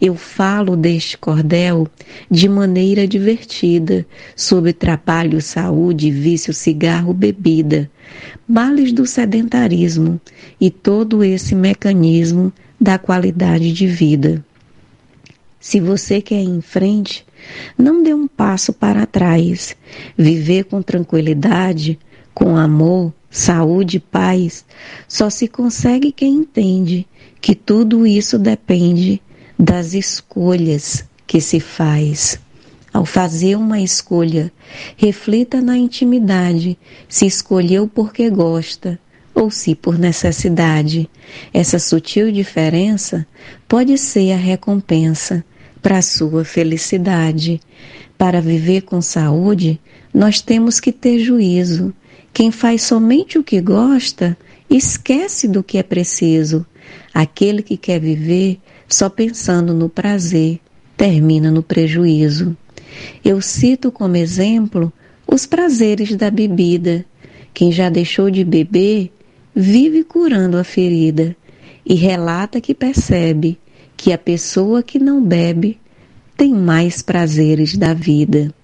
Eu 0.00 0.14
falo 0.14 0.76
deste 0.76 1.16
cordel 1.16 1.88
de 2.30 2.48
maneira 2.48 3.06
divertida, 3.06 4.06
sobre 4.34 4.72
trabalho, 4.72 5.40
saúde, 5.40 6.10
vício, 6.10 6.52
cigarro, 6.52 7.12
bebida, 7.12 7.90
males 8.46 8.92
do 8.92 9.06
sedentarismo 9.06 10.20
e 10.60 10.70
todo 10.70 11.24
esse 11.24 11.54
mecanismo 11.54 12.52
da 12.80 12.98
qualidade 12.98 13.72
de 13.72 13.86
vida. 13.86 14.44
Se 15.58 15.80
você 15.80 16.20
quer 16.20 16.42
ir 16.42 16.48
em 16.48 16.60
frente, 16.60 17.26
não 17.76 18.02
dê 18.02 18.14
um 18.14 18.28
passo 18.28 18.72
para 18.72 19.06
trás. 19.06 19.76
Viver 20.16 20.64
com 20.64 20.80
tranquilidade, 20.80 21.98
com 22.32 22.56
amor, 22.56 23.12
saúde 23.30 23.96
e 23.96 24.00
paz, 24.00 24.64
só 25.08 25.28
se 25.28 25.48
consegue 25.48 26.12
quem 26.12 26.34
entende 26.34 27.06
que 27.40 27.54
tudo 27.54 28.06
isso 28.06 28.38
depende 28.38 29.20
das 29.58 29.94
escolhas 29.94 31.04
que 31.26 31.40
se 31.40 31.60
faz. 31.60 32.38
Ao 32.92 33.04
fazer 33.04 33.56
uma 33.56 33.80
escolha, 33.80 34.50
reflita 34.96 35.60
na 35.60 35.76
intimidade 35.76 36.78
se 37.08 37.26
escolheu 37.26 37.86
porque 37.86 38.30
gosta 38.30 38.98
ou 39.34 39.50
se 39.50 39.74
por 39.74 39.98
necessidade. 39.98 41.10
Essa 41.52 41.78
sutil 41.78 42.32
diferença 42.32 43.26
pode 43.68 43.98
ser 43.98 44.32
a 44.32 44.36
recompensa 44.36 45.44
para 45.82 45.98
a 45.98 46.02
sua 46.02 46.44
felicidade. 46.44 47.60
Para 48.16 48.40
viver 48.40 48.82
com 48.82 49.02
saúde, 49.02 49.78
nós 50.12 50.40
temos 50.40 50.80
que 50.80 50.90
ter 50.90 51.18
juízo. 51.18 51.92
Quem 52.32 52.50
faz 52.50 52.82
somente 52.82 53.38
o 53.38 53.44
que 53.44 53.60
gosta 53.60 54.36
esquece 54.70 55.46
do 55.46 55.62
que 55.62 55.76
é 55.76 55.82
preciso. 55.82 56.64
Aquele 57.12 57.62
que 57.62 57.76
quer 57.76 58.00
viver 58.00 58.58
só 58.88 59.08
pensando 59.08 59.74
no 59.74 59.88
prazer 59.88 60.60
termina 60.96 61.50
no 61.50 61.62
prejuízo. 61.62 62.56
Eu 63.24 63.40
cito 63.42 63.92
como 63.92 64.16
exemplo 64.16 64.92
os 65.26 65.44
prazeres 65.44 66.14
da 66.14 66.30
bebida. 66.30 67.04
Quem 67.52 67.72
já 67.72 67.88
deixou 67.88 68.30
de 68.30 68.44
beber 68.44 69.10
vive 69.54 70.04
curando 70.04 70.56
a 70.56 70.64
ferida 70.64 71.36
e 71.84 71.94
relata 71.94 72.60
que 72.60 72.74
percebe 72.74 73.58
que 73.96 74.12
a 74.12 74.18
pessoa 74.18 74.82
que 74.82 74.98
não 74.98 75.22
bebe 75.22 75.78
tem 76.36 76.52
mais 76.52 77.00
prazeres 77.00 77.76
da 77.76 77.94
vida. 77.94 78.54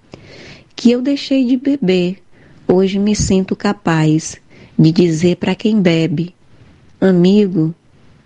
Que 0.75 0.91
eu 0.91 1.01
deixei 1.01 1.45
de 1.45 1.57
beber, 1.57 2.17
hoje 2.67 2.99
me 2.99 3.15
sinto 3.15 3.55
capaz 3.55 4.37
de 4.77 4.91
dizer 4.91 5.37
para 5.37 5.55
quem 5.55 5.81
bebe: 5.81 6.35
amigo, 6.99 7.73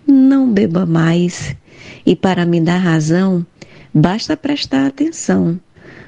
não 0.06 0.50
beba 0.50 0.84
mais. 0.84 1.56
E 2.04 2.16
para 2.16 2.46
me 2.46 2.60
dar 2.60 2.78
razão, 2.78 3.44
basta 3.92 4.36
prestar 4.36 4.86
atenção 4.86 5.58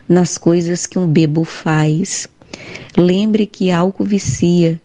nas 0.08 0.36
coisas 0.36 0.86
que 0.86 0.98
um 0.98 1.06
bebo 1.06 1.44
faz. 1.44 2.28
Lembre 2.96 3.46
que 3.46 3.70
álcool 3.70 4.04
vicia, 4.04 4.80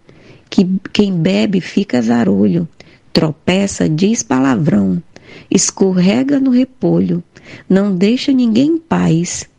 que 0.49 0.67
quem 0.93 1.13
bebe 1.13 1.59
fica 1.59 2.01
zarolho, 2.01 2.67
tropeça, 3.11 3.89
diz 3.89 4.21
palavrão, 4.21 5.01
escorrega 5.49 6.39
no 6.39 6.51
repolho, 6.51 7.23
não 7.67 7.95
deixa 7.95 8.31
ninguém 8.31 8.67
em 8.67 8.77
paz. 8.77 9.49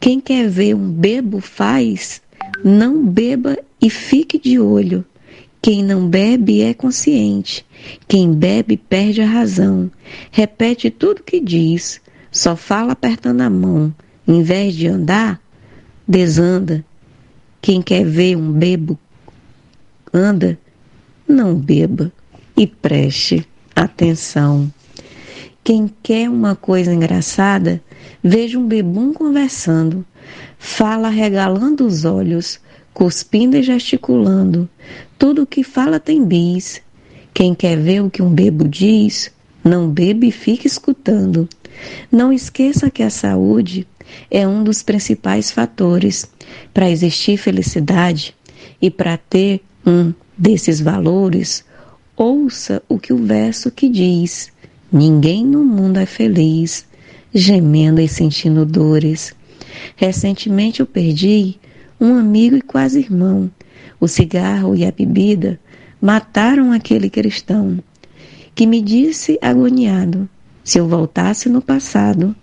Quem 0.00 0.20
quer 0.20 0.48
ver 0.48 0.74
um 0.74 0.90
bebo 0.90 1.40
faz, 1.40 2.22
não 2.64 3.04
beba 3.04 3.58
e 3.80 3.90
fique 3.90 4.38
de 4.38 4.58
olho. 4.58 5.04
Quem 5.60 5.82
não 5.82 6.08
bebe 6.08 6.62
é 6.62 6.72
consciente. 6.72 7.66
Quem 8.06 8.32
bebe 8.32 8.76
perde 8.76 9.20
a 9.20 9.26
razão. 9.26 9.90
Repete 10.30 10.90
tudo 10.90 11.22
que 11.22 11.40
diz. 11.40 12.00
Só 12.30 12.54
fala 12.54 12.92
apertando 12.92 13.40
a 13.40 13.50
mão. 13.50 13.94
Em 14.26 14.42
vez 14.42 14.74
de 14.74 14.86
andar, 14.86 15.40
desanda. 16.06 16.84
Quem 17.60 17.82
quer 17.82 18.04
ver 18.04 18.36
um 18.36 18.52
bebo 18.52 18.98
anda, 20.16 20.58
não 21.28 21.54
beba 21.54 22.12
e 22.56 22.66
preste 22.66 23.46
atenção. 23.74 24.72
Quem 25.62 25.90
quer 26.02 26.30
uma 26.30 26.54
coisa 26.54 26.94
engraçada, 26.94 27.82
veja 28.22 28.58
um 28.58 28.66
bebum 28.66 29.12
conversando, 29.12 30.06
fala 30.58 31.08
regalando 31.08 31.84
os 31.84 32.04
olhos, 32.04 32.60
cuspindo 32.94 33.56
e 33.56 33.62
gesticulando. 33.62 34.68
Tudo 35.18 35.42
o 35.42 35.46
que 35.46 35.62
fala 35.62 36.00
tem 36.00 36.24
bis. 36.24 36.80
Quem 37.32 37.54
quer 37.54 37.76
ver 37.76 38.02
o 38.02 38.10
que 38.10 38.22
um 38.22 38.30
bebo 38.30 38.66
diz, 38.66 39.30
não 39.62 39.88
bebe 39.88 40.28
e 40.28 40.32
fique 40.32 40.66
escutando. 40.66 41.48
Não 42.10 42.32
esqueça 42.32 42.90
que 42.90 43.02
a 43.02 43.10
saúde 43.10 43.86
é 44.30 44.46
um 44.46 44.64
dos 44.64 44.82
principais 44.82 45.50
fatores 45.50 46.28
para 46.72 46.90
existir 46.90 47.36
felicidade 47.36 48.34
e 48.80 48.90
para 48.90 49.16
ter 49.16 49.60
um 49.84 50.12
desses 50.36 50.80
valores, 50.80 51.64
ouça 52.16 52.82
o 52.88 52.98
que 52.98 53.12
o 53.12 53.24
verso 53.24 53.70
que 53.70 53.88
diz: 53.88 54.50
Ninguém 54.92 55.44
no 55.44 55.64
mundo 55.64 55.98
é 55.98 56.06
feliz, 56.06 56.86
gemendo 57.34 58.00
e 58.00 58.08
sentindo 58.08 58.64
dores. 58.64 59.34
Recentemente 59.96 60.80
eu 60.80 60.86
perdi 60.86 61.56
um 62.00 62.14
amigo 62.16 62.56
e 62.56 62.62
quase 62.62 63.00
irmão. 63.00 63.50
O 63.98 64.06
cigarro 64.06 64.74
e 64.74 64.84
a 64.84 64.92
bebida 64.92 65.58
mataram 66.00 66.72
aquele 66.72 67.08
cristão 67.08 67.78
que 68.54 68.66
me 68.66 68.80
disse 68.80 69.38
agoniado: 69.40 70.28
se 70.62 70.78
eu 70.78 70.88
voltasse 70.88 71.48
no 71.48 71.62
passado, 71.62 72.34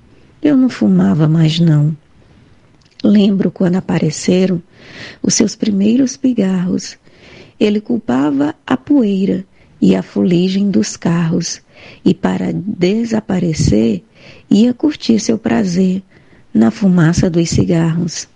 eu 0.42 0.56
não 0.58 0.70
fumava 0.70 1.28
mais 1.28 1.60
não. 1.60 1.96
Lembro 3.04 3.52
quando 3.52 3.76
apareceram 3.76 4.62
os 5.22 5.34
seus 5.34 5.56
primeiros 5.56 6.16
pigarros. 6.16 6.98
Ele 7.60 7.82
culpava 7.82 8.56
a 8.66 8.76
poeira 8.76 9.46
e 9.82 9.96
a 9.96 10.02
fuligem 10.02 10.72
dos 10.72 10.96
carros, 10.96 11.62
e 12.06 12.14
para 12.14 12.54
desaparecer, 12.54 14.04
ia 14.50 14.74
curtir 14.74 15.20
seu 15.20 15.38
prazer 15.38 16.02
na 16.54 16.72
fumaça 16.72 17.30
dos 17.30 17.50
cigarros. 17.50 18.28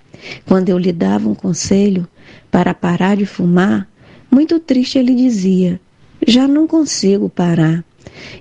Quando 0.45 0.69
eu 0.69 0.77
lhe 0.77 0.91
dava 0.91 1.29
um 1.29 1.35
conselho 1.35 2.07
para 2.51 2.73
parar 2.73 3.17
de 3.17 3.25
fumar, 3.25 3.87
muito 4.29 4.59
triste 4.59 4.97
ele 4.97 5.15
dizia: 5.15 5.79
Já 6.25 6.47
não 6.47 6.67
consigo 6.67 7.29
parar. 7.29 7.83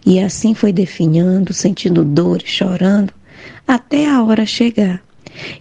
E 0.05 0.21
assim 0.21 0.55
foi 0.55 0.73
definhando, 0.73 1.53
sentindo 1.53 2.05
dor 2.05 2.41
e 2.43 2.49
chorando, 2.49 3.13
até 3.67 4.09
a 4.09 4.23
hora 4.23 4.47
chegar. 4.47 5.03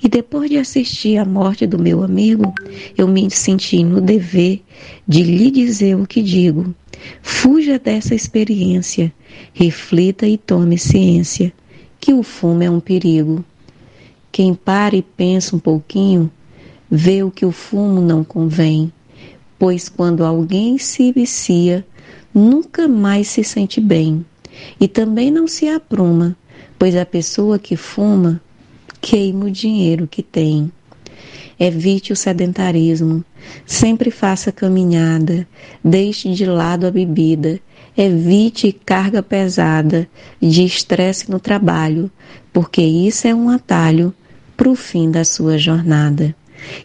E 0.01 0.07
depois 0.07 0.49
de 0.49 0.57
assistir 0.57 1.17
à 1.17 1.25
morte 1.25 1.67
do 1.67 1.77
meu 1.77 2.03
amigo, 2.03 2.53
eu 2.97 3.07
me 3.07 3.29
senti 3.29 3.83
no 3.83 3.99
dever 3.99 4.61
de 5.07 5.23
lhe 5.23 5.51
dizer 5.51 5.95
o 5.95 6.07
que 6.07 6.21
digo. 6.21 6.73
Fuja 7.21 7.77
dessa 7.77 8.15
experiência, 8.15 9.11
reflita 9.53 10.25
e 10.25 10.37
tome 10.37 10.77
ciência 10.77 11.51
que 11.99 12.13
o 12.13 12.23
fumo 12.23 12.63
é 12.63 12.69
um 12.69 12.79
perigo. 12.79 13.43
Quem 14.31 14.53
para 14.53 14.95
e 14.95 15.01
pensa 15.01 15.55
um 15.55 15.59
pouquinho, 15.59 16.31
vê 16.89 17.23
o 17.23 17.31
que 17.31 17.45
o 17.45 17.51
fumo 17.51 18.01
não 18.01 18.23
convém, 18.23 18.91
pois 19.57 19.89
quando 19.89 20.23
alguém 20.23 20.77
se 20.77 21.11
vicia, 21.11 21.85
nunca 22.33 22.87
mais 22.87 23.27
se 23.27 23.43
sente 23.43 23.79
bem. 23.79 24.25
E 24.79 24.87
também 24.87 25.31
não 25.31 25.47
se 25.47 25.67
apruma, 25.67 26.35
pois 26.79 26.95
a 26.95 27.05
pessoa 27.05 27.59
que 27.59 27.75
fuma 27.75 28.41
queima 29.01 29.45
o 29.45 29.51
dinheiro 29.51 30.07
que 30.07 30.23
tem. 30.23 30.71
Evite 31.59 32.11
o 32.11 32.15
sedentarismo, 32.15 33.23
sempre 33.65 34.11
faça 34.11 34.51
caminhada, 34.51 35.47
deixe 35.83 36.33
de 36.33 36.45
lado 36.45 36.85
a 36.85 36.91
bebida, 36.91 37.59
evite 37.97 38.73
carga 38.73 39.23
pesada 39.23 40.07
de 40.41 40.65
estresse 40.65 41.29
no 41.31 41.39
trabalho, 41.39 42.11
porque 42.51 42.81
isso 42.81 43.27
é 43.27 43.33
um 43.33 43.49
atalho 43.49 44.13
para 44.57 44.69
o 44.69 44.75
fim 44.75 45.09
da 45.09 45.23
sua 45.23 45.57
jornada. 45.57 46.35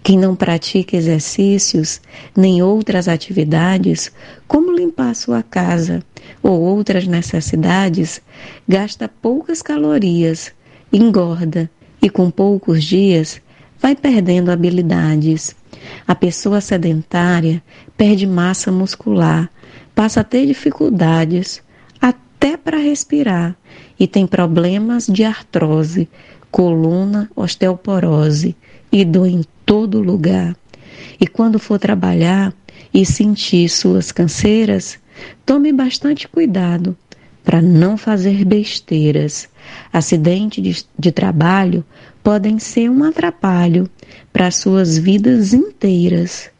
Quem 0.03 0.19
não 0.19 0.35
pratica 0.35 0.97
exercícios 0.97 2.01
nem 2.37 2.63
outras 2.63 3.09
atividades, 3.09 4.11
como 4.47 4.73
limpar 4.73 5.15
sua 5.15 5.43
casa 5.43 6.03
ou 6.43 6.61
outras 6.61 7.07
necessidades, 7.07 8.21
gasta 8.69 9.09
poucas 9.09 9.63
calorias, 9.63 10.53
engorda 10.93 11.71
e 12.03 12.09
com 12.09 12.31
poucos 12.31 12.85
dias 12.85 13.41
vai 13.81 13.97
perdendo 13.97 14.51
habilidades. 14.51 15.57
A 16.07 16.15
pessoa 16.15 16.61
sedentária 16.61 17.63
perde 17.97 18.27
massa 18.27 18.71
muscular, 18.71 19.51
passa 19.95 20.21
a 20.21 20.25
ter 20.25 20.47
dificuldades 20.47 21.63
até 22.01 22.57
para 22.57 22.79
respirar 22.79 23.57
e 23.99 24.07
tem 24.07 24.27
problemas 24.27 25.07
de 25.07 25.25
artrose, 25.25 26.09
coluna, 26.51 27.31
osteoporose 27.35 28.57
e 28.93 29.03
em 29.03 29.43
todo 29.71 30.03
lugar. 30.03 30.57
E 31.21 31.29
quando 31.29 31.57
for 31.61 31.79
trabalhar 31.79 32.53
e 32.93 33.07
sentir 33.07 33.69
suas 33.69 34.11
canseiras, 34.11 34.99
tome 35.47 35.73
bastante 35.73 36.27
cuidado 36.27 36.97
para 37.45 37.63
não 37.63 37.97
fazer 37.97 38.45
besteiras. 38.45 39.49
Acidentes 39.93 40.65
de, 40.65 40.85
de 40.99 41.13
trabalho 41.13 41.85
podem 42.21 42.59
ser 42.59 42.91
um 42.91 43.05
atrapalho 43.05 43.89
para 44.33 44.51
suas 44.51 44.99
vidas 44.99 45.55
inteiras. 45.55 46.51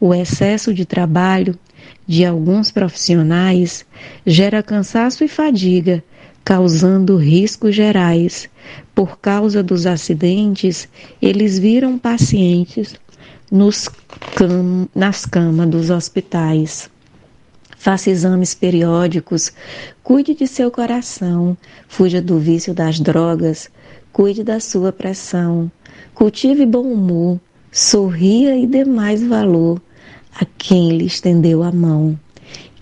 O 0.00 0.12
excesso 0.12 0.74
de 0.74 0.84
trabalho 0.84 1.56
de 2.04 2.24
alguns 2.24 2.72
profissionais 2.72 3.86
gera 4.26 4.60
cansaço 4.60 5.22
e 5.22 5.28
fadiga, 5.28 6.02
causando 6.44 7.16
riscos 7.16 7.76
gerais. 7.76 8.48
Por 8.96 9.18
causa 9.18 9.62
dos 9.62 9.86
acidentes, 9.86 10.88
eles 11.20 11.58
viram 11.58 11.98
pacientes 11.98 12.94
nos 13.52 13.90
cam 14.34 14.88
nas 14.94 15.26
camas 15.26 15.68
dos 15.68 15.90
hospitais. 15.90 16.88
Faça 17.76 18.08
exames 18.08 18.54
periódicos, 18.54 19.52
cuide 20.02 20.34
de 20.34 20.46
seu 20.46 20.70
coração, 20.70 21.54
fuja 21.86 22.22
do 22.22 22.38
vício 22.38 22.72
das 22.72 22.98
drogas, 22.98 23.68
cuide 24.14 24.42
da 24.42 24.58
sua 24.60 24.90
pressão, 24.92 25.70
cultive 26.14 26.64
bom 26.64 26.90
humor, 26.90 27.38
sorria 27.70 28.56
e 28.56 28.66
dê 28.66 28.82
mais 28.82 29.22
valor 29.22 29.78
a 30.40 30.46
quem 30.56 30.96
lhe 30.96 31.04
estendeu 31.04 31.62
a 31.62 31.70
mão. 31.70 32.18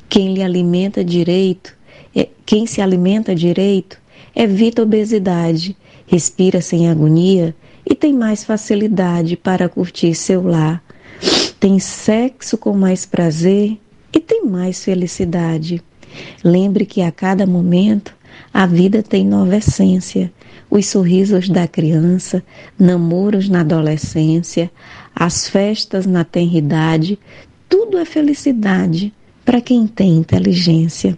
Quem 0.09 0.33
lhe 0.33 0.45
alimenta 0.45 1.05
direito 1.05 1.77
é, 2.15 2.29
quem 2.47 2.67
se 2.67 2.81
alimenta 2.81 3.35
direito 3.35 3.99
evita 4.37 4.83
obesidade, 4.83 5.77
respira 6.07 6.61
sem 6.61 6.89
agonia 6.89 7.55
e 7.89 7.95
tem 7.95 8.13
mais 8.13 8.45
facilidade 8.45 9.37
para 9.37 9.69
curtir 9.69 10.15
seu 10.15 10.43
lar. 10.43 10.83
Tem 11.59 11.79
sexo 11.79 12.59
com 12.59 12.73
mais 12.73 13.07
prazer 13.07 13.79
e 14.13 14.21
tem 14.21 14.45
mais 14.45 14.85
felicidade. 14.85 15.83
Lembre 16.43 16.87
que 16.87 17.03
a 17.03 17.11
cada 17.11 17.47
momento 17.47 18.15
a 18.53 18.67
vida 18.67 19.03
tem 19.03 19.25
nova 19.25 19.57
essência. 19.57 20.33
Os 20.71 20.87
sorrisos 20.87 21.49
da 21.49 21.69
criança, 21.69 22.43
namoros 22.79 23.49
na 23.49 23.61
adolescência, 23.61 24.71
as 25.15 25.49
festas 25.49 26.07
na 26.07 26.25
tenridade, 26.25 27.19
tudo 27.69 27.99
é 27.99 28.05
felicidade 28.05 29.13
para 29.45 29.61
quem 29.61 29.87
tem 29.87 30.17
inteligência. 30.17 31.17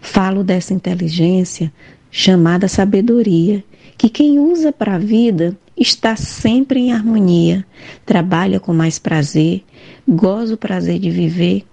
Falo 0.00 0.42
dessa 0.42 0.72
inteligência 0.72 1.72
chamada 2.10 2.66
sabedoria, 2.66 3.62
que 3.96 4.08
quem 4.08 4.38
usa 4.38 4.72
para 4.72 4.94
a 4.96 4.98
vida 4.98 5.56
está 5.76 6.16
sempre 6.16 6.80
em 6.80 6.92
harmonia, 6.92 7.64
trabalha 8.04 8.58
com 8.58 8.72
mais 8.72 8.98
prazer, 8.98 9.62
goza 10.08 10.54
o 10.54 10.58
prazer 10.58 10.98
de 10.98 11.10
viver 11.10 11.64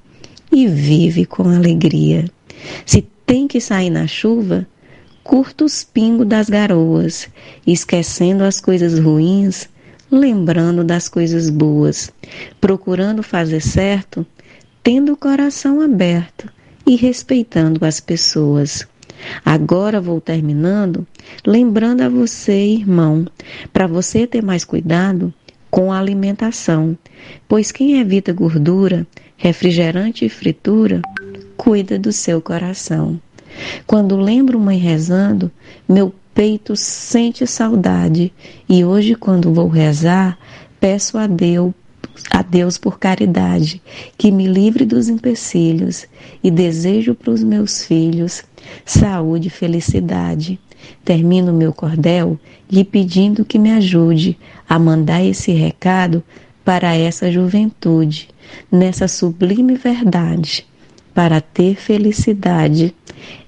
e 0.51 0.67
vive 0.67 1.25
com 1.25 1.43
alegria. 1.43 2.25
Se 2.85 3.01
tem 3.25 3.47
que 3.47 3.59
sair 3.59 3.89
na 3.89 4.07
chuva, 4.07 4.67
curta 5.23 5.63
os 5.63 5.83
pingos 5.83 6.27
das 6.27 6.49
garoas, 6.49 7.29
esquecendo 7.65 8.43
as 8.43 8.59
coisas 8.59 8.99
ruins, 8.99 9.69
lembrando 10.11 10.83
das 10.83 11.07
coisas 11.07 11.49
boas, 11.49 12.11
procurando 12.59 13.23
fazer 13.23 13.61
certo, 13.61 14.25
tendo 14.83 15.13
o 15.13 15.17
coração 15.17 15.81
aberto 15.81 16.51
e 16.85 16.95
respeitando 16.95 17.85
as 17.85 17.99
pessoas. 17.99 18.85
Agora 19.45 20.01
vou 20.01 20.19
terminando, 20.19 21.05
lembrando 21.45 22.01
a 22.01 22.09
você, 22.09 22.65
irmão, 22.65 23.25
para 23.71 23.87
você 23.87 24.25
ter 24.27 24.43
mais 24.43 24.63
cuidado 24.63 25.33
com 25.69 25.91
a 25.91 25.99
alimentação, 25.99 26.97
pois 27.47 27.71
quem 27.71 27.99
evita 27.99 28.31
gordura, 28.31 29.07
refrigerante 29.35 30.25
e 30.25 30.29
fritura, 30.29 31.01
cuida 31.57 31.97
do 31.97 32.11
seu 32.11 32.41
coração. 32.41 33.19
Quando 33.85 34.15
lembro 34.15 34.59
mãe 34.59 34.77
rezando, 34.77 35.51
meu 35.87 36.13
peito 36.33 36.75
sente 36.75 37.45
saudade, 37.45 38.33
e 38.67 38.83
hoje, 38.83 39.15
quando 39.15 39.53
vou 39.53 39.67
rezar, 39.67 40.37
peço 40.79 41.17
a 41.17 41.27
Deus 41.27 41.73
a 42.29 42.41
Deus 42.41 42.77
por 42.77 42.99
caridade, 42.99 43.81
que 44.17 44.31
me 44.31 44.47
livre 44.47 44.85
dos 44.85 45.09
empecilhos 45.09 46.05
e 46.43 46.51
desejo 46.51 47.15
para 47.15 47.31
os 47.31 47.43
meus 47.43 47.83
filhos 47.85 48.43
saúde 48.85 49.47
e 49.47 49.51
felicidade. 49.51 50.59
Termino 51.03 51.53
meu 51.53 51.73
cordel 51.73 52.39
lhe 52.71 52.83
pedindo 52.83 53.45
que 53.45 53.59
me 53.59 53.71
ajude 53.71 54.37
a 54.67 54.77
mandar 54.77 55.23
esse 55.23 55.51
recado 55.51 56.23
para 56.63 56.95
essa 56.95 57.31
juventude, 57.31 58.29
nessa 58.71 59.07
sublime 59.07 59.75
verdade. 59.75 60.65
Para 61.13 61.39
ter 61.39 61.75
felicidade 61.75 62.93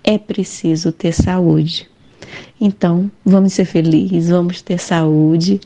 é 0.03 0.17
preciso 0.17 0.91
ter 0.91 1.13
saúde. 1.13 1.89
Então, 2.59 3.11
vamos 3.23 3.51
ser 3.53 3.65
felizes, 3.65 4.29
vamos 4.29 4.61
ter 4.61 4.79
saúde, 4.79 5.59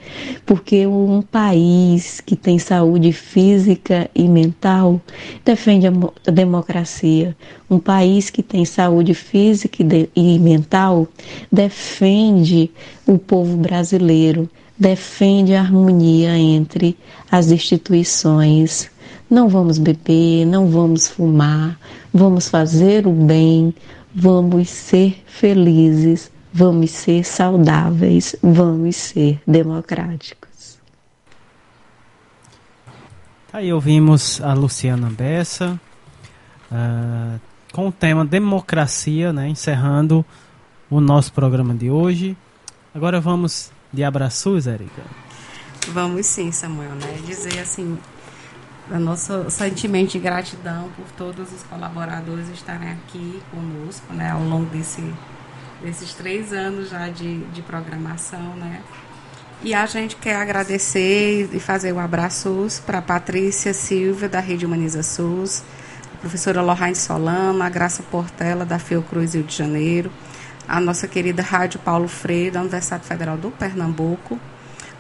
porque 0.44 0.88
um 0.88 1.22
país 1.22 2.20
que 2.20 2.36
tem 2.36 2.58
saúde 2.58 3.14
física 3.14 4.10
e 4.16 4.28
mental 4.28 5.00
defende 5.46 5.86
a 5.88 6.32
democracia. 6.32 7.38
Um 7.70 7.78
país 7.78 8.32
que 8.32 8.42
tem 8.42 8.66
saúde 8.66 9.14
física 9.14 9.86
e 10.16 10.40
mental 10.40 11.08
defende 11.52 12.72
o 13.06 13.20
povo 13.20 13.56
brasileiro, 13.56 14.50
defende 14.78 15.54
a 15.54 15.62
harmonia 15.62 16.36
entre 16.38 16.98
as 17.32 17.52
instituições. 17.52 18.90
Não 19.30 19.48
vamos 19.48 19.78
beber, 19.78 20.44
não 20.46 20.68
vamos 20.68 21.08
fumar, 21.08 21.80
vamos 22.12 22.50
fazer 22.50 23.06
o 23.06 23.12
bem, 23.12 23.76
vamos 24.14 24.70
ser 24.70 25.22
felizes 25.28 26.32
vamos 26.54 26.92
ser 26.92 27.24
saudáveis, 27.24 28.36
vamos 28.42 28.96
ser 28.96 29.42
democráticos. 29.46 30.80
Aí 33.52 33.74
ouvimos 33.74 34.42
a 34.42 34.54
Luciana 34.54 35.10
Bessa 35.10 35.80
uh, 36.72 37.40
com 37.74 37.88
o 37.88 37.92
tema 37.92 38.24
democracia, 38.24 39.34
né, 39.34 39.48
encerrando 39.48 40.26
o 40.90 41.00
nosso 41.00 41.34
programa 41.34 41.74
de 41.74 41.90
hoje. 41.90 42.38
Agora 42.94 43.20
vamos 43.20 43.72
de 43.92 44.04
abraços, 44.04 44.68
Érica. 44.68 45.02
Vamos 45.90 46.26
sim, 46.28 46.52
Samuel, 46.52 46.92
né? 46.92 47.20
Dizer 47.26 47.60
assim, 47.60 47.98
o 48.92 49.00
nosso 49.00 49.50
sentimento 49.50 50.12
de 50.12 50.20
gratidão 50.20 50.90
por 50.96 51.06
todos 51.18 51.52
os 51.52 51.64
colaboradores 51.64 52.50
estarem 52.50 52.90
aqui 52.90 53.42
conosco, 53.52 54.14
né, 54.14 54.32
ao 54.32 54.44
longo 54.44 54.66
desse 54.70 55.02
desses 55.82 56.14
três 56.14 56.54
anos 56.54 56.90
já 56.90 57.10
de, 57.10 57.40
de 57.46 57.62
programação, 57.62 58.56
né? 58.56 58.82
E 59.62 59.74
a 59.74 59.86
gente 59.86 60.16
quer 60.16 60.38
agradecer 60.38 61.50
e 61.52 61.60
fazer 61.60 61.92
um 61.92 62.00
abraço 62.00 62.66
para 62.86 63.02
Patrícia 63.02 63.74
Silva, 63.74 64.30
da 64.30 64.40
Rede 64.40 64.66
Humaniza 64.66 65.04
SUS, 65.04 65.64
a 66.14 66.18
professora 66.22 66.62
Lohane 66.62 66.96
Solano, 66.96 67.62
a 67.62 67.70
Graça 67.70 68.02
Portela, 68.04 68.64
da 68.64 68.80
Fiocruz 68.80 69.34
Rio 69.34 69.44
de 69.44 69.54
Janeiro, 69.54 70.10
a 70.66 70.80
nossa 70.80 71.10
querida 71.10 71.42
Rádio 71.42 71.78
Paulo 71.80 72.08
Freire, 72.08 72.52
da 72.52 72.62
Universidade 72.62 73.06
Federal 73.06 73.36
do 73.36 73.52
Pernambuco, 73.52 74.40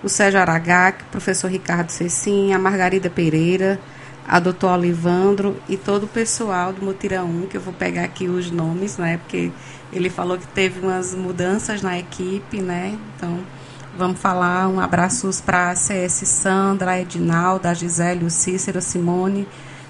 o 0.03 0.10
Sérgio 0.10 0.41
Aragac, 0.41 1.03
o 1.03 1.06
professor 1.06 1.49
Ricardo 1.49 1.91
Cecim, 1.91 2.51
a 2.51 2.60
Margarida 2.60 3.10
Pereira, 3.10 3.80
a 4.27 4.39
doutor 4.39 4.77
Olivandro 4.77 5.57
e 5.69 5.77
todo 5.77 6.03
o 6.03 6.07
pessoal 6.07 6.73
do 6.73 6.84
Mutirão 6.84 7.26
1, 7.26 7.47
que 7.47 7.57
eu 7.57 7.61
vou 7.61 7.73
pegar 7.73 8.03
aqui 8.03 8.27
os 8.27 8.51
nomes, 8.51 8.97
né? 8.97 9.18
Porque 9.18 9.51
ele 9.91 10.10
falou 10.10 10.38
que 10.38 10.48
teve 10.48 10.80
umas 10.80 11.16
mudanças 11.16 11.82
na 11.82 11.98
equipe, 11.98 12.61
né? 12.61 12.98
Então, 13.16 13.40
vamos 13.98 14.20
falar 14.20 14.68
um 14.68 14.80
abraços 14.80 15.41
para 15.41 15.72
a 15.72 15.76
CS 15.76 16.28
Sandra, 16.28 16.99
Edinalda, 16.99 17.74
Gisele, 17.74 18.26
o 18.26 18.30
Cícero, 18.30 18.82
Simone, 18.82 19.48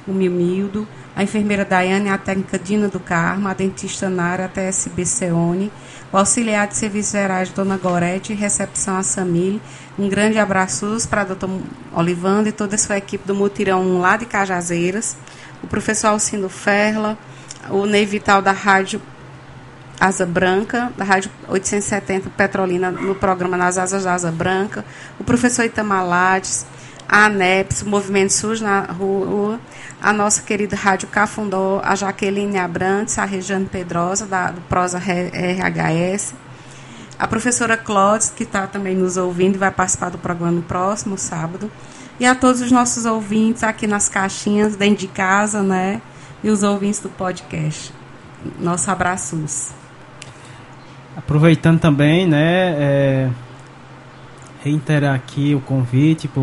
o 0.07 0.13
Mimildo, 0.13 0.87
a 1.15 1.23
enfermeira 1.23 1.65
Daiane, 1.65 2.09
a 2.09 2.17
técnica 2.17 2.57
Dina 2.57 2.87
do 2.87 2.99
Carmo, 2.99 3.47
a 3.47 3.53
dentista 3.53 4.09
Nara, 4.09 4.45
a 4.45 4.47
TSB 4.47 5.05
Seone, 5.05 5.71
o 6.11 6.17
auxiliar 6.17 6.67
de 6.67 6.75
serviços 6.75 7.11
gerais, 7.11 7.49
Dona 7.49 7.77
Gorete, 7.77 8.33
recepção 8.33 8.95
a 8.95 9.03
Samile. 9.03 9.61
Um 9.97 10.07
grande 10.07 10.39
abraço 10.39 10.97
para 11.09 11.21
a 11.21 11.25
doutor 11.25 11.49
Olivando 11.93 12.47
e 12.47 12.53
toda 12.53 12.75
a 12.75 12.77
sua 12.77 12.97
equipe 12.97 13.27
do 13.27 13.35
Mutirão 13.35 13.99
lá 13.99 14.15
de 14.15 14.25
Cajazeiras, 14.25 15.17
o 15.61 15.67
professor 15.67 16.07
Alcindo 16.07 16.47
Ferla, 16.47 17.17
o 17.69 17.85
Ney 17.85 18.05
Vital 18.05 18.41
da 18.41 18.53
Rádio 18.53 19.01
Asa 19.99 20.25
Branca, 20.25 20.93
da 20.95 21.03
Rádio 21.03 21.29
870 21.47 22.29
Petrolina, 22.29 22.89
no 22.89 23.13
programa 23.15 23.57
Nas 23.57 23.77
Asas 23.77 24.05
da 24.05 24.13
Asa 24.13 24.31
Branca, 24.31 24.85
o 25.19 25.23
professor 25.23 25.65
Itamar 25.65 26.05
Lattes, 26.05 26.65
a 27.07 27.25
ANEPS, 27.25 27.81
o 27.81 27.89
Movimento 27.89 28.31
SUS 28.31 28.61
na 28.61 28.81
rua, 28.81 29.59
a 30.01 30.13
nossa 30.13 30.41
querida 30.41 30.75
Rádio 30.75 31.07
Cafundó, 31.09 31.81
a 31.83 31.95
Jaqueline 31.95 32.57
Abrantes, 32.57 33.17
a 33.17 33.25
Regiane 33.25 33.65
Pedrosa, 33.65 34.25
da, 34.25 34.51
do 34.51 34.61
Prosa 34.61 34.99
RHS, 34.99 36.33
a 37.17 37.27
professora 37.27 37.75
Clóvis, 37.75 38.29
que 38.29 38.43
está 38.43 38.67
também 38.67 38.95
nos 38.95 39.17
ouvindo 39.17 39.55
e 39.55 39.57
vai 39.57 39.71
participar 39.71 40.11
do 40.11 40.17
programa 40.17 40.53
no 40.53 40.61
próximo 40.61 41.17
sábado, 41.17 41.69
e 42.19 42.25
a 42.25 42.35
todos 42.35 42.61
os 42.61 42.71
nossos 42.71 43.05
ouvintes 43.05 43.63
aqui 43.63 43.87
nas 43.87 44.07
caixinhas, 44.07 44.77
dentro 44.77 44.99
de 44.99 45.07
casa, 45.07 45.61
né, 45.61 46.01
e 46.41 46.49
os 46.49 46.63
ouvintes 46.63 46.99
do 47.01 47.09
podcast. 47.09 47.91
Nosso 48.59 48.89
abraços. 48.89 49.78
Aproveitando 51.19 51.81
também, 51.81 52.25
né, 52.25 52.75
é, 52.79 53.29
reiterar 54.63 55.13
aqui 55.13 55.53
o 55.53 55.59
convite 55.59 56.29
para 56.29 56.41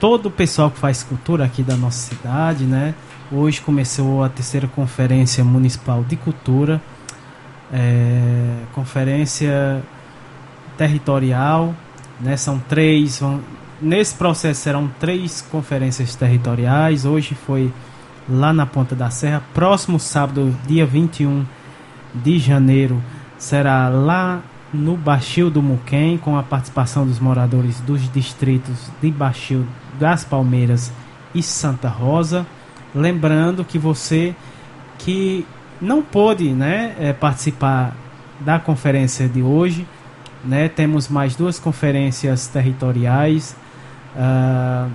todo 0.00 0.26
o 0.26 0.30
pessoal 0.30 0.72
que 0.72 0.78
faz 0.78 1.04
cultura 1.04 1.44
aqui 1.44 1.62
da 1.62 1.76
nossa 1.76 2.12
cidade, 2.12 2.64
né? 2.64 2.92
Hoje 3.30 3.60
começou 3.60 4.24
a 4.24 4.28
terceira 4.28 4.66
conferência 4.66 5.44
municipal 5.44 6.02
de 6.02 6.16
cultura, 6.16 6.82
é, 7.72 8.56
conferência 8.74 9.84
territorial, 10.76 11.72
né? 12.20 12.36
São 12.36 12.58
três, 12.58 13.20
vão, 13.20 13.40
nesse 13.80 14.16
processo 14.16 14.62
serão 14.62 14.90
três 14.98 15.42
conferências 15.42 16.16
territoriais. 16.16 17.04
Hoje 17.04 17.36
foi 17.46 17.72
lá 18.28 18.52
na 18.52 18.66
Ponta 18.66 18.96
da 18.96 19.10
Serra. 19.10 19.44
Próximo 19.54 20.00
sábado, 20.00 20.52
dia 20.66 20.84
21 20.84 21.44
de 22.14 22.38
janeiro 22.38 23.02
será 23.38 23.88
lá 23.88 24.40
no 24.72 24.96
Baixio 24.96 25.50
do 25.50 25.62
Muquem, 25.62 26.16
com 26.16 26.36
a 26.36 26.42
participação 26.42 27.06
dos 27.06 27.18
moradores 27.18 27.80
dos 27.80 28.10
distritos 28.12 28.90
de 29.02 29.10
Baixio 29.10 29.66
das 29.98 30.24
Palmeiras 30.24 30.92
e 31.34 31.42
Santa 31.42 31.88
Rosa. 31.88 32.46
Lembrando 32.94 33.64
que 33.64 33.78
você 33.78 34.34
que 34.98 35.46
não 35.80 36.02
pôde 36.02 36.52
né, 36.52 36.94
é, 36.98 37.12
participar 37.12 37.96
da 38.38 38.58
conferência 38.58 39.28
de 39.28 39.42
hoje, 39.42 39.86
né, 40.44 40.68
temos 40.68 41.08
mais 41.08 41.34
duas 41.36 41.58
conferências 41.58 42.46
territoriais, 42.46 43.56
uh, 44.16 44.90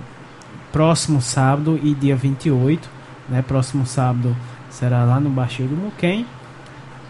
próximo 0.72 1.20
sábado 1.20 1.78
e 1.82 1.94
dia 1.94 2.16
28. 2.16 2.88
né? 3.28 3.42
Próximo 3.42 3.86
sábado 3.86 4.36
será 4.68 5.04
lá 5.04 5.18
no 5.18 5.30
Baixio 5.30 5.66
do 5.66 5.76
Muquem. 5.76 6.26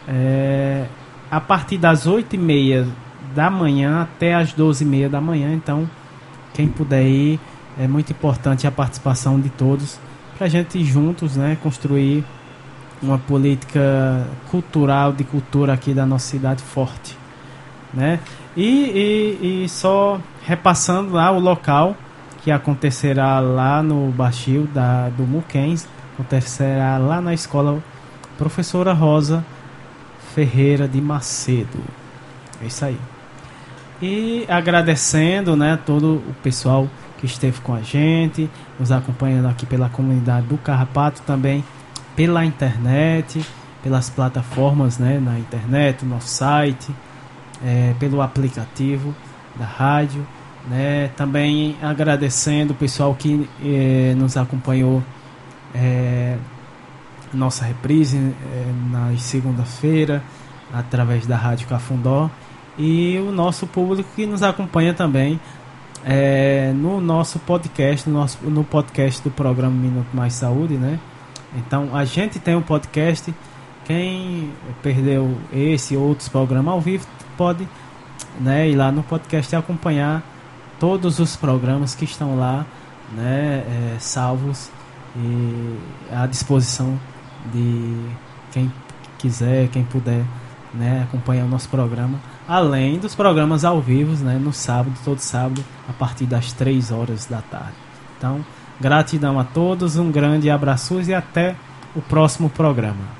É, 0.08 0.86
a 1.30 1.40
partir 1.40 1.78
das 1.78 2.06
8h30 2.06 2.86
da 3.34 3.50
manhã 3.50 4.02
até 4.02 4.34
as 4.34 4.54
12h30 4.54 5.08
da 5.08 5.20
manhã. 5.20 5.52
Então, 5.52 5.88
quem 6.54 6.68
puder 6.68 7.04
ir, 7.04 7.40
é 7.78 7.86
muito 7.86 8.10
importante 8.10 8.66
a 8.66 8.70
participação 8.70 9.38
de 9.38 9.50
todos 9.50 9.98
para 10.36 10.46
a 10.46 10.50
gente 10.50 10.82
juntos 10.84 11.36
né, 11.36 11.56
construir 11.62 12.24
uma 13.02 13.18
política 13.18 14.26
cultural 14.50 15.12
de 15.12 15.24
cultura 15.24 15.72
aqui 15.72 15.92
da 15.92 16.06
nossa 16.06 16.26
cidade 16.28 16.62
forte. 16.62 17.16
Né? 17.92 18.20
E, 18.56 19.38
e, 19.42 19.64
e 19.64 19.68
só 19.68 20.20
repassando 20.44 21.12
lá 21.12 21.30
o 21.30 21.38
local 21.38 21.96
que 22.42 22.50
acontecerá 22.50 23.40
lá 23.40 23.82
no 23.82 24.10
Baixio 24.12 24.66
da, 24.72 25.08
do 25.10 25.24
Muquens, 25.24 25.88
acontecerá 26.14 26.96
lá 26.96 27.20
na 27.20 27.34
escola 27.34 27.82
Professora 28.38 28.92
Rosa 28.92 29.44
Ferreira 30.36 30.86
de 30.86 31.00
Macedo. 31.00 31.78
É 32.62 32.66
isso 32.66 32.84
aí. 32.84 32.98
E 34.02 34.44
agradecendo 34.50 35.56
né, 35.56 35.78
todo 35.86 36.16
o 36.16 36.34
pessoal 36.42 36.86
que 37.16 37.24
esteve 37.24 37.58
com 37.62 37.72
a 37.72 37.80
gente, 37.80 38.50
nos 38.78 38.92
acompanhando 38.92 39.48
aqui 39.48 39.64
pela 39.64 39.88
comunidade 39.88 40.46
do 40.46 40.58
Carrapato, 40.58 41.22
também 41.22 41.64
pela 42.14 42.44
internet, 42.44 43.42
pelas 43.82 44.10
plataformas 44.10 44.98
né, 44.98 45.18
na 45.18 45.38
internet, 45.38 46.04
no 46.04 46.16
nosso 46.16 46.28
site, 46.28 46.94
é, 47.64 47.94
pelo 47.98 48.20
aplicativo 48.20 49.14
da 49.58 49.64
rádio. 49.64 50.26
Né, 50.68 51.08
também 51.16 51.76
agradecendo 51.80 52.74
o 52.74 52.76
pessoal 52.76 53.14
que 53.14 53.48
é, 53.64 54.14
nos 54.16 54.36
acompanhou 54.36 55.02
é, 55.74 56.36
nossa 57.32 57.65
reprise 57.65 58.16
é, 58.16 58.73
na 58.90 59.16
segunda-feira 59.19 60.23
através 60.73 61.27
da 61.27 61.36
Rádio 61.36 61.69
Cafundó 61.69 62.31
e 62.78 63.19
o 63.19 63.32
nosso 63.32 63.66
público 63.66 64.09
que 64.15 64.27
nos 64.27 64.43
acompanha 64.43 64.93
também 64.93 65.40
é, 66.05 66.73
no 66.74 67.01
nosso 67.01 67.39
podcast, 67.39 68.09
no, 68.09 68.19
nosso, 68.19 68.39
no 68.44 68.62
podcast 68.62 69.23
do 69.23 69.31
programa 69.31 69.74
Minuto 69.74 70.09
Mais 70.12 70.35
Saúde, 70.35 70.74
né? 70.74 71.01
Então 71.57 71.97
a 71.97 72.05
gente 72.05 72.39
tem 72.39 72.55
um 72.55 72.62
podcast. 72.62 73.35
Quem 73.85 74.53
perdeu 74.82 75.36
esse 75.53 75.97
ou 75.97 76.09
outros 76.09 76.28
programas 76.28 76.74
ao 76.74 76.81
vivo 76.81 77.07
pode 77.36 77.66
né, 78.40 78.69
ir 78.69 78.74
lá 78.74 78.90
no 78.90 79.03
podcast 79.03 79.55
e 79.55 79.57
acompanhar 79.57 80.23
todos 80.78 81.19
os 81.19 81.36
programas 81.36 81.94
que 81.94 82.05
estão 82.05 82.36
lá, 82.36 82.66
né, 83.12 83.65
é, 83.65 83.97
salvos 83.98 84.70
e 85.16 85.78
à 86.12 86.27
disposição 86.27 86.98
de 87.52 88.10
quem 88.52 88.73
quiser, 89.18 89.68
quem 89.68 89.85
puder, 89.85 90.24
né, 90.74 91.02
acompanhar 91.09 91.44
o 91.44 91.48
nosso 91.48 91.68
programa, 91.68 92.18
além 92.47 92.98
dos 92.98 93.14
programas 93.14 93.64
ao 93.64 93.81
vivo, 93.81 94.12
né, 94.24 94.39
no 94.39 94.52
sábado, 94.52 94.93
todo 95.05 95.18
sábado, 95.18 95.64
a 95.89 95.93
partir 95.93 96.27
das 96.27 96.52
3 96.52 96.90
horas 96.90 97.27
da 97.27 97.40
tarde. 97.40 97.74
Então, 98.18 98.44
gratidão 98.81 99.39
a 99.39 99.44
todos, 99.44 99.97
um 99.97 100.10
grande 100.10 100.51
abraço 100.51 101.01
e 101.01 101.14
até 101.14 101.56
o 101.94 102.02
próximo 102.02 102.51
programa. 102.51 103.16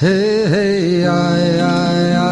Hey, 0.00 0.46
hey, 0.46 1.06
ai, 1.06 1.60
ai, 1.60 2.12
ai, 2.12 2.31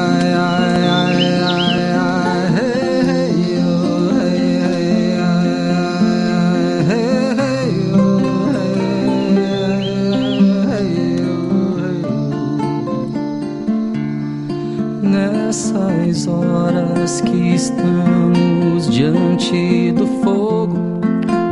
Nessas 16.20 16.28
horas 16.28 17.20
que 17.22 17.55
estamos 17.55 18.90
diante 18.90 19.90
do 19.92 20.06
fogo, 20.22 21.01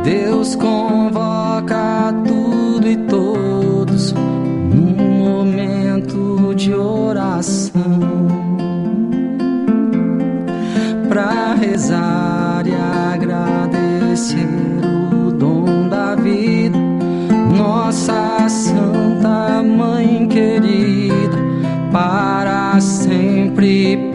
Deus 0.05 0.55
convoca 0.57 0.88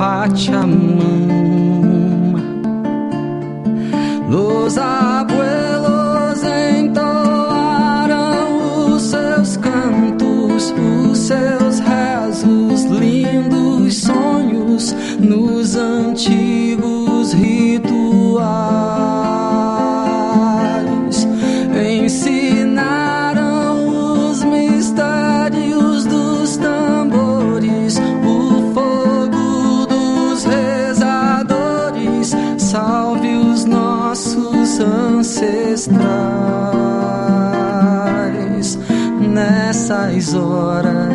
Pachamama. 0.04 1.12
Those 4.30 4.78
are 4.78 5.03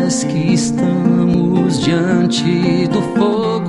horas 0.08 0.24
que 0.24 0.54
estamos 0.54 1.80
diante 1.80 2.88
do 2.88 3.02
fogo. 3.14 3.68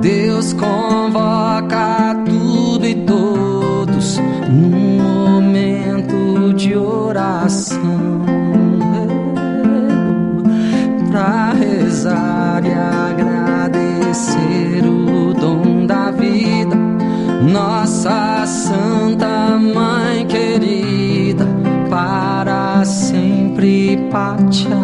Deus 0.00 0.52
convoca 0.52 2.16
tudo 2.26 2.84
e 2.86 2.94
todos 3.06 4.20
num 4.50 4.96
momento 5.00 6.52
de 6.54 6.76
oração 6.76 8.22
para 11.10 11.52
rezar 11.52 12.64
e 12.64 12.72
agradecer 13.70 14.84
o 14.84 15.32
dom 15.32 15.86
da 15.86 16.10
vida, 16.10 16.74
nossa 17.52 18.44
Santa 18.46 19.56
Mãe 19.58 20.26
querida, 20.26 21.46
para 21.88 22.84
sempre 22.84 23.96
Pachamama. 24.10 24.81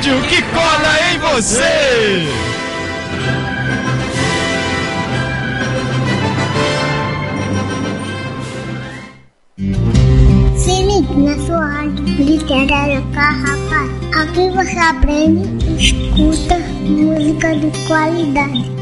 rádio 0.00 0.22
que 0.22 0.40
cola 0.42 0.98
em 1.12 1.18
você. 1.18 2.26
Se 10.56 10.82
liga 10.84 11.14
na 11.14 11.38
sua 11.44 11.66
rádio 11.66 12.04
literária 12.16 13.02
Carrapato. 13.12 14.00
Aqui 14.16 14.48
você 14.48 14.78
aprende 14.78 15.66
e 15.66 15.76
escuta 15.76 16.58
música 16.80 17.54
de 17.56 17.86
qualidade. 17.86 18.72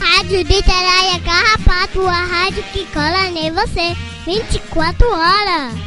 Rádio 0.00 0.38
Literária 0.38 1.20
Carrapato, 1.22 2.00
é 2.00 2.08
a 2.08 2.24
rádio 2.24 2.62
que 2.72 2.86
cola 2.86 3.26
em 3.26 3.50
você 3.52 3.94
24 4.24 5.06
horas. 5.06 5.79